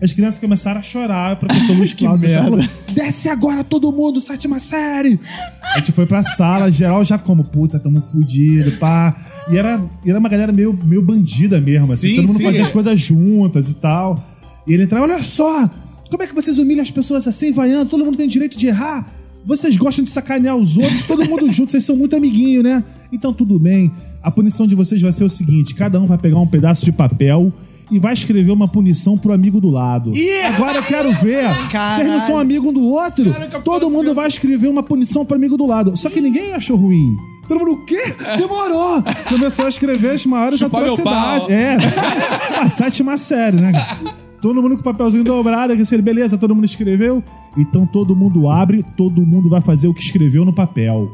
As 0.00 0.12
crianças 0.12 0.40
começaram 0.40 0.80
a 0.80 0.82
chorar. 0.82 1.34
O 1.34 1.36
professor 1.36 1.76
Luiz 1.76 1.92
Cláudio 1.94 2.30
falou: 2.30 2.60
Desce 2.92 3.28
agora 3.28 3.64
todo 3.64 3.90
mundo, 3.92 4.20
sétima 4.20 4.58
série. 4.58 5.18
A 5.62 5.78
gente 5.78 5.92
foi 5.92 6.06
pra 6.06 6.22
sala, 6.22 6.70
geral 6.70 7.04
já 7.04 7.18
como, 7.18 7.44
puta, 7.44 7.78
tamo 7.78 8.00
fudido, 8.02 8.72
pá. 8.78 9.44
E 9.50 9.56
era, 9.56 9.82
era 10.06 10.18
uma 10.18 10.28
galera 10.28 10.52
meio, 10.52 10.72
meio 10.84 11.02
bandida 11.02 11.60
mesmo, 11.60 11.92
assim. 11.92 12.10
Sim, 12.10 12.16
todo 12.16 12.26
mundo 12.28 12.36
sim. 12.36 12.44
fazia 12.44 12.62
as 12.62 12.70
coisas 12.70 13.00
juntas 13.00 13.68
e 13.68 13.74
tal. 13.74 14.22
E 14.66 14.74
ele 14.74 14.84
entrava, 14.84 15.04
olha 15.04 15.22
só, 15.22 15.68
como 16.10 16.22
é 16.22 16.26
que 16.26 16.34
vocês 16.34 16.58
humilham 16.58 16.82
as 16.82 16.90
pessoas 16.90 17.26
assim, 17.26 17.52
vaiando? 17.52 17.90
Todo 17.90 18.04
mundo 18.04 18.16
tem 18.16 18.28
direito 18.28 18.56
de 18.56 18.66
errar. 18.66 19.12
Vocês 19.44 19.76
gostam 19.76 20.04
de 20.04 20.10
sacanear 20.10 20.56
os 20.56 20.76
outros, 20.76 21.04
todo 21.04 21.24
mundo 21.24 21.48
junto, 21.52 21.70
vocês 21.70 21.84
são 21.84 21.96
muito 21.96 22.14
amiguinho, 22.14 22.62
né? 22.62 22.84
Então 23.10 23.32
tudo 23.32 23.58
bem. 23.58 23.90
A 24.22 24.30
punição 24.30 24.66
de 24.66 24.74
vocês 24.74 25.00
vai 25.00 25.12
ser 25.12 25.24
o 25.24 25.28
seguinte: 25.28 25.74
cada 25.74 26.00
um 26.00 26.06
vai 26.06 26.18
pegar 26.18 26.38
um 26.38 26.46
pedaço 26.46 26.84
de 26.84 26.92
papel 26.92 27.52
e 27.90 27.98
vai 27.98 28.12
escrever 28.12 28.50
uma 28.50 28.68
punição 28.68 29.16
pro 29.16 29.32
amigo 29.32 29.60
do 29.60 29.70
lado. 29.70 30.12
Agora 30.54 30.78
eu 30.78 30.82
quero 30.82 31.12
ver. 31.14 31.44
Vocês 31.94 32.08
não 32.08 32.20
são 32.20 32.38
amigo 32.38 32.68
um 32.68 32.72
do 32.72 32.82
outro? 32.82 33.32
Caraca, 33.32 33.60
Todo 33.60 33.90
mundo 33.90 34.14
vai 34.14 34.28
escrever 34.28 34.68
uma 34.68 34.82
punição 34.82 35.24
pro 35.24 35.36
amigo 35.36 35.56
do 35.56 35.66
lado. 35.66 35.96
Só 35.96 36.10
que 36.10 36.20
ninguém 36.20 36.52
achou 36.54 36.76
ruim. 36.76 37.16
Todo 37.48 37.60
mundo, 37.60 37.72
o 37.72 37.84
quê? 37.84 38.14
Demorou! 38.36 39.02
Começou 39.28 39.64
a 39.64 39.68
escrever 39.68 40.10
as 40.10 40.26
maiores 40.26 40.58
Chupar 40.58 40.82
atrocidades. 40.82 41.48
É, 41.48 41.76
a 42.60 42.68
sétima 42.68 43.16
série, 43.16 43.58
né? 43.58 43.72
cara? 43.72 44.14
Todo 44.40 44.62
mundo 44.62 44.76
com 44.76 44.82
papelzinho 44.82 45.24
dobrado, 45.24 45.74
que 45.74 45.82
assim, 45.82 46.00
beleza, 46.00 46.36
todo 46.36 46.54
mundo 46.54 46.66
escreveu. 46.66 47.24
Então 47.56 47.86
todo 47.86 48.14
mundo 48.14 48.48
abre, 48.48 48.84
todo 48.96 49.26
mundo 49.26 49.48
vai 49.48 49.60
fazer 49.60 49.88
o 49.88 49.94
que 49.94 50.02
escreveu 50.02 50.44
no 50.44 50.52
papel. 50.52 51.10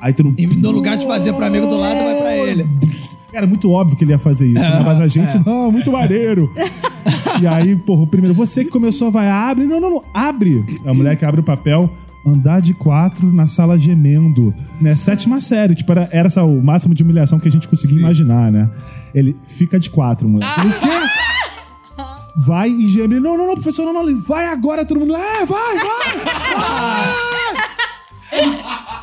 Aí 0.00 0.12
todo 0.12 0.26
mundo. 0.26 0.38
E 0.38 0.46
no 0.46 0.70
lugar 0.70 0.96
de 0.96 1.06
fazer 1.06 1.32
pro 1.32 1.44
amigo 1.44 1.66
do 1.66 1.78
lado, 1.78 1.96
vai 1.96 2.16
pra 2.20 2.36
ele. 2.36 2.68
Era 3.34 3.48
muito 3.48 3.68
óbvio 3.68 3.96
que 3.96 4.04
ele 4.04 4.12
ia 4.12 4.18
fazer 4.18 4.46
isso, 4.46 4.60
né? 4.60 4.80
mas 4.84 5.00
a 5.00 5.08
gente, 5.08 5.44
não, 5.44 5.72
muito 5.72 5.90
maneiro. 5.90 6.52
e 7.42 7.46
aí, 7.48 7.74
porra, 7.74 8.02
o 8.02 8.06
primeiro, 8.06 8.32
você 8.32 8.64
que 8.64 8.70
começou 8.70 9.10
vai, 9.10 9.28
abre, 9.28 9.66
não, 9.66 9.80
não, 9.80 9.90
não, 9.90 10.04
abre. 10.14 10.64
A 10.86 10.94
mulher 10.94 11.16
que 11.16 11.24
abre 11.24 11.40
o 11.40 11.44
papel, 11.44 11.90
andar 12.24 12.60
de 12.60 12.72
quatro 12.72 13.32
na 13.32 13.48
sala 13.48 13.76
gemendo, 13.76 14.54
né? 14.80 14.94
Sétima 14.94 15.40
série, 15.40 15.74
tipo, 15.74 15.90
era, 15.90 16.08
era 16.12 16.28
essa, 16.28 16.44
o 16.44 16.62
máximo 16.62 16.94
de 16.94 17.02
humilhação 17.02 17.40
que 17.40 17.48
a 17.48 17.50
gente 17.50 17.66
conseguia 17.66 17.98
imaginar, 17.98 18.52
né? 18.52 18.70
Ele 19.12 19.36
fica 19.46 19.80
de 19.80 19.90
quatro, 19.90 20.28
moleque. 20.28 20.60
Ele, 20.60 20.68
o 20.68 20.80
quê? 20.80 21.24
Vai 22.36 22.68
e 22.68 22.86
geme. 22.86 23.18
Não, 23.18 23.36
não, 23.36 23.48
não, 23.48 23.54
professor, 23.54 23.84
não, 23.84 23.92
não. 23.92 24.08
Ele, 24.08 24.20
Vai 24.26 24.46
agora, 24.46 24.84
todo 24.84 25.00
mundo. 25.00 25.14
É, 25.14 25.44
vai, 25.44 25.76
vai. 25.76 26.14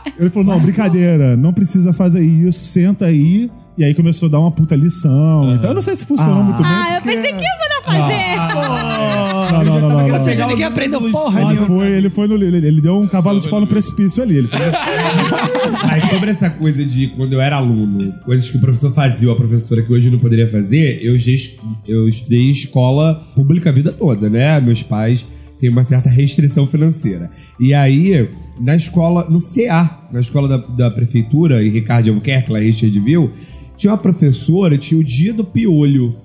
Ele 0.18 0.30
falou: 0.30 0.48
não, 0.48 0.60
brincadeira, 0.60 1.38
não 1.38 1.54
precisa 1.54 1.94
fazer 1.94 2.22
isso, 2.22 2.66
senta 2.66 3.06
aí. 3.06 3.50
E 3.78 3.84
aí 3.84 3.94
começou 3.96 4.28
a 4.28 4.30
dar 4.32 4.40
uma 4.40 4.52
puta 4.52 4.76
lição. 4.76 5.54
Então 5.56 5.70
eu 5.70 5.74
não 5.74 5.82
sei 5.82 5.96
se 5.96 6.06
funcionou 6.06 6.44
muito 6.44 6.58
bem. 6.58 6.66
Ah, 6.66 6.96
eu 6.98 7.02
pensei 7.02 7.34
que 7.34 7.44
ia 7.44 7.58
mandar 7.60 7.82
fazer. 7.84 9.12
Não, 9.52 9.66
não, 9.66 9.80
não, 9.82 9.90
não. 9.90 10.14
Ou 10.14 10.20
seja, 10.20 10.48
ninguém 10.48 10.64
aprendeu 10.64 11.02
porra 11.12 11.42
Ele 11.42 11.50
nenhuma. 11.50 11.68
foi, 11.68 11.88
ele 11.92 12.10
foi 12.10 12.28
no. 12.28 12.36
Ele, 12.36 12.66
ele 12.66 12.80
deu 12.80 12.98
um 12.98 13.08
cavalo 13.08 13.40
de 13.40 13.50
pau 13.50 13.60
no 13.60 13.68
precipício 13.68 14.24
ali. 14.24 14.38
Ele 14.38 14.48
foi, 14.48 14.60
Mas 15.86 16.10
sobre 16.10 16.32
essa 16.32 16.50
coisa 16.50 16.86
de 16.86 17.08
quando 17.10 17.34
eu 17.34 17.42
era 17.42 17.58
aluno, 17.58 18.14
coisas 18.24 18.50
que 18.50 18.56
o 18.56 18.62
professor 18.62 18.94
fazia 18.94 19.28
ou 19.28 19.34
a 19.34 19.38
professora 19.38 19.82
que 19.82 19.92
hoje 19.92 20.10
não 20.10 20.20
poderia 20.20 20.50
fazer, 20.50 21.04
eu, 21.04 21.18
eu 21.86 22.08
estudei 22.08 22.48
em 22.48 22.52
escola 22.52 23.16
pública 23.36 23.70
a 23.72 23.74
vida 23.74 23.92
toda, 23.92 24.30
né? 24.30 24.60
Meus 24.62 24.82
pais 24.84 25.26
têm 25.60 25.70
uma 25.70 25.84
certa 25.84 26.10
restrição 26.10 26.66
financeira. 26.66 27.30
E 27.60 27.74
aí, 27.74 28.30
na 28.60 28.76
escola, 28.76 29.28
no 29.30 29.40
CA, 29.40 30.08
na 30.14 30.22
escola 30.22 30.48
da, 30.48 30.58
da 30.58 30.90
prefeitura, 30.92 31.62
em 31.64 31.70
Ricardo 31.70 32.08
Albuquerque, 32.10 32.52
lá 32.52 32.62
em 32.62 32.66
Richardville, 32.68 33.32
tinha 33.82 33.92
uma 33.92 33.98
professora, 33.98 34.78
tinha 34.78 35.00
o 35.00 35.04
dia 35.04 35.34
do 35.34 35.44
piolho. 35.44 36.16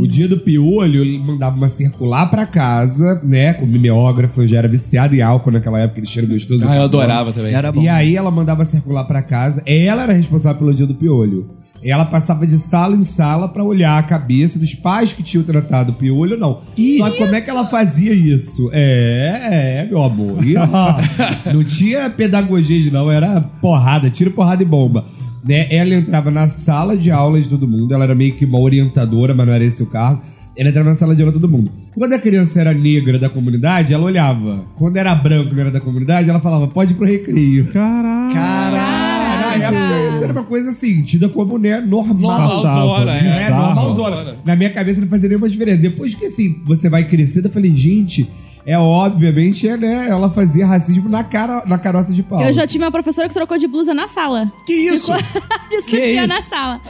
O 0.00 0.06
dia 0.08 0.26
do 0.26 0.36
piolho, 0.38 1.00
ele 1.00 1.16
mandava 1.16 1.56
uma 1.56 1.68
circular 1.68 2.26
pra 2.26 2.44
casa, 2.44 3.20
né? 3.22 3.54
Com 3.54 3.66
mimeógrafo, 3.66 4.42
eu 4.42 4.48
já 4.48 4.58
era 4.58 4.66
viciado 4.66 5.14
em 5.14 5.22
álcool 5.22 5.52
naquela 5.52 5.78
época, 5.78 6.00
ele 6.00 6.06
cheiro 6.08 6.26
gostoso. 6.26 6.64
Ah, 6.66 6.76
eu 6.76 6.82
adorava 6.82 7.32
também. 7.32 7.54
Era 7.54 7.70
bom. 7.70 7.80
E 7.80 7.88
aí 7.88 8.16
ela 8.16 8.32
mandava 8.32 8.64
circular 8.64 9.04
pra 9.04 9.22
casa. 9.22 9.62
Ela 9.64 10.02
era 10.02 10.12
responsável 10.12 10.58
pelo 10.58 10.74
dia 10.74 10.84
do 10.84 10.94
piolho. 10.96 11.48
Ela 11.84 12.04
passava 12.04 12.46
de 12.46 12.58
sala 12.58 12.96
em 12.96 13.04
sala 13.04 13.48
pra 13.48 13.62
olhar 13.62 13.98
a 13.98 14.02
cabeça 14.02 14.58
dos 14.58 14.74
pais 14.74 15.12
que 15.12 15.22
tinham 15.22 15.44
tratado 15.44 15.92
o 15.92 15.94
piolho, 15.94 16.36
não. 16.36 16.60
Só 16.98 17.10
que 17.10 17.18
como 17.18 17.34
é 17.34 17.40
que 17.40 17.50
ela 17.50 17.66
fazia 17.66 18.12
isso? 18.12 18.68
É, 18.72 19.82
é, 19.84 19.88
meu 19.88 20.02
amor. 20.02 20.44
Isso. 20.44 20.58
não 21.52 21.62
tinha 21.62 22.10
pedagogia, 22.10 22.90
não. 22.90 23.08
Era 23.10 23.40
porrada, 23.60 24.10
tiro, 24.10 24.32
porrada 24.32 24.62
e 24.62 24.66
bomba. 24.66 25.04
Né? 25.44 25.66
Ela 25.70 25.94
entrava 25.94 26.30
na 26.30 26.48
sala 26.48 26.96
de 26.96 27.10
aulas 27.10 27.44
de 27.44 27.50
todo 27.50 27.66
mundo. 27.66 27.92
Ela 27.92 28.04
era 28.04 28.14
meio 28.14 28.34
que 28.34 28.44
uma 28.44 28.58
orientadora, 28.58 29.34
mas 29.34 29.46
não 29.46 29.52
era 29.52 29.64
esse 29.64 29.82
o 29.82 29.86
cargo. 29.86 30.22
Ela 30.56 30.68
entrava 30.68 30.90
na 30.90 30.96
sala 30.96 31.16
de 31.16 31.22
aula 31.22 31.32
de 31.32 31.40
todo 31.40 31.50
mundo. 31.50 31.72
Quando 31.94 32.12
a 32.12 32.18
criança 32.18 32.60
era 32.60 32.74
negra 32.74 33.18
da 33.18 33.28
comunidade, 33.28 33.94
ela 33.94 34.04
olhava. 34.04 34.66
Quando 34.76 34.96
era 34.98 35.14
branco, 35.14 35.54
não 35.54 35.60
era 35.60 35.70
da 35.70 35.80
comunidade, 35.80 36.28
ela 36.28 36.40
falava, 36.40 36.68
pode 36.68 36.92
ir 36.92 36.96
pro 36.96 37.06
recreio. 37.06 37.72
Caralho. 37.72 38.34
Na 38.34 39.66
época, 39.66 40.14
isso 40.14 40.24
era 40.24 40.32
uma 40.32 40.44
coisa 40.44 40.70
assim, 40.70 41.02
tida 41.02 41.28
como 41.28 41.58
né, 41.58 41.80
normal. 41.80 42.14
Normalzona, 42.14 43.14
é. 43.14 43.18
É, 43.18 43.22
bizarro. 43.22 43.74
normalzona. 43.74 44.36
Na 44.44 44.54
minha 44.54 44.70
cabeça 44.70 45.00
não 45.00 45.08
fazia 45.08 45.28
nenhuma 45.28 45.48
diferença. 45.48 45.78
Depois 45.78 46.14
que 46.14 46.26
assim, 46.26 46.60
você 46.66 46.88
vai 46.88 47.04
crescendo, 47.04 47.48
eu 47.48 47.52
falei, 47.52 47.72
gente, 47.72 48.28
é 48.64 48.78
obviamente, 48.78 49.68
é, 49.68 49.76
né? 49.76 50.06
Ela 50.08 50.30
fazia 50.30 50.66
racismo 50.66 51.08
na, 51.08 51.24
cara, 51.24 51.64
na 51.66 51.78
caroça 51.78 52.12
de 52.12 52.22
pau. 52.22 52.40
Eu 52.40 52.52
já 52.52 52.66
tive 52.66 52.84
uma 52.84 52.92
professora 52.92 53.28
que 53.28 53.34
trocou 53.34 53.58
de 53.58 53.66
blusa 53.66 53.92
na 53.92 54.06
sala. 54.06 54.52
Que 54.64 54.72
isso? 54.72 55.12
Ficou 55.12 55.42
de 55.70 55.82
sutiã 55.82 56.26
na 56.26 56.42
sala. 56.42 56.80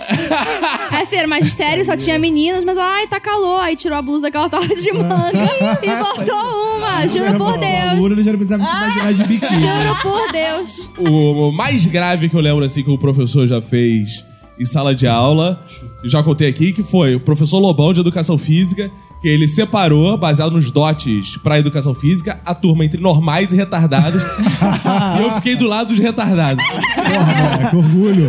É 0.93 1.05
sério, 1.05 1.29
magistério 1.29 1.85
só 1.85 1.97
tinha 1.97 2.19
meninas, 2.19 2.63
mas 2.65 2.77
ela, 2.77 2.97
ai, 2.97 3.07
tá 3.07 3.19
calor. 3.19 3.61
Aí 3.61 3.75
tirou 3.75 3.97
a 3.97 4.03
blusa 4.03 4.31
que 4.31 4.37
ela 4.37 4.51
tava 4.51 4.67
de 4.69 4.93
manga 4.93 5.49
e 5.83 5.97
botou 5.97 6.77
uma. 6.77 7.07
Juro 7.09 7.39
por 7.39 7.59
Deus. 7.59 7.91
Aluno, 7.91 8.23
já 8.23 8.33
não 8.33 8.39
precisava 8.39 8.65
se 8.65 8.77
imaginar 8.77 9.13
de 9.15 9.25
biquíni. 9.25 9.61
Juro 9.61 10.03
por 10.03 10.33
Deus. 10.33 10.91
O, 10.99 11.49
o 11.49 11.53
mais 11.53 11.87
grave 11.87 12.29
que 12.29 12.37
eu 12.37 12.41
lembro, 12.41 12.65
assim, 12.65 12.83
que 12.83 12.91
o 12.91 12.99
professor 12.99 13.47
já 13.47 13.63
fez 13.63 14.25
em 14.59 14.65
sala 14.65 14.95
de 14.95 15.07
aula, 15.07 15.65
já 16.05 16.23
contei 16.23 16.49
aqui, 16.49 16.73
que 16.73 16.83
foi 16.83 17.15
o 17.15 17.21
professor 17.21 17.59
Lobão 17.59 17.93
de 17.93 18.01
Educação 18.01 18.37
Física, 18.37 18.91
que 19.23 19.29
ele 19.29 19.47
separou, 19.47 20.17
baseado 20.19 20.51
nos 20.53 20.71
dotes 20.71 21.37
pra 21.37 21.59
Educação 21.59 21.95
Física, 21.95 22.41
a 22.45 22.55
turma 22.55 22.85
entre 22.85 23.01
normais 23.01 23.53
e 23.53 23.57
retardados. 23.57 24.21
e 25.19 25.23
eu 25.23 25.33
fiquei 25.37 25.55
do 25.57 25.67
lado 25.69 25.89
dos 25.89 25.99
retardados. 26.01 26.63
Porra, 26.65 27.35
moleque, 27.35 27.71
que 27.71 27.77
orgulho. 27.77 28.29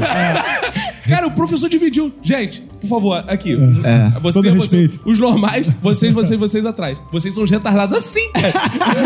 Cara, 1.09 1.27
o 1.27 1.31
professor 1.31 1.67
dividiu. 1.67 2.13
Gente, 2.21 2.61
por 2.79 2.87
favor, 2.87 3.25
aqui. 3.27 3.53
É. 3.83 4.19
Você, 4.21 4.33
Todo 4.41 4.55
você- 4.55 4.77
respeito. 4.77 5.01
os 5.03 5.19
normais, 5.19 5.67
vocês, 5.81 6.13
vocês, 6.13 6.39
vocês 6.39 6.65
atrás. 6.65 6.97
Vocês 7.11 7.33
são 7.35 7.43
os 7.43 7.51
retardados 7.51 7.97
assim, 7.97 8.31
cara. 8.31 8.53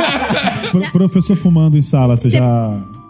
Pro- 0.72 0.92
professor 0.92 1.36
fumando 1.36 1.78
em 1.78 1.82
sala, 1.82 2.16
você 2.16 2.30
já. 2.30 2.44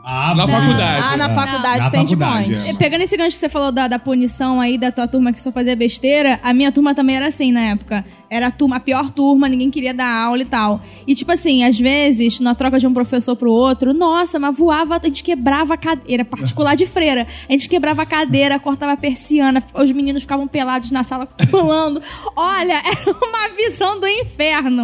Ah, 0.09 0.34
Na 0.36 0.47
faculdade. 0.47 1.03
Ah, 1.05 1.17
na 1.17 1.30
faculdade 1.36 1.80
Na 1.84 1.89
tem 1.89 2.05
de 2.05 2.15
faculdade, 2.15 2.55
monte. 2.55 2.69
é. 2.69 2.73
Pegando 2.75 3.01
esse 3.01 3.17
gancho 3.17 3.32
que 3.36 3.39
você 3.41 3.49
falou 3.49 3.73
da, 3.73 3.89
da 3.89 3.99
punição 3.99 4.61
aí 4.61 4.78
da 4.78 4.89
tua 4.89 5.05
turma 5.05 5.34
que 5.34 5.41
só 5.41 5.51
fazia 5.51 5.75
besteira, 5.75 6.39
a 6.41 6.53
minha 6.53 6.71
turma 6.71 6.95
também 6.95 7.17
era 7.17 7.28
assim 7.28 7.51
na 7.51 7.59
época. 7.59 8.05
Era 8.30 8.47
a, 8.47 8.51
turma, 8.51 8.75
a 8.75 8.80
pior 8.80 9.09
turma, 9.11 9.47
ninguém 9.47 9.69
queria 9.71 9.93
dar 9.93 10.09
aula 10.09 10.41
e 10.41 10.45
tal. 10.45 10.82
E 11.05 11.15
tipo 11.15 11.32
assim, 11.32 11.63
às 11.63 11.80
vezes, 11.80 12.39
na 12.39 12.53
troca 12.53 12.78
de 12.78 12.86
um 12.86 12.93
professor 12.93 13.36
pro 13.36 13.51
outro, 13.51 13.93
nossa, 13.93 14.38
mas 14.38 14.55
voava, 14.57 14.97
a 15.01 15.05
gente 15.05 15.23
quebrava 15.23 15.75
a 15.75 15.78
cadeira, 15.78 16.25
particular 16.25 16.75
de 16.75 16.86
freira. 16.86 17.25
A 17.47 17.51
gente 17.51 17.69
quebrava 17.69 18.01
a 18.01 18.05
cadeira, 18.05 18.59
cortava 18.59 18.91
a 18.93 18.97
persiana, 18.97 19.63
os 19.73 19.91
meninos 19.91 20.23
ficavam 20.23 20.47
pelados 20.47 20.91
na 20.91 21.03
sala 21.03 21.25
pulando. 21.49 22.01
Olha, 22.36 22.82
era 22.84 23.11
uma 23.11 23.47
visão 23.55 23.99
do 23.99 24.07
inferno. 24.07 24.84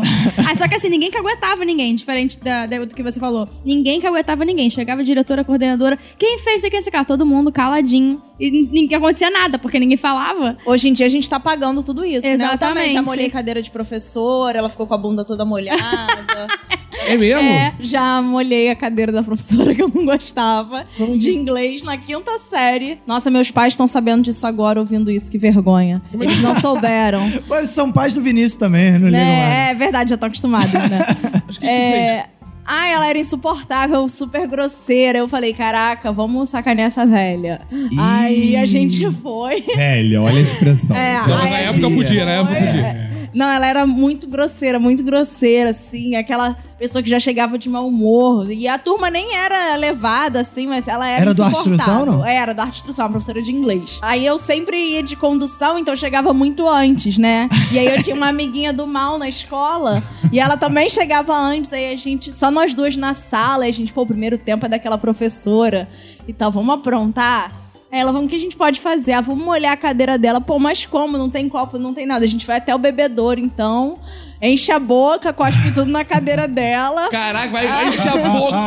Ah, 0.49 0.55
só 0.55 0.67
que 0.67 0.75
assim, 0.75 0.89
ninguém 0.89 1.11
caguetava 1.11 1.65
ninguém, 1.65 1.93
diferente 1.95 2.39
da, 2.39 2.65
da- 2.65 2.85
do 2.85 2.95
que 2.95 3.03
você 3.03 3.19
falou. 3.19 3.47
Ninguém 3.65 3.99
caguetava 3.99 4.45
ninguém. 4.45 4.69
Chegava 4.69 5.01
a 5.01 5.03
diretora, 5.03 5.41
a 5.41 5.45
coordenadora, 5.45 5.97
quem 6.17 6.37
fez 6.39 6.57
isso 6.57 6.67
aqui, 6.67 6.77
esse 6.77 6.89
cara? 6.91 7.03
Todo 7.05 7.25
mundo 7.25 7.51
caladinho. 7.51 8.21
E 8.39 8.49
ninguém 8.49 8.97
acontecia 8.97 9.29
nada, 9.29 9.59
porque 9.59 9.79
ninguém 9.79 9.95
falava. 9.97 10.57
Hoje 10.65 10.89
em 10.89 10.93
dia 10.93 11.05
a 11.05 11.09
gente 11.09 11.29
tá 11.29 11.39
pagando 11.39 11.83
tudo 11.83 12.03
isso, 12.03 12.25
né? 12.27 12.33
Eu 12.33 12.37
também 12.39 12.53
Exatamente. 12.55 12.93
já 12.93 13.01
molhei 13.01 13.29
cadeira 13.33 13.61
de 13.63 13.71
professora, 13.71 14.59
ela 14.59 14.69
ficou 14.69 14.85
com 14.85 14.93
a 14.93 14.97
bunda 14.97 15.25
toda 15.25 15.43
molhada. 15.43 15.81
É 17.05 17.17
mesmo? 17.17 17.41
É, 17.41 17.73
já 17.81 18.21
molhei 18.21 18.69
a 18.69 18.75
cadeira 18.75 19.11
da 19.11 19.21
professora 19.21 19.75
que 19.75 19.81
eu 19.81 19.91
não 19.93 20.05
gostava 20.05 20.85
de 21.17 21.31
inglês 21.31 21.83
na 21.83 21.97
quinta 21.97 22.31
série. 22.49 22.99
Nossa, 23.05 23.29
meus 23.29 23.51
pais 23.51 23.73
estão 23.73 23.87
sabendo 23.87 24.23
disso 24.23 24.47
agora, 24.47 24.79
ouvindo 24.79 25.11
isso, 25.11 25.29
que 25.29 25.37
vergonha. 25.37 26.01
Eles 26.13 26.39
não 26.39 26.55
souberam. 26.61 27.21
Eles 27.51 27.71
são 27.71 27.91
pais 27.91 28.15
do 28.15 28.21
Vinícius 28.21 28.55
também, 28.55 28.93
não 28.93 29.09
né? 29.09 29.71
É 29.71 29.73
verdade, 29.73 30.11
já 30.11 30.15
estão 30.15 30.27
acostumados, 30.27 30.71
né? 30.71 30.99
Mas 31.45 31.57
o 31.57 31.59
que, 31.59 31.65
que 31.65 31.73
tu 31.73 31.77
É... 31.77 32.25
Ah, 32.65 32.87
ela 32.87 33.07
era 33.07 33.19
insuportável, 33.19 34.07
super 34.07 34.47
grosseira. 34.47 35.19
Eu 35.19 35.27
falei, 35.27 35.53
caraca, 35.53 36.11
vamos 36.11 36.49
sacanear 36.49 36.87
essa 36.87 37.05
velha. 37.05 37.61
Aí 37.99 38.55
a 38.55 38.65
gente 38.65 39.09
foi. 39.15 39.61
Velha, 39.61 40.21
olha 40.21 40.37
a 40.37 40.41
expressão. 40.41 40.95
É? 40.95 41.21
Já, 41.27 41.41
aí 41.41 41.49
na 41.49 41.57
época 41.57 41.89
podia, 41.91 42.25
na 42.25 42.31
época 42.31 42.55
podia. 42.55 43.12
Não, 43.33 43.49
ela 43.49 43.65
era 43.65 43.87
muito 43.87 44.27
grosseira, 44.27 44.79
muito 44.79 45.03
grosseira, 45.03 45.71
assim. 45.71 46.15
Aquela 46.15 46.55
pessoa 46.77 47.01
que 47.01 47.09
já 47.09 47.19
chegava 47.19 47.57
de 47.57 47.69
mau 47.69 47.87
humor. 47.87 48.51
E 48.51 48.67
a 48.67 48.77
turma 48.77 49.09
nem 49.09 49.35
era 49.35 49.75
levada, 49.75 50.41
assim, 50.41 50.67
mas 50.67 50.87
ela 50.87 51.07
era 51.07 51.21
Era 51.21 51.33
do 51.33 51.43
arte 51.43 51.57
instrução, 51.57 52.05
não? 52.05 52.25
Era, 52.25 52.53
do 52.53 52.61
arte 52.61 52.77
instrução, 52.77 53.09
professora 53.09 53.41
de 53.41 53.51
inglês. 53.51 53.99
Aí 54.01 54.25
eu 54.25 54.37
sempre 54.37 54.77
ia 54.77 55.01
de 55.01 55.15
condução, 55.15 55.79
então 55.79 55.93
eu 55.93 55.97
chegava 55.97 56.33
muito 56.33 56.67
antes, 56.67 57.17
né? 57.17 57.49
E 57.71 57.79
aí 57.79 57.87
eu 57.87 58.03
tinha 58.03 58.15
uma 58.15 58.27
amiguinha 58.27 58.73
do 58.73 58.85
mal 58.85 59.17
na 59.17 59.29
escola. 59.29 60.03
E 60.31 60.39
ela 60.39 60.57
também 60.57 60.89
chegava 60.89 61.35
antes. 61.35 61.71
Aí 61.71 61.93
a 61.93 61.97
gente, 61.97 62.31
só 62.33 62.51
nós 62.51 62.73
duas 62.73 62.97
na 62.97 63.13
sala. 63.13 63.65
E 63.65 63.69
a 63.69 63.73
gente, 63.73 63.93
pô, 63.93 64.01
o 64.01 64.07
primeiro 64.07 64.37
tempo 64.37 64.65
é 64.65 64.69
daquela 64.69 64.97
professora. 64.97 65.89
E 66.27 66.33
tal, 66.33 66.51
vamos 66.51 66.75
aprontar. 66.75 67.62
Aí 67.93 67.99
ela, 67.99 68.11
vamos, 68.11 68.25
o 68.25 68.29
que 68.29 68.35
a 68.35 68.39
gente 68.39 68.55
pode 68.55 68.81
fazer? 68.81 69.11
Ah, 69.11 69.21
vamos 69.21 69.45
molhar 69.45 69.71
a 69.71 69.77
cadeira 69.77 70.17
dela. 70.17 70.41
Pô, 70.41 70.57
mas 70.57 70.83
como? 70.83 71.15
Não 71.15 71.29
tem 71.29 71.47
copo, 71.47 71.77
não 71.77 71.93
tem 71.93 72.07
nada. 72.07 72.25
A 72.25 72.27
gente 72.27 72.43
vai 72.43 72.57
até 72.57 72.73
o 72.73 72.79
bebedouro, 72.79 73.39
então. 73.39 73.99
Enche 74.41 74.71
a 74.71 74.79
boca, 74.79 75.31
cospe 75.31 75.71
tudo 75.75 75.91
na 75.91 76.03
cadeira 76.03 76.47
dela. 76.47 77.09
Caraca, 77.09 77.49
vai, 77.49 77.67
vai 77.67 77.87
encher 77.89 78.09
a 78.09 78.29
boca. 78.29 78.57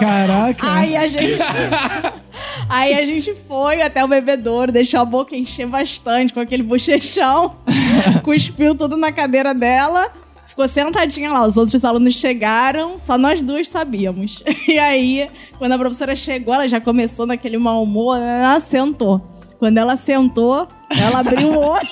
Caraca. 0.00 0.72
Aí 0.72 0.96
a 0.96 1.06
gente. 1.06 1.38
Aí 2.68 2.94
a 2.94 3.04
gente 3.04 3.36
foi 3.46 3.82
até 3.82 4.04
o 4.04 4.08
bebedouro, 4.08 4.72
deixou 4.72 4.98
a 4.98 5.04
boca 5.04 5.36
encher 5.36 5.66
bastante 5.66 6.32
com 6.32 6.40
aquele 6.40 6.64
bochechão, 6.64 7.54
cuspiu 8.24 8.74
tudo 8.74 8.96
na 8.96 9.12
cadeira 9.12 9.54
dela. 9.54 10.10
Ficou 10.52 10.68
sentadinha 10.68 11.32
lá, 11.32 11.46
os 11.46 11.56
outros 11.56 11.82
alunos 11.82 12.14
chegaram, 12.14 12.98
só 13.06 13.16
nós 13.16 13.40
duas 13.42 13.68
sabíamos. 13.70 14.42
E 14.68 14.78
aí, 14.78 15.30
quando 15.58 15.72
a 15.72 15.78
professora 15.78 16.14
chegou, 16.14 16.52
ela 16.52 16.68
já 16.68 16.78
começou 16.78 17.24
naquele 17.26 17.56
mau 17.56 17.82
humor, 17.82 18.18
ela 18.18 18.60
sentou. 18.60 19.18
Quando 19.58 19.78
ela 19.78 19.96
sentou, 19.96 20.68
ela 20.90 21.20
abriu 21.20 21.52
o 21.52 21.58
olho, 21.58 21.88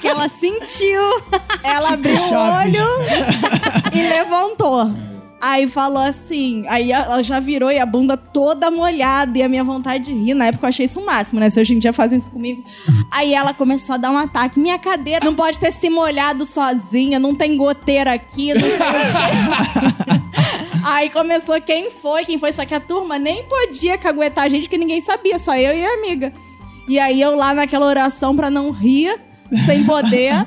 Que 0.00 0.06
ela 0.06 0.28
sentiu. 0.28 1.00
ela 1.64 1.94
abriu 1.94 2.14
o 2.14 2.34
olho 2.34 2.88
e 3.92 4.08
levantou. 4.08 5.07
Aí 5.40 5.68
falou 5.68 6.02
assim, 6.02 6.64
aí 6.68 6.90
ela 6.90 7.22
já 7.22 7.38
virou 7.38 7.70
e 7.70 7.78
a 7.78 7.86
bunda 7.86 8.16
toda 8.16 8.70
molhada 8.70 9.38
e 9.38 9.42
a 9.42 9.48
minha 9.48 9.62
vontade 9.62 10.06
de 10.06 10.12
rir. 10.12 10.34
Na 10.34 10.46
época 10.46 10.66
eu 10.66 10.68
achei 10.68 10.86
isso 10.86 10.98
o 10.98 11.06
máximo, 11.06 11.38
né? 11.38 11.48
Se 11.48 11.60
hoje 11.60 11.74
em 11.74 11.78
dia 11.78 11.92
fazem 11.92 12.18
isso 12.18 12.30
comigo. 12.30 12.64
Aí 13.10 13.34
ela 13.34 13.54
começou 13.54 13.94
a 13.94 13.98
dar 13.98 14.10
um 14.10 14.18
ataque. 14.18 14.58
Minha 14.58 14.78
cadeira 14.78 15.24
não 15.24 15.34
pode 15.34 15.58
ter 15.58 15.72
se 15.72 15.88
molhado 15.88 16.44
sozinha, 16.44 17.20
não 17.20 17.36
tem 17.36 17.56
goteira 17.56 18.12
aqui, 18.12 18.52
não 18.52 18.60
sei 18.60 18.70
o 18.70 18.78
quê. 18.78 20.18
Aí 20.84 21.10
começou 21.10 21.60
quem 21.60 21.90
foi, 21.90 22.24
quem 22.24 22.38
foi. 22.38 22.52
Só 22.52 22.64
que 22.64 22.74
a 22.74 22.80
turma 22.80 23.18
nem 23.18 23.44
podia 23.44 23.98
caguetar 23.98 24.44
a 24.44 24.48
gente, 24.48 24.62
porque 24.62 24.78
ninguém 24.78 25.00
sabia, 25.00 25.38
só 25.38 25.56
eu 25.56 25.76
e 25.76 25.84
a 25.84 25.94
amiga. 25.94 26.32
E 26.88 26.98
aí 26.98 27.20
eu 27.20 27.36
lá 27.36 27.52
naquela 27.52 27.86
oração 27.86 28.34
pra 28.34 28.50
não 28.50 28.70
rir, 28.70 29.14
sem 29.66 29.84
poder, 29.84 30.46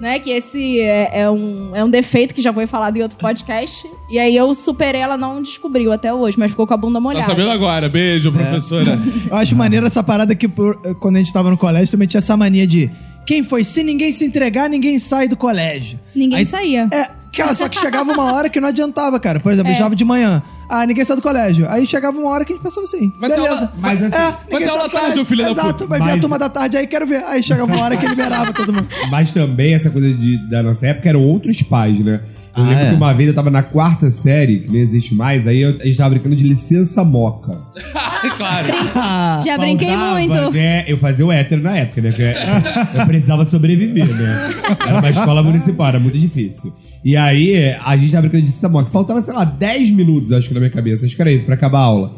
né? 0.00 0.18
Que 0.18 0.30
esse 0.30 0.80
é, 0.80 1.20
é 1.22 1.30
um, 1.30 1.74
é 1.76 1.84
um 1.84 1.90
defeito 1.90 2.34
que 2.34 2.42
já 2.42 2.52
foi 2.52 2.66
falado 2.66 2.96
em 2.96 3.02
outro 3.02 3.18
podcast. 3.18 3.86
E 4.10 4.18
aí 4.18 4.34
eu 4.34 4.52
superei, 4.54 5.00
ela 5.00 5.16
não 5.16 5.42
descobriu 5.42 5.92
até 5.92 6.12
hoje, 6.12 6.38
mas 6.38 6.50
ficou 6.50 6.66
com 6.66 6.74
a 6.74 6.76
bunda 6.76 6.94
Tá 6.94 7.00
molhada. 7.00 7.26
sabendo 7.26 7.50
agora. 7.50 7.88
Beijo, 7.88 8.32
professora. 8.32 9.00
Eu 9.30 9.36
acho 9.36 9.54
maneiro 9.54 9.86
essa 9.86 10.02
parada 10.02 10.34
que 10.34 10.48
por- 10.48 10.76
quando 10.98 11.16
a 11.16 11.18
gente 11.18 11.32
tava 11.32 11.50
no 11.50 11.56
colégio 11.56 11.90
também 11.90 12.08
tinha 12.08 12.18
essa 12.18 12.36
mania 12.36 12.66
de 12.66 12.90
quem 13.26 13.44
foi? 13.44 13.62
Se 13.64 13.82
ninguém 13.84 14.10
se 14.12 14.24
entregar, 14.24 14.68
ninguém 14.68 14.98
sai 14.98 15.28
do 15.28 15.36
colégio. 15.36 16.00
Ninguém 16.14 16.38
Aí- 16.40 16.46
saía. 16.46 16.88
É, 16.90 17.04
cara, 17.36 17.54
só 17.54 17.68
que 17.68 17.78
chegava 17.78 18.10
uma 18.12 18.32
hora 18.32 18.48
que 18.48 18.58
não 18.60 18.68
adiantava, 18.68 19.20
cara. 19.20 19.38
Por 19.38 19.52
exemplo, 19.52 19.70
eu 19.70 19.74
estava 19.74 19.94
de 19.94 20.04
manhã. 20.04 20.42
Ah, 20.72 20.86
ninguém 20.86 21.04
sai 21.04 21.16
do 21.16 21.22
colégio. 21.22 21.66
Aí 21.68 21.84
chegava 21.84 22.16
uma 22.16 22.30
hora 22.30 22.44
que 22.44 22.52
a 22.52 22.56
gente 22.56 22.62
pensava 22.62 22.84
assim, 22.84 23.12
Vai 23.18 23.28
ter 23.28 23.36
beleza. 23.36 23.54
aula- 23.56 23.72
mas 23.76 24.02
assim, 24.04 24.14
é, 24.14 24.36
vai 24.50 24.62
ter 24.62 24.68
aula 24.68 24.80
tarde, 24.88 24.96
colégio. 25.00 25.22
ô 25.22 25.24
filho 25.24 25.44
da 25.44 25.50
Exato, 25.50 25.68
puta. 25.72 25.86
vai 25.88 25.98
vir 25.98 26.04
a 26.04 26.06
Mas- 26.12 26.20
turma 26.20 26.38
da 26.38 26.48
tarde 26.48 26.76
aí, 26.76 26.86
quero 26.86 27.06
ver. 27.06 27.24
Aí 27.24 27.42
chegava 27.42 27.72
uma 27.72 27.82
hora 27.82 27.96
que 27.96 28.06
liberava 28.06 28.52
todo 28.52 28.72
mundo. 28.72 28.86
Mas 29.10 29.32
também 29.32 29.74
essa 29.74 29.90
coisa 29.90 30.14
de, 30.14 30.38
da 30.48 30.62
nossa 30.62 30.86
época 30.86 31.08
eram 31.08 31.22
outros 31.24 31.60
pais, 31.62 31.98
né? 31.98 32.20
Eu 32.56 32.64
Ah, 32.64 32.68
lembro 32.68 32.84
é? 32.84 32.88
que 32.90 32.94
uma 32.96 33.12
vez 33.12 33.28
eu 33.28 33.34
tava 33.34 33.48
na 33.50 33.62
quarta 33.62 34.10
série, 34.10 34.58
que 34.60 34.68
nem 34.70 34.82
existe 34.82 35.14
mais, 35.14 35.46
aí 35.46 35.60
eu- 35.62 35.76
a 35.80 35.84
gente 35.84 35.96
tava 35.96 36.10
brincando 36.10 36.34
de 36.34 36.42
licença 36.44 37.04
moca. 37.04 37.56
claro. 38.36 38.68
Já 39.46 39.56
brinquei 39.56 39.88
Faltava, 39.88 40.12
muito. 40.14 40.50
Né? 40.52 40.84
Eu 40.88 40.98
fazia 40.98 41.24
o 41.24 41.30
hétero 41.32 41.62
na 41.62 41.76
época, 41.76 42.00
né? 42.02 42.10
Porque 42.10 42.98
eu 42.98 43.06
precisava 43.06 43.46
sobreviver, 43.46 44.06
né? 44.06 44.54
Era 44.86 44.98
uma 44.98 45.10
escola 45.10 45.42
municipal, 45.42 45.88
era 45.88 46.00
muito 46.00 46.18
difícil. 46.18 46.72
E 47.04 47.16
aí, 47.16 47.74
a 47.84 47.96
gente 47.96 48.10
tava 48.10 48.22
brincando 48.22 48.42
de 48.42 48.48
licença 48.50 48.68
moca. 48.68 48.90
Faltava, 48.90 49.22
sei 49.22 49.32
lá, 49.32 49.44
10 49.44 49.90
minutos, 49.92 50.32
acho 50.32 50.48
que 50.48 50.54
na 50.54 50.60
minha 50.60 50.70
cabeça. 50.70 51.06
Acho 51.06 51.14
que 51.16 51.22
era 51.22 51.32
isso, 51.32 51.44
pra 51.44 51.54
acabar 51.54 51.78
a 51.78 51.82
aula. 51.84 52.12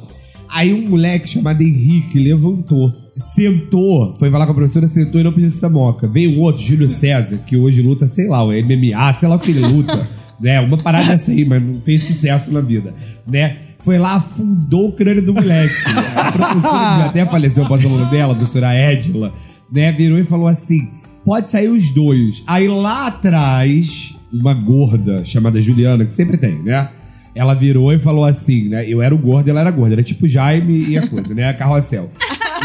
Aí 0.54 0.72
um 0.74 0.88
moleque 0.88 1.28
chamado 1.28 1.62
Henrique 1.62 2.18
levantou, 2.18 2.92
sentou, 3.16 4.14
foi 4.18 4.30
falar 4.30 4.44
com 4.44 4.52
a 4.52 4.54
professora, 4.54 4.86
sentou 4.86 5.20
e 5.20 5.24
não 5.24 5.32
pediu 5.32 5.48
essa 5.48 5.68
moca. 5.68 6.06
Veio 6.06 6.32
um 6.32 6.40
outro, 6.40 6.62
Júlio 6.62 6.88
César, 6.88 7.38
que 7.46 7.56
hoje 7.56 7.80
luta, 7.80 8.06
sei 8.06 8.28
lá, 8.28 8.44
o 8.44 8.52
MMA, 8.52 9.12
sei 9.14 9.28
lá 9.28 9.36
o 9.36 9.38
que 9.38 9.50
ele 9.50 9.60
luta. 9.60 10.06
Né? 10.42 10.60
Uma 10.60 10.76
parada 10.76 11.20
aí, 11.28 11.44
mas 11.46 11.62
não 11.62 11.80
fez 11.80 12.02
sucesso 12.02 12.50
na 12.50 12.60
vida. 12.60 12.94
Né? 13.26 13.56
Foi 13.80 13.98
lá, 13.98 14.14
afundou 14.14 14.88
o 14.88 14.92
crânio 14.92 15.24
do 15.24 15.32
moleque. 15.32 15.74
A 16.16 16.32
professora 16.32 16.94
que 16.96 17.08
até 17.08 17.26
faleceu, 17.26 17.64
o 17.64 17.68
nome 17.68 18.10
dela, 18.10 18.32
a 18.32 18.36
professora 18.36 18.92
Edila, 18.92 19.32
né? 19.72 19.92
Virou 19.92 20.18
e 20.18 20.24
falou 20.24 20.46
assim: 20.46 20.88
pode 21.24 21.48
sair 21.48 21.68
os 21.68 21.92
dois. 21.92 22.42
Aí 22.46 22.68
lá 22.68 23.08
atrás, 23.08 24.14
uma 24.32 24.54
gorda 24.54 25.24
chamada 25.24 25.60
Juliana, 25.60 26.04
que 26.04 26.14
sempre 26.14 26.36
tem, 26.36 26.62
né? 26.62 26.88
Ela 27.34 27.54
virou 27.54 27.92
e 27.92 27.98
falou 27.98 28.24
assim, 28.24 28.68
né? 28.68 28.88
Eu 28.88 29.00
era 29.00 29.14
o 29.14 29.18
gordo, 29.18 29.48
ela 29.48 29.60
era 29.60 29.70
gorda. 29.70 29.94
Era 29.94 30.02
tipo 30.02 30.28
Jaime 30.28 30.90
e 30.90 30.98
a 30.98 31.08
coisa, 31.08 31.34
né? 31.34 31.48
A 31.48 31.54
carrossel. 31.54 32.10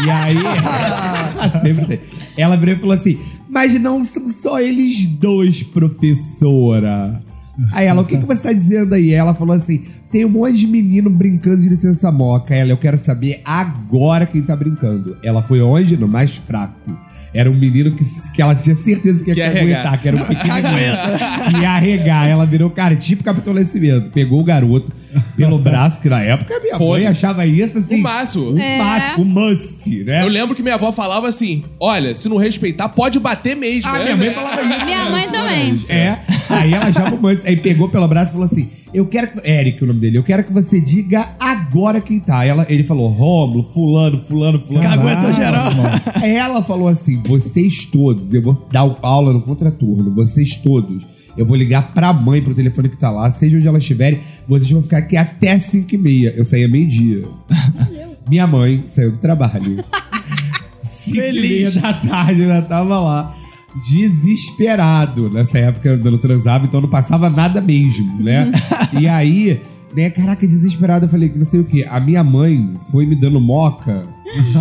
E 0.04 0.10
aí, 0.10 0.36
sempre 1.62 1.86
tem. 1.86 2.00
Ela 2.36 2.56
virou 2.56 2.76
e 2.76 2.78
falou 2.78 2.94
assim: 2.94 3.18
Mas 3.48 3.80
não 3.80 4.04
são 4.04 4.28
só 4.28 4.60
eles 4.60 5.06
dois, 5.06 5.62
professora. 5.62 7.20
Aí 7.72 7.86
ela, 7.86 8.02
o 8.02 8.04
que, 8.04 8.16
que 8.18 8.24
você 8.26 8.42
tá 8.42 8.52
dizendo 8.52 8.94
aí? 8.94 9.12
Ela 9.12 9.34
falou 9.34 9.56
assim: 9.56 9.84
tem 10.10 10.24
um 10.24 10.28
monte 10.28 10.54
de 10.54 10.66
menino 10.66 11.10
brincando 11.10 11.60
de 11.60 11.68
licença 11.68 12.10
moca. 12.12 12.54
Ela, 12.54 12.70
eu 12.70 12.76
quero 12.76 12.96
saber 12.98 13.40
agora 13.44 14.26
quem 14.26 14.42
tá 14.42 14.54
brincando. 14.54 15.16
Ela 15.22 15.42
foi 15.42 15.60
onde? 15.60 15.96
No 15.96 16.06
mais 16.08 16.36
fraco. 16.36 16.74
Era 17.34 17.50
um 17.50 17.58
menino 17.58 17.94
que, 17.94 18.04
que 18.32 18.40
ela 18.40 18.54
tinha 18.54 18.74
certeza 18.74 19.22
que 19.22 19.30
ia 19.30 19.34
Que 19.34 19.42
aguentar, 19.58 20.00
que 20.00 20.08
era 20.08 20.16
um 20.16 20.24
pequenininho. 20.24 21.52
que 21.52 21.60
ia 21.60 21.70
arregar. 21.70 22.28
Ela 22.28 22.46
virou, 22.46 22.70
cara, 22.70 22.96
tipo 22.96 23.22
Capitão 23.22 23.52
Nascimento. 23.52 24.10
Pegou 24.10 24.40
o 24.40 24.44
garoto 24.44 24.90
pelo 25.36 25.58
braço, 25.58 26.00
que 26.00 26.08
na 26.08 26.20
época 26.22 26.58
minha 26.60 26.76
Foi. 26.76 27.00
mãe 27.00 27.06
achava 27.06 27.46
isso 27.46 27.78
assim. 27.78 28.00
O 28.00 28.02
máximo. 28.02 28.50
Um 28.52 28.58
É. 28.58 28.78
máximo, 28.78 29.24
um 29.24 29.26
must, 29.26 30.04
né? 30.04 30.22
Eu 30.22 30.28
lembro 30.28 30.54
que 30.54 30.62
minha 30.62 30.74
avó 30.74 30.92
falava 30.92 31.28
assim: 31.28 31.64
olha, 31.80 32.14
se 32.14 32.28
não 32.28 32.36
respeitar, 32.36 32.88
pode 32.88 33.18
bater 33.18 33.56
mesmo. 33.56 33.88
Ah, 33.90 33.98
né? 33.98 34.04
minha 34.04 34.16
mãe 34.16 34.30
falava 34.30 34.62
isso. 34.62 34.84
Minha 34.84 35.10
mãe 35.10 35.28
também. 35.30 35.74
É. 35.88 36.18
Aí 36.50 36.72
ela 36.72 36.90
já 36.90 37.08
o 37.12 37.18
Aí 37.44 37.56
pegou 37.56 37.88
pelo 37.88 38.08
braço 38.08 38.30
e 38.30 38.32
falou 38.32 38.46
assim: 38.46 38.68
Eu 38.92 39.06
quero 39.06 39.28
que. 39.28 39.48
Eric, 39.48 39.82
o 39.82 39.86
nome 39.86 40.00
dele, 40.00 40.18
eu 40.18 40.22
quero 40.22 40.44
que 40.44 40.52
você 40.52 40.80
diga 40.80 41.30
agora 41.38 42.00
quem 42.00 42.18
tá. 42.20 42.44
Ela, 42.44 42.66
ele 42.68 42.84
falou: 42.84 43.08
Rômulo, 43.08 43.70
fulano, 43.72 44.18
fulano, 44.20 44.60
fulano. 44.60 44.88
Cagueta 44.88 45.32
geral. 45.32 45.70
Ela 46.22 46.62
falou 46.62 46.88
assim: 46.88 47.22
vocês 47.22 47.86
todos, 47.86 48.32
eu 48.32 48.42
vou 48.42 48.66
dar 48.72 48.88
aula 49.02 49.32
no 49.32 49.42
contraturno, 49.42 50.14
vocês 50.14 50.56
todos. 50.56 51.06
Eu 51.38 51.46
vou 51.46 51.56
ligar 51.56 51.92
pra 51.94 52.12
mãe, 52.12 52.42
pro 52.42 52.52
telefone 52.54 52.88
que 52.88 52.96
tá 52.96 53.10
lá, 53.10 53.30
seja 53.30 53.56
onde 53.56 53.66
elas 53.68 53.82
estiverem, 53.82 54.20
vocês 54.48 54.68
vão 54.70 54.82
ficar 54.82 54.98
aqui 54.98 55.16
até 55.16 55.58
5 55.58 55.94
e 55.94 55.98
meia. 55.98 56.34
Eu 56.36 56.44
saía 56.44 56.66
meio-dia. 56.68 57.24
Minha 58.28 58.46
mãe 58.46 58.84
saiu 58.88 59.12
do 59.12 59.18
trabalho. 59.18 59.82
5 60.82 61.16
e 61.16 61.32
meia 61.40 61.70
da 61.70 61.92
tarde, 61.94 62.42
ainda 62.42 62.62
tava 62.62 62.98
lá. 63.00 63.34
Desesperado. 63.88 65.30
Nessa 65.30 65.58
época 65.58 65.88
eu 65.88 65.98
não 66.10 66.18
transava, 66.18 66.64
então 66.66 66.80
não 66.80 66.88
passava 66.88 67.30
nada 67.30 67.60
mesmo, 67.60 68.20
né? 68.22 68.50
e 68.98 69.06
aí, 69.06 69.60
né, 69.94 70.10
caraca, 70.10 70.46
desesperado, 70.46 71.06
eu 71.06 71.08
falei 71.08 71.28
que 71.28 71.38
não 71.38 71.46
sei 71.46 71.60
o 71.60 71.64
quê. 71.64 71.86
A 71.88 72.00
minha 72.00 72.24
mãe 72.24 72.76
foi 72.90 73.06
me 73.06 73.14
dando 73.14 73.40
moca 73.40 74.06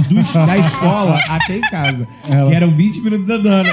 dos- 0.09 0.33
da 0.33 0.57
escola 0.57 1.17
até 1.29 1.57
em 1.57 1.61
casa. 1.61 2.07
Que 2.23 2.53
eram 2.55 2.75
20 2.75 3.01
minutos 3.01 3.29
andando. 3.29 3.69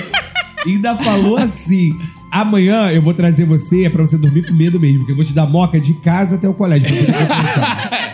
E 0.67 0.71
ainda 0.73 0.97
falou 0.97 1.37
assim: 1.37 1.93
amanhã 2.41 2.91
eu 2.91 3.01
vou 3.03 3.15
trazer 3.15 3.45
você, 3.45 3.85
é 3.85 3.91
pra 3.91 4.03
você 4.03 4.19
dormir 4.19 4.47
com 4.47 4.55
medo 4.55 4.79
mesmo, 4.81 4.99
porque 4.99 5.13
eu 5.13 5.17
vou 5.17 5.25
te 5.25 5.35
dar 5.35 5.47
moca 5.47 5.81
de 5.81 5.95
casa 5.95 6.35
até 6.37 6.49
o 6.49 6.55
colégio. 6.55 6.87
pra 6.87 6.97
você 6.97 7.13
poder 7.13 7.29
pensar." 7.43 8.05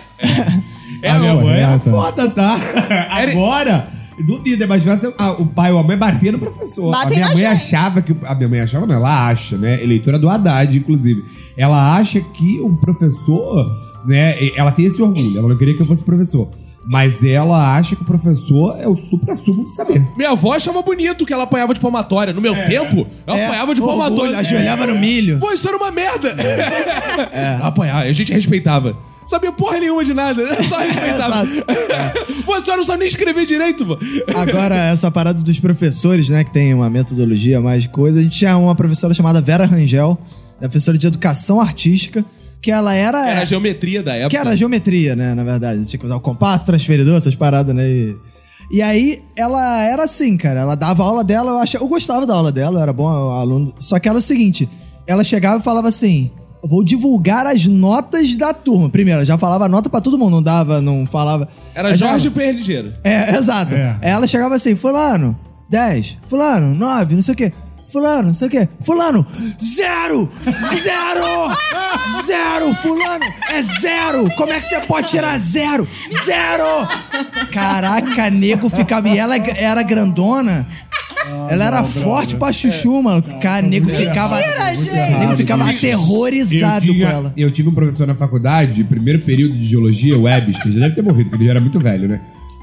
É, 1.03 1.11
a 1.11 1.18
minha 1.18 1.33
amor, 1.33 1.45
mãe 1.45 1.55
é, 1.55 1.62
era 1.62 1.79
foda, 1.79 2.29
tá? 2.31 2.57
Agora, 3.11 3.89
duvido, 4.18 4.62
é 4.62 4.66
mais 4.66 4.85
fácil 4.85 5.14
ah, 5.18 5.33
o 5.33 5.47
pai 5.47 5.73
ou 5.73 5.79
a 5.79 5.83
mãe 5.83 5.97
bater 5.97 6.33
no 6.33 6.39
professor. 6.39 6.91
Batem 6.91 7.07
a 7.07 7.11
minha 7.11 7.21
na 7.21 7.35
mãe 7.35 7.43
gente. 7.45 7.53
achava 7.53 8.03
que. 8.03 8.14
A 8.25 8.35
minha 8.35 8.49
mãe 8.49 8.61
achava, 8.61 8.87
não, 8.87 8.97
ela 8.97 9.29
acha, 9.29 9.57
né? 9.57 9.83
Eleitora 9.83 10.18
do 10.18 10.29
Haddad, 10.29 10.77
inclusive. 10.77 11.25
Ela 11.57 11.97
acha 11.97 12.21
que 12.21 12.61
o 12.61 12.77
professor, 12.77 13.66
né? 14.07 14.35
Ela 14.55 14.73
tem 14.73 14.85
esse 14.85 15.01
orgulho, 15.01 15.39
ela 15.39 15.49
não 15.49 15.57
queria 15.57 15.75
que 15.75 15.83
eu 15.83 15.87
fosse 15.87 16.05
professor. 16.05 16.49
Mas 16.85 17.22
ela 17.22 17.76
acha 17.76 17.95
que 17.95 18.03
o 18.03 18.05
professor 18.07 18.76
é 18.81 18.89
o 18.89 18.97
supra-sumo 18.97 19.64
do 19.64 19.70
saber. 19.70 20.03
Minha 20.16 20.31
avó 20.31 20.55
achava 20.55 20.81
bonito 20.83 21.26
que 21.26 21.33
ela 21.33 21.45
apanhava 21.45 21.74
de 21.74 21.78
palmatória. 21.81 22.33
No 22.33 22.41
meu 22.41 22.55
tempo, 22.64 23.07
eu 23.26 23.35
É, 23.35 23.47
apanhava 23.47 23.74
de 23.74 23.83
orgulho, 23.83 23.99
palmatória. 24.01 24.39
ajoelhava 24.39 24.87
no 24.87 24.99
milho. 24.99 25.39
Pô, 25.39 25.53
isso 25.53 25.68
era 25.68 25.76
uma 25.76 25.91
merda. 25.91 26.31
Apanhar, 27.62 28.07
a 28.07 28.12
gente 28.12 28.33
respeitava. 28.33 28.97
Sabia 29.26 29.53
porra 29.53 29.78
nenhuma 29.78 30.05
de 30.05 30.12
nada, 30.12 30.43
só 30.64 30.78
respeitava. 30.81 31.45
Você 32.47 32.74
não 32.76 32.83
sabe 32.83 33.01
nem 33.01 33.09
escrever 33.09 33.47
direito, 33.47 33.87
pô. 33.87 33.97
Agora, 34.35 34.74
essa 34.76 35.11
parada 35.11 35.41
dos 35.43 35.61
professores, 35.61 36.28
né, 36.28 36.43
que 36.43 36.51
tem 36.53 36.74
uma 36.74 36.91
metodologia, 36.91 37.61
mais 37.61 37.87
coisa. 37.87 38.18
A 38.18 38.22
gente 38.22 38.39
tinha 38.39 38.57
uma 38.57 38.74
professora 38.74 39.14
chamada 39.14 39.41
Vera 39.41 39.66
Rangel, 39.66 40.18
professora 40.59 40.99
de 40.99 41.07
educação 41.07 41.61
artística, 41.61 42.24
que 42.62 42.70
ela 42.70 42.94
era. 42.94 43.28
Era 43.28 43.40
a 43.42 43.44
geometria 43.44 44.02
da 44.02 44.14
época. 44.14 44.30
que 44.30 44.36
era 44.36 44.56
geometria, 44.56 45.16
né, 45.16 45.34
na 45.34 45.44
verdade. 45.44 45.84
Tinha 45.86 45.98
que 45.98 46.06
usar 46.06 46.16
o 46.16 46.20
compasso, 46.20 46.64
transferidor, 46.66 47.16
essas 47.16 47.34
paradas, 47.34 47.74
né? 47.74 47.88
E, 47.88 48.16
e 48.72 48.82
aí, 48.82 49.22
ela 49.36 49.80
era 49.82 50.04
assim, 50.04 50.36
cara. 50.36 50.61
Ela 50.61 50.74
dava 50.74 51.02
aula 51.02 51.24
dela, 51.24 51.52
eu, 51.52 51.58
achava, 51.58 51.84
eu 51.84 51.88
gostava 51.88 52.26
da 52.26 52.34
aula 52.34 52.52
dela, 52.52 52.78
eu 52.78 52.82
era 52.82 52.92
bom 52.92 53.08
aluno. 53.32 53.72
Só 53.78 53.98
que 53.98 54.08
era 54.08 54.16
o 54.18 54.20
seguinte: 54.20 54.68
ela 55.06 55.24
chegava 55.24 55.58
e 55.61 55.62
falava 55.62 55.88
assim. 55.88 56.30
"Eu 56.62 56.68
Vou 56.68 56.84
divulgar 56.84 57.46
as 57.46 57.66
notas 57.66 58.36
da 58.36 58.52
turma. 58.52 58.90
Primeiro, 58.90 59.20
ela 59.20 59.24
já 59.26 59.38
falava 59.38 59.66
nota 59.66 59.88
pra 59.88 60.00
todo 60.00 60.18
mundo, 60.18 60.32
não 60.32 60.42
dava, 60.42 60.78
não 60.80 61.06
falava. 61.06 61.48
Era 61.74 61.88
Ela 61.88 61.96
Jorge 61.96 62.24
chegava- 62.28 62.38
Perra 62.40 62.52
Ligeiro. 62.52 62.92
é, 63.02 63.34
exato. 63.34 63.74
É. 63.74 63.96
Ela 64.02 64.26
chegava 64.26 64.54
assim, 64.56 64.74
fulano, 64.76 65.34
10, 65.70 66.18
fulano, 66.28 66.74
9, 66.74 67.14
não 67.14 67.22
sei 67.22 67.32
o 67.32 67.36
quê. 67.36 67.52
Fulano, 67.93 68.28
não 68.28 68.34
sei 68.34 68.49
o 68.49 68.51
quê. 68.51 68.68
Fulano, 68.82 69.26
zero! 69.62 70.28
Zero! 70.82 71.57
Zero! 72.24 72.74
Fulano, 72.82 73.24
é 73.51 73.62
zero! 73.80 74.30
Como 74.36 74.53
é 74.53 74.61
que 74.61 74.66
você 74.66 74.80
pode 74.80 75.09
tirar 75.09 75.38
zero? 75.38 75.86
Zero! 76.24 76.64
Caraca, 77.53 78.30
nego 78.30 78.68
ficava... 78.70 79.09
E 79.09 79.18
ela 79.18 79.36
era 79.36 79.82
grandona. 79.82 80.66
Ela 81.49 81.64
era 81.66 81.84
forte 81.84 82.36
pra 82.36 82.53
chuchu, 82.53 83.03
mano. 83.03 83.22
Cara, 83.41 83.62
nego 83.62 83.88
ficava... 83.88 84.36
Mentira, 84.36 84.74
gente. 84.74 85.18
Nego 85.18 85.36
ficava 85.36 85.70
aterrorizado 85.70 86.86
eu, 86.86 86.93
tinha- 86.95 87.07
com 87.07 87.12
ela. 87.12 87.32
eu 87.36 87.51
tive 87.51 87.68
um 87.68 87.74
professor 87.74 88.07
na 88.07 88.14
faculdade, 88.14 88.82
primeiro 88.84 89.20
período 89.20 89.57
de 89.59 89.64
geologia, 89.64 90.16
o 90.18 90.28
Ebs, 90.28 90.59
que 90.62 90.72
já 90.72 90.80
deve 90.80 90.95
ter 90.95 91.03
morrido, 91.03 91.30
porque 91.30 91.43
ele 91.43 91.47
já 91.47 91.51
era 91.53 91.61
muito 91.61 91.78
velho, 91.80 92.09
né? 92.09 92.20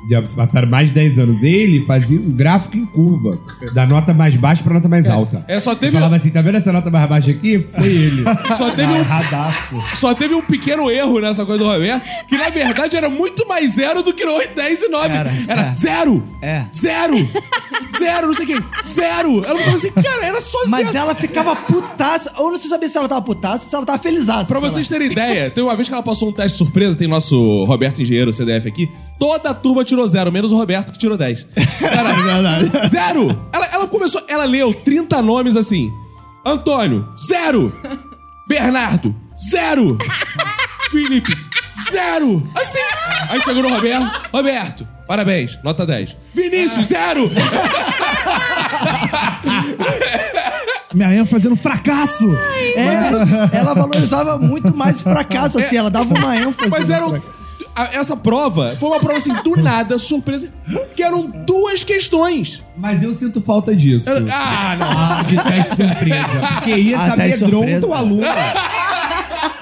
Já 0.10 0.26
se 0.26 0.36
passaram 0.36 0.68
mais 0.70 0.90
de 0.90 0.94
10 0.96 1.20
anos. 1.20 1.44
Ele 1.44 1.86
fazia 1.86 2.20
um 2.20 2.32
gráfico 2.32 2.78
em 2.78 2.86
curva, 2.86 3.40
da 3.74 3.86
nota 3.86 4.14
mais 4.14 4.36
baixa 4.36 4.64
pra 4.64 4.74
nota 4.74 4.88
mais 4.88 5.08
alta. 5.08 5.44
É, 5.48 5.60
só 5.60 5.74
teve- 5.76 5.88
Ele 5.88 5.98
falava 5.98 6.16
assim, 6.16 6.30
tá 6.30 6.42
vendo 6.42 6.56
essa 6.58 6.72
nota 6.72 6.90
mais 6.90 7.10
baixa 7.10 7.32
aqui? 7.32 7.60
Foi 7.60 7.88
ele. 7.88 8.24
Só 8.58 8.72
teve, 8.72 8.92
um, 8.92 8.98
Erradaço. 8.98 9.76
só 9.94 10.14
teve 10.16 10.34
um 10.34 10.42
pequeno 10.42 10.90
erro 10.90 11.20
nessa 11.20 11.46
coisa 11.46 11.64
do 11.64 11.70
Roberto, 11.70 12.04
que 12.28 12.38
na 12.38 12.50
verdade 12.50 12.96
era 12.98 13.10
muito 13.10 13.48
mais 13.48 13.74
zero 13.74 14.02
do 14.02 14.14
que 14.14 14.26
8, 14.26 14.56
10 14.56 14.82
e 14.84 14.88
9. 14.90 15.14
Era, 15.16 15.32
Era, 15.48 15.62
é. 15.62 15.76
zero! 15.76 16.24
É. 16.42 16.64
Zero! 16.74 17.16
Zero, 17.98 18.28
não 18.28 18.34
sei 18.34 18.46
quem. 18.46 18.58
Zero! 18.88 19.44
Ela 19.46 19.58
ficava 19.58 19.76
assim, 19.76 19.92
cara, 19.92 20.26
era 20.26 20.42
só 20.42 20.58
Mas 20.70 20.88
zero. 20.88 20.98
ela 20.98 21.16
ficava 21.16 21.56
putaça. 21.56 22.32
Ou 22.38 22.52
não 22.52 22.58
sei 22.58 22.70
saber 22.70 22.90
se 22.90 22.98
ela 22.98 23.08
tava 23.08 23.22
putaça 23.22 23.64
ou 23.64 23.70
se 23.70 23.76
ela 23.76 23.86
tava 23.86 24.00
felizaça. 24.00 24.46
Pra 24.46 24.60
vocês 24.60 24.88
terem 24.88 25.12
ideia, 25.12 25.50
tem 25.50 25.64
uma 25.64 25.76
vez 25.76 25.88
que 25.88 25.94
ela 25.94 26.04
passou 26.04 26.30
um 26.30 26.32
teste 26.32 26.58
surpresa, 26.58 26.96
tem 26.96 27.08
nosso 27.08 27.66
Roberto 27.66 28.02
Engenheiro, 28.02 28.32
CDF 28.34 28.68
aqui, 28.68 28.90
toda 29.20 29.50
a 29.50 29.54
turma 29.54 29.84
tirou 29.84 30.08
zero, 30.08 30.32
menos 30.32 30.52
o 30.52 30.58
Roberto 30.58 30.92
que 30.92 30.98
tirou 30.98 31.18
10. 31.18 31.48
Cara, 31.80 32.10
zero! 32.88 33.48
Ela, 33.52 33.66
ela 33.74 33.88
começou, 33.88 34.22
ela 34.28 34.46
leu 34.46 34.74
30 34.74 35.22
nomes 35.22 35.56
assim. 35.56 35.92
Antônio, 36.46 37.08
zero! 37.20 37.74
Bernardo, 38.48 39.16
zero! 39.50 39.98
Felipe, 40.92 41.36
zero! 41.92 42.50
Assim! 42.56 42.80
Aí 43.30 43.42
chegou 43.42 43.62
no 43.62 43.70
Roberto, 43.70 44.22
Roberto, 44.34 44.88
parabéns, 45.08 45.60
nota 45.64 45.86
10. 45.86 46.16
Vinícius, 46.34 46.88
zero! 46.88 47.30
Minha 50.94 51.14
ênfase 51.14 51.50
no 51.50 51.56
fracasso. 51.56 52.26
É, 52.76 53.58
ela 53.58 53.74
valorizava 53.74 54.40
muito 54.40 54.76
mais 54.76 55.02
o 55.02 55.04
fracasso, 55.04 55.60
assim, 55.60 55.76
ela 55.76 55.90
dava 55.90 56.14
uma 56.14 56.38
ênfase. 56.38 56.70
Mas 56.70 56.90
eram. 56.90 57.22
A- 57.84 57.90
Essa 57.94 58.16
prova 58.18 58.76
foi 58.80 58.90
uma 58.90 59.00
prova 59.00 59.18
assim, 59.18 59.34
do 59.44 59.56
nada, 59.56 59.98
surpresa, 60.00 60.50
que 60.96 61.04
eram 61.04 61.28
duas 61.46 61.84
questões. 61.84 62.64
Mas 62.76 63.02
eu 63.02 63.14
sinto 63.14 63.42
falta 63.42 63.76
disso. 63.76 64.08
Era- 64.10 64.24
Ah, 64.32 64.76
não. 64.78 64.88
Ah, 64.88 65.24
de 65.24 65.36
teste 65.36 65.76
surpresa. 65.76 66.28
Porque 66.56 66.76
isso 66.76 66.98
Ah, 67.00 67.12
teste 67.16 67.44
amedronta 67.44 67.68
surpresa. 67.82 67.88
o 67.88 67.94
aluno. 67.94 68.22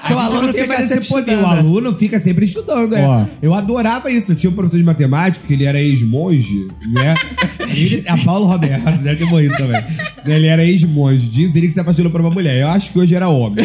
Porque 0.06 0.14
o 0.14 0.18
aluno 0.18 0.42
Não 0.46 0.52
tem 0.52 0.62
fica 0.62 0.74
mais 0.74 0.88
sempre 0.88 1.02
esse 1.04 1.10
poder. 1.12 1.32
estudando. 1.32 1.54
O 1.54 1.58
aluno 1.58 1.94
fica 1.94 2.20
sempre 2.20 2.44
estudando, 2.44 2.96
é. 2.96 3.04
Ó. 3.06 3.24
Eu 3.42 3.54
adorava 3.54 4.10
isso. 4.10 4.32
Eu 4.32 4.36
tinha 4.36 4.50
um 4.50 4.54
professor 4.54 4.76
de 4.76 4.84
matemática, 4.84 5.44
que 5.46 5.52
ele 5.52 5.64
era 5.64 5.80
ex-monge, 5.80 6.68
né? 6.86 7.14
Ele, 7.68 8.04
a 8.06 8.16
Paulo 8.16 8.46
Roberto, 8.46 8.84
deve 9.02 9.16
ter 9.16 9.24
morrido 9.26 9.54
também. 9.56 9.82
Ele 10.24 10.46
era 10.46 10.64
ex-monge. 10.64 11.26
Diz 11.28 11.54
ele 11.54 11.66
que 11.66 11.74
se 11.74 11.80
apaixonou 11.80 12.10
por 12.10 12.20
uma 12.20 12.30
mulher. 12.30 12.62
Eu 12.62 12.68
acho 12.68 12.90
que 12.92 12.98
hoje 12.98 13.14
era 13.14 13.28
homem. 13.28 13.64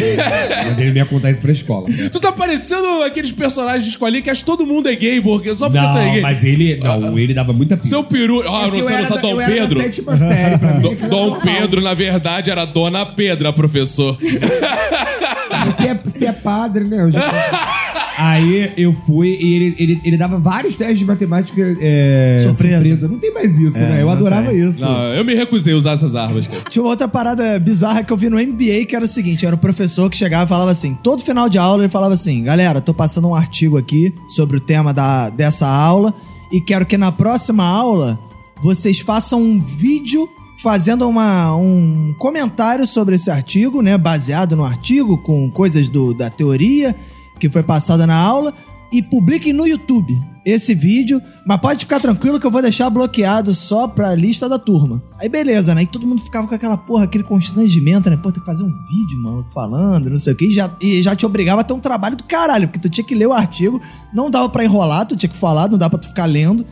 Mas 0.66 0.76
ele 0.78 0.90
não 0.90 0.96
ia 0.96 1.06
contar 1.06 1.30
isso 1.30 1.40
pra 1.40 1.52
escola. 1.52 1.86
Tu 2.10 2.20
tá 2.20 2.30
parecendo 2.32 3.02
aqueles 3.04 3.30
personagens 3.32 3.84
de 3.84 3.90
escolinha 3.90 4.20
que 4.20 4.28
acha 4.28 4.40
que 4.40 4.44
todo 4.46 4.66
mundo 4.66 4.88
é 4.88 4.96
gay, 4.96 5.20
porque 5.20 5.54
só 5.54 5.70
porque 5.70 5.80
tu 5.86 5.98
é 5.98 6.04
Não, 6.04 6.12
gay. 6.14 6.20
mas 6.20 6.44
ele. 6.44 6.76
Não, 6.76 7.18
ele 7.18 7.32
dava 7.32 7.52
muita 7.52 7.76
pista. 7.76 7.90
Seu 7.90 8.04
peru. 8.04 8.40
Ah, 8.46 8.66
não 8.66 8.76
Eu 8.76 8.82
sei, 8.82 8.96
não 8.96 9.04
da- 9.08 9.16
Dom 9.16 9.30
eu 9.30 9.40
era 9.40 9.54
da 9.54 9.60
Pedro. 9.62 9.82
sétima 9.82 10.18
série, 10.18 10.58
pra 10.58 10.74
mim, 10.74 10.80
Dom. 11.08 11.38
Pedro, 11.40 11.80
na 11.80 11.94
verdade, 11.94 12.50
era 12.50 12.64
Dona 12.64 13.06
Pedra, 13.06 13.52
professor. 13.52 14.18
Você 16.04 16.24
é, 16.26 16.28
é 16.28 16.32
padre, 16.32 16.84
né? 16.84 17.02
Eu 17.02 17.10
já- 17.12 17.20
Aí 18.18 18.70
eu 18.76 18.92
fui 19.06 19.36
e 19.40 19.54
ele, 19.54 19.74
ele, 19.78 20.00
ele 20.04 20.16
dava 20.18 20.38
vários 20.38 20.74
testes 20.76 20.98
de 20.98 21.04
matemática 21.04 21.60
é, 21.80 22.40
Surpresa. 22.42 23.08
Não 23.08 23.18
tem 23.18 23.32
mais 23.32 23.56
isso, 23.58 23.76
É, 23.76 23.80
né? 23.80 24.02
Eu 24.02 24.10
adorava 24.10 24.50
tem. 24.50 24.68
isso. 24.68 24.78
Não, 24.78 25.14
eu 25.14 25.24
me 25.24 25.34
recusei 25.34 25.72
a 25.72 25.76
usar 25.76 25.92
essas 25.92 26.14
armas, 26.14 26.46
cara. 26.46 26.60
Tinha 26.68 26.82
uma 26.82 26.90
outra 26.90 27.08
parada 27.08 27.58
bizarra 27.58 28.04
que 28.04 28.12
eu 28.12 28.16
vi 28.16 28.28
no 28.28 28.36
MBA, 28.36 28.84
que 28.86 28.94
era 28.94 29.04
o 29.04 29.08
seguinte: 29.08 29.46
era 29.46 29.54
o 29.54 29.58
professor 29.58 30.10
que 30.10 30.16
chegava 30.16 30.44
e 30.44 30.48
falava 30.48 30.70
assim, 30.70 30.94
todo 31.02 31.22
final 31.22 31.48
de 31.48 31.56
aula 31.58 31.82
ele 31.82 31.88
falava 31.90 32.12
assim, 32.14 32.44
galera, 32.44 32.80
tô 32.82 32.92
passando 32.92 33.28
um 33.28 33.34
artigo 33.34 33.78
aqui 33.78 34.14
sobre 34.28 34.58
o 34.58 34.60
tema 34.60 34.92
da, 34.92 35.30
dessa 35.30 35.66
aula 35.66 36.12
e 36.52 36.60
quero 36.60 36.84
que 36.84 36.98
na 36.98 37.10
próxima 37.10 37.64
aula 37.64 38.18
vocês 38.62 39.00
façam 39.00 39.40
um 39.42 39.58
vídeo 39.60 40.28
fazendo 40.62 41.08
uma, 41.08 41.54
um 41.56 42.14
comentário 42.18 42.86
sobre 42.86 43.16
esse 43.16 43.30
artigo, 43.30 43.82
né? 43.82 43.98
Baseado 43.98 44.54
no 44.54 44.64
artigo, 44.64 45.18
com 45.22 45.50
coisas 45.50 45.88
do, 45.88 46.14
da 46.14 46.30
teoria 46.30 46.94
que 47.40 47.50
foi 47.50 47.64
passada 47.64 48.06
na 48.06 48.14
aula 48.14 48.54
e 48.92 49.02
publiquem 49.02 49.52
no 49.52 49.66
YouTube 49.66 50.16
esse 50.44 50.74
vídeo, 50.74 51.20
mas 51.46 51.60
pode 51.60 51.80
ficar 51.80 52.00
tranquilo 52.00 52.38
que 52.38 52.46
eu 52.46 52.50
vou 52.50 52.62
deixar 52.62 52.90
bloqueado 52.90 53.54
só 53.54 53.86
pra 53.86 54.14
lista 54.14 54.48
da 54.48 54.58
turma. 54.58 55.02
Aí 55.18 55.28
beleza, 55.28 55.74
né? 55.74 55.82
E 55.82 55.86
todo 55.86 56.06
mundo 56.06 56.22
ficava 56.22 56.48
com 56.48 56.54
aquela 56.54 56.76
porra, 56.76 57.04
aquele 57.04 57.24
constrangimento, 57.24 58.10
né? 58.10 58.16
Pô, 58.16 58.30
tem 58.30 58.40
que 58.40 58.46
fazer 58.46 58.64
um 58.64 58.72
vídeo, 58.86 59.18
mano, 59.22 59.46
falando, 59.54 60.10
não 60.10 60.18
sei 60.18 60.32
o 60.32 60.36
quê. 60.36 60.46
E 60.46 60.52
já, 60.52 60.70
e 60.80 61.02
já 61.02 61.14
te 61.14 61.24
obrigava 61.24 61.60
a 61.60 61.64
ter 61.64 61.72
um 61.72 61.80
trabalho 61.80 62.16
do 62.16 62.24
caralho, 62.24 62.68
porque 62.68 62.80
tu 62.80 62.90
tinha 62.90 63.04
que 63.04 63.14
ler 63.14 63.26
o 63.26 63.32
artigo, 63.32 63.80
não 64.12 64.30
dava 64.30 64.48
pra 64.48 64.64
enrolar, 64.64 65.06
tu 65.06 65.16
tinha 65.16 65.30
que 65.30 65.36
falar, 65.36 65.68
não 65.68 65.78
dava 65.78 65.90
pra 65.90 66.00
tu 66.00 66.08
ficar 66.08 66.26
lendo. 66.26 66.66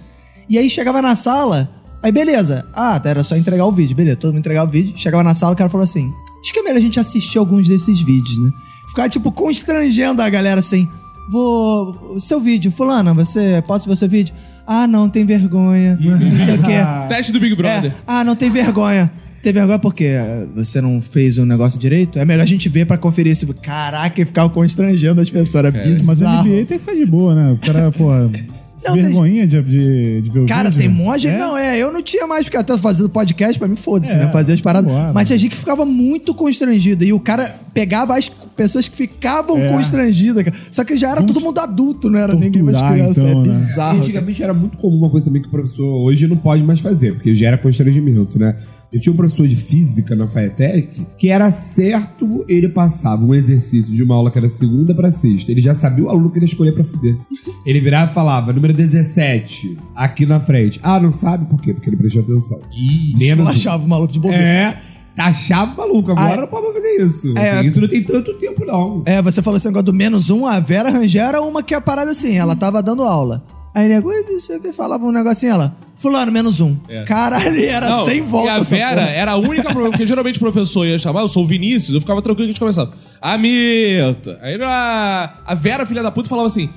E 0.49 0.59
aí 0.59 0.69
chegava 0.69 1.01
na 1.01 1.15
sala, 1.15 1.80
aí 2.03 2.13
beleza. 2.13 2.67
Ah, 2.73 2.99
tá, 2.99 3.11
era 3.11 3.23
só 3.23 3.37
entregar 3.37 3.65
o 3.67 3.73
vídeo, 3.73 3.97
beleza, 3.97 4.17
todo 4.17 4.31
mundo 4.31 4.41
entregava 4.41 4.69
o 4.69 4.73
vídeo. 4.73 4.95
Chegava 4.97 5.23
na 5.23 5.35
sala, 5.35 5.53
o 5.53 5.57
cara 5.57 5.71
falou 5.71 5.85
assim: 5.85 6.13
Acho 6.43 6.53
que 6.53 6.59
é 6.59 6.63
melhor 6.63 6.79
a 6.79 6.83
gente 6.83 6.99
assistir 6.99 7.39
alguns 7.39 7.69
desses 7.69 8.01
vídeos, 8.01 8.39
né? 8.43 8.51
Ficava, 8.89 9.09
tipo, 9.09 9.31
constrangendo 9.31 10.21
a 10.21 10.29
galera 10.29 10.61
assim. 10.61 10.89
Vou. 11.31 12.19
Seu 12.19 12.41
vídeo, 12.41 12.73
fulana, 12.73 13.15
você. 13.15 13.63
Posso 13.67 13.89
ver 13.89 13.97
seu 13.97 14.09
vídeo? 14.09 14.35
Ah, 14.67 14.87
não, 14.87 15.09
tem 15.09 15.25
vergonha. 15.25 15.99
Não 16.01 16.45
sei 16.45 16.55
o 16.55 16.63
quê. 16.63 16.79
Teste 17.09 17.33
do 17.33 17.41
Big 17.41 17.55
Brother. 17.55 17.91
É, 17.91 17.95
ah, 18.07 18.25
não 18.25 18.35
tem 18.35 18.51
vergonha. 18.51 19.11
Ter 19.43 19.53
vergonha 19.53 19.79
porque 19.79 20.13
você 20.55 20.81
não 20.81 21.01
fez 21.01 21.39
o 21.39 21.47
negócio 21.47 21.79
direito? 21.79 22.19
É 22.19 22.25
melhor 22.25 22.43
a 22.43 22.47
gente 22.47 22.69
ver 22.69 22.85
pra 22.85 22.99
conferir 22.99 23.35
se. 23.35 23.47
Caraca, 23.47 24.21
e 24.21 24.25
ficar 24.25 24.49
constrangendo 24.51 25.21
as 25.21 25.31
pessoas. 25.31 25.65
Era 25.65 25.73
Mas 25.73 26.11
a 26.11 26.15
bizarro. 26.15 26.49
NBA 26.49 26.67
tem 26.67 26.79
que 26.79 26.85
fazer 26.85 26.99
de 26.99 27.07
boa, 27.07 27.35
né? 27.35 27.53
O 27.53 27.59
cara, 27.59 27.91
pô, 27.91 28.09
Não, 28.85 28.95
tem- 28.95 29.03
vergonhinha 29.03 29.47
de, 29.47 29.63
de, 29.63 30.21
de 30.23 30.31
ver 30.31 30.41
o 30.41 30.47
Cara, 30.47 30.71
vídeo. 30.71 30.81
tem 30.83 30.89
um 30.91 31.05
monte 31.05 31.17
de 31.23 31.23
gente. 31.31 31.37
É? 31.37 31.39
Não, 31.39 31.57
é, 31.57 31.79
eu 31.79 31.93
não 31.93 32.03
tinha 32.03 32.27
mais, 32.27 32.45
porque 32.45 32.57
até 32.57 32.77
fazendo 32.79 33.09
podcast, 33.09 33.59
pra 33.59 33.69
mim, 33.69 33.77
foda-se, 33.77 34.13
É, 34.13 34.17
né? 34.17 34.31
Fazer 34.31 34.55
as 34.55 34.61
paradas. 34.61 34.91
vambora. 34.91 35.13
Mas 35.13 35.27
tinha 35.27 35.39
gente 35.39 35.51
que 35.51 35.57
ficava 35.57 35.85
muito 35.85 36.35
constrangida. 36.35 37.05
E 37.05 37.13
o 37.13 37.21
cara 37.21 37.61
pegava 37.75 38.17
as 38.17 38.29
pessoas 38.57 38.89
que 38.89 38.97
ficavam 38.97 39.59
É. 39.59 39.69
constrangidas, 39.69 40.43
cara. 40.45 40.57
Só 40.71 40.83
que 40.85 40.97
já 40.97 41.11
era 41.11 41.23
todo 41.23 41.41
mundo 41.41 41.59
adulto, 41.59 42.09
não 42.11 42.19
era 42.19 42.35
ninguém 42.35 42.63
mais 42.63 42.77
criança. 42.81 43.21
então, 43.21 43.31
é 43.33 43.35
né? 43.35 43.43
bizarro. 43.43 43.99
Antigamente 43.99 44.43
era 44.43 44.55
muito 44.55 44.79
comum 44.79 44.97
uma 44.97 45.11
coisa 45.11 45.27
também 45.27 45.43
que 45.43 45.49
o 45.49 45.51
professor 45.51 45.85
hoje 45.87 46.27
não 46.27 46.37
pode 46.37 46.63
mais 46.63 46.81
fazer, 46.81 47.15
porque 47.15 47.35
já 47.35 47.49
era 47.49 47.59
constrangimento, 47.59 48.39
né? 48.39 48.57
Eu 48.93 49.01
tinha 49.01 49.13
um 49.13 49.17
professor 49.17 49.47
de 49.47 49.55
física 49.55 50.17
na 50.17 50.27
FAETEC 50.27 51.07
que 51.17 51.29
era 51.29 51.53
certo, 51.53 52.45
ele 52.49 52.69
passava 52.69 53.25
um 53.25 53.33
exercício 53.33 53.95
de 53.95 54.03
uma 54.03 54.17
aula 54.17 54.31
que 54.33 54.39
era 54.39 54.49
segunda 54.49 54.93
pra 54.95 55.13
sexta. 55.13 55.51
Ele 55.53 55.61
já 55.61 55.75
sabia 55.77 56.05
o 56.05 56.09
aluno 56.09 56.29
que 56.31 56.39
ele 56.39 56.47
ia 56.47 56.51
escolher 56.51 56.73
pra 56.73 56.83
fuder. 56.83 57.17
Ele 57.65 57.81
virava 57.81 58.11
e 58.11 58.15
falava, 58.15 58.53
número 58.53 58.73
17, 58.75 59.79
aqui 59.95 60.27
na 60.27 60.41
frente. 60.41 60.81
Ah, 60.83 60.99
não 60.99 61.13
sabe 61.13 61.45
por 61.47 61.61
quê? 61.61 61.73
Porque 61.73 61.89
ele 61.89 61.97
prestou 61.97 62.23
atenção. 62.23 62.61
Menos 63.17 63.47
um. 63.47 63.49
achava 63.49 63.85
o 63.85 63.89
maluco 63.89 64.13
de 64.13 64.19
bobeira. 64.19 64.43
É, 64.43 64.79
o 65.19 65.77
maluco. 65.77 66.11
Agora 66.13 66.35
Ah, 66.35 66.37
não 66.41 66.47
pode 66.49 66.73
fazer 66.73 66.97
isso. 67.03 67.39
é. 67.39 67.59
Assim, 67.59 67.69
isso 67.69 67.81
não 67.81 67.89
tem 67.89 68.03
tanto 68.03 68.33
tempo, 68.39 68.65
não. 68.65 69.03
É, 69.07 69.21
você 69.23 69.41
falou 69.41 69.57
esse 69.57 69.67
negócio 69.67 69.85
do 69.85 69.93
menos 69.95 70.31
um, 70.31 70.47
a 70.47 70.59
Vera 70.59 70.91
Rangel 70.91 71.27
era 71.27 71.41
uma 71.43 71.63
que 71.63 71.75
é 71.75 71.77
a 71.77 71.81
parada 71.81 72.11
assim, 72.11 72.33
ela 72.37 72.57
tava 72.57 72.83
dando 72.83 73.03
aula. 73.05 73.45
Aí 73.73 73.89
nego, 73.89 74.09
"Ui, 74.09 74.25
não 74.29 74.41
sei 74.41 74.57
o 74.57 74.61
que, 74.61 74.73
falava 74.73 75.05
um 75.07 75.13
negocinho, 75.13 75.53
ela, 75.53 75.77
fulano, 76.01 76.33
menos 76.33 76.59
um. 76.61 76.77
Caralho, 77.07 77.63
era 77.65 77.89
Não, 77.89 78.05
sem 78.05 78.21
volta. 78.23 78.49
E 78.49 78.51
a 78.51 78.59
Vera 78.61 79.03
porra. 79.03 79.11
era 79.13 79.31
a 79.33 79.37
única 79.37 79.65
problema, 79.65 79.91
porque 79.91 80.07
geralmente 80.07 80.37
o 80.37 80.41
professor 80.41 80.85
ia 80.87 80.99
chamar, 80.99 81.21
eu 81.21 81.29
sou 81.29 81.45
o 81.45 81.47
Vinícius, 81.47 81.95
eu 81.95 82.01
ficava 82.01 82.21
tranquilo 82.21 82.47
que 82.47 82.51
a 82.51 82.53
gente 82.55 82.61
começava. 82.61 82.91
Amita. 83.21 84.39
Aí 84.43 84.59
a, 84.63 85.35
a 85.47 85.55
Vera, 85.55 85.87
filha 85.87 86.03
da 86.03 86.11
puta, 86.11 86.29
falava 86.29 86.47
assim: 86.49 86.69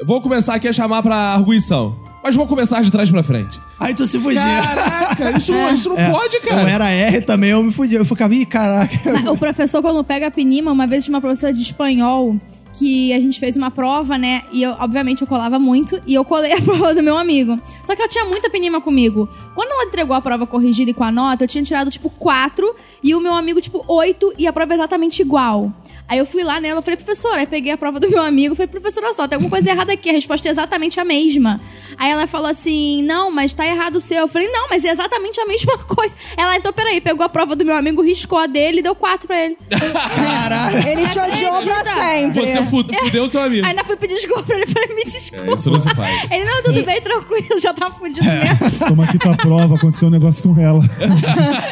"Eu 0.00 0.06
vou 0.06 0.20
começar 0.20 0.54
aqui 0.54 0.66
a 0.66 0.72
chamar 0.72 1.02
pra 1.02 1.14
arguição. 1.16 1.94
Mas 2.22 2.34
vou 2.36 2.46
começar 2.46 2.82
de 2.82 2.90
trás 2.92 3.08
pra 3.10 3.22
frente. 3.22 3.58
Aí 3.78 3.94
tu 3.94 4.06
se 4.06 4.18
fudia. 4.18 4.42
Caraca, 4.42 5.38
isso 5.38 5.52
não, 5.52 5.72
isso 5.72 5.88
não 5.88 5.96
É, 5.96 6.10
pode, 6.10 6.36
Eu 6.36 6.42
cara. 6.42 6.70
era 6.70 6.90
R 6.90 7.22
também, 7.22 7.48
eu 7.50 7.62
me 7.62 7.72
fudia. 7.72 7.96
Eu 7.98 8.04
ficava, 8.04 8.34
ih, 8.34 8.44
caraca. 8.44 8.94
O 9.32 9.38
professor, 9.38 9.80
quando 9.80 10.04
pega 10.04 10.26
a 10.26 10.30
penima, 10.30 10.70
uma 10.70 10.86
vez 10.86 11.04
tinha 11.04 11.14
uma 11.14 11.20
professora 11.22 11.50
de 11.54 11.62
espanhol 11.62 12.36
que 12.80 13.12
a 13.12 13.20
gente 13.20 13.38
fez 13.38 13.58
uma 13.58 13.70
prova, 13.70 14.16
né? 14.16 14.44
E 14.50 14.62
eu, 14.62 14.70
obviamente, 14.80 15.20
eu 15.20 15.28
colava 15.28 15.58
muito 15.58 16.00
e 16.06 16.14
eu 16.14 16.24
colei 16.24 16.50
a 16.56 16.62
prova 16.62 16.94
do 16.94 17.02
meu 17.02 17.18
amigo. 17.18 17.60
Só 17.84 17.94
que 17.94 18.00
ela 18.00 18.10
tinha 18.10 18.24
muita 18.24 18.48
penima 18.48 18.80
comigo. 18.80 19.28
Quando 19.54 19.70
ela 19.70 19.84
entregou 19.84 20.16
a 20.16 20.20
prova 20.22 20.46
corrigida 20.46 20.90
e 20.90 20.94
com 20.94 21.04
a 21.04 21.12
nota, 21.12 21.44
eu 21.44 21.48
tinha 21.48 21.62
tirado, 21.62 21.90
tipo, 21.90 22.08
4 22.08 22.74
e 23.02 23.14
o 23.14 23.20
meu 23.20 23.34
amigo, 23.34 23.60
tipo, 23.60 23.84
8 23.86 24.32
e 24.38 24.46
a 24.46 24.52
prova 24.52 24.72
exatamente 24.72 25.20
igual. 25.20 25.70
Aí 26.10 26.18
eu 26.18 26.26
fui 26.26 26.42
lá 26.42 26.60
nela, 26.60 26.82
falei, 26.82 26.96
professora, 26.96 27.38
aí 27.40 27.46
peguei 27.46 27.70
a 27.70 27.78
prova 27.78 28.00
do 28.00 28.10
meu 28.10 28.20
amigo, 28.20 28.56
falei, 28.56 28.66
professora, 28.66 29.06
olha 29.06 29.14
só, 29.14 29.28
tem 29.28 29.36
alguma 29.36 29.48
coisa 29.50 29.70
errada 29.70 29.92
aqui, 29.92 30.10
a 30.10 30.12
resposta 30.12 30.48
é 30.48 30.50
exatamente 30.50 30.98
a 30.98 31.04
mesma. 31.04 31.60
Aí 31.96 32.10
ela 32.10 32.26
falou 32.26 32.48
assim, 32.48 33.00
não, 33.04 33.30
mas 33.30 33.52
tá 33.52 33.64
errado 33.64 33.96
o 33.96 34.00
seu. 34.00 34.18
Eu 34.18 34.28
falei, 34.28 34.48
não, 34.48 34.68
mas 34.68 34.84
é 34.84 34.90
exatamente 34.90 35.40
a 35.40 35.46
mesma 35.46 35.78
coisa. 35.86 36.12
Ela, 36.36 36.56
então, 36.56 36.72
peraí, 36.72 37.00
pegou 37.00 37.24
a 37.24 37.28
prova 37.28 37.54
do 37.54 37.64
meu 37.64 37.76
amigo, 37.76 38.02
riscou 38.02 38.38
a 38.38 38.46
dele 38.48 38.80
e 38.80 38.82
deu 38.82 38.94
4 38.96 39.26
pra 39.28 39.38
ele. 39.40 39.56
Caralho. 39.70 40.88
Ele 40.88 41.06
te 41.06 41.18
odiou 41.18 41.62
pra 41.62 41.84
sempre. 41.84 42.40
Você 42.40 42.62
fude- 42.64 42.96
fudeu 42.96 43.28
seu 43.28 43.42
amigo. 43.42 43.64
Aí 43.64 43.70
ainda 43.70 43.84
fui 43.84 43.96
pedir 43.96 44.14
desculpa 44.14 44.42
pra 44.42 44.56
ele, 44.56 44.66
falei, 44.66 44.88
me 44.94 45.04
desculpa. 45.04 45.50
É, 45.50 45.54
isso 45.54 45.70
não 45.70 45.78
se 45.78 45.90
faz. 45.94 46.30
Ele, 46.30 46.44
não, 46.44 46.62
tudo 46.64 46.82
bem, 46.84 47.00
tranquilo, 47.00 47.60
já 47.60 47.72
tá 47.72 47.88
fudido 47.90 48.24
mesmo. 48.24 48.70
Toma 48.88 49.04
aqui 49.04 49.16
tua 49.18 49.36
prova, 49.36 49.76
aconteceu 49.76 50.08
um 50.08 50.10
negócio 50.10 50.42
com 50.42 50.60
ela. 50.60 50.80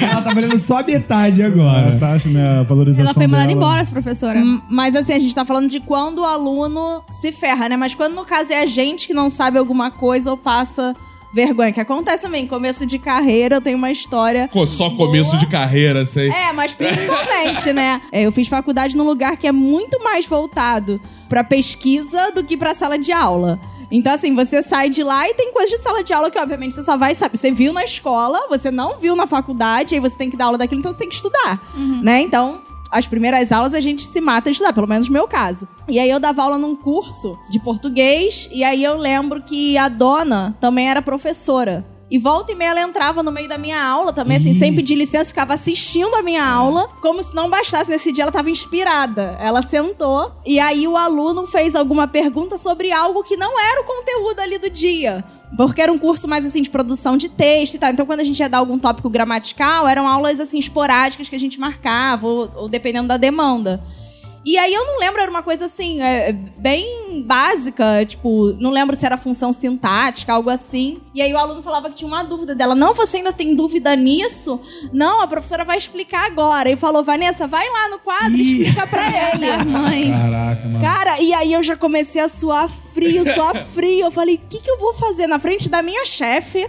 Ela 0.00 0.22
tá 0.22 0.30
valendo 0.34 0.58
só 0.58 0.78
a 0.80 0.82
metade 0.82 1.42
A 1.42 1.46
agora. 1.46 1.98
taxa, 1.98 2.28
né? 2.28 2.60
A 2.60 2.62
valorização 2.62 3.04
Ela 3.06 3.14
foi 3.14 3.26
mandada 3.26 3.48
dela. 3.48 3.55
Embora, 3.56 3.80
essa 3.80 3.92
professora. 3.92 4.38
Hum, 4.38 4.60
Mas 4.68 4.94
assim, 4.94 5.12
a 5.12 5.18
gente 5.18 5.34
tá 5.34 5.44
falando 5.44 5.68
de 5.68 5.80
quando 5.80 6.18
o 6.18 6.24
aluno 6.24 7.02
se 7.20 7.32
ferra, 7.32 7.68
né? 7.68 7.76
Mas 7.76 7.94
quando 7.94 8.14
no 8.14 8.24
caso 8.24 8.52
é 8.52 8.60
a 8.60 8.66
gente 8.66 9.06
que 9.06 9.14
não 9.14 9.28
sabe 9.30 9.58
alguma 9.58 9.90
coisa 9.90 10.30
ou 10.30 10.36
passa 10.36 10.94
vergonha, 11.32 11.70
que 11.72 11.80
acontece 11.80 12.22
também, 12.22 12.46
começo 12.46 12.86
de 12.86 12.98
carreira, 12.98 13.56
eu 13.56 13.60
tenho 13.60 13.76
uma 13.76 13.90
história. 13.90 14.48
Pô, 14.50 14.66
só 14.66 14.88
começo 14.90 15.30
boa. 15.32 15.40
de 15.40 15.46
carreira, 15.46 16.04
sei. 16.06 16.30
É, 16.30 16.50
mas 16.52 16.72
principalmente, 16.72 17.72
né? 17.74 18.00
É, 18.10 18.22
Eu 18.22 18.32
fiz 18.32 18.48
faculdade 18.48 18.96
num 18.96 19.04
lugar 19.04 19.36
que 19.36 19.46
é 19.46 19.52
muito 19.52 20.02
mais 20.02 20.24
voltado 20.26 20.98
pra 21.28 21.44
pesquisa 21.44 22.30
do 22.32 22.42
que 22.42 22.56
pra 22.56 22.72
sala 22.72 22.98
de 22.98 23.12
aula. 23.12 23.60
Então, 23.90 24.12
assim, 24.14 24.34
você 24.34 24.62
sai 24.62 24.88
de 24.88 25.02
lá 25.02 25.28
e 25.28 25.34
tem 25.34 25.52
coisas 25.52 25.70
de 25.70 25.78
sala 25.78 26.02
de 26.02 26.12
aula 26.12 26.30
que, 26.30 26.38
obviamente, 26.38 26.74
você 26.74 26.82
só 26.82 26.96
vai 26.96 27.14
saber. 27.14 27.36
Você 27.36 27.50
viu 27.50 27.72
na 27.72 27.84
escola, 27.84 28.38
você 28.48 28.70
não 28.70 28.98
viu 28.98 29.14
na 29.14 29.26
faculdade, 29.26 29.94
aí 29.94 30.00
você 30.00 30.16
tem 30.16 30.30
que 30.30 30.36
dar 30.36 30.46
aula 30.46 30.58
daquilo, 30.58 30.80
então 30.80 30.92
você 30.92 30.98
tem 30.98 31.08
que 31.08 31.14
estudar, 31.14 31.60
né? 32.02 32.20
Então, 32.22 32.60
as 32.90 33.06
primeiras 33.06 33.52
aulas 33.52 33.74
a 33.74 33.80
gente 33.80 34.02
se 34.02 34.20
mata 34.20 34.48
a 34.48 34.52
estudar, 34.52 34.72
pelo 34.72 34.86
menos 34.86 35.06
no 35.08 35.12
meu 35.12 35.26
caso. 35.26 35.66
E 35.88 35.98
aí 35.98 36.10
eu 36.10 36.20
dava 36.20 36.42
aula 36.42 36.58
num 36.58 36.76
curso 36.76 37.38
de 37.50 37.60
português, 37.60 38.48
e 38.52 38.64
aí 38.64 38.82
eu 38.82 38.96
lembro 38.96 39.42
que 39.42 39.76
a 39.76 39.88
dona 39.88 40.56
também 40.60 40.88
era 40.88 41.02
professora. 41.02 41.84
E 42.08 42.18
volta 42.18 42.52
e 42.52 42.54
meia 42.54 42.70
ela 42.70 42.82
entrava 42.82 43.20
no 43.20 43.32
meio 43.32 43.48
da 43.48 43.58
minha 43.58 43.82
aula 43.82 44.12
também, 44.12 44.36
assim, 44.36 44.56
sem 44.56 44.74
pedir 44.74 44.94
licença, 44.94 45.30
ficava 45.30 45.54
assistindo 45.54 46.14
a 46.14 46.22
minha 46.22 46.44
aula, 46.44 46.88
como 47.02 47.22
se 47.22 47.34
não 47.34 47.50
bastasse. 47.50 47.90
Nesse 47.90 48.12
dia 48.12 48.22
ela 48.22 48.32
tava 48.32 48.48
inspirada. 48.48 49.36
Ela 49.40 49.60
sentou 49.60 50.32
e 50.46 50.60
aí 50.60 50.86
o 50.86 50.96
aluno 50.96 51.46
fez 51.48 51.74
alguma 51.74 52.06
pergunta 52.06 52.56
sobre 52.56 52.92
algo 52.92 53.24
que 53.24 53.36
não 53.36 53.58
era 53.58 53.80
o 53.80 53.84
conteúdo 53.84 54.38
ali 54.38 54.56
do 54.56 54.70
dia. 54.70 55.24
Porque 55.56 55.80
era 55.80 55.92
um 55.92 55.98
curso 55.98 56.28
mais 56.28 56.44
assim 56.44 56.62
de 56.62 56.70
produção 56.70 57.16
de 57.16 57.28
texto 57.28 57.74
e 57.74 57.78
tal. 57.78 57.90
Então, 57.90 58.06
quando 58.06 58.20
a 58.20 58.24
gente 58.24 58.38
ia 58.38 58.48
dar 58.48 58.58
algum 58.58 58.78
tópico 58.78 59.10
gramatical, 59.10 59.88
eram 59.88 60.08
aulas 60.08 60.38
assim 60.38 60.58
esporádicas 60.58 61.28
que 61.28 61.36
a 61.36 61.40
gente 61.40 61.58
marcava, 61.58 62.26
ou, 62.26 62.50
ou 62.54 62.68
dependendo 62.68 63.08
da 63.08 63.16
demanda. 63.16 63.82
E 64.46 64.56
aí 64.56 64.72
eu 64.72 64.86
não 64.86 65.00
lembro, 65.00 65.20
era 65.20 65.28
uma 65.28 65.42
coisa 65.42 65.64
assim, 65.64 66.00
é, 66.00 66.32
bem 66.32 67.20
básica, 67.26 68.06
tipo, 68.06 68.52
não 68.60 68.70
lembro 68.70 68.96
se 68.96 69.04
era 69.04 69.16
função 69.16 69.52
sintática, 69.52 70.32
algo 70.32 70.48
assim. 70.48 71.00
E 71.12 71.20
aí 71.20 71.32
o 71.34 71.36
aluno 71.36 71.64
falava 71.64 71.88
que 71.90 71.96
tinha 71.96 72.06
uma 72.06 72.22
dúvida 72.22 72.54
dela. 72.54 72.72
Não, 72.72 72.94
você 72.94 73.16
ainda 73.16 73.32
tem 73.32 73.56
dúvida 73.56 73.96
nisso? 73.96 74.60
Não, 74.92 75.20
a 75.20 75.26
professora 75.26 75.64
vai 75.64 75.76
explicar 75.76 76.26
agora. 76.26 76.70
E 76.70 76.76
falou, 76.76 77.02
Vanessa, 77.02 77.48
vai 77.48 77.68
lá 77.68 77.88
no 77.88 77.98
quadro 77.98 78.36
e 78.36 78.62
explica 78.62 78.86
pra 78.86 79.02
ele. 79.34 79.46
Da 79.48 79.64
mãe. 79.64 80.10
Caraca, 80.12 80.68
mano. 80.68 80.80
Cara, 80.80 81.20
e 81.20 81.34
aí 81.34 81.52
eu 81.52 81.62
já 81.64 81.76
comecei 81.76 82.20
a 82.22 82.28
suar 82.28 82.70
frio, 82.96 83.32
suar 83.34 83.54
frio. 83.54 84.06
Eu 84.06 84.10
falei, 84.10 84.36
o 84.36 84.48
que, 84.48 84.58
que 84.58 84.70
eu 84.70 84.78
vou 84.78 84.94
fazer 84.94 85.26
na 85.26 85.38
frente 85.38 85.68
da 85.68 85.82
minha 85.82 86.06
chefe? 86.06 86.66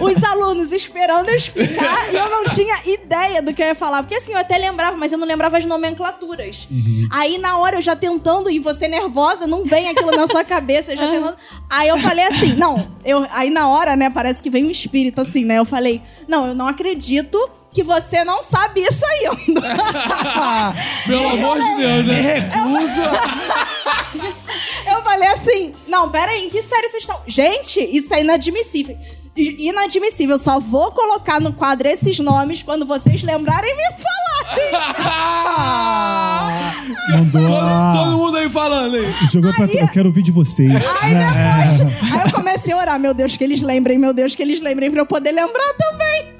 Os 0.00 0.24
alunos 0.24 0.72
esperando 0.72 1.28
eu 1.28 1.36
explicar 1.36 2.12
e 2.12 2.16
eu 2.16 2.30
não 2.30 2.44
tinha 2.44 2.80
ideia 2.86 3.42
do 3.42 3.52
que 3.52 3.62
eu 3.62 3.66
ia 3.66 3.74
falar. 3.74 4.02
Porque 4.02 4.14
assim, 4.14 4.32
eu 4.32 4.38
até 4.38 4.56
lembrava, 4.56 4.96
mas 4.96 5.12
eu 5.12 5.18
não 5.18 5.26
lembrava 5.26 5.58
as 5.58 5.66
nomenclaturas. 5.66 6.66
Aí 7.10 7.36
na 7.36 7.58
hora 7.58 7.76
eu 7.76 7.82
já 7.82 7.94
tentando, 7.94 8.50
e 8.50 8.58
você 8.58 8.88
nervosa, 8.88 9.46
não 9.46 9.64
vem 9.64 9.88
aquilo 9.88 10.10
na 10.12 10.26
sua 10.26 10.42
cabeça, 10.42 10.92
eu 10.92 10.96
já 10.96 11.06
tentando. 11.10 11.36
Aí 11.68 11.88
eu 11.88 11.98
falei 11.98 12.24
assim, 12.24 12.54
não, 12.54 12.88
eu, 13.04 13.26
aí 13.30 13.50
na 13.50 13.68
hora, 13.68 13.94
né, 13.94 14.08
parece 14.08 14.42
que 14.42 14.48
vem 14.48 14.64
um 14.64 14.70
espírito 14.70 15.20
assim, 15.20 15.44
né? 15.44 15.58
Eu 15.58 15.64
falei, 15.64 16.00
não, 16.26 16.46
eu 16.46 16.54
não 16.54 16.66
acredito 16.66 17.38
que 17.78 17.82
você 17.84 18.24
não 18.24 18.42
sabe 18.42 18.80
isso 18.80 19.04
ainda. 19.06 19.60
Pelo 21.06 21.28
amor 21.28 21.60
de 21.60 21.76
Deus, 21.76 22.04
Me 22.06 22.12
né? 22.12 22.20
recuso. 22.20 23.02
Eu 24.84 25.00
falei 25.04 25.28
assim, 25.28 25.72
não, 25.86 26.10
peraí, 26.10 26.46
em 26.46 26.50
que 26.50 26.60
série 26.60 26.88
vocês 26.88 27.04
estão? 27.04 27.20
Gente, 27.24 27.78
isso 27.80 28.12
é 28.12 28.22
inadmissível. 28.22 28.98
Inadmissível, 29.36 30.34
eu 30.34 30.38
só 30.40 30.58
vou 30.58 30.90
colocar 30.90 31.40
no 31.40 31.52
quadro 31.52 31.86
esses 31.86 32.18
nomes 32.18 32.60
quando 32.64 32.84
vocês 32.84 33.22
lembrarem 33.22 33.70
e 33.70 33.76
me 33.76 33.84
falarem. 34.02 34.72
Todo, 37.32 37.48
todo 37.94 38.16
mundo 38.16 38.36
aí 38.38 38.50
falando 38.50 38.96
aí. 38.96 39.14
Jogou 39.30 39.52
pra... 39.54 39.66
Eu 39.66 39.88
quero 39.88 40.08
ouvir 40.08 40.22
de 40.22 40.32
vocês. 40.32 40.72
Aí 41.02 41.14
depois, 41.14 41.80
aí 42.12 42.26
eu 42.26 42.32
comecei 42.32 42.72
a 42.72 42.76
orar, 42.76 42.98
meu 42.98 43.14
Deus, 43.14 43.36
que 43.36 43.44
eles 43.44 43.62
lembrem, 43.62 43.98
meu 43.98 44.12
Deus, 44.12 44.34
que 44.34 44.42
eles 44.42 44.60
lembrem 44.60 44.90
pra 44.90 45.02
eu 45.02 45.06
poder 45.06 45.30
lembrar 45.30 45.74
também. 45.78 46.37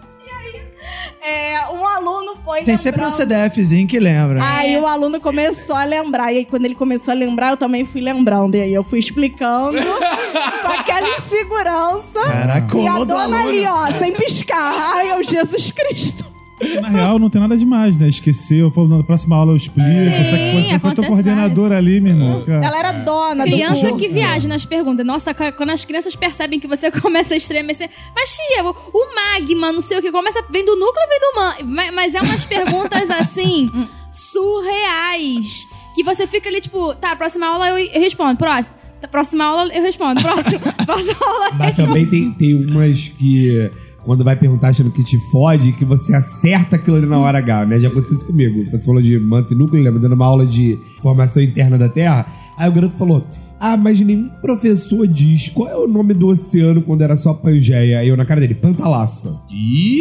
É, 1.20 1.68
um 1.70 1.84
aluno 1.84 2.36
foi 2.44 2.62
Tem 2.62 2.76
sempre 2.76 3.04
um. 3.04 3.10
CDFzinho 3.10 3.86
que 3.86 3.98
lembra. 3.98 4.40
Aí 4.42 4.76
o 4.78 4.86
aluno 4.86 5.20
começou 5.20 5.74
a 5.76 5.84
lembrar. 5.84 6.32
E 6.32 6.38
aí, 6.38 6.44
quando 6.44 6.64
ele 6.64 6.74
começou 6.74 7.12
a 7.12 7.14
lembrar, 7.14 7.50
eu 7.50 7.56
também 7.56 7.84
fui 7.84 8.00
lembrando. 8.00 8.54
E 8.54 8.60
aí 8.60 8.74
eu 8.74 8.84
fui 8.84 8.98
explicando 8.98 9.78
com 10.62 10.72
aquela 10.72 11.08
insegurança. 11.18 12.20
Caraca, 12.24 12.78
e 12.78 12.86
a 12.86 13.04
dona 13.04 13.40
ali, 13.40 13.64
ó, 13.66 13.86
sem 13.98 14.12
piscar. 14.12 14.74
Ai, 14.94 15.06
meu 15.06 15.22
Jesus 15.24 15.70
Cristo. 15.70 16.27
Na 16.82 16.88
real, 16.88 17.18
não 17.18 17.30
tem 17.30 17.40
nada 17.40 17.56
demais, 17.56 17.96
né? 17.96 18.08
Esqueceu, 18.08 18.70
falou, 18.70 18.88
na 18.98 19.02
próxima 19.04 19.36
aula 19.36 19.52
eu 19.52 19.56
explico. 19.56 19.88
Sim, 19.88 20.24
Só 20.30 20.36
que 20.36 20.52
foi- 20.52 20.52
foi 20.52 20.62
teu 20.68 20.76
acontece 20.76 21.08
coordenador 21.08 21.72
ali, 21.72 22.00
meu 22.00 22.12
irmão. 22.14 22.44
Cara. 22.44 22.64
Ela 22.66 22.78
era 22.78 22.92
dona 22.92 23.44
do 23.44 23.50
Criança 23.52 23.80
curso. 23.90 23.96
que 23.96 24.08
viaja 24.08 24.48
nas 24.48 24.64
perguntas. 24.66 25.04
Nossa, 25.06 25.32
quando 25.34 25.70
as 25.70 25.84
crianças 25.84 26.16
percebem 26.16 26.58
que 26.58 26.66
você 26.66 26.90
começa 27.00 27.34
a 27.34 27.36
estremecer. 27.36 27.88
Mas, 28.14 28.30
tia, 28.36 28.64
o 28.64 29.14
magma, 29.14 29.70
não 29.72 29.80
sei 29.80 29.98
o 29.98 30.02
que, 30.02 30.10
começa. 30.10 30.42
Vem 30.50 30.64
do 30.64 30.76
núcleo 30.76 31.02
ou 31.02 31.08
vem 31.08 31.20
do 31.20 31.66
man? 31.66 31.74
Ma- 31.74 31.92
Mas 31.92 32.14
é 32.14 32.20
umas 32.20 32.44
perguntas 32.44 33.10
assim, 33.10 33.70
surreais. 34.12 35.66
Que 35.94 36.04
você 36.04 36.26
fica 36.26 36.48
ali, 36.48 36.60
tipo, 36.60 36.94
tá, 36.94 37.14
próxima 37.16 37.46
aula 37.46 37.68
eu 37.68 37.78
eu 37.78 38.00
respondo. 38.00 38.36
Próximo. 38.36 38.76
Tá, 39.00 39.08
Próxima 39.08 39.44
aula 39.44 39.72
eu 39.74 39.82
respondo. 39.82 40.20
Próximo. 40.20 40.60
Próxima 40.86 41.16
aula 41.26 41.46
eu 41.46 41.54
Mas 41.54 41.66
respondo. 41.68 41.88
também 41.88 42.06
tem, 42.06 42.30
tem 42.32 42.54
umas 42.54 43.08
que. 43.08 43.70
Quando 44.08 44.24
vai 44.24 44.34
perguntar 44.34 44.68
achando 44.68 44.90
que 44.90 45.04
te 45.04 45.18
fode, 45.30 45.70
que 45.72 45.84
você 45.84 46.14
acerta 46.14 46.76
aquilo 46.76 46.96
ali 46.96 47.04
na 47.04 47.18
hora 47.18 47.36
H, 47.36 47.66
né? 47.66 47.78
Já 47.78 47.88
aconteceu 47.88 48.16
isso 48.16 48.24
comigo. 48.24 48.64
Você 48.70 48.86
falou 48.86 49.02
de 49.02 49.18
manto 49.18 49.52
e 49.52 49.54
núcleo, 49.54 49.82
lembra? 49.82 50.00
Dando 50.00 50.14
uma 50.14 50.24
aula 50.24 50.46
de 50.46 50.78
formação 51.02 51.42
interna 51.42 51.76
da 51.76 51.90
Terra. 51.90 52.24
Aí 52.56 52.66
o 52.66 52.72
garoto 52.72 52.96
falou: 52.96 53.22
Ah, 53.60 53.76
mas 53.76 54.00
nenhum 54.00 54.30
professor 54.40 55.06
diz 55.06 55.50
qual 55.50 55.68
é 55.68 55.76
o 55.76 55.86
nome 55.86 56.14
do 56.14 56.28
oceano 56.28 56.80
quando 56.80 57.02
era 57.02 57.18
só 57.18 57.34
Pangeia. 57.34 57.98
Aí 57.98 58.08
eu 58.08 58.16
na 58.16 58.24
cara 58.24 58.40
dele, 58.40 58.54
Pantalassa. 58.54 59.42
Ih! 59.52 60.00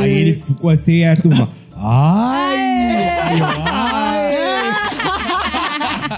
Aí 0.00 0.10
ele 0.10 0.34
ficou 0.36 0.70
assim, 0.70 0.92
e 0.92 1.04
a 1.04 1.14
turma. 1.14 1.46
Ai! 1.76 2.56
Aí 2.56 3.38
eu, 3.38 3.46
ai! 3.66 3.79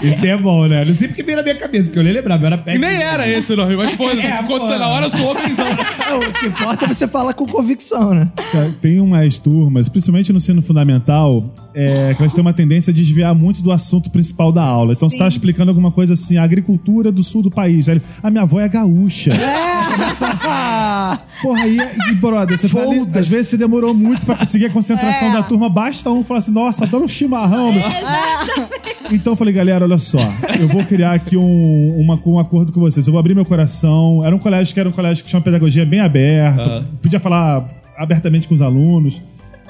Isso 0.03 0.25
é 0.25 0.37
bom, 0.37 0.67
né? 0.67 0.83
Não 0.85 0.93
sei 0.93 1.07
porque 1.07 1.23
veio 1.23 1.37
na 1.37 1.43
minha 1.43 1.55
cabeça, 1.55 1.91
que 1.91 1.97
eu 1.97 2.03
nem 2.03 2.13
lembrava, 2.13 2.43
eu 2.43 2.47
era 2.47 2.55
E 2.55 2.59
péssimo. 2.59 2.85
nem 2.85 3.01
era 3.01 3.27
esse 3.27 3.53
o 3.53 3.55
nome, 3.57 3.75
mas 3.75 3.93
foda-se. 3.93 4.25
É, 4.27 4.37
ficou 4.37 4.59
pô. 4.59 4.67
na 4.67 4.87
hora, 4.87 5.05
eu 5.05 5.09
sou 5.09 5.31
homenzão. 5.31 5.65
o 6.19 6.33
que 6.33 6.45
importa 6.47 6.85
é 6.85 6.87
você 6.87 7.07
falar 7.07 7.33
com 7.33 7.45
convicção, 7.45 8.13
né? 8.13 8.31
Tem 8.81 8.99
umas 8.99 9.39
turmas, 9.39 9.87
principalmente 9.89 10.31
no 10.31 10.37
ensino 10.37 10.61
fundamental, 10.61 11.43
é, 11.75 12.13
que 12.15 12.21
elas 12.21 12.33
têm 12.33 12.41
uma 12.41 12.53
tendência 12.53 12.91
a 12.91 12.93
desviar 12.93 13.33
muito 13.35 13.61
do 13.61 13.71
assunto 13.71 14.09
principal 14.11 14.51
da 14.51 14.63
aula. 14.63 14.93
Então 14.93 15.09
você 15.09 15.17
tá 15.17 15.27
explicando 15.27 15.71
alguma 15.71 15.91
coisa 15.91 16.13
assim, 16.13 16.37
a 16.37 16.43
agricultura 16.43 17.11
do 17.11 17.23
sul 17.23 17.41
do 17.41 17.49
país. 17.51 17.89
Aí 17.89 18.01
a 18.21 18.29
minha 18.29 18.43
avó 18.43 18.59
é 18.59 18.67
gaúcha. 18.69 19.31
Porra, 21.41 21.61
aí, 21.63 21.77
e, 22.11 22.15
brother, 22.15 22.57
você 22.57 22.67
tá 22.69 22.81
ali, 22.81 22.99
às 23.19 23.27
vezes 23.27 23.47
você 23.49 23.57
demorou 23.57 23.93
muito 23.93 24.25
pra 24.25 24.35
conseguir 24.35 24.65
a 24.65 24.69
concentração 24.69 25.31
da 25.31 25.43
turma, 25.43 25.69
basta 25.69 26.09
um 26.09 26.23
falar 26.23 26.39
assim, 26.39 26.51
nossa, 26.51 26.85
adoro 26.85 27.03
um 27.05 27.07
chimarrão. 27.07 27.71
meu." 27.73 27.83
Então 29.11 29.33
eu 29.33 29.37
falei, 29.37 29.53
galera, 29.53 29.83
olha 29.85 29.97
só, 29.97 30.17
eu 30.59 30.67
vou 30.67 30.83
criar 30.83 31.13
aqui 31.13 31.35
um, 31.37 31.99
uma- 31.99 32.19
um 32.25 32.39
acordo 32.39 32.71
com 32.71 32.79
vocês. 32.79 33.05
Eu 33.05 33.11
vou 33.13 33.19
abrir 33.19 33.35
meu 33.35 33.45
coração. 33.45 34.23
Era 34.25 34.35
um 34.35 34.39
colégio 34.39 34.73
que 34.73 34.79
era 34.79 34.87
um 34.89 34.93
colégio 34.93 35.23
que 35.23 35.29
tinha 35.29 35.37
uma 35.37 35.43
pedagogia 35.43 35.85
bem 35.85 35.99
aberta, 35.99 36.87
podia 37.01 37.19
falar 37.19 37.67
abertamente 37.97 38.47
com 38.47 38.55
os 38.55 38.61
alunos. 38.61 39.21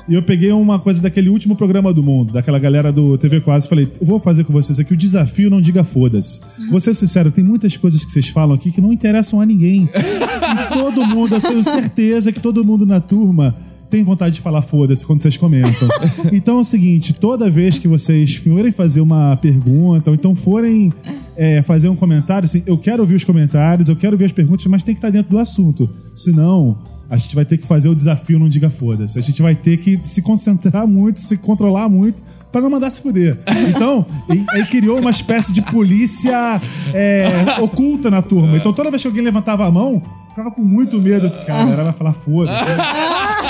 E 0.08 0.16
eu 0.16 0.22
peguei 0.22 0.52
uma 0.52 0.80
coisa 0.80 1.02
daquele 1.02 1.30
último 1.30 1.56
programa 1.56 1.94
do 1.94 2.04
mundo, 2.04 2.34
daquela 2.34 2.60
galera 2.60 2.92
do 2.92 3.18
TV 3.18 3.40
Quase, 3.40 3.68
e 3.68 3.70
falei, 3.70 3.92
vou 4.02 4.20
fazer 4.20 4.44
com 4.44 4.52
vocês 4.52 4.78
aqui 4.78 4.94
o 4.94 4.98
desafio 4.98 5.50
Não 5.50 5.62
Diga 5.62 5.84
Foda-se. 5.84 6.42
Vou 6.70 6.80
ser 6.80 6.94
sincero, 6.94 7.32
tem 7.32 7.44
muitas 7.44 7.78
coisas 7.78 8.04
que 8.04 8.12
vocês 8.12 8.28
falam 8.28 8.54
aqui 8.54 8.72
que 8.72 8.82
não 8.82 8.92
interessam 8.92 9.40
a 9.40 9.46
ninguém. 9.46 9.90
E 10.54 10.74
todo 10.74 11.06
mundo, 11.08 11.36
eu 11.36 11.42
tenho 11.42 11.64
certeza 11.64 12.32
que 12.32 12.40
todo 12.40 12.64
mundo 12.64 12.86
na 12.86 13.00
turma 13.00 13.56
tem 13.90 14.04
vontade 14.04 14.36
de 14.36 14.42
falar 14.42 14.62
foda-se 14.62 15.06
quando 15.06 15.20
vocês 15.20 15.38
comentam. 15.38 15.88
Então 16.32 16.58
é 16.58 16.62
o 16.62 16.64
seguinte, 16.64 17.14
toda 17.14 17.50
vez 17.50 17.78
que 17.78 17.88
vocês 17.88 18.36
forem 18.36 18.72
fazer 18.72 19.02
uma 19.02 19.38
pergunta, 19.38 20.10
ou 20.10 20.16
então 20.16 20.36
forem 20.36 20.92
é, 21.36 21.62
fazer 21.62 21.90
um 21.90 21.96
comentário, 21.96 22.46
assim, 22.46 22.64
eu 22.66 22.78
quero 22.78 23.02
ouvir 23.04 23.16
os 23.16 23.24
comentários, 23.24 23.90
eu 23.90 23.96
quero 23.96 24.14
ouvir 24.14 24.26
as 24.26 24.32
perguntas, 24.32 24.66
mas 24.66 24.84
tem 24.84 24.94
que 24.94 25.00
estar 25.00 25.10
dentro 25.10 25.32
do 25.32 25.38
assunto. 25.38 25.90
Senão, 26.16 26.78
a 27.14 27.18
gente 27.18 27.36
vai 27.36 27.46
ter 27.46 27.60
que 27.60 27.68
fazer 27.68 27.90
o 27.90 27.94
desafio 27.94 28.40
Não 28.40 28.50
Diga 28.50 28.72
Foda-se. 28.72 29.20
A 29.20 29.22
gente 29.22 29.40
vai 29.40 29.54
ter 29.54 29.78
que 29.78 30.00
se 30.04 30.20
concentrar 30.20 30.88
muito, 30.88 31.20
se 31.20 31.38
controlar 31.38 31.88
muito, 31.88 32.24
pra 32.52 32.60
não 32.60 32.72
mandar 32.72 32.90
se 32.90 33.02
fuder. 33.02 33.38
Então, 33.70 34.04
aí 34.50 34.66
criou 34.66 35.00
uma 35.00 35.12
espécie 35.12 35.54
de 35.54 35.62
polícia 35.62 36.60
é, 36.92 37.28
oculta 37.62 38.10
na 38.10 38.24
turma. 38.24 38.58
Então, 38.58 38.74
toda 38.74 38.90
vez 38.90 39.04
que 39.04 39.08
alguém 39.08 39.24
levantava 39.24 39.64
a 39.64 39.70
mão, 39.70 40.02
ficava 40.30 40.50
com 40.50 40.64
muito 40.64 41.00
medo. 41.00 41.28
Esse 41.28 41.46
cara 41.46 41.70
Ela 41.70 41.84
vai 41.84 41.94
falar 41.94 42.14
foda-se. 42.14 42.64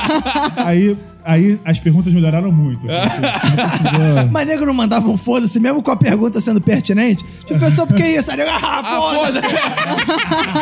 Aí, 0.57 0.97
aí 1.25 1.59
as 1.63 1.79
perguntas 1.79 2.11
melhoraram 2.13 2.51
muito. 2.51 2.85
Assim, 2.89 4.27
Mas 4.31 4.47
nego 4.47 4.65
não 4.65 4.73
mandava 4.73 5.07
um 5.09 5.17
foda-se, 5.17 5.59
mesmo 5.59 5.81
com 5.81 5.91
a 5.91 5.95
pergunta 5.95 6.39
sendo 6.41 6.59
pertinente. 6.61 7.23
Tipo, 7.45 7.59
professor, 7.59 7.87
por 7.87 7.95
que 7.95 8.05
isso? 8.05 8.29
Aí 8.31 8.37
nego, 8.37 8.49
ah, 8.51 8.59
Ah, 8.61 9.13
foda-se. 9.15 9.55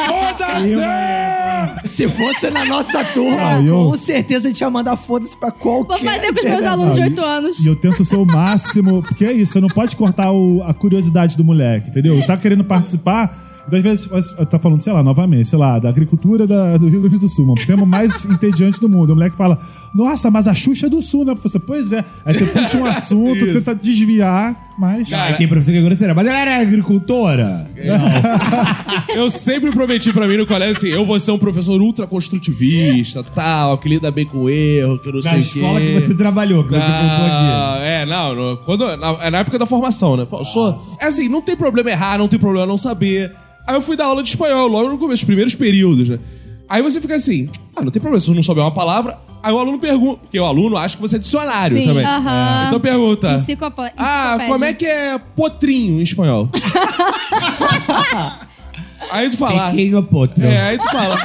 Foda-se! 0.07 1.87
Se 1.87 2.09
fosse 2.09 2.49
na 2.51 2.65
nossa 2.65 3.03
turma, 3.05 3.55
Ah, 3.55 3.61
eu- 3.61 3.89
com 3.89 3.97
certeza 3.97 4.47
a 4.47 4.49
gente 4.49 4.61
ia 4.61 4.69
mandar 4.69 4.95
foda-se 4.97 5.35
pra 5.37 5.51
qualquer. 5.51 5.99
Vou 5.99 6.11
fazer 6.11 6.33
com 6.33 6.39
os 6.39 6.45
meus 6.45 6.65
alunos 6.65 6.95
de 6.95 7.01
Ah, 7.01 7.05
8 7.05 7.21
anos. 7.23 7.59
E 7.59 7.67
eu 7.67 7.75
tento 7.75 8.03
ser 8.05 8.15
o 8.15 8.25
máximo, 8.25 9.01
porque 9.03 9.25
é 9.25 9.31
isso, 9.33 9.53
você 9.53 9.59
não 9.59 9.67
pode 9.67 9.95
cortar 9.95 10.31
o- 10.31 10.63
a 10.63 10.73
curiosidade 10.73 11.35
do 11.37 11.43
moleque, 11.43 11.89
entendeu? 11.89 12.25
Tá 12.25 12.37
querendo 12.37 12.63
participar. 12.63 13.50
Às 13.71 13.81
vezes 13.81 14.05
você 14.05 14.45
tá 14.45 14.59
falando, 14.59 14.79
sei 14.79 14.91
lá, 14.93 15.01
novamente, 15.03 15.47
sei 15.47 15.57
lá, 15.59 15.79
da 15.79 15.89
agricultura 15.89 16.45
da- 16.47 16.77
do 16.77 16.87
Rio 16.87 17.01
Grande 17.01 17.17
do 17.19 17.29
Sul, 17.29 17.47
o 17.49 17.55
tema 17.65 17.85
mais 17.85 18.23
entediante 18.29 18.79
do 18.79 18.87
mundo. 18.89 19.11
O 19.11 19.15
moleque 19.15 19.35
fala, 19.37 19.59
nossa, 19.93 20.29
mas 20.31 20.47
a 20.47 20.53
Xuxa 20.53 20.87
é 20.87 20.89
do 20.89 21.01
Sul, 21.01 21.25
né, 21.25 21.33
professor? 21.33 21.59
Pois 21.61 21.91
é. 21.91 22.03
Aí 22.25 22.33
você 22.33 22.45
puxa 22.45 22.77
um 22.77 22.85
assunto, 22.85 23.45
você 23.45 23.61
tá 23.61 23.73
desviar, 23.73 24.55
mas. 24.77 25.11
Aí 25.13 25.35
tem 25.35 25.47
professor 25.47 25.71
que 25.71 25.77
é 25.77 25.81
grosseira, 25.81 26.13
mas 26.13 26.25
ela 26.27 26.39
era 26.39 26.59
agricultora. 26.61 27.69
Eu 29.15 29.29
sempre 29.29 29.71
prometi 29.71 30.11
pra 30.13 30.27
mim 30.27 30.37
no 30.37 30.45
colégio 30.45 30.75
assim: 30.77 30.87
eu 30.87 31.05
vou 31.05 31.19
ser 31.19 31.31
um 31.31 31.37
professor 31.37 31.81
ultra 31.81 32.07
construtivista, 32.07 33.23
tal, 33.23 33.77
que 33.77 33.89
lida 33.89 34.09
bem 34.11 34.25
com 34.25 34.39
o 34.39 34.49
erro, 34.49 34.97
que 34.99 35.07
não 35.11 35.15
Na 35.19 35.21
sei 35.21 35.33
o 35.33 35.41
escola 35.41 35.79
quê. 35.79 35.85
que 35.99 36.07
você 36.07 36.15
trabalhou, 36.15 36.63
que 36.63 36.69
você 36.69 36.79
contou 36.79 36.89
aqui. 36.91 37.51
Ah, 37.51 37.77
é, 37.81 38.05
não, 38.05 38.35
no- 38.35 38.57
quando, 38.57 38.85
na, 38.97 39.09
é 39.21 39.29
na 39.29 39.39
época 39.39 39.57
da 39.59 39.65
formação, 39.65 40.15
né? 40.17 40.25
Pô, 40.29 40.39
eu 40.39 40.45
sou, 40.45 40.81
é 40.99 41.05
assim, 41.05 41.27
não 41.27 41.41
tem 41.41 41.55
problema 41.55 41.89
errar, 41.89 42.17
não 42.17 42.27
tem 42.27 42.39
problema 42.39 42.65
não 42.65 42.77
saber. 42.77 43.31
Aí 43.67 43.75
eu 43.75 43.81
fui 43.81 43.95
dar 43.95 44.05
aula 44.05 44.23
de 44.23 44.29
espanhol 44.29 44.67
logo 44.67 44.89
no 44.89 44.97
começo, 44.97 45.21
os 45.21 45.25
primeiros 45.25 45.55
períodos, 45.55 46.09
né? 46.09 46.19
Aí 46.67 46.81
você 46.81 46.99
fica 47.01 47.15
assim, 47.15 47.49
ah, 47.75 47.83
não 47.83 47.91
tem 47.91 48.01
problema, 48.01 48.19
se 48.19 48.27
você 48.27 48.33
não 48.33 48.43
souber 48.43 48.63
uma 48.63 48.71
palavra. 48.71 49.17
Aí 49.43 49.51
o 49.51 49.59
aluno 49.59 49.79
pergunta, 49.79 50.19
porque 50.21 50.39
o 50.39 50.45
aluno 50.45 50.77
acha 50.77 50.95
que 50.95 51.01
você 51.01 51.15
é 51.15 51.19
dicionário 51.19 51.77
Sim, 51.77 51.85
também. 51.85 52.05
aham. 52.05 52.65
Então 52.67 52.79
pergunta. 52.79 53.31
Enciclopo- 53.33 53.81
Ah, 53.97 54.37
como 54.47 54.63
é 54.63 54.73
que 54.73 54.85
é 54.85 55.17
potrinho 55.17 55.99
em 55.99 56.03
espanhol? 56.03 56.49
aí 59.11 59.29
tu 59.29 59.37
fala. 59.37 59.71
Pequeno 59.71 60.03
potro. 60.03 60.45
É, 60.45 60.61
aí 60.61 60.77
tu 60.77 60.89
fala. 60.89 61.15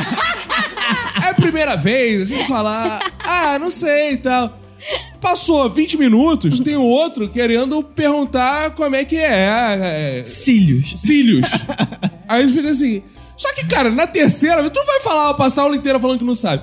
É 1.24 1.28
a 1.30 1.34
primeira 1.34 1.76
vez, 1.76 2.22
assim, 2.22 2.38
tu 2.42 2.48
fala. 2.48 2.98
Ah, 3.24 3.58
não 3.58 3.70
sei 3.70 4.12
e 4.12 4.16
tal. 4.18 4.58
Passou 5.26 5.68
20 5.68 5.98
minutos, 5.98 6.60
tem 6.60 6.76
outro 6.76 7.28
querendo 7.28 7.82
perguntar 7.82 8.70
como 8.76 8.94
é 8.94 9.04
que 9.04 9.16
é. 9.16 10.20
é 10.20 10.24
Cílios. 10.24 10.92
cílios. 11.00 11.48
Aí 12.28 12.46
tu 12.46 12.52
fica 12.52 12.70
assim. 12.70 13.02
Só 13.36 13.52
que, 13.52 13.66
cara, 13.66 13.90
na 13.90 14.06
terceira 14.06 14.60
vez, 14.60 14.72
tu 14.72 14.78
não 14.78 14.86
vai 14.86 15.00
falar, 15.00 15.34
passar 15.34 15.62
a 15.62 15.64
aula 15.64 15.74
inteira 15.74 15.98
falando 15.98 16.20
que 16.20 16.24
não 16.24 16.36
sabe. 16.36 16.62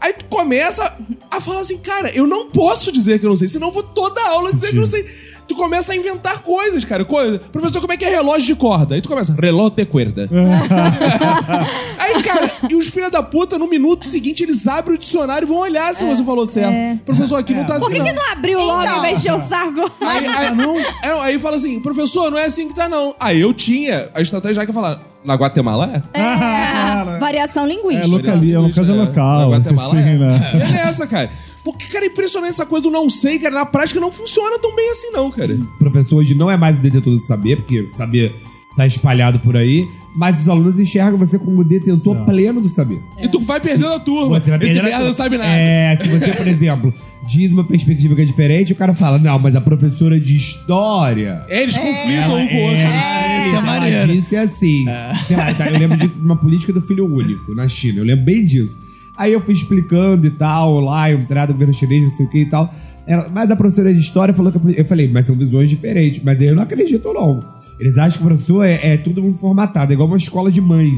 Aí 0.00 0.12
tu 0.12 0.26
começa 0.26 0.96
a 1.28 1.40
falar 1.40 1.62
assim, 1.62 1.76
cara, 1.78 2.08
eu 2.12 2.24
não 2.24 2.50
posso 2.50 2.92
dizer 2.92 3.18
que 3.18 3.26
eu 3.26 3.30
não 3.30 3.36
sei, 3.36 3.48
senão 3.48 3.66
eu 3.66 3.72
vou 3.72 3.82
toda 3.82 4.20
a 4.20 4.28
aula 4.28 4.52
dizer 4.52 4.68
que 4.68 4.76
eu 4.76 4.80
não 4.80 4.86
sei. 4.86 5.04
Tu 5.46 5.54
começa 5.54 5.92
a 5.92 5.96
inventar 5.96 6.40
coisas, 6.40 6.84
cara. 6.84 7.04
Coisa. 7.04 7.38
Professor, 7.52 7.80
como 7.80 7.92
é 7.92 7.96
que 7.96 8.04
é 8.04 8.08
relógio 8.10 8.46
de 8.46 8.54
corda? 8.54 8.94
Aí 8.94 9.00
tu 9.00 9.08
começa, 9.08 9.34
relógio 9.40 9.76
de 9.76 9.84
cuerda. 9.86 10.28
Aí, 11.98 12.22
cara, 12.22 12.50
e 12.68 12.74
os 12.74 12.88
filha 12.88 13.10
da 13.10 13.22
puta, 13.22 13.58
no 13.58 13.66
minuto 13.68 14.06
seguinte, 14.06 14.42
eles 14.42 14.66
abrem 14.66 14.96
o 14.96 14.98
dicionário 14.98 15.46
e 15.46 15.48
vão 15.48 15.58
olhar 15.58 15.94
se 15.94 16.04
você 16.04 16.22
falou 16.24 16.46
certo. 16.46 17.00
Professor, 17.04 17.36
aqui 17.36 17.54
não 17.54 17.64
tá 17.64 17.74
assim. 17.76 17.86
Por 17.86 17.92
que, 17.92 17.98
não. 17.98 18.06
que 18.06 18.12
não 18.12 18.32
abriu 18.32 18.58
logo 18.60 18.82
Então. 18.82 19.02
de 19.02 19.08
encher 19.10 19.32
o 19.34 19.40
saco? 19.40 19.90
Aí, 20.00 20.26
aí, 20.26 20.54
não, 20.54 20.78
é, 20.78 20.86
aí 21.22 21.38
fala 21.38 21.56
assim, 21.56 21.80
professor, 21.80 22.30
não 22.30 22.38
é 22.38 22.44
assim 22.46 22.68
que 22.68 22.74
tá, 22.74 22.88
não. 22.88 23.14
Aí 23.18 23.40
eu 23.40 23.52
tinha 23.52 24.10
a 24.14 24.20
estratégia 24.20 24.64
que 24.64 24.70
eu 24.70 24.74
falar, 24.74 25.00
na 25.24 25.34
Guatemala 25.34 26.02
é? 26.14 26.20
É, 26.20 27.18
variação 27.20 27.64
É, 27.64 27.68
linguística. 27.68 28.06
locali, 28.08 28.54
é 28.54 28.72
casa 28.72 28.92
É, 28.92 28.96
local. 28.96 29.38
na 29.50 29.56
Guatemala 29.56 29.88
assim, 29.88 29.98
é. 29.98 30.18
né? 30.18 30.50
E 30.54 30.56
é 30.56 30.84
nessa, 30.84 31.06
cara. 31.06 31.30
Porque, 31.64 31.86
cara, 31.86 32.04
é 32.04 32.08
impressionante 32.08 32.50
essa 32.50 32.66
coisa 32.66 32.82
do 32.82 32.90
não 32.90 33.08
sei, 33.08 33.38
cara. 33.38 33.54
Na 33.54 33.64
prática 33.66 33.98
não 33.98 34.12
funciona 34.12 34.58
tão 34.58 34.74
bem 34.76 34.90
assim, 34.90 35.10
não, 35.10 35.30
cara. 35.30 35.54
O 35.54 35.78
professor 35.78 36.16
hoje 36.18 36.34
não 36.34 36.50
é 36.50 36.56
mais 36.56 36.76
o 36.76 36.80
detentor 36.80 37.14
do 37.14 37.18
saber, 37.20 37.56
porque 37.56 37.88
saber 37.92 38.34
tá 38.76 38.86
espalhado 38.86 39.38
por 39.38 39.56
aí, 39.56 39.88
mas 40.16 40.40
os 40.40 40.48
alunos 40.48 40.78
enxergam 40.78 41.18
você 41.18 41.38
como 41.38 41.62
detentor 41.62 42.24
pleno 42.24 42.60
do 42.60 42.68
saber. 42.68 43.00
E 43.22 43.28
tu 43.28 43.40
vai 43.40 43.60
perdendo 43.60 43.92
a 43.92 44.00
turma. 44.00 44.40
Você 44.40 44.50
vai 44.50 44.58
Esse 44.64 44.82
merda 44.82 45.04
não 45.04 45.12
sabe 45.12 45.38
nada. 45.38 45.50
É, 45.50 45.96
se 45.96 46.08
você, 46.08 46.32
por 46.32 46.46
exemplo, 46.46 46.92
diz 47.26 47.52
uma 47.52 47.64
perspectiva 47.64 48.14
que 48.14 48.22
é 48.22 48.24
diferente, 48.24 48.72
o 48.72 48.76
cara 48.76 48.92
fala, 48.92 49.18
não, 49.18 49.38
mas 49.38 49.54
a 49.54 49.60
professora 49.60 50.18
de 50.20 50.36
história... 50.36 51.44
É, 51.48 51.62
eles 51.62 51.76
conflitam 51.76 52.10
Ela 52.10 52.34
um 52.36 52.48
com 52.48 52.54
o 52.54 52.60
outro. 52.62 52.76
é, 52.78 53.46
Isso 53.46 53.54
é 53.54 53.58
ela 53.58 53.62
maneiro. 53.62 54.12
disse 54.12 54.36
assim. 54.36 54.86
Sei 55.26 55.36
lá, 55.36 55.54
tá, 55.54 55.70
eu 55.70 55.78
lembro 55.78 55.96
disso 55.96 56.14
de 56.18 56.24
uma 56.24 56.36
política 56.36 56.72
do 56.72 56.82
filho 56.82 57.06
único 57.06 57.54
na 57.54 57.68
China. 57.68 58.00
Eu 58.00 58.04
lembro 58.04 58.24
bem 58.24 58.44
disso. 58.44 58.76
Aí 59.16 59.32
eu 59.32 59.40
fui 59.40 59.54
explicando 59.54 60.26
e 60.26 60.30
tal, 60.30 60.80
lá, 60.80 61.10
eu 61.10 61.18
entrada 61.18 61.48
do 61.48 61.52
governo 61.54 61.72
chinês, 61.74 62.02
não 62.02 62.10
sei 62.10 62.26
o 62.26 62.28
que 62.30 62.38
e 62.38 62.46
tal. 62.50 62.72
Ela- 63.06 63.28
mas 63.32 63.50
a 63.50 63.56
professora 63.56 63.92
de 63.92 64.00
história 64.00 64.32
falou 64.34 64.50
que. 64.50 64.58
poli- 64.58 64.74
Eu 64.78 64.84
falei, 64.84 65.08
mas 65.08 65.26
são 65.26 65.36
visões 65.36 65.68
diferentes. 65.70 66.22
Mas 66.24 66.40
eu 66.40 66.54
não 66.56 66.62
acredito, 66.62 67.12
não. 67.12 67.44
Eles 67.78 67.98
acham 67.98 68.18
que 68.18 68.24
o 68.24 68.28
professor 68.28 68.64
é, 68.64 68.94
é 68.94 68.96
todo 68.96 69.22
mundo 69.22 69.36
formatado, 69.38 69.92
é 69.92 69.94
igual 69.94 70.06
uma 70.08 70.16
escola 70.16 70.50
de 70.50 70.60
mães. 70.60 70.96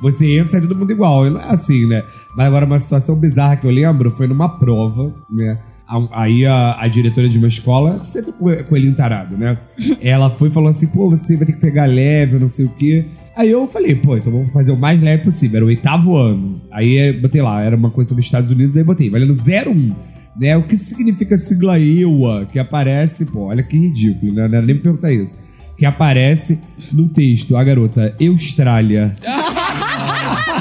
Você 0.00 0.26
entra 0.38 0.48
e 0.48 0.50
sai 0.52 0.60
todo 0.60 0.76
mundo 0.76 0.90
igual. 0.90 1.26
E 1.26 1.30
Não 1.30 1.40
é 1.40 1.44
assim, 1.48 1.86
né? 1.86 2.02
Mas 2.36 2.46
agora, 2.46 2.66
uma 2.66 2.78
situação 2.80 3.16
bizarra 3.16 3.56
que 3.56 3.66
eu 3.66 3.70
lembro 3.70 4.10
foi 4.10 4.26
numa 4.26 4.48
prova, 4.58 5.12
né? 5.30 5.58
Aí 6.12 6.46
a, 6.46 6.80
a 6.80 6.88
diretora 6.88 7.28
de 7.28 7.36
uma 7.38 7.46
escola, 7.48 8.02
sempre 8.04 8.32
com 8.32 8.48
coelhinho 8.64 8.94
tarado, 8.94 9.36
né? 9.36 9.58
Ela 10.00 10.30
foi 10.30 10.48
e 10.48 10.52
falou 10.52 10.70
assim: 10.70 10.86
pô, 10.86 11.10
você 11.10 11.36
vai 11.36 11.46
ter 11.46 11.52
que 11.52 11.60
pegar 11.60 11.84
leve, 11.86 12.38
não 12.38 12.48
sei 12.48 12.64
o 12.64 12.70
quê. 12.70 13.06
Aí 13.36 13.50
eu 13.50 13.66
falei, 13.66 13.94
pô, 13.96 14.16
então 14.16 14.32
vamos 14.32 14.52
fazer 14.52 14.70
o 14.70 14.76
mais 14.76 15.00
leve 15.00 15.24
possível. 15.24 15.56
Era 15.56 15.64
o 15.64 15.68
oitavo 15.68 16.16
ano. 16.16 16.60
Aí 16.70 16.94
eu 16.96 17.20
botei 17.20 17.42
lá, 17.42 17.62
era 17.62 17.74
uma 17.76 17.90
coisa 17.90 18.08
sobre 18.10 18.20
os 18.20 18.26
Estados 18.26 18.48
Unidos, 18.50 18.76
aí 18.76 18.84
botei, 18.84 19.10
valendo 19.10 19.34
01. 19.34 19.92
Né? 20.40 20.56
O 20.56 20.62
que 20.64 20.76
significa 20.76 21.34
a 21.34 21.38
sigla 21.38 21.78
EUA, 21.78 22.46
que 22.52 22.58
aparece, 22.58 23.24
pô, 23.24 23.46
olha 23.46 23.62
que 23.62 23.76
ridículo, 23.76 24.32
né? 24.34 24.48
Não 24.48 24.56
era 24.58 24.66
nem 24.66 24.76
me 24.76 24.80
perguntar 24.82 25.12
isso. 25.12 25.34
Que 25.76 25.84
aparece 25.84 26.60
no 26.92 27.08
texto, 27.08 27.56
a 27.56 27.64
garota, 27.64 28.14
Austrália. 28.20 29.14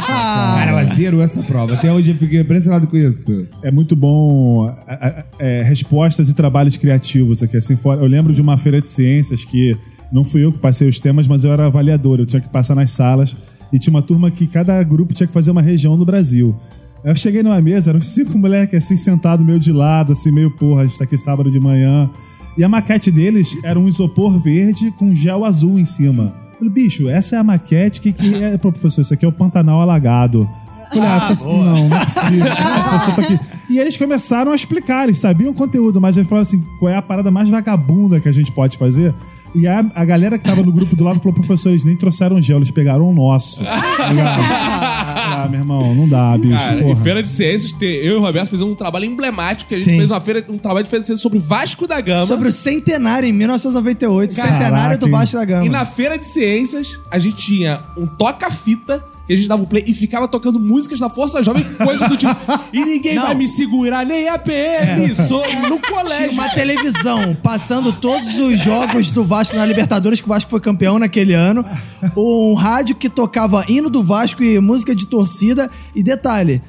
Cara, 0.05 0.71
ela 0.71 0.95
zerou 0.95 1.21
essa 1.21 1.41
prova. 1.43 1.73
Até 1.73 1.91
hoje 1.91 2.11
eu 2.11 2.17
fiquei 2.17 2.39
impressionado 2.41 2.87
com 2.87 2.97
isso. 2.97 3.47
É 3.61 3.71
muito 3.71 3.95
bom 3.95 4.67
a- 4.87 5.23
é, 5.39 5.61
respostas 5.63 6.29
e 6.29 6.33
trabalhos 6.33 6.77
criativos 6.77 7.41
aqui. 7.41 7.57
Assim. 7.57 7.77
Eu 7.83 8.05
lembro 8.07 8.33
de 8.33 8.41
uma 8.41 8.57
feira 8.57 8.81
de 8.81 8.89
ciências 8.89 9.45
que 9.45 9.75
não 10.13 10.23
fui 10.23 10.45
eu 10.45 10.51
que 10.51 10.59
passei 10.59 10.87
os 10.87 10.99
temas, 10.99 11.27
mas 11.27 11.43
eu 11.43 11.51
era 11.51 11.65
avaliador. 11.65 12.19
Eu 12.19 12.25
tinha 12.25 12.39
que 12.39 12.47
passar 12.49 12.75
nas 12.75 12.91
salas 12.91 13.35
e 13.71 13.79
tinha 13.79 13.91
uma 13.91 14.01
turma 14.03 14.29
que 14.29 14.45
cada 14.45 14.81
grupo 14.83 15.11
tinha 15.13 15.25
que 15.25 15.33
fazer 15.33 15.49
uma 15.49 15.61
região 15.61 15.97
do 15.97 16.05
Brasil. 16.05 16.55
Aí 17.03 17.11
Eu 17.11 17.15
cheguei 17.15 17.41
numa 17.41 17.59
mesa, 17.59 17.89
eram 17.89 17.99
cinco 17.99 18.37
moleques 18.37 18.83
assim, 18.85 18.95
sentados 18.95 19.43
meio 19.43 19.59
de 19.59 19.71
lado, 19.71 20.11
assim, 20.11 20.31
meio 20.31 20.51
porra, 20.51 20.83
a 20.83 20.85
gente 20.85 20.99
tá 20.99 21.03
aqui 21.03 21.17
sábado 21.17 21.49
de 21.49 21.59
manhã. 21.59 22.09
E 22.55 22.63
a 22.63 22.69
maquete 22.69 23.09
deles 23.09 23.57
era 23.63 23.79
um 23.79 23.87
isopor 23.87 24.39
verde 24.39 24.91
com 24.91 25.15
gel 25.15 25.43
azul 25.43 25.79
em 25.79 25.85
cima. 25.85 26.35
Eu 26.51 26.57
Falei, 26.59 26.73
bicho, 26.73 27.09
essa 27.09 27.35
é 27.35 27.39
a 27.39 27.43
maquete 27.43 27.99
que, 27.99 28.13
que 28.13 28.35
é. 28.35 28.55
Pô, 28.57 28.71
professor, 28.71 29.01
isso 29.01 29.13
aqui 29.15 29.25
é 29.25 29.27
o 29.27 29.31
Pantanal 29.31 29.81
alagado. 29.81 30.47
Eu 30.93 31.01
Falei, 31.01 31.09
ah, 31.09 31.19
tá- 31.35 31.45
não, 31.45 31.89
não 31.89 31.97
é 31.97 32.05
possível. 32.05 32.45
Tá 33.15 33.21
aqui. 33.21 33.39
E 33.69 33.79
eles 33.79 33.97
começaram 33.97 34.51
a 34.51 34.55
explicar, 34.55 35.05
eles 35.05 35.17
sabiam 35.17 35.49
o 35.51 35.55
conteúdo, 35.55 35.99
mas 35.99 36.15
eles 36.15 36.29
falaram 36.29 36.43
assim: 36.43 36.63
qual 36.79 36.91
é 36.91 36.95
a 36.95 37.01
parada 37.01 37.31
mais 37.31 37.49
vagabunda 37.49 38.19
que 38.19 38.29
a 38.29 38.31
gente 38.31 38.51
pode 38.51 38.77
fazer? 38.77 39.11
E 39.55 39.67
a, 39.67 39.85
a 39.93 40.03
galera 40.03 40.37
que 40.37 40.43
tava 40.43 40.63
no 40.63 40.71
grupo 40.71 40.95
do 40.95 41.03
lado 41.03 41.19
falou: 41.19 41.33
professor, 41.33 41.69
eles 41.69 41.85
nem 41.85 41.95
trouxeram 41.95 42.41
gel, 42.41 42.57
eles 42.57 42.71
pegaram 42.71 43.07
o 43.07 43.13
nosso. 43.13 43.61
ah, 43.65 45.47
meu 45.49 45.59
irmão, 45.59 45.93
não 45.93 46.07
dá, 46.07 46.37
bicho. 46.37 46.57
Cara, 46.57 46.79
em 46.79 46.83
porra. 46.83 47.03
Feira 47.03 47.23
de 47.23 47.29
Ciências, 47.29 47.75
eu 47.81 47.87
e 47.87 48.11
o 48.13 48.21
Roberto 48.21 48.49
fizemos 48.49 48.73
um 48.73 48.75
trabalho 48.75 49.05
emblemático, 49.05 49.69
que 49.69 49.75
a 49.75 49.77
gente 49.77 49.89
Sim. 49.91 49.97
fez 49.97 50.11
uma 50.11 50.21
feira, 50.21 50.43
um 50.49 50.57
trabalho 50.57 50.83
de 50.83 50.89
feira 50.89 51.01
de 51.01 51.07
ciências 51.07 51.21
sobre 51.21 51.39
Vasco 51.39 51.87
da 51.87 52.01
Gama. 52.01 52.25
Sobre 52.25 52.47
o 52.47 52.51
centenário 52.51 53.27
em 53.27 53.33
1998. 53.33 54.35
Caraca, 54.35 54.57
centenário 54.57 54.97
do? 54.97 55.09
Vasco 55.09 55.37
da 55.37 55.45
Gama. 55.45 55.65
E 55.65 55.69
na 55.69 55.85
Feira 55.85 56.17
de 56.17 56.25
Ciências, 56.25 56.99
a 57.11 57.19
gente 57.19 57.35
tinha 57.35 57.81
um 57.95 58.07
toca-fita, 58.07 59.03
que 59.25 59.33
a 59.33 59.37
gente 59.37 59.47
dava 59.47 59.63
o 59.63 59.67
play 59.67 59.83
e 59.87 59.93
ficava 59.93 60.27
tocando 60.27 60.59
músicas 60.59 60.99
da 60.99 61.09
Força 61.09 61.41
Jovem, 61.41 61.63
coisas 61.83 62.07
do 62.09 62.17
tipo. 62.17 62.35
E 62.73 62.83
ninguém 62.83 63.15
Não. 63.15 63.23
vai 63.23 63.35
me 63.35 63.47
segurar, 63.47 64.05
nem 64.05 64.27
a 64.27 64.37
PM, 64.37 65.13
sou 65.15 65.41
no 65.61 65.79
Tinha 65.79 65.81
colégio. 65.81 66.31
uma 66.33 66.49
televisão 66.49 67.35
passando 67.41 67.93
todos 67.93 68.37
os 68.37 68.59
jogos 68.59 69.11
do 69.11 69.23
Vasco 69.23 69.55
na 69.55 69.65
Libertadores, 69.65 70.19
que 70.19 70.27
o 70.27 70.29
Vasco 70.29 70.49
foi 70.49 70.59
campeão 70.59 70.99
naquele 70.99 71.33
ano. 71.33 71.65
Um 72.17 72.53
rádio 72.53 72.95
que 72.95 73.09
tocava 73.09 73.63
hino 73.67 73.89
do 73.89 74.03
Vasco 74.03 74.43
e 74.43 74.59
música 74.59 74.93
de 74.95 75.07
torcida. 75.07 75.69
E 75.95 76.03
detalhe. 76.03 76.61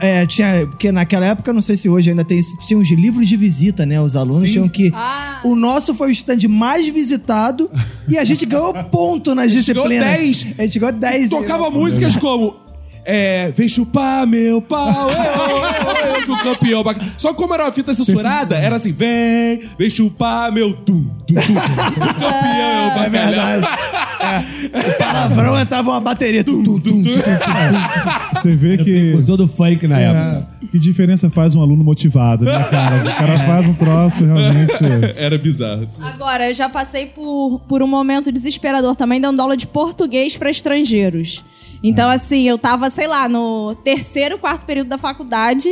É, 0.00 0.26
tinha, 0.26 0.66
porque 0.66 0.92
naquela 0.92 1.24
época, 1.26 1.52
não 1.52 1.62
sei 1.62 1.76
se 1.76 1.88
hoje 1.88 2.10
ainda 2.10 2.24
tem 2.24 2.40
tinha 2.66 2.78
os 2.78 2.90
livros 2.90 3.26
de 3.28 3.36
visita, 3.36 3.86
né? 3.86 4.00
Os 4.00 4.14
alunos 4.14 4.42
Sim. 4.42 4.52
tinham 4.52 4.68
que. 4.68 4.92
Ah. 4.94 5.40
O 5.44 5.54
nosso 5.56 5.94
foi 5.94 6.08
o 6.08 6.10
stand 6.10 6.46
mais 6.48 6.86
visitado 6.88 7.70
e 8.08 8.18
a 8.18 8.24
gente 8.24 8.44
ganhou 8.44 8.74
ponto 8.84 9.34
nas 9.34 9.50
gente 9.50 9.72
ganhou 9.72 9.88
disciplinas. 9.88 10.42
10. 10.42 10.46
A 10.58 10.62
gente 10.66 10.78
ganhou 10.78 10.92
10. 10.94 11.30
Tocava 11.30 11.70
músicas 11.70 12.16
como. 12.16 12.56
É, 13.02 13.50
vem 13.52 13.66
chupar 13.66 14.26
meu 14.26 14.60
pau, 14.60 15.10
eu, 15.10 15.16
eu, 15.16 16.16
eu, 16.16 16.24
que 16.26 16.30
o 16.30 16.42
campeão. 16.42 16.84
Só 17.16 17.32
como 17.32 17.54
era 17.54 17.64
uma 17.64 17.72
fita 17.72 17.94
censurada, 17.94 18.56
era 18.56 18.76
assim: 18.76 18.92
vem, 18.92 19.60
vem 19.78 19.88
chupar 19.88 20.52
meu 20.52 20.74
tum, 20.74 21.06
tum, 21.26 21.34
tum. 21.34 21.40
O 21.40 22.14
campeão, 22.14 22.90
É 22.90 22.94
bacalhau. 22.94 23.10
verdade. 23.10 23.66
É. 24.20 24.78
O 24.78 24.98
palavrão 24.98 25.58
entrava 25.58 25.90
uma 25.90 26.00
bateria. 26.00 26.44
Tum, 26.44 26.62
tum, 26.62 26.78
tum, 26.78 27.02
tum, 27.02 27.12
tum. 27.12 28.34
Você 28.34 28.54
vê 28.54 28.78
que. 28.78 29.12
Usou 29.14 29.36
do 29.36 29.48
funk 29.48 29.86
na 29.86 29.98
época. 29.98 30.48
Que 30.70 30.78
diferença 30.78 31.28
faz 31.30 31.54
um 31.56 31.62
aluno 31.62 31.82
motivado, 31.82 32.44
né, 32.44 32.62
cara? 32.70 32.96
O 32.96 33.14
cara 33.14 33.38
faz 33.38 33.66
um 33.66 33.74
troço 33.74 34.24
realmente. 34.24 34.72
Era 35.16 35.36
bizarro. 35.38 35.88
Agora, 36.00 36.48
eu 36.48 36.54
já 36.54 36.68
passei 36.68 37.06
por, 37.06 37.60
por 37.66 37.82
um 37.82 37.86
momento 37.88 38.30
desesperador 38.30 38.94
também, 38.94 39.20
dando 39.20 39.40
aula 39.40 39.56
de 39.56 39.66
português 39.66 40.36
pra 40.36 40.50
estrangeiros. 40.50 41.44
Então, 41.82 42.10
assim, 42.10 42.42
eu 42.42 42.58
tava, 42.58 42.90
sei 42.90 43.06
lá, 43.06 43.28
no 43.28 43.74
terceiro, 43.82 44.38
quarto 44.38 44.64
período 44.66 44.88
da 44.88 44.98
faculdade. 44.98 45.68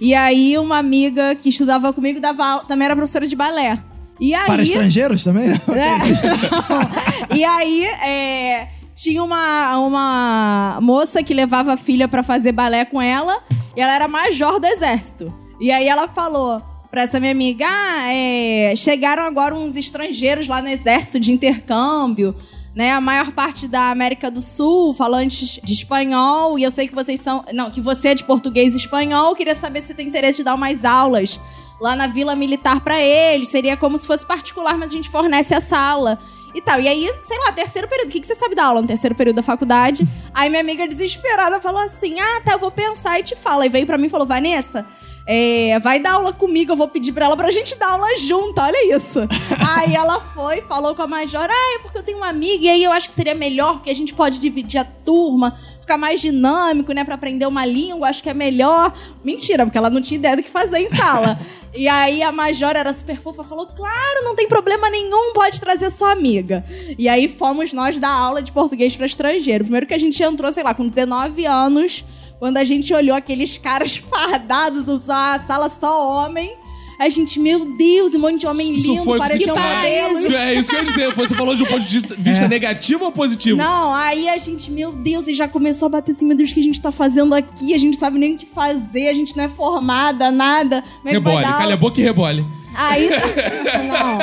E 0.00 0.12
aí, 0.14 0.58
uma 0.58 0.78
amiga 0.78 1.34
que 1.34 1.48
estudava 1.48 1.92
comigo 1.92 2.20
dava, 2.20 2.64
também 2.66 2.86
era 2.86 2.96
professora 2.96 3.26
de 3.26 3.36
balé. 3.36 3.78
E 4.20 4.34
aí. 4.34 4.46
Para 4.46 4.62
estrangeiros 4.62 5.24
também? 5.24 5.48
né? 5.48 5.60
É. 5.68 7.34
e 7.34 7.44
aí, 7.44 7.84
é, 7.84 8.68
tinha 8.94 9.22
uma, 9.22 9.78
uma 9.78 10.78
moça 10.80 11.22
que 11.22 11.34
levava 11.34 11.72
a 11.72 11.76
filha 11.76 12.06
pra 12.06 12.22
fazer 12.22 12.52
balé 12.52 12.84
com 12.84 13.02
ela, 13.02 13.42
e 13.76 13.80
ela 13.80 13.94
era 13.94 14.06
major 14.06 14.60
do 14.60 14.66
exército. 14.66 15.32
E 15.60 15.70
aí 15.70 15.88
ela 15.88 16.08
falou 16.08 16.62
pra 16.90 17.02
essa 17.02 17.18
minha 17.18 17.32
amiga: 17.32 17.66
ah, 17.68 18.12
é, 18.12 18.74
chegaram 18.76 19.24
agora 19.24 19.54
uns 19.54 19.76
estrangeiros 19.76 20.46
lá 20.46 20.62
no 20.62 20.68
exército 20.68 21.18
de 21.18 21.32
intercâmbio. 21.32 22.34
Né, 22.74 22.90
a 22.90 23.00
maior 23.00 23.30
parte 23.30 23.68
da 23.68 23.92
América 23.92 24.28
do 24.28 24.40
Sul, 24.40 24.92
falantes 24.94 25.60
de 25.62 25.72
espanhol, 25.72 26.58
e 26.58 26.64
eu 26.64 26.72
sei 26.72 26.88
que 26.88 26.94
vocês 26.94 27.20
são. 27.20 27.44
Não, 27.52 27.70
que 27.70 27.80
você 27.80 28.08
é 28.08 28.14
de 28.16 28.24
português 28.24 28.74
e 28.74 28.78
espanhol. 28.78 29.28
Eu 29.28 29.36
queria 29.36 29.54
saber 29.54 29.80
se 29.80 29.88
você 29.88 29.94
tem 29.94 30.08
interesse 30.08 30.38
de 30.38 30.42
dar 30.42 30.56
umas 30.56 30.84
aulas 30.84 31.38
lá 31.80 31.94
na 31.96 32.06
Vila 32.06 32.34
Militar 32.34 32.80
pra 32.80 33.00
eles. 33.00 33.48
Seria 33.48 33.76
como 33.76 33.98
se 33.98 34.06
fosse 34.06 34.24
particular, 34.26 34.76
mas 34.78 34.90
a 34.90 34.94
gente 34.94 35.10
fornece 35.10 35.54
a 35.54 35.60
sala 35.60 36.18
e 36.54 36.60
tal. 36.60 36.80
E 36.80 36.88
aí, 36.88 37.12
sei 37.26 37.38
lá, 37.38 37.52
terceiro 37.52 37.88
período. 37.88 38.08
O 38.08 38.10
que, 38.12 38.20
que 38.20 38.26
você 38.26 38.34
sabe 38.34 38.54
dar 38.54 38.66
aula 38.66 38.80
no 38.80 38.86
terceiro 38.86 39.14
período 39.14 39.36
da 39.36 39.42
faculdade? 39.42 40.06
Aí 40.32 40.48
minha 40.48 40.60
amiga 40.60 40.86
desesperada 40.86 41.60
falou 41.60 41.80
assim: 41.80 42.20
Ah, 42.20 42.40
tá, 42.44 42.52
eu 42.52 42.58
vou 42.58 42.70
pensar 42.70 43.18
e 43.18 43.22
te 43.22 43.36
falo. 43.36 43.62
Aí 43.62 43.68
veio 43.68 43.86
pra 43.86 43.98
mim 43.98 44.06
e 44.06 44.10
falou: 44.10 44.26
Vanessa. 44.26 44.86
é, 45.26 45.78
vai 45.80 45.98
dar 45.98 46.12
aula 46.12 46.32
comigo, 46.32 46.72
eu 46.72 46.76
vou 46.76 46.86
pedir 46.88 47.12
pra 47.12 47.26
ela 47.26 47.36
pra 47.36 47.50
gente 47.50 47.76
dar 47.78 47.92
aula 47.92 48.16
junto, 48.18 48.60
olha 48.60 48.94
isso. 48.94 49.20
aí 49.74 49.94
ela 49.94 50.20
foi, 50.20 50.60
falou 50.62 50.94
com 50.94 51.02
a 51.02 51.06
Major, 51.06 51.48
ah, 51.48 51.74
é 51.76 51.78
porque 51.78 51.96
eu 51.96 52.02
tenho 52.02 52.18
uma 52.18 52.28
amiga, 52.28 52.64
e 52.64 52.68
aí 52.68 52.84
eu 52.84 52.92
acho 52.92 53.08
que 53.08 53.14
seria 53.14 53.34
melhor, 53.34 53.74
porque 53.74 53.90
a 53.90 53.94
gente 53.94 54.12
pode 54.12 54.38
dividir 54.38 54.80
a 54.80 54.84
turma, 54.84 55.58
ficar 55.84 55.98
mais 55.98 56.20
dinâmico, 56.20 56.92
né, 56.92 57.04
pra 57.04 57.14
aprender 57.14 57.46
uma 57.46 57.64
língua, 57.64 58.08
acho 58.08 58.22
que 58.22 58.30
é 58.30 58.34
melhor. 58.34 58.92
Mentira, 59.22 59.64
porque 59.64 59.78
ela 59.78 59.90
não 59.90 60.00
tinha 60.00 60.18
ideia 60.18 60.36
do 60.36 60.42
que 60.42 60.50
fazer 60.50 60.78
em 60.78 60.88
sala. 60.88 61.38
e 61.74 61.86
aí 61.86 62.22
a 62.22 62.32
Major 62.32 62.74
era 62.74 62.92
super 62.92 63.16
fofa, 63.20 63.44
falou, 63.44 63.66
claro, 63.66 64.24
não 64.24 64.34
tem 64.34 64.48
problema 64.48 64.90
nenhum, 64.90 65.32
pode 65.32 65.60
trazer 65.60 65.90
sua 65.90 66.12
amiga. 66.12 66.64
E 66.98 67.08
aí 67.08 67.28
fomos 67.28 67.72
nós 67.72 67.98
dar 67.98 68.10
aula 68.10 68.42
de 68.42 68.50
português 68.50 68.96
pra 68.96 69.06
estrangeiro. 69.06 69.64
Primeiro 69.64 69.86
que 69.86 69.94
a 69.94 69.98
gente 69.98 70.20
entrou, 70.22 70.50
sei 70.52 70.64
lá, 70.64 70.74
com 70.74 70.88
19 70.88 71.46
anos, 71.46 72.04
quando 72.38 72.56
a 72.56 72.64
gente 72.64 72.92
olhou 72.92 73.16
aqueles 73.16 73.58
caras 73.58 73.96
fardados, 74.10 74.88
usar 74.88 75.34
a 75.34 75.38
sala 75.40 75.68
só 75.68 76.08
homem. 76.08 76.63
A 76.98 77.08
gente, 77.08 77.40
meu 77.40 77.64
Deus, 77.64 78.14
um 78.14 78.20
monte 78.20 78.40
de 78.40 78.46
homem 78.46 78.74
Isso 78.74 78.92
lindo, 78.92 79.04
foi 79.04 79.18
parecia 79.18 79.52
um 79.52 79.56
modelo. 79.56 80.34
É 80.34 80.54
isso 80.54 80.68
que 80.68 80.76
eu 80.76 80.80
ia 80.80 80.86
dizer. 80.86 81.12
Você 81.12 81.34
falou 81.34 81.54
de 81.54 81.62
um 81.62 81.66
ponto 81.66 81.84
de 81.84 82.00
vista 82.18 82.46
negativo 82.48 83.04
ou 83.04 83.12
positivo? 83.12 83.58
Não, 83.58 83.92
aí 83.92 84.28
a 84.28 84.38
gente, 84.38 84.70
meu 84.70 84.92
Deus, 84.92 85.26
e 85.26 85.34
já 85.34 85.48
começou 85.48 85.86
a 85.86 85.88
bater 85.88 86.12
assim, 86.12 86.24
meu 86.24 86.36
Deus, 86.36 86.50
o 86.50 86.54
que 86.54 86.60
a 86.60 86.62
gente 86.64 86.80
tá 86.80 86.92
fazendo 86.92 87.34
aqui? 87.34 87.74
A 87.74 87.78
gente 87.78 87.96
sabe 87.96 88.18
nem 88.18 88.34
o 88.34 88.38
que 88.38 88.46
fazer, 88.46 89.08
a 89.08 89.14
gente 89.14 89.36
não 89.36 89.44
é 89.44 89.48
formada, 89.48 90.30
nada. 90.30 90.82
Como 90.82 91.08
é 91.08 91.10
que 91.10 91.14
Rebole, 91.14 91.44
calha 91.44 91.74
a 91.74 91.76
boca 91.76 92.00
e 92.00 92.04
rebole. 92.04 92.46
Aí. 92.74 93.08
não. 93.88 94.18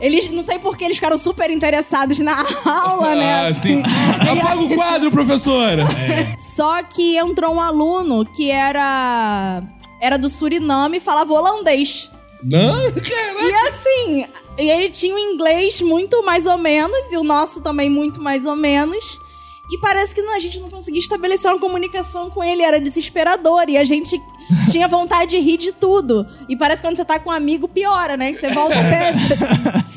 Eles, 0.00 0.30
não 0.30 0.42
sei 0.42 0.58
por 0.58 0.76
que 0.76 0.84
eles 0.84 0.96
ficaram 0.96 1.16
super 1.16 1.50
interessados 1.50 2.18
na 2.20 2.44
aula, 2.64 3.14
né? 3.14 3.48
Ah, 3.48 3.52
sim. 3.52 3.82
Apaga 3.82 4.60
o 4.60 4.74
quadro, 4.74 5.10
professora. 5.10 5.84
Só 6.38 6.82
que 6.82 7.16
entrou 7.16 7.54
um 7.54 7.60
aluno 7.60 8.24
que 8.24 8.50
era. 8.50 9.62
Era 10.06 10.16
do 10.16 10.30
Suriname 10.30 10.98
e 10.98 11.00
falava 11.00 11.32
holandês. 11.32 12.08
Não? 12.40 12.92
Caraca. 12.92 13.42
E 13.42 13.54
assim, 13.68 14.26
ele 14.56 14.88
tinha 14.88 15.14
um 15.14 15.18
inglês 15.18 15.80
muito 15.80 16.22
mais 16.24 16.46
ou 16.46 16.56
menos, 16.56 17.10
e 17.10 17.16
o 17.16 17.24
nosso 17.24 17.60
também 17.60 17.90
muito 17.90 18.20
mais 18.22 18.44
ou 18.44 18.54
menos. 18.54 19.18
E 19.68 19.78
parece 19.78 20.14
que 20.14 20.22
não, 20.22 20.32
a 20.32 20.38
gente 20.38 20.60
não 20.60 20.70
conseguia 20.70 21.00
estabelecer 21.00 21.50
uma 21.50 21.58
comunicação 21.58 22.30
com 22.30 22.44
ele, 22.44 22.62
era 22.62 22.80
desesperador. 22.80 23.64
E 23.68 23.76
a 23.76 23.82
gente 23.82 24.16
tinha 24.70 24.86
vontade 24.86 25.30
de 25.30 25.40
rir 25.40 25.56
de 25.56 25.72
tudo. 25.72 26.24
E 26.48 26.56
parece 26.56 26.80
que 26.80 26.86
quando 26.86 26.96
você 26.96 27.04
tá 27.04 27.18
com 27.18 27.30
um 27.30 27.32
amigo, 27.32 27.66
piora, 27.66 28.16
né? 28.16 28.32
Que 28.32 28.38
você 28.38 28.48
volta 28.48 28.78
até 28.78 29.12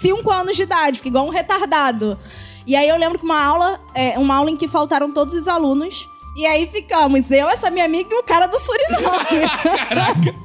5 0.02 0.26
anos 0.34 0.56
de 0.56 0.64
idade, 0.64 0.98
fica 0.98 1.10
igual 1.10 1.28
um 1.28 1.30
retardado. 1.30 2.18
E 2.66 2.76
aí 2.76 2.90
eu 2.90 2.98
lembro 2.98 3.20
que 3.20 3.26
uma 3.26 3.44
aula, 3.44 3.80
é, 3.94 4.18
uma 4.18 4.36
aula 4.36 4.50
em 4.50 4.58
que 4.58 4.68
faltaram 4.68 5.12
todos 5.12 5.36
os 5.36 5.48
alunos. 5.48 6.10
E 6.40 6.46
aí 6.46 6.68
ficamos, 6.68 7.30
eu, 7.32 7.50
essa 7.50 7.70
minha 7.70 7.84
amiga 7.84 8.16
e 8.16 8.18
o 8.18 8.24
cara 8.24 8.48
do 8.48 8.58
Suriname. 8.58 9.46
Caraca! 9.90 10.36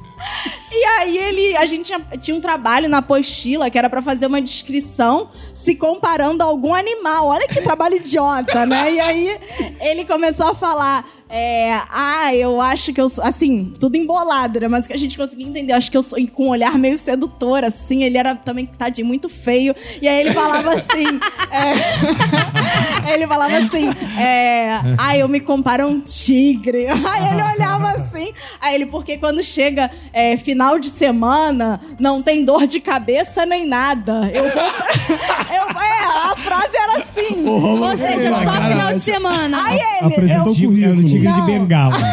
E 0.69 0.83
aí 0.83 1.17
ele, 1.17 1.55
a 1.55 1.65
gente 1.65 1.85
tinha, 1.85 1.99
tinha 2.17 2.35
um 2.35 2.41
trabalho 2.41 2.89
na 2.89 2.97
apostila 2.97 3.69
que 3.69 3.77
era 3.77 3.89
pra 3.89 4.01
fazer 4.01 4.25
uma 4.25 4.41
descrição 4.41 5.29
se 5.53 5.73
comparando 5.73 6.43
a 6.43 6.47
algum 6.47 6.75
animal. 6.75 7.27
Olha 7.27 7.47
que 7.47 7.61
trabalho 7.61 7.95
idiota, 7.95 8.65
né? 8.65 8.91
E 8.91 8.99
aí 8.99 9.39
ele 9.79 10.03
começou 10.03 10.47
a 10.47 10.53
falar 10.53 11.07
É, 11.27 11.81
ah, 11.89 12.35
eu 12.35 12.61
acho 12.61 12.93
que 12.93 13.01
eu 13.01 13.09
sou, 13.09 13.23
assim, 13.23 13.73
tudo 13.79 13.97
embolado, 13.97 14.59
né? 14.59 14.67
Mas 14.67 14.85
o 14.85 14.87
que 14.87 14.93
a 14.93 14.97
gente 14.97 15.17
conseguia 15.17 15.47
entender, 15.47 15.73
eu 15.73 15.77
acho 15.77 15.89
que 15.89 15.97
eu 15.97 16.03
sou 16.03 16.19
com 16.27 16.45
um 16.45 16.49
olhar 16.49 16.77
meio 16.77 16.97
sedutor, 16.97 17.63
assim. 17.63 18.03
Ele 18.03 18.17
era 18.17 18.35
também, 18.35 18.65
tadinho, 18.65 19.07
muito 19.07 19.27
feio. 19.27 19.75
E 20.01 20.07
aí 20.07 20.21
ele 20.21 20.31
falava 20.31 20.73
assim. 20.75 21.19
é, 21.51 23.13
ele 23.13 23.27
falava 23.27 23.57
assim: 23.57 23.89
é, 24.19 24.79
ah, 24.97 25.17
eu 25.17 25.27
me 25.27 25.39
comparo 25.39 25.83
a 25.83 25.87
um 25.87 25.99
tigre. 25.99 26.87
Aí 27.05 27.33
ele 27.33 27.41
olhava 27.41 27.91
assim. 27.91 28.33
Aí 28.59 28.75
ele, 28.75 28.85
porque 28.85 29.17
quando 29.17 29.43
chega 29.43 29.89
é, 30.11 30.37
final 30.37 30.79
de 30.79 30.89
semana, 30.89 31.79
não 31.99 32.21
tem 32.21 32.43
dor 32.43 32.67
de 32.67 32.79
cabeça 32.79 33.45
nem 33.45 33.65
nada. 33.65 34.31
Eu 34.33 34.43
vou. 34.43 34.63
eu, 34.63 35.81
é, 35.81 36.31
a 36.31 36.35
frase 36.35 36.75
era 36.75 36.97
assim. 36.97 37.45
Ou 37.47 37.97
seja, 37.97 38.33
só 38.43 38.61
final 38.61 38.93
de 38.93 38.99
semana. 38.99 39.63
Aí 39.63 39.79
ele, 39.79 40.13
Apresentou 40.13 40.47
eu, 40.47 40.51
o 40.51 40.55
currículo. 40.55 41.14
Tigre 41.19 41.33
de 41.33 41.39
Não. 41.39 41.45
bengala. 41.45 41.97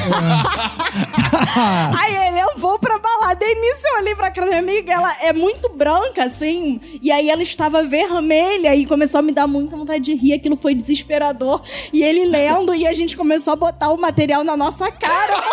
Aí 1.98 2.28
ele, 2.28 2.40
eu 2.40 2.58
vou 2.58 2.78
pra 2.78 2.98
balada. 2.98 3.44
E 3.44 3.54
nisso 3.54 3.86
eu 3.86 3.98
olhei 4.00 4.14
pra 4.14 4.30
cara 4.30 4.50
da 4.50 4.62
minha 4.62 4.74
amiga, 4.74 4.92
ela 4.92 5.14
é 5.22 5.32
muito 5.32 5.68
branca, 5.68 6.24
assim. 6.24 6.80
E 7.02 7.10
aí 7.10 7.30
ela 7.30 7.42
estava 7.42 7.82
vermelha 7.82 8.74
e 8.74 8.86
começou 8.86 9.20
a 9.20 9.22
me 9.22 9.32
dar 9.32 9.46
muita 9.46 9.76
vontade 9.76 10.04
de 10.04 10.14
rir. 10.14 10.34
Aquilo 10.34 10.56
foi 10.56 10.74
desesperador. 10.74 11.62
E 11.92 12.02
ele 12.02 12.24
lendo 12.26 12.74
e 12.74 12.86
a 12.86 12.92
gente 12.92 13.16
começou 13.16 13.52
a 13.52 13.56
botar 13.56 13.90
o 13.90 14.00
material 14.00 14.44
na 14.44 14.56
nossa 14.56 14.90
cara. 14.90 15.42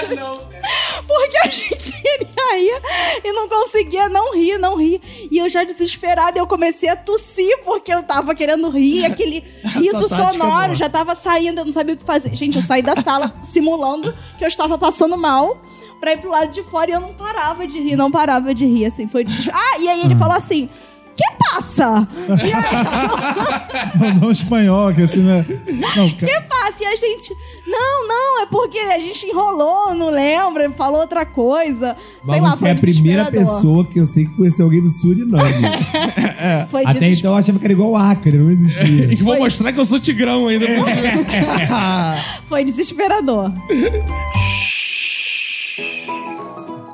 Porque, 0.00 0.16
porque 1.06 1.38
a 1.38 1.46
gente 1.48 1.94
rir 2.54 2.80
e 3.24 3.32
não 3.32 3.48
conseguia 3.48 4.08
não 4.08 4.34
rir, 4.34 4.58
não 4.58 4.76
rir. 4.76 5.00
E 5.30 5.38
eu 5.38 5.48
já 5.48 5.64
desesperada, 5.64 6.38
eu 6.38 6.46
comecei 6.46 6.88
a 6.88 6.96
tossir 6.96 7.58
porque 7.64 7.92
eu 7.92 8.02
tava 8.02 8.34
querendo 8.34 8.68
rir. 8.68 9.04
Aquele 9.04 9.40
riso 9.64 10.04
é 10.04 10.08
sonoro 10.08 10.66
boa. 10.66 10.74
já 10.74 10.88
tava 10.88 11.14
saindo, 11.14 11.60
eu 11.60 11.64
não 11.64 11.72
sabia 11.72 11.94
o 11.94 11.98
que 11.98 12.04
fazer. 12.04 12.34
Gente, 12.34 12.56
eu 12.56 12.62
saí 12.62 12.82
da 12.82 12.89
sala 12.96 13.34
simulando 13.42 14.14
que 14.38 14.44
eu 14.44 14.48
estava 14.48 14.78
passando 14.78 15.16
mal 15.16 15.58
pra 16.00 16.12
ir 16.12 16.18
pro 16.18 16.30
lado 16.30 16.50
de 16.50 16.62
fora 16.62 16.90
e 16.90 16.94
eu 16.94 17.00
não 17.00 17.12
parava 17.12 17.66
de 17.66 17.78
rir, 17.78 17.96
não 17.96 18.10
parava 18.10 18.54
de 18.54 18.64
rir, 18.64 18.86
assim, 18.86 19.06
foi 19.06 19.22
desesper... 19.22 19.54
Ah, 19.54 19.78
e 19.78 19.88
aí 19.88 20.00
ele 20.02 20.16
falou 20.16 20.36
assim, 20.36 20.68
que 21.16 21.24
passa? 21.38 22.06
E 22.28 22.52
aí, 22.52 24.12
Mandou 24.12 24.28
um 24.28 24.32
espanhol, 24.32 24.92
que 24.94 25.02
assim, 25.02 25.20
né? 25.20 25.44
Não, 25.96 26.10
ca- 26.10 26.26
que 26.26 26.40
passa? 26.42 26.76
E 26.82 26.86
a 26.86 26.96
gente, 26.96 27.34
não, 27.66 28.08
não, 28.08 28.42
é 28.42 28.46
porque 28.46 28.78
a 28.78 28.98
gente 28.98 29.26
enrolou, 29.26 29.94
não 29.94 30.10
lembra, 30.10 30.70
falou 30.72 31.00
outra 31.00 31.24
coisa. 31.26 31.96
Sei 32.24 32.40
Mas 32.40 32.40
lá, 32.42 32.50
você 32.52 32.56
foi 32.58 32.68
é 32.68 32.72
a 32.72 32.74
primeira 32.76 33.24
pessoa 33.30 33.84
que 33.84 33.98
eu 34.00 34.06
sei 34.06 34.24
que 34.26 34.34
conheceu 34.34 34.64
alguém 34.66 34.82
do 34.82 34.90
Suriname. 34.90 35.52
Foi 36.70 36.84
Até 36.86 37.10
então 37.10 37.32
eu 37.32 37.36
achava 37.36 37.58
que 37.58 37.64
era 37.66 37.72
igual 37.72 37.90
o 37.90 37.96
Acre, 37.96 38.36
não 38.38 38.48
E 38.50 38.52
existia. 38.54 39.08
que 39.08 39.22
vou 39.22 39.36
mostrar 39.38 39.72
que 39.72 39.80
eu 39.80 39.84
sou 39.84 39.98
tigrão 40.00 40.46
ainda. 40.48 40.66
Foi 42.48 42.64
desesperador. 42.64 43.52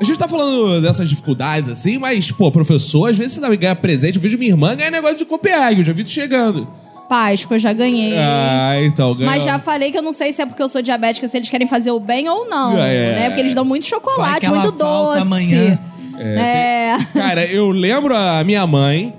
A 0.01 0.05
gente 0.05 0.19
tá 0.19 0.29
falando 0.29 0.81
dessas 0.83 1.09
dificuldades 1.09 1.71
assim, 1.71 1.99
mas, 1.99 2.31
pô, 2.31 2.51
professor, 2.51 3.11
às 3.11 3.17
vezes 3.17 3.35
você 3.35 3.41
deve 3.41 3.57
ganhar 3.57 3.77
presente. 3.77 4.17
Eu 4.17 4.23
vejo 4.23 4.37
minha 4.37 4.51
irmã 4.51 4.75
ganhar 4.77 4.91
negócio 4.91 5.17
de 5.17 5.25
Copenhague, 5.25 5.81
eu 5.81 5.85
já 5.87 5.93
vi 5.93 6.05
tu 6.05 6.11
chegando. 6.11 6.69
Páscoa, 7.09 7.57
eu 7.57 7.61
já 7.61 7.73
ganhei. 7.73 8.17
Ah, 8.19 8.75
então, 8.83 9.15
ganhou. 9.15 9.33
Mas 9.33 9.45
já 9.45 9.59
falei 9.59 9.91
que 9.91 9.99
eu 9.99 10.03
não 10.03 10.13
sei 10.13 10.33
se 10.33 10.43
é 10.43 10.47
porque 10.47 10.63
eu 10.63 10.69
sou 10.69 10.83
diabética, 10.83 11.27
se 11.29 11.37
eles 11.37 11.49
querem 11.49 11.67
fazer 11.67 11.91
o 11.93 12.01
bem 12.01 12.29
ou 12.29 12.49
não. 12.49 12.77
É. 12.77 13.15
Né? 13.15 13.25
Porque 13.29 13.41
eles 13.41 13.55
dão 13.55 13.65
muito 13.65 13.87
chocolate, 13.87 14.49
muito 14.49 14.73
doce. 14.73 15.21
amanhã. 15.21 15.79
É. 16.19 16.97
Cara, 17.15 17.45
eu 17.47 17.71
lembro 17.71 18.15
a 18.17 18.43
minha 18.45 18.67
mãe, 18.67 19.15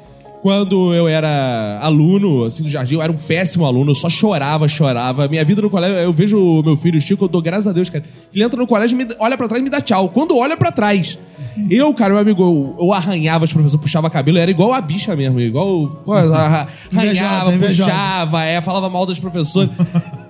quando 0.48 0.94
eu 0.94 1.10
era 1.10 1.78
aluno, 1.82 2.46
assim, 2.46 2.64
no 2.64 2.70
jardim, 2.70 2.94
eu 2.96 3.02
era 3.02 3.12
um 3.12 3.18
péssimo 3.18 3.66
aluno, 3.66 3.92
eu 3.92 3.96
só 3.96 4.08
chorava, 4.08 4.66
chorava. 4.66 5.28
Minha 5.28 5.44
vida 5.44 5.62
no 5.62 5.70
colégio, 5.70 5.98
eu 5.98 6.14
vejo 6.14 6.40
o 6.40 6.64
meu 6.64 6.78
filho, 6.78 6.98
o 6.98 7.02
Chico, 7.02 7.26
eu 7.26 7.28
dou 7.28 7.42
graças 7.42 7.68
a 7.68 7.74
Deus, 7.74 7.90
cara. 7.90 8.02
que 8.32 8.38
Ele 8.40 8.46
entra 8.46 8.58
no 8.58 8.66
colégio, 8.66 8.98
me- 8.98 9.06
olha 9.20 9.36
pra 9.38 9.46
trás 9.50 9.60
e 9.60 9.64
me 9.66 9.70
dá 9.70 9.82
tchau. 9.82 10.08
Quando 10.08 10.38
olha 10.38 10.56
pra 10.56 10.72
trás. 10.72 11.20
Eu, 11.70 11.94
cara, 11.94 12.12
meu 12.14 12.22
amigo, 12.22 12.42
eu, 12.42 12.86
eu 12.86 12.94
arranhava 12.94 13.44
os 13.44 13.52
professores, 13.52 13.82
puxava 13.82 14.10
cabelo, 14.10 14.38
era 14.38 14.50
igual 14.50 14.72
a 14.72 14.80
bicha 14.80 15.18
mesmo, 15.18 15.38
igual. 15.42 16.02
pô, 16.06 16.14
arra- 16.16 16.68
Invejosa, 16.94 17.20
Arranhava, 17.26 17.54
invejosa. 17.56 17.90
puxava, 17.92 18.44
é, 18.46 18.62
falava 18.62 18.90
mal 18.90 19.06
das 19.06 19.20
professoras. 19.20 19.70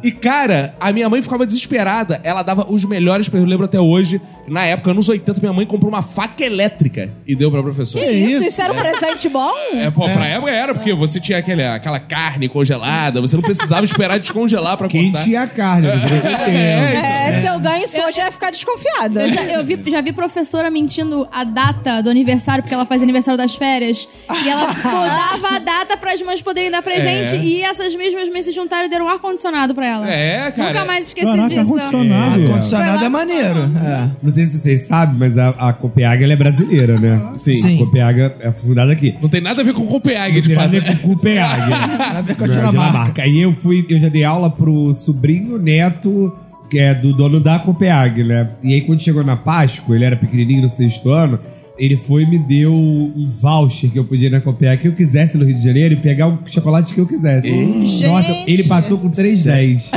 E, 0.04 0.12
cara, 0.12 0.76
a 0.80 0.92
minha 0.92 1.10
mãe 1.10 1.22
ficava 1.22 1.46
desesperada. 1.46 2.20
Ela 2.24 2.44
dava 2.44 2.66
os 2.70 2.86
melhores 2.86 3.28
presentes. 3.28 3.48
Eu 3.48 3.50
lembro 3.50 3.66
até 3.66 3.80
hoje. 3.80 4.22
Na 4.48 4.64
época, 4.64 4.92
anos 4.92 5.10
80, 5.10 5.42
minha 5.42 5.52
mãe 5.52 5.66
comprou 5.66 5.92
uma 5.92 6.02
faca 6.02 6.44
elétrica 6.44 7.12
e 7.28 7.36
deu 7.36 7.52
pra 7.52 7.62
professora. 7.62 8.06
Que 8.06 8.12
isso? 8.12 8.40
isso? 8.40 8.50
Isso 8.50 8.62
era 8.62 8.72
um 8.72 8.78
presente 8.78 9.28
bom? 9.30 9.52
É, 9.74 9.92
pô, 9.92 10.08
pra 10.10 10.26
época 10.26 10.52
era, 10.52 10.74
porque 10.74 10.94
você 10.94 11.20
tinha 11.20 11.38
aquele, 11.38 11.66
aquela 11.66 12.00
carne 12.00 12.48
congelada, 12.48 13.20
você 13.20 13.36
não 13.36 13.44
precisava 13.44 13.84
esperar 13.84 14.20
descongelar 14.20 14.78
pra 14.78 14.88
Quem 14.88 15.12
cortar. 15.12 15.26
tinha 15.26 15.48
carne, 15.48 15.90
você 15.92 16.06
não 16.06 16.22
tem 16.22 16.32
tempo. 16.32 16.48
É, 16.48 17.42
se 17.42 17.48
eu 17.48 17.60
ganho 17.60 17.84
isso 17.84 18.02
hoje, 18.02 18.20
eu 18.20 18.26
ia 18.26 18.32
ficar 18.32 18.50
desconfiada. 18.52 19.24
Eu, 19.24 19.30
já, 19.30 19.44
eu 19.44 19.66
vi, 19.66 19.80
já 19.92 20.00
vi 20.00 20.14
professora 20.14 20.70
mentindo 20.70 21.28
a 21.32 21.44
data 21.44 22.02
do 22.02 22.10
aniversário, 22.10 22.64
porque 22.64 22.74
ela 22.74 22.86
faz 22.86 23.02
aniversário 23.02 23.38
das 23.38 23.56
férias. 23.56 24.08
E 24.46 24.50
ela 24.50 24.68
mudava 24.74 25.56
a 25.56 25.60
data 25.60 25.98
para 25.98 26.14
as 26.14 26.22
mães 26.22 26.42
poderem 26.42 26.72
dar 26.72 26.82
presente. 26.82 27.36
É. 27.36 27.44
E 27.44 27.62
essas 27.64 27.94
mesmas 27.96 28.30
mães 28.30 28.46
se 28.46 28.52
juntaram 28.54 28.86
e 28.86 28.90
deram 28.90 29.06
um 29.06 29.10
ar-condicionado 29.10 29.76
pra 29.76 29.87
ela. 29.88 30.10
É, 30.12 30.52
cara. 30.52 30.74
Nunca 30.74 30.86
mais 30.86 31.08
esqueci 31.08 31.26
Caraca, 31.26 31.48
disso. 31.50 31.60
ar-condicionado. 31.62 32.42
Ar-condicionado 32.44 33.04
é 33.06 33.10
maneiro. 33.10 33.60
É. 33.84 34.10
Não 34.22 34.32
sei 34.32 34.46
se 34.46 34.58
vocês 34.60 34.82
sabem, 34.84 35.16
mas 35.18 35.38
a, 35.38 35.50
a 35.50 35.74
Copenhague 35.74 36.24
ela 36.24 36.34
é 36.34 36.36
brasileira, 36.36 37.00
né? 37.00 37.22
Sim. 37.36 37.52
A 37.52 37.70
Sim. 37.70 37.78
Copenhague 37.78 38.22
é 38.40 38.52
fundada 38.52 38.92
aqui. 38.92 39.16
Não 39.22 39.30
tem 39.30 39.42
nada 39.42 39.62
a 39.62 39.64
ver 39.66 39.74
com 39.74 39.86
Copenhague, 39.88 40.36
Não 40.36 40.42
de 40.42 40.48
tem 40.50 40.56
fato. 40.56 40.66
nada 40.66 40.78
a 40.78 40.80
ver 40.82 41.00
com 41.02 41.08
Copenhague. 41.10 41.70
Nada 41.98 42.20
a 42.20 42.22
ver 42.22 42.36
com 42.36 42.44
a 42.44 42.48
Não, 42.48 42.56
Dinamarca. 42.72 43.22
Aí 43.22 43.42
eu 43.42 43.54
fui, 43.54 43.86
eu 43.90 44.00
já 44.00 44.10
dei 44.10 44.24
aula 44.24 44.50
pro 44.50 44.94
sobrinho 44.94 45.58
neto, 45.58 46.36
que 46.70 46.80
é 46.80 46.94
do 46.94 47.14
dono 47.14 47.40
da 47.40 47.60
Copenhague, 47.60 48.24
né? 48.24 48.50
E 48.64 48.74
aí 48.74 48.82
quando 48.82 49.02
chegou 49.02 49.24
na 49.24 49.36
Páscoa, 49.38 49.96
ele 49.96 50.04
era 50.06 50.16
pequenininho 50.16 50.64
no 50.64 50.70
sexto 50.70 51.10
ano, 51.12 51.40
ele 51.78 51.98
foi 51.98 52.24
e 52.24 52.26
me 52.26 52.40
deu 52.40 52.74
um 52.74 53.28
voucher 53.28 53.90
que 53.90 54.00
eu 54.00 54.04
podia 54.06 54.28
ir 54.28 54.32
na 54.32 54.42
Copenhague 54.42 54.82
que 54.82 54.88
eu 54.88 54.96
quisesse 54.96 55.38
no 55.38 55.46
Rio 55.46 55.56
de 55.56 55.64
Janeiro 55.64 55.94
e 55.94 55.98
pegar 55.98 56.28
o 56.28 56.40
chocolate 56.46 56.94
que 56.94 57.00
eu 57.00 57.06
quisesse. 57.06 57.50
Nossa, 58.08 58.28
Gente. 58.28 58.52
ele 58.52 58.64
passou 58.64 58.98
com 58.98 59.10
310. 59.10 59.92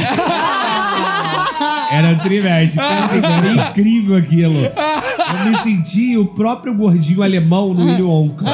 Era 1.91 2.09
um 2.09 2.19
trimestre. 2.19 2.81
Foi 2.81 2.99
assim, 2.99 3.21
foi 3.21 3.65
incrível 3.65 4.17
aquilo. 4.17 4.55
Eu 4.55 5.51
me 5.51 5.57
senti 5.63 6.17
o 6.17 6.25
próprio 6.25 6.75
gordinho 6.75 7.23
alemão 7.23 7.75
no 7.75 7.85
Willy 7.87 8.03
Wonka. 8.03 8.45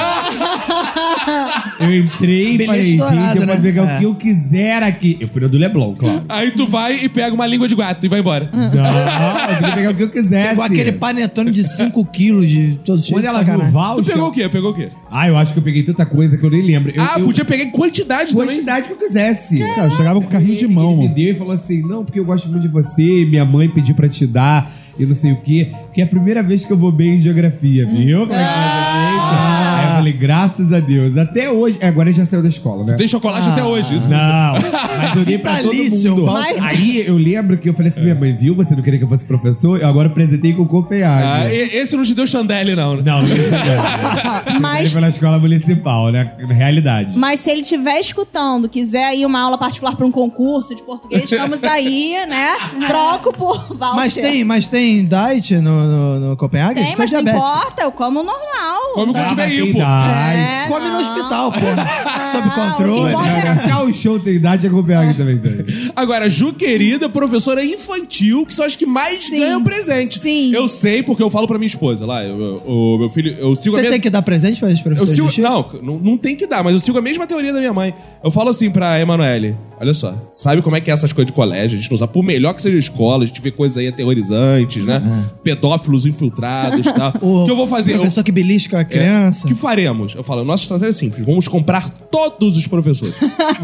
Eu 1.78 1.94
entrei 1.94 2.55
e 2.55 2.59
Bilhete 2.59 2.66
falei, 2.66 2.86
gente, 2.86 2.98
dourado, 2.98 3.39
eu 3.39 3.40
né? 3.40 3.47
posso 3.47 3.62
pegar 3.62 3.82
É. 3.82 3.94
o 3.94 3.98
que 3.98 4.05
eu 4.07 4.15
quiser 4.15 4.82
aqui. 4.82 5.16
Eu 5.20 5.28
fui 5.28 5.43
no 5.43 5.48
do 5.48 5.59
Leblon, 5.59 5.94
claro. 5.94 6.23
Aí 6.28 6.51
tu 6.53 6.66
vai 6.66 7.05
e 7.05 7.09
pega 7.09 7.35
uma 7.35 7.47
língua 7.47 7.69
de 7.69 7.74
gato 7.74 8.05
e 8.05 8.09
vai 8.09 8.20
embora. 8.20 8.51
Não, 8.53 8.62
eu 8.65 9.57
queria 9.59 9.74
pegar 9.74 9.90
o 9.90 9.94
que 9.94 10.03
eu 10.05 10.11
quisesse. 10.11 10.48
Pegou 10.48 10.65
aquele 10.65 10.93
panetone 10.93 11.51
de 11.51 11.65
5 11.65 12.05
quilos 12.07 12.48
de 12.48 12.78
todos 12.85 13.03
os 13.05 13.11
Quando 13.11 13.24
ela 13.24 13.43
viu 13.43 13.55
o 13.55 13.59
Tu 13.59 13.70
voucher... 13.70 14.05
pegou 14.15 14.28
o 14.28 14.32
quê? 14.32 14.48
Pegou 14.48 14.70
o 14.70 14.74
quê? 14.74 14.89
Ah, 15.11 15.28
eu 15.28 15.36
acho 15.36 15.53
que 15.53 15.59
eu 15.59 15.62
peguei 15.62 15.82
tanta 15.82 16.07
coisa 16.07 16.36
que 16.36 16.44
eu 16.44 16.51
nem 16.51 16.62
lembro. 16.62 16.93
Eu, 16.94 17.03
ah, 17.03 17.16
eu, 17.19 17.24
podia 17.27 17.44
pegar 17.44 17.65
em 17.65 17.70
quantidade 17.70 18.32
também. 18.32 18.48
Quantidade 18.48 18.86
que 18.86 18.93
eu 18.93 18.98
quisesse. 18.98 19.59
Cara, 19.59 19.86
eu 19.86 19.90
chegava 19.90 20.20
com 20.20 20.27
carrinho 20.27 20.57
de 20.57 20.66
mão, 20.66 20.89
Ele 20.93 20.97
me 20.97 21.03
mano. 21.05 21.15
deu 21.15 21.31
e 21.31 21.35
falou 21.35 21.53
assim: 21.53 21.82
não, 21.82 22.05
porque 22.05 22.19
eu 22.19 22.24
gosto 22.24 22.48
muito 22.48 22.62
de 22.62 22.69
você, 22.69 23.24
minha 23.27 23.44
mãe 23.44 23.69
pediu 23.69 23.94
pra 23.94 24.09
te 24.09 24.27
dar, 24.27 24.73
e 24.98 25.05
não 25.05 25.15
sei 25.15 25.32
o 25.32 25.36
quê. 25.36 25.70
Que 25.97 26.02
é 26.02 26.05
a 26.05 26.06
primeira 26.06 26.43
vez 26.43 26.62
que 26.62 26.70
eu 26.70 26.77
vou 26.77 26.93
bem 26.93 27.16
em 27.16 27.20
geografia, 27.20 27.86
viu? 27.86 28.20
Como 28.27 28.32
é 28.35 28.36
que 28.36 28.43
ah. 28.44 29.77
Aí 29.78 29.85
eu 29.86 29.90
falei, 29.97 30.12
graças 30.12 30.70
a 30.73 30.78
Deus. 30.78 31.16
Até 31.16 31.51
hoje. 31.51 31.78
é, 31.81 31.89
Agora 31.89 32.10
ele 32.10 32.16
já 32.16 32.27
saiu 32.27 32.43
da 32.43 32.48
escola, 32.51 32.85
né? 32.85 32.94
Tem 32.97 33.09
chocolate 33.09 33.48
até 33.48 33.64
hoje. 33.64 33.97
Isso. 33.97 34.06
Não, 34.09 34.52
mas 34.98 35.16
eu 35.16 35.24
dei 35.24 35.39
pra 35.39 35.56
todo 35.62 35.70
Vitalício, 35.73 36.10
mundo. 36.14 36.23
um 36.24 36.27
voucher. 36.35 36.62
Aí 36.62 37.05
eu 37.06 37.16
lembro 37.16 37.56
que 37.56 37.68
eu 37.68 37.73
falei 37.73 37.89
assim 37.89 37.94
pra 38.01 38.02
minha 38.05 38.14
mãe, 38.14 38.36
viu? 38.36 38.55
Você 38.56 38.74
não 38.77 38.82
queria 38.82 38.98
que 38.98 39.05
eu 39.05 39.09
fosse 39.09 39.24
professor? 39.24 39.81
Eu 39.81 39.89
agora 39.89 40.09
apresentei 40.09 40.52
com 40.52 40.64
Ah, 40.64 40.66
Copenhague. 40.68 41.55
e- 41.55 41.77
esse 41.78 41.97
não 41.97 42.05
te 42.05 42.14
deu 42.14 42.27
chandelle, 42.27 42.77
não, 42.77 42.97
né? 42.97 43.02
Não, 43.05 43.23
não 43.23 43.28
Ele 43.31 43.40
Mas, 44.60 44.93
foi 44.93 45.01
na 45.01 45.09
escola 45.09 45.39
municipal, 45.39 46.10
né? 46.12 46.32
Na 46.47 46.55
realidade. 46.55 47.16
mas 47.16 47.40
se 47.40 47.51
ele 47.51 47.62
estiver 47.62 47.98
escutando, 47.98 48.68
quiser 48.68 49.16
ir 49.16 49.24
uma 49.24 49.40
aula 49.40 49.56
particular 49.56 49.97
para 49.97 50.05
um 50.06 50.10
concurso 50.10 50.74
de 50.74 50.82
português, 50.82 51.31
estamos 51.31 51.64
aí, 51.64 52.14
né? 52.28 52.51
Troco 52.86 53.32
por 53.32 53.66
voucher. 53.68 53.94
Mas 53.97 54.14
tem, 54.14 54.44
mas 54.44 54.68
tem 54.68 55.05
diet 55.06 55.56
no, 55.56 55.85
no, 55.86 56.20
no 56.30 56.36
Copenhague? 56.36 56.74
Tem, 56.80 56.92
é 56.92 56.94
mas 56.96 56.98
não 56.98 57.22
diabético. 57.22 57.36
importa, 57.38 57.82
eu 57.82 57.92
como 57.92 58.22
normal. 58.22 58.80
Come 58.94 59.12
quando 59.12 59.24
Ah, 59.24 59.28
tiver 59.28 59.50
hipo. 59.52 59.78
É, 59.80 60.64
Come 60.68 60.84
no 60.86 60.92
não. 60.92 61.00
hospital, 61.00 61.52
pô. 61.52 61.58
Sob 62.32 62.50
controle. 62.50 63.14
o 63.14 63.18
que 63.22 63.42
Cacau 63.42 63.92
Show 63.92 64.18
tem 64.18 64.34
idade, 64.34 64.66
a 64.66 64.70
Copenhague 64.70 65.14
também 65.14 65.38
tem. 65.38 65.64
Agora, 65.94 66.28
Ju 66.28 66.52
querida, 66.52 67.08
professora 67.08 67.64
infantil, 67.64 68.44
que 68.46 68.52
são 68.54 68.64
as 68.64 68.74
que 68.76 68.84
mais 68.86 69.26
Sim. 69.26 69.38
ganham 69.38 69.62
presente. 69.62 70.18
Sim. 70.20 70.52
Eu 70.52 70.68
sei 70.68 71.02
porque 71.02 71.22
eu 71.22 71.30
falo 71.30 71.46
pra 71.46 71.58
minha 71.58 71.66
esposa 71.66 72.04
lá. 72.04 72.24
eu- 72.24 72.40
eu- 72.40 72.62
o 72.66 72.98
meu 72.98 73.10
filho, 73.10 73.34
eu 73.38 73.54
sigo 73.54 73.74
a 73.76 73.78
Você 73.78 73.82
minha... 73.82 73.92
tem 73.92 74.00
que 74.00 74.10
dar 74.10 74.22
presente 74.22 74.58
para 74.60 74.68
os 74.68 74.74
Eu 74.78 74.82
professores 74.82 75.14
sigo, 75.14 75.28
de 75.28 75.34
Chico? 75.34 75.48
não, 75.48 75.94
não, 75.94 75.98
não 76.00 76.16
tem 76.18 76.34
que 76.34 76.46
dar, 76.46 76.62
mas 76.64 76.72
eu 76.74 76.80
sigo 76.80 76.98
a 76.98 77.02
mesma 77.02 77.26
teoria 77.26 77.52
da 77.52 77.58
minha 77.58 77.72
mãe. 77.72 77.94
Eu 78.24 78.30
falo 78.30 78.50
assim 78.50 78.70
pra 78.70 78.98
Emanuele: 79.00 79.56
olha 79.80 79.94
só, 79.94 80.14
sabe 80.32 80.62
como 80.62 80.74
é 80.76 80.80
que 80.80 80.90
é 80.90 80.94
essas 80.94 81.12
coisas 81.12 81.26
de 81.26 81.32
colégio? 81.32 81.78
A 81.78 81.80
gente 81.80 81.90
não 81.90 81.98
sabe, 81.98 82.12
por 82.12 82.22
melhor 82.24 82.52
que 82.54 82.62
seja 82.62 82.76
a 82.76 82.78
escola, 82.80 83.24
a 83.24 83.26
gente 83.26 83.40
vê 83.40 83.50
coisas 83.50 83.76
aí 83.78 83.88
aterrorizantes, 83.88 84.84
né? 84.84 85.02
Pedófilos 85.42 85.76
infiltrados 86.07 86.86
e 86.86 86.93
tal. 86.93 87.12
O 87.27 87.44
que 87.44 87.51
eu 87.51 87.57
vou 87.57 87.66
fazer? 87.66 87.93
Eu- 87.93 87.98
professor 87.98 88.23
que 88.23 88.32
belisca 88.32 88.81
a 88.81 88.85
criança. 88.85 89.44
O 89.44 89.48
que 89.48 89.55
faremos? 89.55 90.15
Eu 90.15 90.23
falo, 90.23 90.44
nossa 90.44 90.62
estratégia 90.62 90.90
é 90.90 90.93
simples. 90.93 91.24
Vamos 91.27 91.48
comprar 91.48 91.89
todos 91.90 92.57
os 92.57 92.66
professores. 92.66 93.15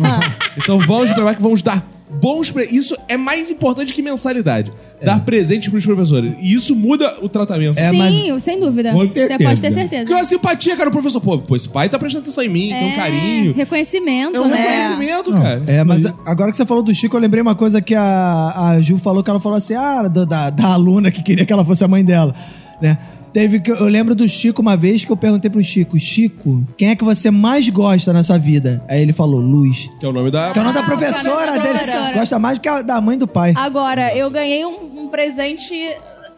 então 0.57 0.79
vamos 0.79 1.11
preparar 1.11 1.37
que 1.37 1.43
vamos 1.43 1.63
dar 1.63 1.87
bons. 2.21 2.51
Pre... 2.51 2.65
Isso 2.65 2.97
é 3.09 3.17
mais 3.17 3.51
importante 3.51 3.93
que 3.95 4.03
mensalidade. 4.03 4.71
É. 5.01 5.07
Dar 5.07 5.21
presentes 5.21 5.69
pros 5.69 5.85
professores. 5.85 6.33
E 6.41 6.55
isso 6.55 6.75
muda 6.77 7.17
o 7.23 7.29
tratamento. 7.29 7.79
É, 7.79 7.91
Sim, 7.91 8.39
sem 8.39 8.61
dúvida. 8.61 8.93
Você 8.93 9.39
pode 9.39 9.61
ter 9.61 9.73
certeza. 9.73 10.03
Porque 10.03 10.13
é 10.13 10.17
uma 10.17 10.25
simpatia, 10.25 10.77
cara, 10.77 10.89
o 10.89 10.93
professor. 10.93 11.21
Pô, 11.21 11.39
pô, 11.39 11.57
esse 11.57 11.69
pai 11.69 11.89
tá 11.89 11.99
prestando 11.99 12.23
atenção 12.23 12.45
em 12.45 12.49
mim, 12.49 12.69
tem 12.71 12.87
um 12.89 12.91
É, 12.93 12.97
carinho. 12.97 13.55
Reconhecimento, 13.55 14.37
É 14.37 14.41
um 14.41 14.49
né? 14.49 14.57
reconhecimento, 14.57 15.33
cara. 15.33 15.63
É, 15.67 15.83
mas 15.85 16.05
agora 16.27 16.51
que 16.51 16.57
você 16.57 16.67
falou 16.67 16.83
do 16.83 16.95
Chico, 16.95 17.17
eu 17.17 17.21
lembrei 17.21 17.43
uma 17.43 17.55
coisa 17.55 17.81
que 17.83 17.95
a, 17.95 18.53
a 18.57 18.81
Ju 18.81 18.99
falou, 18.99 19.23
que 19.25 19.31
ela 19.31 19.41
falou 19.41 19.59
assim, 19.59 19.75
ah, 19.75 20.03
do- 20.09 20.27
da, 20.27 20.51
da 20.51 20.67
aluna 20.69 21.11
que 21.11 21.23
queria 21.23 21.45
que 21.45 21.53
ela 21.53 21.65
fosse 21.65 21.83
a 21.85 21.89
mãe 21.89 22.05
dela, 22.05 22.35
né? 22.81 22.99
Teve 23.33 23.61
que 23.61 23.71
eu 23.71 23.85
lembro 23.87 24.15
do 24.15 24.29
Chico 24.29 24.61
uma 24.61 24.77
vez 24.77 25.05
que 25.05 25.11
eu 25.11 25.17
perguntei 25.17 25.51
pro 25.51 25.63
Chico, 25.65 25.99
Chico, 25.99 26.63
quem 26.77 26.91
é 26.91 26.97
que 26.97 27.03
você 27.03 27.31
mais 27.31 27.69
gosta 27.71 28.13
na 28.13 28.23
sua 28.23 28.37
vida? 28.39 28.85
Aí 28.89 29.01
ele 29.01 29.13
falou, 29.13 29.41
Luz. 29.41 29.89
Que 29.99 30.05
é 30.05 30.09
o 30.09 30.13
nome 30.13 30.31
da. 30.31 30.53
Que 30.53 30.59
é 30.59 30.63
o 30.63 30.65
nome 30.65 30.75
da 30.75 30.83
Ah, 30.83 30.87
professora 30.87 31.53
dele. 31.59 31.79
professora. 31.79 32.13
Gosta 32.13 32.39
mais 32.39 32.59
do 32.59 32.61
que 32.61 32.69
a 32.69 32.83
da 32.83 33.01
mãe 33.01 33.17
do 33.17 33.27
pai. 33.27 33.55
Agora, 33.57 34.15
eu 34.15 34.31
ganhei 34.31 34.65
um, 34.67 35.05
um 35.05 35.09
presente 35.09 35.73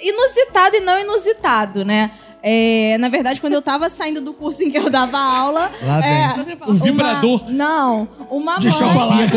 inusitado 0.01 0.77
e 0.77 0.81
não 0.81 0.99
inusitado, 0.99 1.85
né? 1.85 2.11
É, 2.47 2.99
na 2.99 3.09
verdade, 3.09 3.41
quando 3.41 3.55
eu 3.55 3.63
tava 3.63 3.89
saindo 3.89 4.21
do 4.21 4.35
curso 4.35 4.63
em 4.63 4.71
que 4.71 4.77
eu 4.77 4.91
dava 4.91 5.17
aula. 5.19 5.73
Lá 5.83 6.01
vem. 6.01 6.11
é, 6.11 6.35
Um 6.69 6.75
vibrador. 6.75 7.51
não, 7.51 8.07
uma 8.31 8.59
De 8.59 8.71
chocolate. 8.71 9.33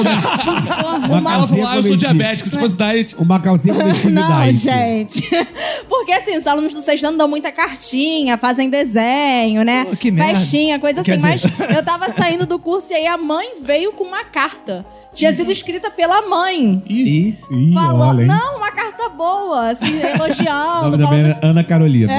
Uma 1.09 1.33
Ela 1.33 1.47
falou, 1.47 1.67
ah, 1.67 1.75
eu 1.77 1.83
sou 1.83 1.95
diabético, 1.95 2.49
se 2.49 2.59
fosse 2.59 2.75
diet. 2.77 3.15
Uma 3.17 3.39
calcinha 3.39 3.73
com 3.75 4.09
Não, 4.09 4.51
gente. 4.53 5.23
Porque 5.87 6.11
assim, 6.11 6.37
os 6.37 6.45
alunos 6.45 6.73
do 6.73 6.81
sexto 6.81 7.05
ano 7.05 7.17
dão 7.17 7.29
muita 7.29 7.49
cartinha, 7.49 8.37
fazem 8.37 8.69
desenho, 8.69 9.63
né? 9.63 9.85
Pô, 9.85 9.95
que 9.95 10.11
merda. 10.11 10.35
Festinha, 10.35 10.77
coisa 10.77 11.01
Quer 11.01 11.13
assim. 11.13 11.29
dizer- 11.35 11.53
Mas 11.57 11.75
eu 11.77 11.85
tava 11.85 12.11
saindo 12.11 12.45
do 12.45 12.59
curso 12.59 12.91
e 12.91 12.95
aí 12.95 13.07
a 13.07 13.17
mãe 13.17 13.51
veio 13.61 13.93
com 13.93 14.03
uma 14.03 14.25
carta. 14.25 14.85
Tinha 15.17 15.33
sido 15.33 15.51
escrita 15.51 15.89
pela 15.89 16.21
mãe. 16.29 16.83
E 16.85 17.35
Ih, 17.51 17.73
Falou, 17.73 18.07
olha, 18.09 18.21
hein? 18.21 18.27
não, 18.27 18.57
uma 18.57 18.71
carta 18.71 19.09
boa, 19.09 19.71
assim, 19.71 19.97
O 19.99 20.05
elogiando. 20.05 20.81
nome 20.83 20.97
da 20.97 21.03
falando- 21.05 21.11
menina 21.23 21.39
é 21.41 21.45
Ana 21.47 21.63
Carolina. 21.63 22.13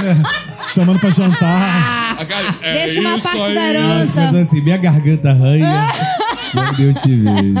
Chamando 0.68 0.98
pra 0.98 1.10
jantar. 1.10 2.16
A 2.18 2.24
cara- 2.24 2.54
é 2.62 2.72
Deixa 2.86 3.00
uma 3.00 3.18
parte 3.20 3.42
aí. 3.42 3.54
da 3.54 3.60
herança. 3.68 4.20
Mas 4.32 4.36
assim, 4.48 4.60
minha 4.62 4.76
garganta 4.78 5.30
arranha. 5.30 5.92
Quando 6.52 6.80
eu 6.82 6.94
te 6.94 7.14
vejo. 7.14 7.54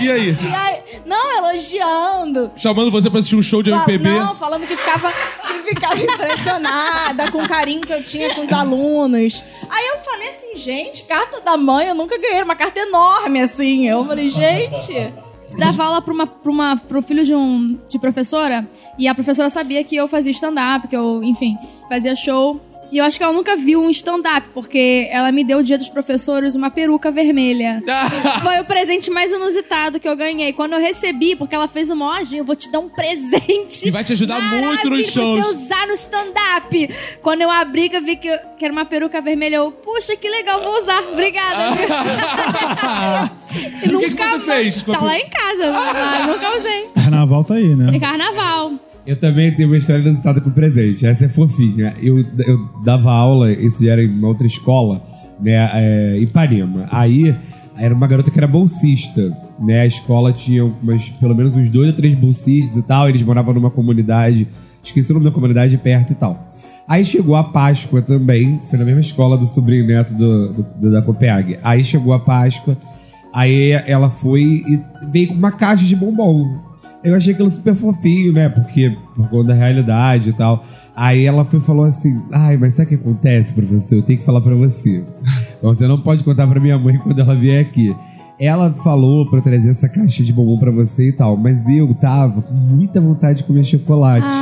E 0.00 0.10
aí? 0.10 0.36
E 0.40 0.54
aí, 0.54 0.78
não, 1.04 1.38
elogiando. 1.38 2.52
Chamando 2.56 2.90
você 2.90 3.10
pra 3.10 3.18
assistir 3.18 3.36
um 3.36 3.42
show 3.42 3.62
de 3.62 3.70
MPB. 3.70 4.08
Não, 4.08 4.36
falando 4.36 4.66
que 4.66 4.76
ficava, 4.76 5.12
que 5.12 5.74
ficava 5.74 6.00
impressionada 6.00 7.30
com 7.30 7.42
o 7.42 7.48
carinho 7.48 7.80
que 7.80 7.92
eu 7.92 8.02
tinha 8.02 8.34
com 8.34 8.42
os 8.42 8.52
alunos. 8.52 9.42
Aí 9.68 9.86
eu 9.86 9.98
falei 9.98 10.28
assim, 10.28 10.56
gente, 10.56 11.02
carta 11.02 11.40
da 11.40 11.56
mãe, 11.56 11.88
eu 11.88 11.94
nunca 11.94 12.16
ganhei 12.18 12.42
uma 12.42 12.56
carta 12.56 12.80
enorme 12.80 13.40
assim. 13.40 13.88
Eu 13.88 14.04
falei, 14.04 14.28
gente. 14.28 15.12
Dava 15.56 15.84
aula 15.84 16.02
pra 16.02 16.12
uma, 16.12 16.26
pra 16.26 16.50
uma, 16.50 16.76
pro 16.76 17.02
filho 17.02 17.24
de 17.24 17.34
um 17.34 17.78
de 17.88 17.98
professora 17.98 18.68
e 18.98 19.08
a 19.08 19.14
professora 19.14 19.48
sabia 19.48 19.82
que 19.82 19.96
eu 19.96 20.06
fazia 20.06 20.30
stand-up, 20.30 20.86
que 20.86 20.96
eu, 20.96 21.22
enfim, 21.24 21.56
fazia 21.88 22.14
show. 22.14 22.60
E 22.90 22.98
eu 22.98 23.04
acho 23.04 23.18
que 23.18 23.22
ela 23.22 23.32
nunca 23.32 23.54
viu 23.56 23.82
um 23.82 23.90
stand-up, 23.90 24.48
porque 24.54 25.08
ela 25.10 25.30
me 25.30 25.44
deu 25.44 25.58
o 25.58 25.62
dia 25.62 25.76
dos 25.76 25.88
professores 25.88 26.54
uma 26.54 26.70
peruca 26.70 27.10
vermelha. 27.10 27.82
Foi 28.42 28.58
o 28.60 28.64
presente 28.64 29.10
mais 29.10 29.30
inusitado 29.30 30.00
que 30.00 30.08
eu 30.08 30.16
ganhei. 30.16 30.52
Quando 30.54 30.72
eu 30.72 30.80
recebi, 30.80 31.36
porque 31.36 31.54
ela 31.54 31.68
fez 31.68 31.90
uma 31.90 32.06
ó, 32.06 32.18
eu 32.32 32.44
vou 32.44 32.56
te 32.56 32.70
dar 32.72 32.78
um 32.80 32.88
presente. 32.88 33.86
E 33.86 33.90
vai 33.90 34.02
te 34.04 34.12
ajudar 34.14 34.40
muito 34.40 34.88
nos 34.88 35.02
pra 35.02 35.22
shows. 35.22 35.38
você 35.46 35.56
usar 35.64 35.86
no 35.86 35.92
stand-up. 35.94 36.90
Quando 37.20 37.42
eu 37.42 37.50
abri, 37.50 37.88
que 37.90 37.96
eu 37.96 38.02
vi 38.02 38.16
que, 38.16 38.28
eu- 38.28 38.38
que 38.58 38.64
era 38.64 38.72
uma 38.72 38.84
peruca 38.84 39.20
vermelha, 39.20 39.56
eu, 39.56 39.70
puxa, 39.70 40.16
que 40.16 40.28
legal, 40.28 40.62
vou 40.62 40.78
usar. 40.80 41.02
Obrigada. 41.12 41.68
E 43.82 43.94
o 43.96 44.00
que 44.00 44.10
que 44.14 44.26
você 44.26 44.40
fez 44.40 44.82
com 44.82 44.92
a 44.92 44.98
Tá 44.98 45.04
lá 45.04 45.16
em 45.18 45.28
casa, 45.28 45.72
mas 45.72 46.26
nunca 46.26 46.58
usei. 46.58 46.86
Carnaval 46.94 47.44
tá 47.44 47.54
aí, 47.54 47.74
né? 47.74 47.96
É 47.96 47.98
carnaval. 47.98 48.72
Eu 49.08 49.16
também 49.16 49.50
tenho 49.54 49.70
uma 49.70 49.76
história 49.78 50.02
inusitada 50.02 50.38
com 50.38 50.50
presente. 50.50 51.06
Essa 51.06 51.24
é 51.24 51.28
fofinha. 51.30 51.94
Eu, 52.02 52.18
eu 52.46 52.68
dava 52.84 53.10
aula, 53.10 53.50
isso 53.50 53.82
já 53.82 53.92
era 53.92 54.04
em 54.04 54.22
outra 54.22 54.46
escola, 54.46 55.02
né? 55.40 55.54
É, 55.72 56.18
em 56.18 56.22
Ipanema. 56.24 56.86
Aí 56.90 57.34
era 57.78 57.94
uma 57.94 58.06
garota 58.06 58.30
que 58.30 58.38
era 58.38 58.46
bolsista, 58.46 59.34
né? 59.58 59.80
A 59.80 59.86
escola 59.86 60.30
tinha 60.30 60.62
umas, 60.64 61.08
pelo 61.08 61.34
menos 61.34 61.54
uns 61.54 61.70
dois 61.70 61.88
ou 61.88 61.94
três 61.94 62.14
bolsistas 62.14 62.76
e 62.76 62.82
tal. 62.82 63.08
Eles 63.08 63.22
moravam 63.22 63.54
numa 63.54 63.70
comunidade, 63.70 64.46
esqueci 64.84 65.10
o 65.10 65.14
nome 65.14 65.24
da 65.24 65.32
comunidade 65.32 65.78
perto 65.78 66.12
e 66.12 66.14
tal. 66.14 66.52
Aí 66.86 67.02
chegou 67.02 67.34
a 67.34 67.44
Páscoa 67.44 68.02
também, 68.02 68.60
foi 68.68 68.78
na 68.78 68.84
mesma 68.84 69.00
escola 69.00 69.38
do 69.38 69.46
sobrinho 69.46 69.86
neto 69.86 70.12
do, 70.12 70.52
do- 70.52 70.66
do- 70.80 70.92
da 70.92 71.00
Copenhague. 71.00 71.56
Aí 71.62 71.82
chegou 71.82 72.12
a 72.12 72.18
Páscoa, 72.18 72.76
aí 73.32 73.70
ela 73.86 74.10
foi 74.10 74.42
e 74.68 74.80
veio 75.10 75.28
com 75.28 75.34
uma 75.34 75.52
caixa 75.52 75.84
de 75.86 75.96
bombom. 75.96 76.67
Eu 77.08 77.14
achei 77.14 77.32
aquilo 77.32 77.50
super 77.50 77.74
fofinho, 77.74 78.32
né? 78.32 78.48
Porque 78.48 78.96
por 79.16 79.28
conta 79.28 79.48
da 79.48 79.54
realidade 79.54 80.30
e 80.30 80.32
tal. 80.32 80.64
Aí 80.94 81.24
ela 81.24 81.44
foi 81.44 81.60
falou 81.60 81.84
assim: 81.84 82.20
Ai, 82.32 82.56
mas 82.56 82.74
sabe 82.74 82.86
o 82.86 82.88
que 82.88 82.94
acontece, 83.06 83.52
professor? 83.52 83.96
Eu 83.96 84.02
tenho 84.02 84.18
que 84.18 84.24
falar 84.24 84.40
pra 84.40 84.54
você. 84.54 85.04
Você 85.62 85.88
não 85.88 86.00
pode 86.00 86.22
contar 86.22 86.46
pra 86.46 86.60
minha 86.60 86.78
mãe 86.78 86.98
quando 86.98 87.18
ela 87.18 87.34
vier 87.34 87.60
aqui. 87.60 87.94
Ela 88.38 88.72
falou 88.72 89.28
pra 89.28 89.40
eu 89.40 89.42
trazer 89.42 89.70
essa 89.70 89.88
caixa 89.88 90.22
de 90.22 90.32
bombom 90.32 90.56
pra 90.58 90.70
você 90.70 91.08
e 91.08 91.12
tal, 91.12 91.36
mas 91.36 91.66
eu 91.66 91.92
tava 91.94 92.40
com 92.40 92.54
muita 92.54 93.00
vontade 93.00 93.38
de 93.38 93.44
comer 93.44 93.64
chocolate 93.64 94.32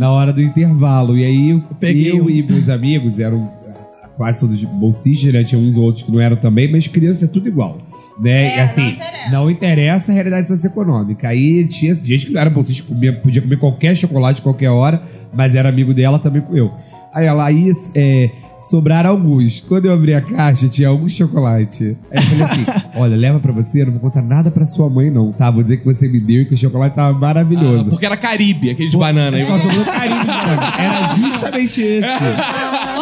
na 0.00 0.10
hora 0.10 0.32
do 0.32 0.42
intervalo. 0.42 1.16
E 1.16 1.24
aí 1.24 1.50
eu, 1.50 1.62
peguei 1.78 2.10
eu 2.10 2.24
um. 2.24 2.30
e 2.30 2.42
meus 2.42 2.68
amigos 2.68 3.20
eram 3.20 3.48
ah, 3.68 4.08
quase 4.16 4.40
todos 4.40 4.58
de 4.58 4.66
bolsistas, 4.66 5.32
né? 5.32 5.44
Tinha 5.44 5.60
uns 5.60 5.76
outros 5.76 6.02
que 6.02 6.10
não 6.10 6.20
eram 6.20 6.36
também, 6.36 6.68
mas 6.68 6.88
criança 6.88 7.26
é 7.26 7.28
tudo 7.28 7.46
igual. 7.46 7.78
Né? 8.18 8.56
e 8.56 8.60
assim, 8.60 8.96
não 9.32 9.50
interessa. 9.50 10.12
a 10.12 10.14
realidade 10.14 10.46
socioeconômica. 10.46 11.28
Aí 11.28 11.66
tinha 11.66 11.94
gente 11.94 12.26
que 12.26 12.32
não 12.32 12.40
era 12.40 12.50
bolsista, 12.50 12.86
comia, 12.86 13.12
podia 13.12 13.42
comer 13.42 13.56
qualquer 13.56 13.96
chocolate 13.96 14.40
qualquer 14.40 14.70
hora, 14.70 15.02
mas 15.32 15.54
era 15.54 15.68
amigo 15.68 15.92
dela, 15.92 16.18
também 16.18 16.40
comeu. 16.40 16.72
Aí 17.12 17.26
ela, 17.26 17.44
aí 17.44 17.72
é, 17.94 18.30
sobraram 18.68 19.10
alguns. 19.10 19.60
Quando 19.60 19.86
eu 19.86 19.92
abri 19.92 20.14
a 20.14 20.20
caixa, 20.20 20.68
tinha 20.68 20.88
alguns 20.88 21.12
chocolate. 21.12 21.96
Aí 22.10 22.18
eu 22.18 22.22
falei 22.22 22.42
assim: 22.42 22.64
olha, 22.96 23.16
leva 23.16 23.38
pra 23.38 23.52
você, 23.52 23.82
eu 23.82 23.86
não 23.86 23.92
vou 23.92 24.00
contar 24.00 24.22
nada 24.22 24.50
pra 24.50 24.66
sua 24.66 24.88
mãe, 24.88 25.10
não, 25.10 25.32
tá? 25.32 25.50
Vou 25.50 25.62
dizer 25.62 25.78
que 25.78 25.84
você 25.84 26.08
me 26.08 26.20
deu 26.20 26.42
e 26.42 26.44
que 26.44 26.54
o 26.54 26.56
chocolate 26.56 26.96
tava 26.96 27.16
maravilhoso. 27.16 27.90
Porque 27.90 28.06
era 28.06 28.16
Caribe, 28.16 28.70
aquele 28.70 28.88
de 28.88 28.96
banana. 28.96 29.36
Carinho, 29.84 30.26
mano. 30.26 30.62
Era 30.78 31.14
justamente 31.16 31.82
esse. 31.82 32.08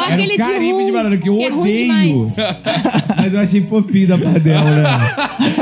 Ou 0.03 0.13
Era 0.13 0.23
aquele 0.23 0.33
um 0.33 0.37
de 0.37 0.73
rum, 0.73 0.85
de 0.87 0.93
banana 0.93 1.17
que 1.17 1.29
eu 1.29 1.41
é 1.41 1.49
ruim 1.49 1.61
odeio. 1.61 1.87
demais. 1.87 2.37
Mas 3.17 3.35
eu 3.35 3.41
achei 3.41 3.63
fofinho 3.63 4.09
da 4.09 4.19
parte 4.19 4.41
dela, 4.41 4.71
né? 4.71 4.85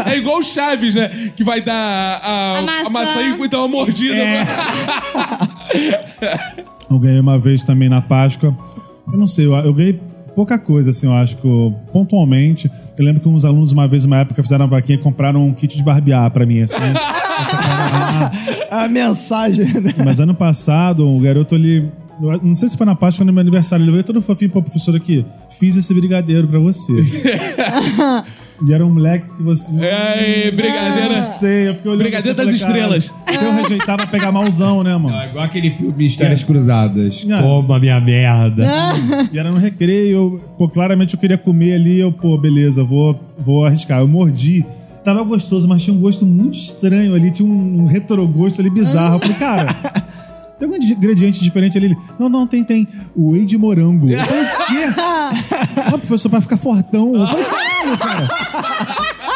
É 0.12 0.17
igual 0.19 0.39
o 0.39 0.43
Chaves, 0.43 0.95
né? 0.95 1.09
Que 1.37 1.45
vai 1.45 1.61
dar 1.61 1.75
a, 2.23 2.59
A 2.59 2.62
maçã. 2.62 2.87
a 2.87 2.91
maçã 2.91 3.21
e 3.23 3.49
dar 3.49 3.59
uma 3.59 3.69
mordida. 3.69 4.15
É. 4.15 4.47
Eu 6.91 6.99
ganhei 6.99 7.21
uma 7.21 7.39
vez 7.39 7.62
também 7.62 7.89
na 7.89 8.01
Páscoa. 8.03 8.57
Eu 9.12 9.19
não 9.19 9.27
sei, 9.27 9.47
eu, 9.47 9.55
eu 9.55 9.73
ganhei 9.73 10.01
pouca 10.35 10.59
coisa, 10.59 10.91
assim, 10.91 11.07
eu 11.07 11.12
acho 11.15 11.37
que 11.37 11.47
eu- 11.47 11.73
pontualmente. 11.93 12.69
Eu 12.99 13.05
lembro 13.05 13.21
que 13.23 13.29
uns 13.29 13.45
alunos, 13.45 13.71
uma 13.73 13.87
vez, 13.87 14.05
uma 14.05 14.19
época, 14.19 14.43
fizeram 14.43 14.65
uma 14.65 14.71
vaquinha 14.73 14.99
e 14.99 15.01
compraram 15.01 15.47
um 15.47 15.53
kit 15.53 15.77
de 15.77 15.83
barbear 15.85 16.29
pra 16.33 16.45
mim, 16.45 16.62
assim. 16.62 16.75
a 18.71 18.89
mensagem, 18.89 19.67
né? 19.81 19.95
Mas 20.05 20.19
ano 20.21 20.35
passado, 20.35 21.09
o 21.09 21.19
garoto 21.21 21.55
ali. 21.55 21.89
Não 22.20 22.55
sei 22.55 22.68
se 22.68 22.76
foi 22.76 22.84
na 22.84 22.94
Páscoa 22.94 23.22
ou 23.22 23.26
no 23.26 23.32
meu 23.32 23.40
aniversário. 23.40 23.82
Ele 23.82 23.92
veio 23.92 24.05
todo 24.05 24.20
fofinho 24.20 24.51
pra 24.51 24.60
professora 24.60 24.98
aqui. 24.98 25.24
Fiz 25.59 25.76
esse 25.76 25.92
brigadeiro 25.94 26.47
pra 26.47 26.59
você. 26.59 26.92
e 28.66 28.72
era 28.72 28.84
um 28.84 28.92
moleque 28.92 29.26
que 29.34 29.42
você. 29.42 29.72
É, 29.80 30.51
brigadeira. 30.51 31.20
Não 31.22 31.38
sei, 31.38 31.68
eu 31.68 31.74
fiquei 31.74 31.90
olhando. 31.90 32.02
Brigadeiro 32.02 32.40
assim, 32.40 32.51
das 32.51 32.60
falei, 32.60 32.82
estrelas. 32.82 33.05
Se 33.05 33.44
eu 33.44 33.55
rejeitava, 33.55 34.06
pegar 34.06 34.30
malzão, 34.30 34.82
né, 34.82 34.94
mano? 34.97 35.16
É 35.16 35.28
igual 35.28 35.44
aquele 35.44 35.70
filme 35.70 36.06
Histórias 36.06 36.44
Cruzadas. 36.44 37.26
É. 37.28 37.40
Toma 37.40 37.78
minha 37.78 37.98
merda. 38.01 38.66
E 39.32 39.38
era 39.38 39.51
no 39.51 39.59
recreio, 39.59 40.10
eu, 40.10 40.40
pô, 40.59 40.68
claramente 40.68 41.14
eu 41.14 41.20
queria 41.20 41.38
comer 41.38 41.74
ali, 41.74 42.01
eu, 42.01 42.12
pô, 42.12 42.36
beleza, 42.36 42.84
vou, 42.84 43.18
vou 43.38 43.64
arriscar. 43.64 44.01
Eu 44.01 44.09
mordi. 44.09 44.64
Tava 45.02 45.22
gostoso, 45.22 45.66
mas 45.66 45.82
tinha 45.82 45.97
um 45.97 46.01
gosto 46.01 46.26
muito 46.26 46.59
estranho 46.59 47.14
ali, 47.14 47.30
tinha 47.30 47.48
um, 47.48 47.82
um 47.82 47.86
retrogosto 47.86 48.60
ali 48.60 48.68
bizarro. 48.68 49.14
Eu 49.16 49.20
falei, 49.20 49.36
cara, 49.36 49.76
tem 50.61 50.69
algum 50.69 50.77
ingrediente 50.77 51.43
diferente 51.43 51.78
ali? 51.78 51.87
Ele, 51.87 51.97
Não, 52.19 52.28
não, 52.28 52.47
tem, 52.47 52.62
tem. 52.62 52.87
O 53.16 53.32
whey 53.32 53.47
de 53.47 53.57
morango. 53.57 54.11
Eu 54.11 54.19
falei, 54.19 54.45
o 54.45 54.66
quê? 54.66 55.01
Ah, 55.87 55.97
professor, 55.97 56.28
pra 56.28 56.41
ficar 56.41 56.57
fortão. 56.57 57.15
Eu 57.15 57.27
falei, 57.27 57.45
caralho, 57.45 57.99
cara. 57.99 58.28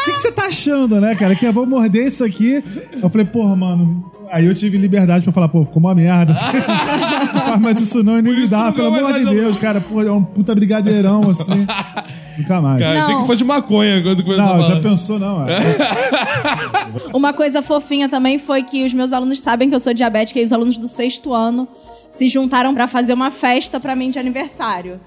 O 0.01 0.03
que, 0.05 0.11
que 0.11 0.17
você 0.19 0.31
tá 0.31 0.45
achando, 0.45 1.01
né, 1.01 1.15
cara? 1.15 1.35
Que 1.35 1.45
eu 1.45 1.53
vou 1.53 1.65
morder 1.65 2.05
isso 2.05 2.23
aqui. 2.23 2.63
Eu 3.01 3.09
falei, 3.09 3.25
porra, 3.25 3.55
mano. 3.55 4.11
Aí 4.31 4.45
eu 4.45 4.53
tive 4.53 4.77
liberdade 4.77 5.23
pra 5.23 5.31
falar, 5.31 5.47
pô, 5.47 5.65
ficou 5.65 5.79
uma 5.79 5.95
merda. 5.95 6.33
Assim. 6.35 7.61
Mais 7.61 7.79
isso 7.79 8.03
não, 8.03 8.19
e 8.19 8.21
nem 8.21 8.35
me 8.35 8.47
dá, 8.47 8.71
pelo 8.71 8.93
amor 8.93 9.13
de. 9.13 9.25
Deus, 9.25 9.57
cara. 9.57 9.79
Pô, 9.81 10.01
é 10.01 10.11
um 10.11 10.23
puta 10.23 10.53
brigadeirão, 10.53 11.29
assim. 11.29 11.65
Nunca 12.37 12.61
mais. 12.61 12.81
Cara, 12.81 13.01
achei 13.01 13.13
Não. 13.13 13.21
que 13.21 13.27
fosse 13.27 13.37
de 13.39 13.45
maconha 13.45 14.01
quando 14.03 14.23
começou 14.23 14.43
a 14.43 14.47
Não, 14.47 14.61
falar. 14.61 14.75
já 14.75 14.81
pensou, 14.81 15.19
não. 15.19 15.45
É. 15.47 15.55
Uma 17.13 17.33
coisa 17.33 17.61
fofinha 17.61 18.09
também 18.09 18.37
foi 18.39 18.63
que 18.63 18.85
os 18.85 18.93
meus 18.93 19.11
alunos 19.13 19.39
sabem 19.39 19.69
que 19.69 19.75
eu 19.75 19.79
sou 19.79 19.93
diabética 19.93 20.39
e 20.39 20.43
os 20.43 20.51
alunos 20.53 20.77
do 20.77 20.87
sexto 20.87 21.33
ano 21.33 21.67
se 22.09 22.27
juntaram 22.29 22.73
pra 22.73 22.87
fazer 22.87 23.13
uma 23.13 23.31
festa 23.31 23.79
pra 23.79 23.95
mim 23.95 24.09
de 24.09 24.19
aniversário. 24.19 24.99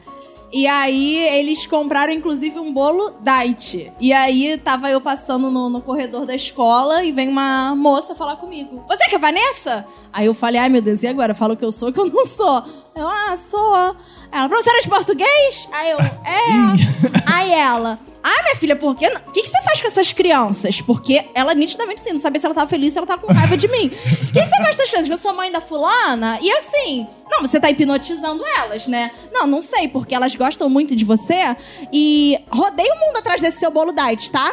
E 0.50 0.66
aí 0.66 1.18
eles 1.18 1.66
compraram 1.66 2.10
inclusive 2.12 2.58
um 2.58 2.72
bolo 2.72 3.12
diet. 3.22 3.92
E 4.00 4.12
aí 4.14 4.56
tava 4.56 4.88
eu 4.90 4.98
passando 5.00 5.50
no, 5.50 5.68
no 5.68 5.82
corredor 5.82 6.24
da 6.24 6.34
escola 6.34 7.04
e 7.04 7.12
vem 7.12 7.28
uma 7.28 7.74
moça 7.76 8.14
falar 8.14 8.36
comigo. 8.36 8.82
Você 8.88 9.06
que 9.08 9.14
é 9.14 9.18
Vanessa? 9.18 9.84
Aí 10.10 10.24
eu 10.26 10.32
falei, 10.32 10.58
ai 10.58 10.70
meu 10.70 10.80
Deus, 10.80 11.02
e 11.02 11.06
agora? 11.06 11.34
Falo 11.34 11.54
que 11.54 11.64
eu 11.64 11.70
sou 11.72 11.92
que 11.92 12.00
eu 12.00 12.06
não 12.06 12.24
sou. 12.24 12.64
Eu, 12.98 13.08
ah, 13.08 13.36
sou. 13.36 13.96
Ela, 14.32 14.48
professora 14.48 14.80
de 14.82 14.88
português? 14.88 15.68
Aí 15.70 15.90
eu, 15.90 15.98
é. 16.00 17.22
aí 17.32 17.52
ela, 17.52 17.96
ai 18.20 18.42
minha 18.42 18.56
filha, 18.56 18.74
por 18.74 18.96
quê? 18.96 19.06
O 19.06 19.30
que, 19.30 19.42
que 19.42 19.48
você 19.48 19.62
faz 19.62 19.80
com 19.80 19.86
essas 19.86 20.12
crianças? 20.12 20.80
Porque 20.80 21.24
ela 21.32 21.54
nitidamente 21.54 22.00
assim, 22.00 22.12
não 22.12 22.20
sabia 22.20 22.40
se 22.40 22.46
ela 22.46 22.54
tava 22.56 22.68
feliz, 22.68 22.92
se 22.92 22.98
ela 22.98 23.06
tava 23.06 23.22
com 23.24 23.32
raiva 23.32 23.56
de 23.56 23.68
mim. 23.68 23.86
O 23.86 23.90
que, 24.32 24.40
que 24.40 24.44
você 24.44 24.56
faz 24.56 24.74
com 24.76 24.82
essas 24.82 24.90
crianças? 24.90 25.08
Eu 25.08 25.18
sou 25.18 25.32
mãe 25.32 25.52
da 25.52 25.60
fulana? 25.60 26.40
E 26.42 26.50
assim, 26.50 27.06
não, 27.30 27.40
você 27.42 27.60
tá 27.60 27.70
hipnotizando 27.70 28.44
elas, 28.58 28.88
né? 28.88 29.12
Não, 29.32 29.46
não 29.46 29.60
sei, 29.60 29.86
porque 29.86 30.12
elas 30.12 30.34
gostam 30.34 30.68
muito 30.68 30.96
de 30.96 31.04
você 31.04 31.56
e 31.92 32.36
rodei 32.50 32.90
o 32.90 32.98
mundo 32.98 33.18
atrás 33.18 33.40
desse 33.40 33.60
seu 33.60 33.70
bolo 33.70 33.92
diet, 33.92 34.28
tá? 34.28 34.52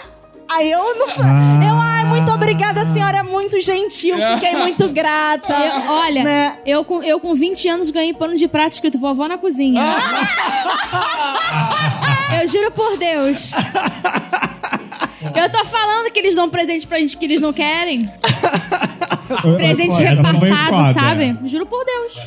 Aí 0.50 0.72
eu 0.72 0.96
não 0.98 1.10
sei. 1.10 1.24
Eu, 1.24 1.76
ai, 1.82 2.06
muito 2.06 2.32
obrigada, 2.32 2.82
a 2.82 2.86
senhora 2.94 3.18
é 3.20 3.24
muito 3.24 3.60
gentil. 3.60 4.16
Fiquei 4.36 4.56
muito 4.58 4.88
grata. 4.90 5.52
Eu- 5.54 5.92
olha, 5.92 6.24
Né? 6.24 6.58
eu, 6.66 6.86
com, 6.86 7.02
eu 7.04 7.20
com 7.20 7.34
20 7.34 7.68
anos 7.68 7.90
ganhei 7.92 8.14
pano 8.14 8.36
de 8.38 8.48
prato 8.48 8.74
escrito 8.74 8.98
vovó 9.00 9.28
na 9.28 9.38
cozinha. 9.38 9.82
eu 12.42 12.48
juro 12.48 12.72
por 12.72 12.98
Deus. 12.98 13.52
Eu 15.36 15.50
tô 15.52 15.66
falando 15.66 16.12
que 16.12 16.20
eles 16.20 16.36
dão 16.36 16.50
presente 16.50 16.86
pra 16.86 17.00
gente 17.00 17.18
que 17.18 17.26
eles 17.26 17.42
não 17.42 17.52
querem. 17.52 18.10
Presente 19.58 20.02
repassado, 20.04 20.94
sabe? 20.94 21.38
Juro 21.46 21.66
por 21.66 21.84
Deus. 21.84 22.20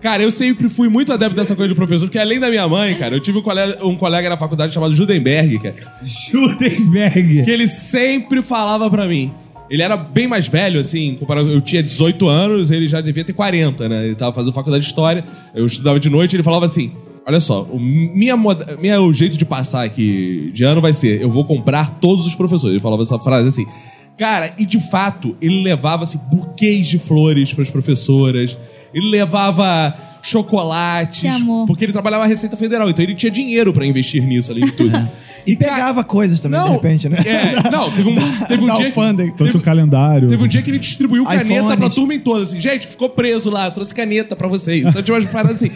Cara, 0.00 0.22
eu 0.22 0.30
sempre 0.30 0.68
fui 0.68 0.88
muito 0.88 1.12
adepto 1.12 1.34
dessa 1.34 1.56
coisa 1.56 1.68
de 1.68 1.74
professor, 1.74 2.06
porque 2.06 2.18
além 2.18 2.38
da 2.38 2.48
minha 2.48 2.68
mãe, 2.68 2.94
cara, 2.96 3.16
eu 3.16 3.20
tive 3.20 3.38
um 3.38 3.42
colega, 3.42 3.84
um 3.84 3.96
colega 3.96 4.28
na 4.28 4.36
faculdade 4.36 4.72
chamado 4.72 4.94
Judenberg, 4.94 5.58
cara, 5.58 5.74
Judenberg. 6.04 7.42
que 7.44 7.50
ele 7.50 7.66
sempre 7.66 8.42
falava 8.42 8.88
pra 8.90 9.06
mim. 9.06 9.32
Ele 9.70 9.82
era 9.82 9.96
bem 9.96 10.26
mais 10.26 10.46
velho, 10.46 10.80
assim, 10.80 11.16
comparado. 11.20 11.50
Eu 11.50 11.60
tinha 11.60 11.82
18 11.82 12.26
anos, 12.26 12.70
ele 12.70 12.88
já 12.88 13.00
devia 13.00 13.22
ter 13.24 13.32
40, 13.34 13.88
né? 13.88 14.06
Ele 14.06 14.14
tava 14.14 14.32
fazendo 14.32 14.52
faculdade 14.52 14.82
de 14.82 14.88
história, 14.88 15.22
eu 15.54 15.66
estudava 15.66 16.00
de 16.00 16.08
noite, 16.08 16.34
ele 16.36 16.42
falava 16.42 16.64
assim: 16.64 16.92
Olha 17.26 17.38
só, 17.40 17.64
o 17.64 17.78
minha, 17.78 18.34
moda- 18.36 18.78
minha, 18.80 18.98
o 19.02 19.12
jeito 19.12 19.36
de 19.36 19.44
passar 19.44 19.84
aqui 19.84 20.50
de 20.54 20.64
ano 20.64 20.80
vai 20.80 20.94
ser: 20.94 21.20
eu 21.20 21.30
vou 21.30 21.44
comprar 21.44 21.98
todos 22.00 22.26
os 22.26 22.34
professores. 22.34 22.72
Ele 22.74 22.80
falava 22.80 23.02
essa 23.02 23.18
frase 23.18 23.48
assim. 23.48 23.66
Cara, 24.18 24.52
e 24.58 24.66
de 24.66 24.80
fato, 24.80 25.36
ele 25.40 25.62
levava 25.62 26.02
assim, 26.02 26.18
buquês 26.18 26.88
de 26.88 26.98
flores 26.98 27.52
pras 27.52 27.70
professoras, 27.70 28.58
ele 28.92 29.10
levava 29.10 29.96
chocolates, 30.28 31.20
Que 31.20 31.42
porque 31.66 31.84
ele 31.84 31.92
trabalhava 31.92 32.24
na 32.24 32.28
Receita 32.28 32.56
Federal, 32.56 32.88
então 32.90 33.02
ele 33.02 33.14
tinha 33.14 33.30
dinheiro 33.30 33.72
pra 33.72 33.84
investir 33.86 34.22
nisso, 34.22 34.50
além 34.50 34.64
de 34.64 34.72
tudo. 34.72 35.08
E 35.46 35.56
cara, 35.56 35.72
pegava 35.72 36.04
coisas 36.04 36.42
também, 36.42 36.60
de 36.60 36.66
não, 36.66 36.72
repente, 36.74 37.08
né? 37.08 37.16
É, 37.24 37.70
não, 37.70 37.90
teve 37.90 38.10
um, 38.10 38.16
teve 38.46 38.64
um 38.64 38.74
dia. 38.74 38.86
alfândega. 38.88 39.32
Trouxe 39.32 39.56
um 39.56 39.60
calendário. 39.60 40.28
Teve 40.28 40.44
um 40.44 40.46
dia 40.46 40.60
que 40.60 40.70
ele 40.70 40.78
distribuiu 40.78 41.24
caneta 41.24 41.44
iPhones. 41.44 41.76
pra 41.76 41.88
turma 41.88 42.14
em 42.14 42.20
toda, 42.20 42.42
assim. 42.42 42.60
Gente, 42.60 42.86
ficou 42.86 43.08
preso 43.08 43.48
lá, 43.48 43.70
trouxe 43.70 43.94
caneta 43.94 44.36
pra 44.36 44.46
vocês. 44.46 44.84
Então 44.84 45.02
tinha 45.02 45.16
umas 45.16 45.30
paradas 45.30 45.62
assim. 45.62 45.72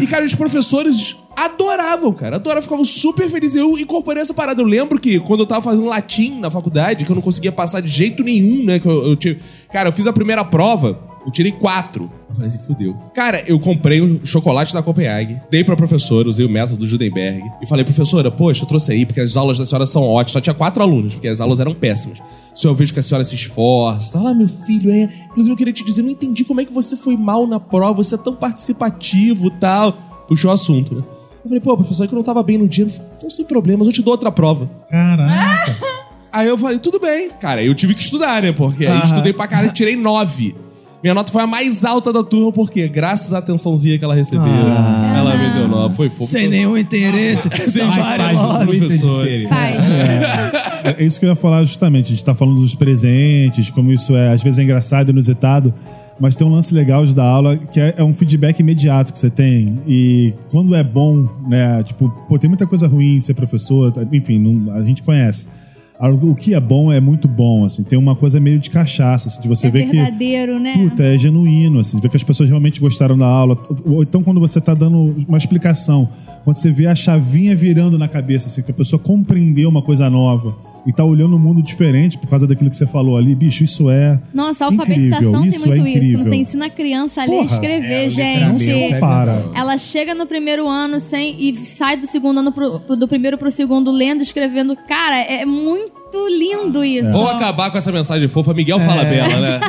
E, 0.00 0.06
cara, 0.06 0.24
os 0.24 0.34
professores 0.34 1.16
adoravam, 1.36 2.12
cara. 2.12 2.36
Adoravam, 2.36 2.62
ficavam 2.62 2.84
super 2.84 3.30
felizes. 3.30 3.54
Eu 3.54 3.78
incorporei 3.78 4.20
essa 4.20 4.34
parada. 4.34 4.60
Eu 4.60 4.66
lembro 4.66 4.98
que 4.98 5.20
quando 5.20 5.40
eu 5.40 5.46
tava 5.46 5.62
fazendo 5.62 5.84
latim 5.86 6.40
na 6.40 6.50
faculdade, 6.50 7.04
que 7.04 7.10
eu 7.10 7.14
não 7.14 7.22
conseguia 7.22 7.52
passar 7.52 7.80
de 7.80 7.88
jeito 7.88 8.24
nenhum, 8.24 8.64
né? 8.64 8.80
Que 8.80 8.86
eu, 8.86 9.06
eu 9.06 9.14
tive... 9.14 9.40
Cara, 9.72 9.90
eu 9.90 9.92
fiz 9.92 10.08
a 10.08 10.12
primeira 10.12 10.44
prova, 10.44 10.98
eu 11.24 11.30
tirei 11.30 11.52
quatro. 11.52 12.10
Eu 12.28 12.34
falei 12.34 12.48
assim, 12.48 12.58
fudeu. 12.58 12.96
Cara, 13.14 13.42
eu 13.46 13.58
comprei 13.58 14.00
um 14.00 14.24
chocolate 14.24 14.72
da 14.72 14.82
Copenhague, 14.82 15.38
dei 15.50 15.62
pra 15.62 15.76
professora, 15.76 16.28
usei 16.28 16.44
o 16.44 16.50
método 16.50 16.78
do 16.78 16.86
Judenberg 16.86 17.42
e 17.60 17.66
falei, 17.66 17.84
professora, 17.84 18.30
poxa, 18.30 18.64
eu 18.64 18.68
trouxe 18.68 18.92
aí 18.92 19.06
porque 19.06 19.20
as 19.20 19.36
aulas 19.36 19.58
da 19.58 19.66
senhora 19.66 19.86
são 19.86 20.02
ótimas. 20.02 20.32
Só 20.32 20.40
tinha 20.40 20.54
quatro 20.54 20.82
alunos, 20.82 21.14
porque 21.14 21.28
as 21.28 21.40
aulas 21.40 21.60
eram 21.60 21.74
péssimas. 21.74 22.18
Se 22.54 22.66
eu 22.66 22.74
vejo 22.74 22.92
que 22.92 23.00
a 23.00 23.02
senhora 23.02 23.24
se 23.24 23.34
esforça, 23.34 24.12
tá 24.12 24.22
lá, 24.22 24.34
meu 24.34 24.48
filho, 24.48 24.90
é. 24.90 25.08
Inclusive, 25.30 25.52
eu 25.52 25.56
queria 25.56 25.72
te 25.72 25.84
dizer, 25.84 26.02
não 26.02 26.10
entendi 26.10 26.44
como 26.44 26.60
é 26.60 26.64
que 26.64 26.72
você 26.72 26.96
foi 26.96 27.16
mal 27.16 27.46
na 27.46 27.60
prova, 27.60 28.02
você 28.02 28.14
é 28.14 28.18
tão 28.18 28.34
participativo 28.34 29.48
e 29.48 29.50
tal. 29.52 29.92
Puxou 30.28 30.50
o 30.50 30.54
assunto, 30.54 30.94
né? 30.94 31.02
Eu 31.44 31.48
falei, 31.48 31.60
pô, 31.60 31.76
professor, 31.76 32.04
é 32.04 32.06
que 32.06 32.14
eu 32.14 32.16
não 32.16 32.24
tava 32.24 32.42
bem 32.42 32.56
no 32.56 32.68
dia. 32.68 32.86
Então, 33.16 33.28
sem 33.28 33.44
problemas, 33.44 33.86
eu 33.86 33.92
te 33.92 34.02
dou 34.02 34.12
outra 34.12 34.30
prova. 34.30 34.70
Caraca. 34.88 35.76
Aí 36.32 36.48
eu 36.48 36.56
falei, 36.56 36.78
tudo 36.78 36.98
bem. 36.98 37.30
Cara, 37.40 37.62
eu 37.62 37.74
tive 37.74 37.94
que 37.94 38.00
estudar, 38.00 38.40
né? 38.42 38.52
Porque 38.52 38.86
aí 38.86 39.00
estudei 39.00 39.34
pra 39.34 39.46
caralho 39.46 39.68
e 39.68 39.74
tirei 39.74 39.94
nove. 39.94 40.54
Minha 41.02 41.14
nota 41.14 41.32
foi 41.32 41.42
a 41.42 41.46
mais 41.46 41.84
alta 41.84 42.12
da 42.12 42.22
turma, 42.22 42.52
porque 42.52 42.86
graças 42.88 43.32
à 43.34 43.38
atençãozinha 43.38 43.98
que 43.98 44.04
ela 44.04 44.14
recebeu, 44.14 44.46
ela 44.46 45.36
me 45.36 45.50
deu 45.52 45.66
nove. 45.68 45.96
Foi 45.96 46.08
fofo. 46.08 46.30
Sem 46.30 46.48
nenhum 46.48 46.76
interesse. 46.78 47.48
Sem 47.70 47.82
logo. 47.86 48.66
professores. 48.66 49.48
Faz. 49.48 49.76
É 50.98 51.02
isso 51.04 51.18
que 51.18 51.26
eu 51.26 51.30
ia 51.30 51.36
falar 51.36 51.64
justamente. 51.64 52.06
A 52.06 52.08
gente 52.10 52.24
tá 52.24 52.34
falando 52.34 52.60
dos 52.60 52.74
presentes, 52.74 53.68
como 53.70 53.92
isso 53.92 54.14
é, 54.14 54.32
às 54.32 54.42
vezes 54.42 54.58
é 54.58 54.62
engraçado, 54.62 55.10
inusitado. 55.10 55.74
Mas 56.20 56.36
tem 56.36 56.46
um 56.46 56.50
lance 56.50 56.72
legal 56.72 57.04
de 57.04 57.14
dar 57.14 57.24
aula 57.24 57.56
que 57.56 57.80
é, 57.80 57.94
é 57.96 58.04
um 58.04 58.12
feedback 58.14 58.60
imediato 58.60 59.12
que 59.12 59.18
você 59.18 59.30
tem. 59.30 59.80
E 59.88 60.32
quando 60.52 60.74
é 60.76 60.84
bom, 60.84 61.26
né? 61.48 61.82
Tipo, 61.82 62.08
pô, 62.28 62.38
tem 62.38 62.48
muita 62.48 62.66
coisa 62.66 62.86
ruim 62.86 63.16
em 63.16 63.20
ser 63.20 63.34
professor, 63.34 63.92
enfim, 64.12 64.38
não- 64.38 64.72
a 64.74 64.82
gente 64.84 65.02
conhece. 65.02 65.46
O 66.10 66.34
que 66.34 66.52
é 66.52 66.58
bom 66.58 66.92
é 66.92 67.00
muito 67.00 67.28
bom, 67.28 67.64
assim. 67.64 67.84
Tem 67.84 67.96
uma 67.96 68.16
coisa 68.16 68.40
meio 68.40 68.58
de 68.58 68.68
cachaça, 68.70 69.28
assim, 69.28 69.40
de 69.40 69.46
você 69.46 69.68
É 69.68 69.70
ver 69.70 69.86
que. 69.86 69.96
verdadeiro, 69.96 70.58
né? 70.58 70.88
Puta, 70.88 71.04
é 71.04 71.16
genuíno, 71.16 71.78
assim, 71.78 72.00
ver 72.00 72.08
que 72.08 72.16
as 72.16 72.24
pessoas 72.24 72.48
realmente 72.48 72.80
gostaram 72.80 73.16
da 73.16 73.26
aula. 73.26 73.56
Ou 73.86 74.02
então 74.02 74.22
quando 74.22 74.40
você 74.40 74.60
tá 74.60 74.74
dando 74.74 75.14
uma 75.28 75.38
explicação, 75.38 76.08
quando 76.42 76.56
você 76.56 76.72
vê 76.72 76.86
a 76.88 76.94
chavinha 76.94 77.54
virando 77.54 77.96
na 77.96 78.08
cabeça, 78.08 78.48
assim, 78.48 78.62
que 78.62 78.70
a 78.72 78.74
pessoa 78.74 78.98
compreendeu 78.98 79.68
uma 79.68 79.82
coisa 79.82 80.10
nova 80.10 80.71
e 80.84 80.92
tá 80.92 81.04
olhando 81.04 81.36
um 81.36 81.38
mundo 81.38 81.62
diferente 81.62 82.18
por 82.18 82.28
causa 82.28 82.46
daquilo 82.46 82.68
que 82.68 82.76
você 82.76 82.86
falou 82.86 83.16
ali, 83.16 83.34
bicho, 83.34 83.62
isso 83.62 83.88
é. 83.88 84.20
Nossa, 84.34 84.66
a 84.66 84.68
incrível, 84.72 85.14
alfabetização 85.14 85.40
tem 85.40 85.50
isso 85.50 85.66
muito 85.66 85.72
é 85.72 85.76
isso. 85.76 85.88
incrível. 85.88 86.18
Quando 86.18 86.28
você 86.28 86.36
ensina 86.36 86.66
a 86.66 86.70
criança 86.70 87.22
a 87.22 87.24
ler 87.24 87.42
e 87.42 87.44
escrever, 87.44 88.02
é, 88.02 88.06
o 88.06 88.10
gente. 88.10 88.90
Não 88.92 89.00
para. 89.00 89.44
Ela 89.54 89.78
chega 89.78 90.14
no 90.14 90.26
primeiro 90.26 90.68
ano 90.68 90.98
sem 90.98 91.36
e 91.38 91.66
sai 91.66 91.96
do 91.96 92.06
segundo 92.06 92.40
ano 92.40 92.52
pro, 92.52 92.78
do 92.78 93.06
primeiro 93.06 93.38
pro 93.38 93.50
segundo 93.50 93.90
lendo, 93.90 94.22
escrevendo. 94.22 94.76
Cara, 94.88 95.18
é 95.18 95.44
muito 95.44 95.92
lindo 96.28 96.84
isso. 96.84 97.10
Vou 97.12 97.28
acabar 97.28 97.70
com 97.70 97.78
essa 97.78 97.92
mensagem 97.92 98.28
fofa. 98.28 98.52
Miguel 98.52 98.80
fala 98.80 99.04
bela, 99.04 99.40
né? 99.40 99.60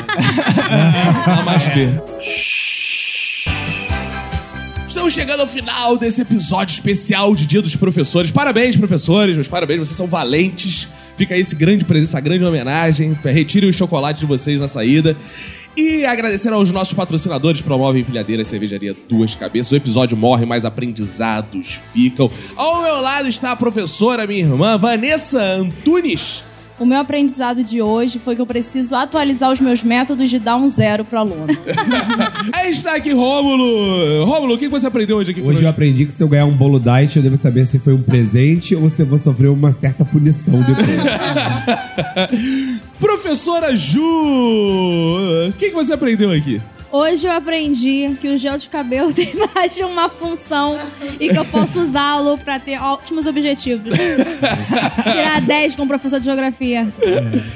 Namastê. 1.28 1.90
Estamos 5.04 5.14
chegando 5.14 5.42
ao 5.42 5.48
final 5.48 5.98
desse 5.98 6.22
episódio 6.22 6.74
especial 6.74 7.36
de 7.36 7.46
Dia 7.46 7.62
dos 7.62 7.76
Professores. 7.76 8.32
Parabéns, 8.32 8.78
professores, 8.78 9.36
meus 9.36 9.48
parabéns, 9.50 9.80
vocês 9.80 9.98
são 9.98 10.08
valentes. 10.08 10.88
Fica 11.24 11.36
aí 11.36 11.40
esse 11.40 11.56
grande 11.56 11.86
presente, 11.86 12.10
essa 12.10 12.20
grande 12.20 12.44
homenagem. 12.44 13.18
Retirem 13.24 13.70
os 13.70 13.78
chocolates 13.78 14.20
de 14.20 14.26
vocês 14.26 14.60
na 14.60 14.68
saída. 14.68 15.16
E 15.76 16.06
agradecer 16.06 16.52
aos 16.52 16.70
nossos 16.70 16.94
patrocinadores, 16.94 17.62
Promove 17.62 18.02
Empilhadeira 18.02 18.44
Cervejaria 18.44 18.94
Duas 19.08 19.34
Cabeças. 19.34 19.72
O 19.72 19.76
episódio 19.78 20.18
morre, 20.18 20.46
mas 20.46 20.66
aprendizados 20.66 21.80
ficam. 21.94 22.30
Ao 22.58 22.82
meu 22.82 23.00
lado 23.00 23.30
está 23.30 23.52
a 23.52 23.56
professora, 23.56 24.28
minha 24.28 24.42
irmã, 24.42 24.78
Vanessa 24.78 25.42
Antunes. 25.42 26.44
O 26.80 26.86
meu 26.86 27.00
aprendizado 27.00 27.64
de 27.64 27.82
hoje 27.82 28.18
foi 28.18 28.36
que 28.36 28.42
eu 28.42 28.48
preciso 28.48 28.96
atualizar 28.96 29.52
os 29.52 29.60
meus 29.62 29.84
métodos 29.84 30.30
de 30.30 30.40
dar 30.40 30.56
um 30.56 30.68
zero 30.68 31.06
pro 31.06 31.20
aluno. 31.20 31.48
Aí 32.52 32.72
está 32.72 32.96
aqui 32.96 33.12
Rômulo. 33.12 34.26
Rômulo, 34.26 34.56
o 34.56 34.58
que 34.58 34.68
você 34.68 34.88
aprendeu 34.88 35.18
hoje 35.18 35.32
aqui 35.32 35.42
Hoje 35.42 35.64
eu 35.64 35.70
aprendi 35.70 36.06
que 36.06 36.14
se 36.14 36.24
eu 36.24 36.28
ganhar 36.28 36.46
um 36.46 36.52
bolo 36.52 36.80
diet, 36.80 37.16
eu 37.16 37.24
devo 37.24 37.38
saber 37.38 37.68
se 37.68 37.78
foi 37.78 37.94
um 37.94 38.02
presente 38.02 38.76
ou 38.76 38.90
se 38.90 39.04
eu 39.04 39.06
vou 39.06 39.20
sofrer 39.20 39.50
uma 39.50 39.72
certa 39.72 40.04
punição 40.04 40.62
depois. 40.62 41.04
Professora 43.00 43.76
Ju, 43.76 44.02
o 45.50 45.54
que 45.54 45.70
você 45.72 45.94
aprendeu 45.94 46.32
aqui? 46.32 46.60
Hoje 46.96 47.26
eu 47.26 47.32
aprendi 47.32 48.16
que 48.22 48.28
o 48.28 48.38
gel 48.38 48.56
de 48.60 48.70
cabelo 48.70 49.10
tem 49.12 49.34
mais 49.56 49.74
de 49.74 49.84
uma 49.84 50.10
função 50.10 50.78
e 51.20 51.28
que 51.28 51.36
eu 51.36 51.44
posso 51.46 51.82
usá-lo 51.82 52.38
pra 52.38 52.60
ter 52.60 52.80
ótimos 52.80 53.26
objetivos. 53.26 53.96
Tirar 55.12 55.42
10 55.42 55.76
com 55.76 55.86
o 55.86 55.88
professor 55.88 56.20
de 56.20 56.26
geografia. 56.26 56.88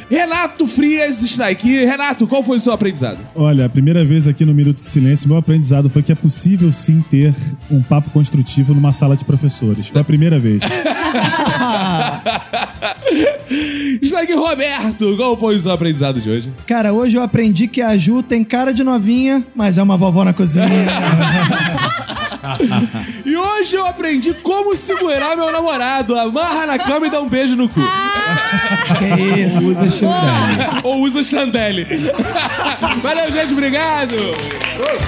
Renato 0.10 0.66
Frias 0.66 1.22
está 1.22 1.50
aqui. 1.50 1.86
Renato, 1.86 2.26
qual 2.26 2.42
foi 2.42 2.58
o 2.58 2.60
seu 2.60 2.74
aprendizado? 2.74 3.20
Olha, 3.36 3.68
a 3.68 3.70
primeira 3.70 4.04
vez 4.04 4.26
aqui 4.26 4.44
no 4.44 4.56
Minuto 4.56 4.78
de 4.78 4.88
Silêncio, 4.88 5.30
meu 5.30 5.38
aprendizado 5.38 5.88
foi 5.88 6.02
que 6.02 6.12
é 6.12 6.16
possível 6.16 6.74
sim 6.74 7.00
ter 7.12 7.32
um 7.70 7.84
papo 7.84 8.10
construtivo 8.10 8.74
numa 8.74 8.92
sala 8.92 9.16
de 9.16 9.24
professores. 9.24 9.88
Foi 9.88 10.02
a 10.02 10.04
primeira 10.04 10.40
vez. 10.40 10.64
Aqui 14.18 14.34
Roberto, 14.34 15.16
qual 15.16 15.38
foi 15.38 15.56
o 15.58 15.62
seu 15.62 15.72
aprendizado 15.72 16.20
de 16.20 16.28
hoje? 16.28 16.52
Cara, 16.66 16.92
hoje 16.92 17.16
eu 17.16 17.22
aprendi 17.22 17.68
que 17.68 17.84
a 17.84 17.96
Ju 17.96 18.24
tem 18.24 18.44
cara 18.44 18.74
de 18.74 18.84
novinha, 18.84 19.46
mas 19.56 19.78
é 19.78 19.84
uma 19.84 19.96
vovó 19.96 20.24
na 20.24 20.34
cozinha. 20.34 20.68
E 23.26 23.36
hoje 23.36 23.76
eu 23.76 23.86
aprendi 23.86 24.34
como 24.34 24.76
segurar 24.76 25.36
meu 25.36 25.52
namorado. 25.52 26.18
Amarra 26.18 26.66
na 26.66 26.80
cama 26.80 27.08
e 27.08 27.10
dá 27.10 27.20
um 27.20 27.28
beijo 27.28 27.56
no 27.58 27.68
cu. 27.68 27.82
que 28.98 29.24
isso? 29.42 29.68
Usa 29.68 29.90
Xandão. 29.90 30.82
Ou 30.84 31.02
usa 31.02 31.24
chandelle. 31.24 31.86
Valeu, 33.02 33.32
gente. 33.32 33.52
Obrigado.「 33.52 35.07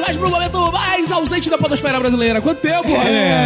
vez 0.00 0.16
mais 0.16 0.16
pro 0.16 0.30
momento 0.30 0.72
mais 0.72 1.10
ausente 1.12 1.48
da 1.50 1.58
podosfera 1.58 1.98
brasileira. 1.98 2.40
Quanto 2.40 2.58
tempo, 2.60 2.88
É 2.88 2.96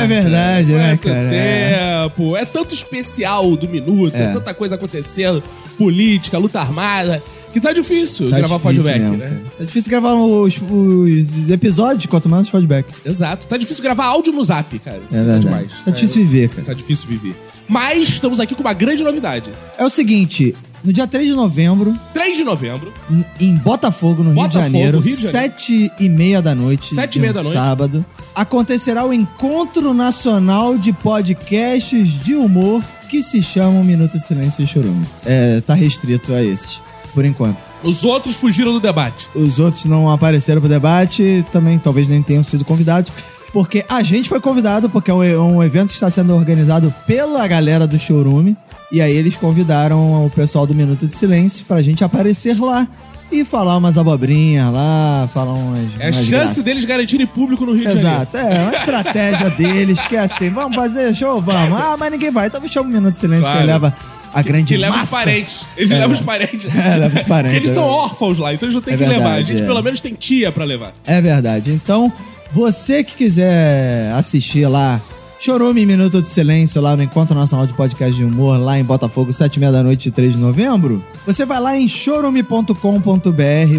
Roberto? 0.02 0.08
verdade, 0.08 0.72
né, 0.72 0.88
Quanto 1.00 1.14
cara? 1.14 1.34
É. 1.34 2.02
tempo. 2.02 2.36
É 2.36 2.44
tanto 2.44 2.74
especial 2.74 3.56
do 3.56 3.68
minuto, 3.68 4.14
é. 4.16 4.22
É. 4.24 4.32
tanta 4.32 4.54
coisa 4.54 4.74
acontecendo, 4.76 5.42
política, 5.78 6.38
luta 6.38 6.60
armada, 6.60 7.22
que 7.54 7.60
tá 7.60 7.72
difícil 7.72 8.28
Tá 8.30 8.38
gravar 8.38 8.56
difícil 8.58 8.82
feedback, 8.82 9.00
mesmo, 9.00 9.16
né? 9.16 9.40
Tá 9.56 9.64
difícil 9.64 9.90
gravar 9.90 10.14
os, 10.14 10.58
os 10.60 11.48
episódios, 11.50 12.04
quanto 12.06 12.28
mais 12.28 12.48
feedback. 12.48 12.86
Exato. 13.06 13.46
Tá 13.46 13.56
difícil 13.56 13.82
gravar 13.82 14.04
áudio 14.06 14.32
no 14.32 14.44
zap, 14.44 14.78
cara. 14.80 15.00
É 15.10 15.16
verdade. 15.16 15.40
demais. 15.40 15.70
Tá 15.84 15.90
difícil 15.92 16.26
viver, 16.26 16.48
cara. 16.50 16.62
Tá 16.62 16.72
difícil 16.74 17.08
viver. 17.08 17.34
Mas 17.68 18.08
estamos 18.08 18.40
aqui 18.40 18.54
com 18.54 18.60
uma 18.60 18.74
grande 18.74 19.02
novidade. 19.02 19.50
É 19.78 19.84
o 19.84 19.88
seguinte, 19.88 20.54
no 20.82 20.92
dia 20.92 21.06
3 21.06 21.28
de 21.28 21.34
novembro, 21.34 21.96
3 22.12 22.36
de 22.36 22.44
novembro, 22.44 22.92
em 23.40 23.54
Botafogo, 23.56 24.22
no 24.22 24.32
Rio 24.32 24.42
de 24.42 24.48
Botafogo, 24.48 24.64
Janeiro, 24.64 24.98
Rio 25.00 25.16
de 25.16 25.22
Janeiro. 25.22 25.48
sete 25.54 25.90
e 25.98 26.08
meia 26.08 26.42
da 26.42 26.54
noite, 26.54 26.94
Sete 26.94 27.12
e 27.12 27.14
de 27.14 27.20
meia 27.20 27.30
um 27.30 27.34
da 27.34 27.42
noite. 27.42 27.54
sábado, 27.56 28.04
acontecerá 28.34 29.04
o 29.06 29.12
Encontro 29.12 29.94
Nacional 29.94 30.76
de 30.76 30.92
Podcasts 30.92 32.18
de 32.22 32.34
Humor 32.34 32.82
que 33.08 33.22
se 33.22 33.40
chama 33.42 33.82
Minuto 33.84 34.18
de 34.18 34.24
Silêncio 34.26 34.62
e 34.62 34.66
Chorume. 34.66 35.06
É, 35.24 35.60
tá 35.60 35.72
restrito 35.74 36.32
a 36.34 36.42
esses, 36.42 36.80
por 37.14 37.24
enquanto. 37.24 37.58
os 37.82 38.04
outros 38.04 38.34
fugiram 38.36 38.72
do 38.72 38.80
debate. 38.80 39.28
Os 39.34 39.58
outros 39.58 39.84
não 39.86 40.10
apareceram 40.10 40.60
pro 40.60 40.68
debate, 40.68 41.46
também 41.52 41.78
talvez 41.78 42.08
nem 42.08 42.20
tenham 42.22 42.42
sido 42.42 42.64
convidados. 42.64 43.12
Porque 43.52 43.84
a 43.88 44.02
gente 44.02 44.28
foi 44.28 44.40
convidado, 44.40 44.90
porque 44.90 45.10
é 45.10 45.14
um, 45.14 45.22
é 45.22 45.38
um 45.38 45.62
evento 45.62 45.88
que 45.88 45.94
está 45.94 46.10
sendo 46.10 46.34
organizado 46.34 46.92
pela 47.06 47.46
galera 47.46 47.86
do 47.86 47.96
Chorume. 47.98 48.56
E 48.90 49.00
aí 49.00 49.12
eles 49.16 49.36
convidaram 49.36 50.26
o 50.26 50.30
pessoal 50.30 50.66
do 50.66 50.74
Minuto 50.74 51.06
de 51.06 51.14
Silêncio 51.14 51.64
pra 51.64 51.80
gente 51.80 52.02
aparecer 52.04 52.58
lá 52.60 52.86
e 53.32 53.44
falar 53.44 53.76
umas 53.76 53.96
abobrinhas 53.96 54.72
lá, 54.72 55.28
falar 55.32 55.52
umas. 55.54 55.88
É 56.00 56.08
a 56.08 56.12
chance 56.12 56.30
graças. 56.30 56.64
deles 56.64 56.84
garantirem 56.84 57.26
público 57.26 57.64
no 57.64 57.72
Rio 57.72 57.86
de 57.86 57.94
Janeiro. 57.94 58.08
Exato, 58.08 58.36
é 58.36 58.60
uma 58.60 58.74
estratégia 58.74 59.50
deles 59.50 59.98
que 60.00 60.16
é 60.16 60.20
assim: 60.20 60.50
vamos 60.50 60.74
fazer 60.76 61.14
show? 61.14 61.40
Vamos. 61.40 61.80
Ah, 61.80 61.96
mas 61.98 62.10
ninguém 62.12 62.30
vai. 62.30 62.46
Então 62.48 62.60
chama 62.68 62.88
o 62.88 62.92
Minuto 62.92 63.14
de 63.14 63.20
Silêncio 63.20 63.44
Claro. 63.44 63.60
que 63.60 63.66
leva 63.66 63.96
a 64.34 64.42
grande 64.42 64.74
Que 64.74 64.76
leva 64.76 64.96
os 64.96 65.00
massa. 65.02 65.16
parentes. 65.16 65.60
Eles 65.76 65.90
É. 65.90 65.94
levam 65.98 66.10
os 66.16 66.20
parentes. 66.20 66.66
É, 66.74 66.96
leva 66.96 67.16
os 67.16 67.22
parentes, 67.22 67.52
Porque 67.52 67.56
eles 67.66 67.70
são 67.70 67.84
é. 67.84 67.86
órfãos 67.86 68.38
lá, 68.38 68.52
então 68.52 68.66
eles 68.66 68.74
não 68.74 68.82
têm 68.82 68.94
É 68.94 68.96
que 68.96 69.02
levar. 69.04 69.14
A 69.14 69.18
verdade, 69.28 69.46
gente 69.48 69.62
é. 69.62 69.66
pelo 69.66 69.82
menos 69.82 70.00
tem 70.00 70.14
tia 70.14 70.50
pra 70.52 70.64
levar. 70.64 70.92
É 71.06 71.20
verdade. 71.20 71.70
Então, 71.70 72.12
você 72.52 73.02
que 73.04 73.14
quiser 73.16 74.12
assistir 74.12 74.66
lá, 74.66 75.00
Chorume 75.38 75.84
Minuto 75.84 76.22
de 76.22 76.28
Silêncio 76.28 76.80
lá 76.80 76.96
no 76.96 77.02
Encontro 77.02 77.34
Nacional 77.34 77.66
de 77.66 77.74
Podcast 77.74 78.16
de 78.16 78.24
Humor, 78.24 78.58
lá 78.58 78.78
em 78.78 78.84
Botafogo, 78.84 79.32
sete 79.32 79.56
e 79.56 79.60
meia 79.60 79.72
da 79.72 79.82
noite, 79.82 80.10
3 80.10 80.32
de 80.32 80.38
novembro, 80.38 81.04
você 81.26 81.44
vai 81.44 81.60
lá 81.60 81.76
em 81.76 81.86
chorume.com.br 81.86 82.72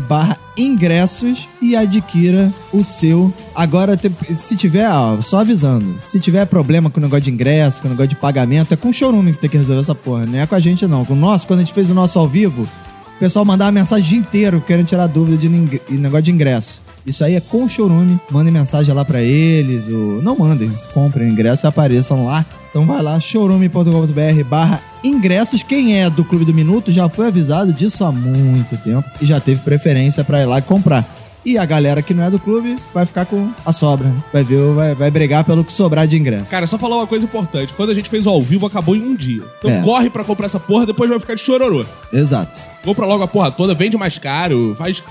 barra 0.08 0.38
ingressos 0.58 1.48
e 1.62 1.76
adquira 1.76 2.54
o 2.72 2.84
seu. 2.84 3.34
Agora, 3.56 4.00
se 4.32 4.56
tiver, 4.56 4.88
ó, 4.90 5.20
só 5.22 5.40
avisando, 5.40 5.96
se 6.02 6.20
tiver 6.20 6.46
problema 6.46 6.90
com 6.90 7.00
o 7.00 7.04
negócio 7.04 7.24
de 7.24 7.32
ingresso, 7.32 7.82
com 7.82 7.88
o 7.88 7.92
negócio 7.92 8.10
de 8.10 8.16
pagamento, 8.16 8.74
é 8.74 8.78
com 8.78 8.90
o 8.90 8.94
Chorume 8.94 9.32
que 9.32 9.40
tem 9.40 9.50
que 9.50 9.58
resolver 9.58 9.82
essa 9.82 9.96
porra, 9.96 10.26
não 10.26 10.40
é 10.40 10.46
com 10.46 10.56
a 10.56 10.60
gente 10.60 10.86
não. 10.86 11.04
Com 11.04 11.14
o 11.14 11.18
nosso, 11.18 11.48
quando 11.48 11.60
a 11.60 11.64
gente 11.64 11.74
fez 11.74 11.90
o 11.90 11.94
nosso 11.94 12.20
ao 12.20 12.28
vivo, 12.28 12.68
o 13.16 13.20
pessoal 13.20 13.44
mandava 13.44 13.72
mensagem 13.72 14.20
inteiro 14.20 14.62
querendo 14.62 14.86
tirar 14.86 15.08
dúvida 15.08 15.38
de 15.38 15.50
negócio 15.98 16.24
de 16.24 16.32
ingresso. 16.32 16.85
Isso 17.06 17.24
aí 17.24 17.36
é 17.36 17.40
com 17.40 17.66
o 17.66 17.70
Chorume. 17.70 18.20
Mandem 18.32 18.52
mensagem 18.52 18.94
lá 18.94 19.06
pra 19.06 19.22
eles. 19.22 19.88
Ou... 19.88 20.22
Não 20.22 20.36
mandem, 20.38 20.72
comprem 20.94 21.28
o 21.28 21.32
ingresso 21.32 21.66
e 21.66 21.68
apareçam 21.68 22.26
lá. 22.26 22.46
Então 22.70 22.86
vai 22.86 23.02
lá, 23.02 23.20
chorume.com.br 23.20 24.44
barra 24.50 24.82
ingressos. 25.04 25.64
Quem 25.64 26.02
é 26.02 26.10
do 26.10 26.24
Clube 26.26 26.46
do 26.46 26.54
Minuto 26.54 26.92
já 26.92 27.08
foi 27.08 27.28
avisado 27.28 27.72
disso 27.72 28.04
há 28.04 28.12
muito 28.12 28.76
tempo 28.78 29.08
e 29.22 29.26
já 29.26 29.40
teve 29.40 29.62
preferência 29.62 30.24
pra 30.24 30.42
ir 30.42 30.46
lá 30.46 30.60
e 30.60 30.62
comprar. 30.62 31.06
E 31.46 31.60
a 31.60 31.64
galera 31.66 32.02
que 32.02 32.12
não 32.12 32.24
é 32.24 32.32
do 32.32 32.40
clube 32.40 32.76
vai 32.92 33.06
ficar 33.06 33.26
com 33.28 33.50
a 33.64 33.72
sobra. 33.72 34.08
né? 34.08 34.16
Vai 34.34 34.44
ver, 34.44 34.74
vai, 34.74 34.96
vai 34.96 35.12
brigar 35.12 35.44
pelo 35.44 35.64
que 35.64 35.72
sobrar 35.72 36.08
de 36.08 36.18
ingresso. 36.18 36.50
Cara, 36.50 36.66
só 36.66 36.76
falar 36.76 36.96
uma 36.96 37.06
coisa 37.06 37.24
importante. 37.24 37.72
Quando 37.74 37.92
a 37.92 37.94
gente 37.94 38.10
fez 38.10 38.26
o 38.26 38.32
ao 38.32 38.42
vivo, 38.42 38.66
acabou 38.66 38.96
em 38.96 39.02
um 39.04 39.16
dia. 39.16 39.44
Então 39.60 39.70
É. 39.70 39.82
corre 39.84 40.10
pra 40.10 40.24
comprar 40.24 40.48
essa 40.48 40.60
porra, 40.60 40.88
depois 40.88 41.08
vai 41.08 41.20
ficar 41.20 41.36
de 41.36 41.42
chororô. 41.42 41.86
Exato. 42.12 42.60
Compra 42.84 43.06
logo 43.06 43.22
a 43.24 43.28
porra 43.28 43.52
toda, 43.52 43.76
vende 43.76 43.96
mais 43.96 44.18
caro, 44.18 44.74
faz. 44.76 45.04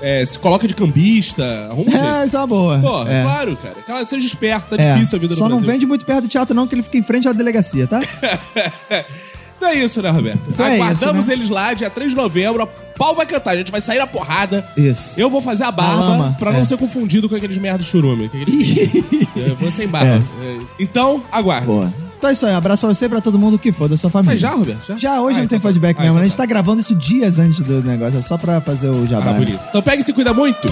É, 0.00 0.24
se 0.24 0.38
coloca 0.38 0.66
de 0.66 0.74
cambista, 0.74 1.44
arruma 1.70 1.88
um 1.88 1.90
jeito. 1.90 2.04
É, 2.06 2.24
isso 2.26 2.36
é 2.36 2.40
uma 2.40 2.46
boa. 2.46 2.78
Porra, 2.78 3.10
é. 3.12 3.22
claro, 3.22 3.56
cara. 3.56 3.74
Cara, 3.86 4.06
seja 4.06 4.26
esperto, 4.26 4.76
tá 4.76 4.82
É. 4.82 4.94
difícil 4.94 5.16
a 5.16 5.20
vida 5.20 5.34
Só 5.34 5.44
no 5.44 5.50
não 5.50 5.56
Brasil. 5.58 5.72
vende 5.72 5.86
muito 5.86 6.04
perto 6.06 6.22
do 6.22 6.28
teatro, 6.28 6.54
não, 6.54 6.66
que 6.66 6.74
ele 6.74 6.82
fica 6.82 6.98
em 6.98 7.02
frente 7.02 7.28
à 7.28 7.32
delegacia, 7.32 7.86
tá? 7.86 8.00
Então 9.56 9.70
é 9.70 9.74
isso, 9.74 10.00
né, 10.00 10.08
Roberto? 10.10 10.40
Então 10.50 10.64
é 10.64 10.76
Aguardamos 10.76 11.24
isso, 11.24 11.28
né? 11.30 11.34
eles 11.34 11.48
lá, 11.48 11.74
dia 11.74 11.90
3 11.90 12.10
de 12.10 12.16
novembro. 12.16 12.62
A 12.62 12.66
pau 12.66 13.12
vai 13.16 13.26
cantar, 13.26 13.50
a 13.54 13.56
gente 13.56 13.72
vai 13.72 13.80
sair 13.80 13.98
na 13.98 14.06
porrada. 14.06 14.64
Isso. 14.76 15.18
Eu 15.18 15.28
vou 15.28 15.42
fazer 15.42 15.64
a 15.64 15.72
barba 15.72 16.36
pra 16.38 16.52
não 16.52 16.60
é. 16.60 16.64
ser 16.64 16.76
confundido 16.76 17.28
com 17.28 17.34
aqueles 17.34 17.58
merda 17.58 17.82
churume. 17.82 18.28
que 18.28 18.40
aqueles- 18.40 19.04
Eu 19.34 19.56
vou 19.56 19.68
sem 19.72 19.88
barba. 19.88 20.24
É. 20.40 20.58
Então, 20.78 21.24
aguarde. 21.32 21.66
Boa. 21.66 21.92
Então 22.18 22.28
é 22.28 22.32
isso 22.32 22.44
aí, 22.46 22.52
um 22.52 22.56
abraço 22.56 22.80
pra 22.84 22.92
você 22.94 23.04
e 23.04 23.08
pra 23.08 23.20
todo 23.20 23.38
mundo 23.38 23.56
que 23.58 23.70
for 23.70 23.88
da 23.88 23.96
sua 23.96 24.10
família. 24.10 24.32
Mas 24.32 24.40
já, 24.40 24.50
Roberto? 24.50 24.86
Já? 24.88 24.98
Já, 24.98 25.20
hoje 25.20 25.38
Ah, 25.38 25.42
não 25.42 25.46
tem 25.48 25.56
então 25.56 25.60
tá. 25.60 25.68
feedback 25.68 25.96
Ah, 25.98 26.00
mesmo, 26.02 26.12
então 26.14 26.14
né? 26.16 26.20
A 26.22 26.28
gente 26.28 26.36
tá 26.36 26.44
gravando 26.46 26.80
isso 26.80 26.94
dias 26.96 27.38
antes 27.38 27.60
do 27.60 27.80
negócio, 27.82 28.18
é 28.18 28.22
só 28.22 28.36
pra 28.36 28.60
fazer 28.60 28.88
o 28.88 29.06
jabá. 29.06 29.30
Ah, 29.30 29.32
né? 29.34 29.38
bonito. 29.38 29.60
Então 29.68 29.80
pega 29.80 30.00
e 30.00 30.04
se 30.04 30.12
cuida 30.12 30.34
muito. 30.34 30.68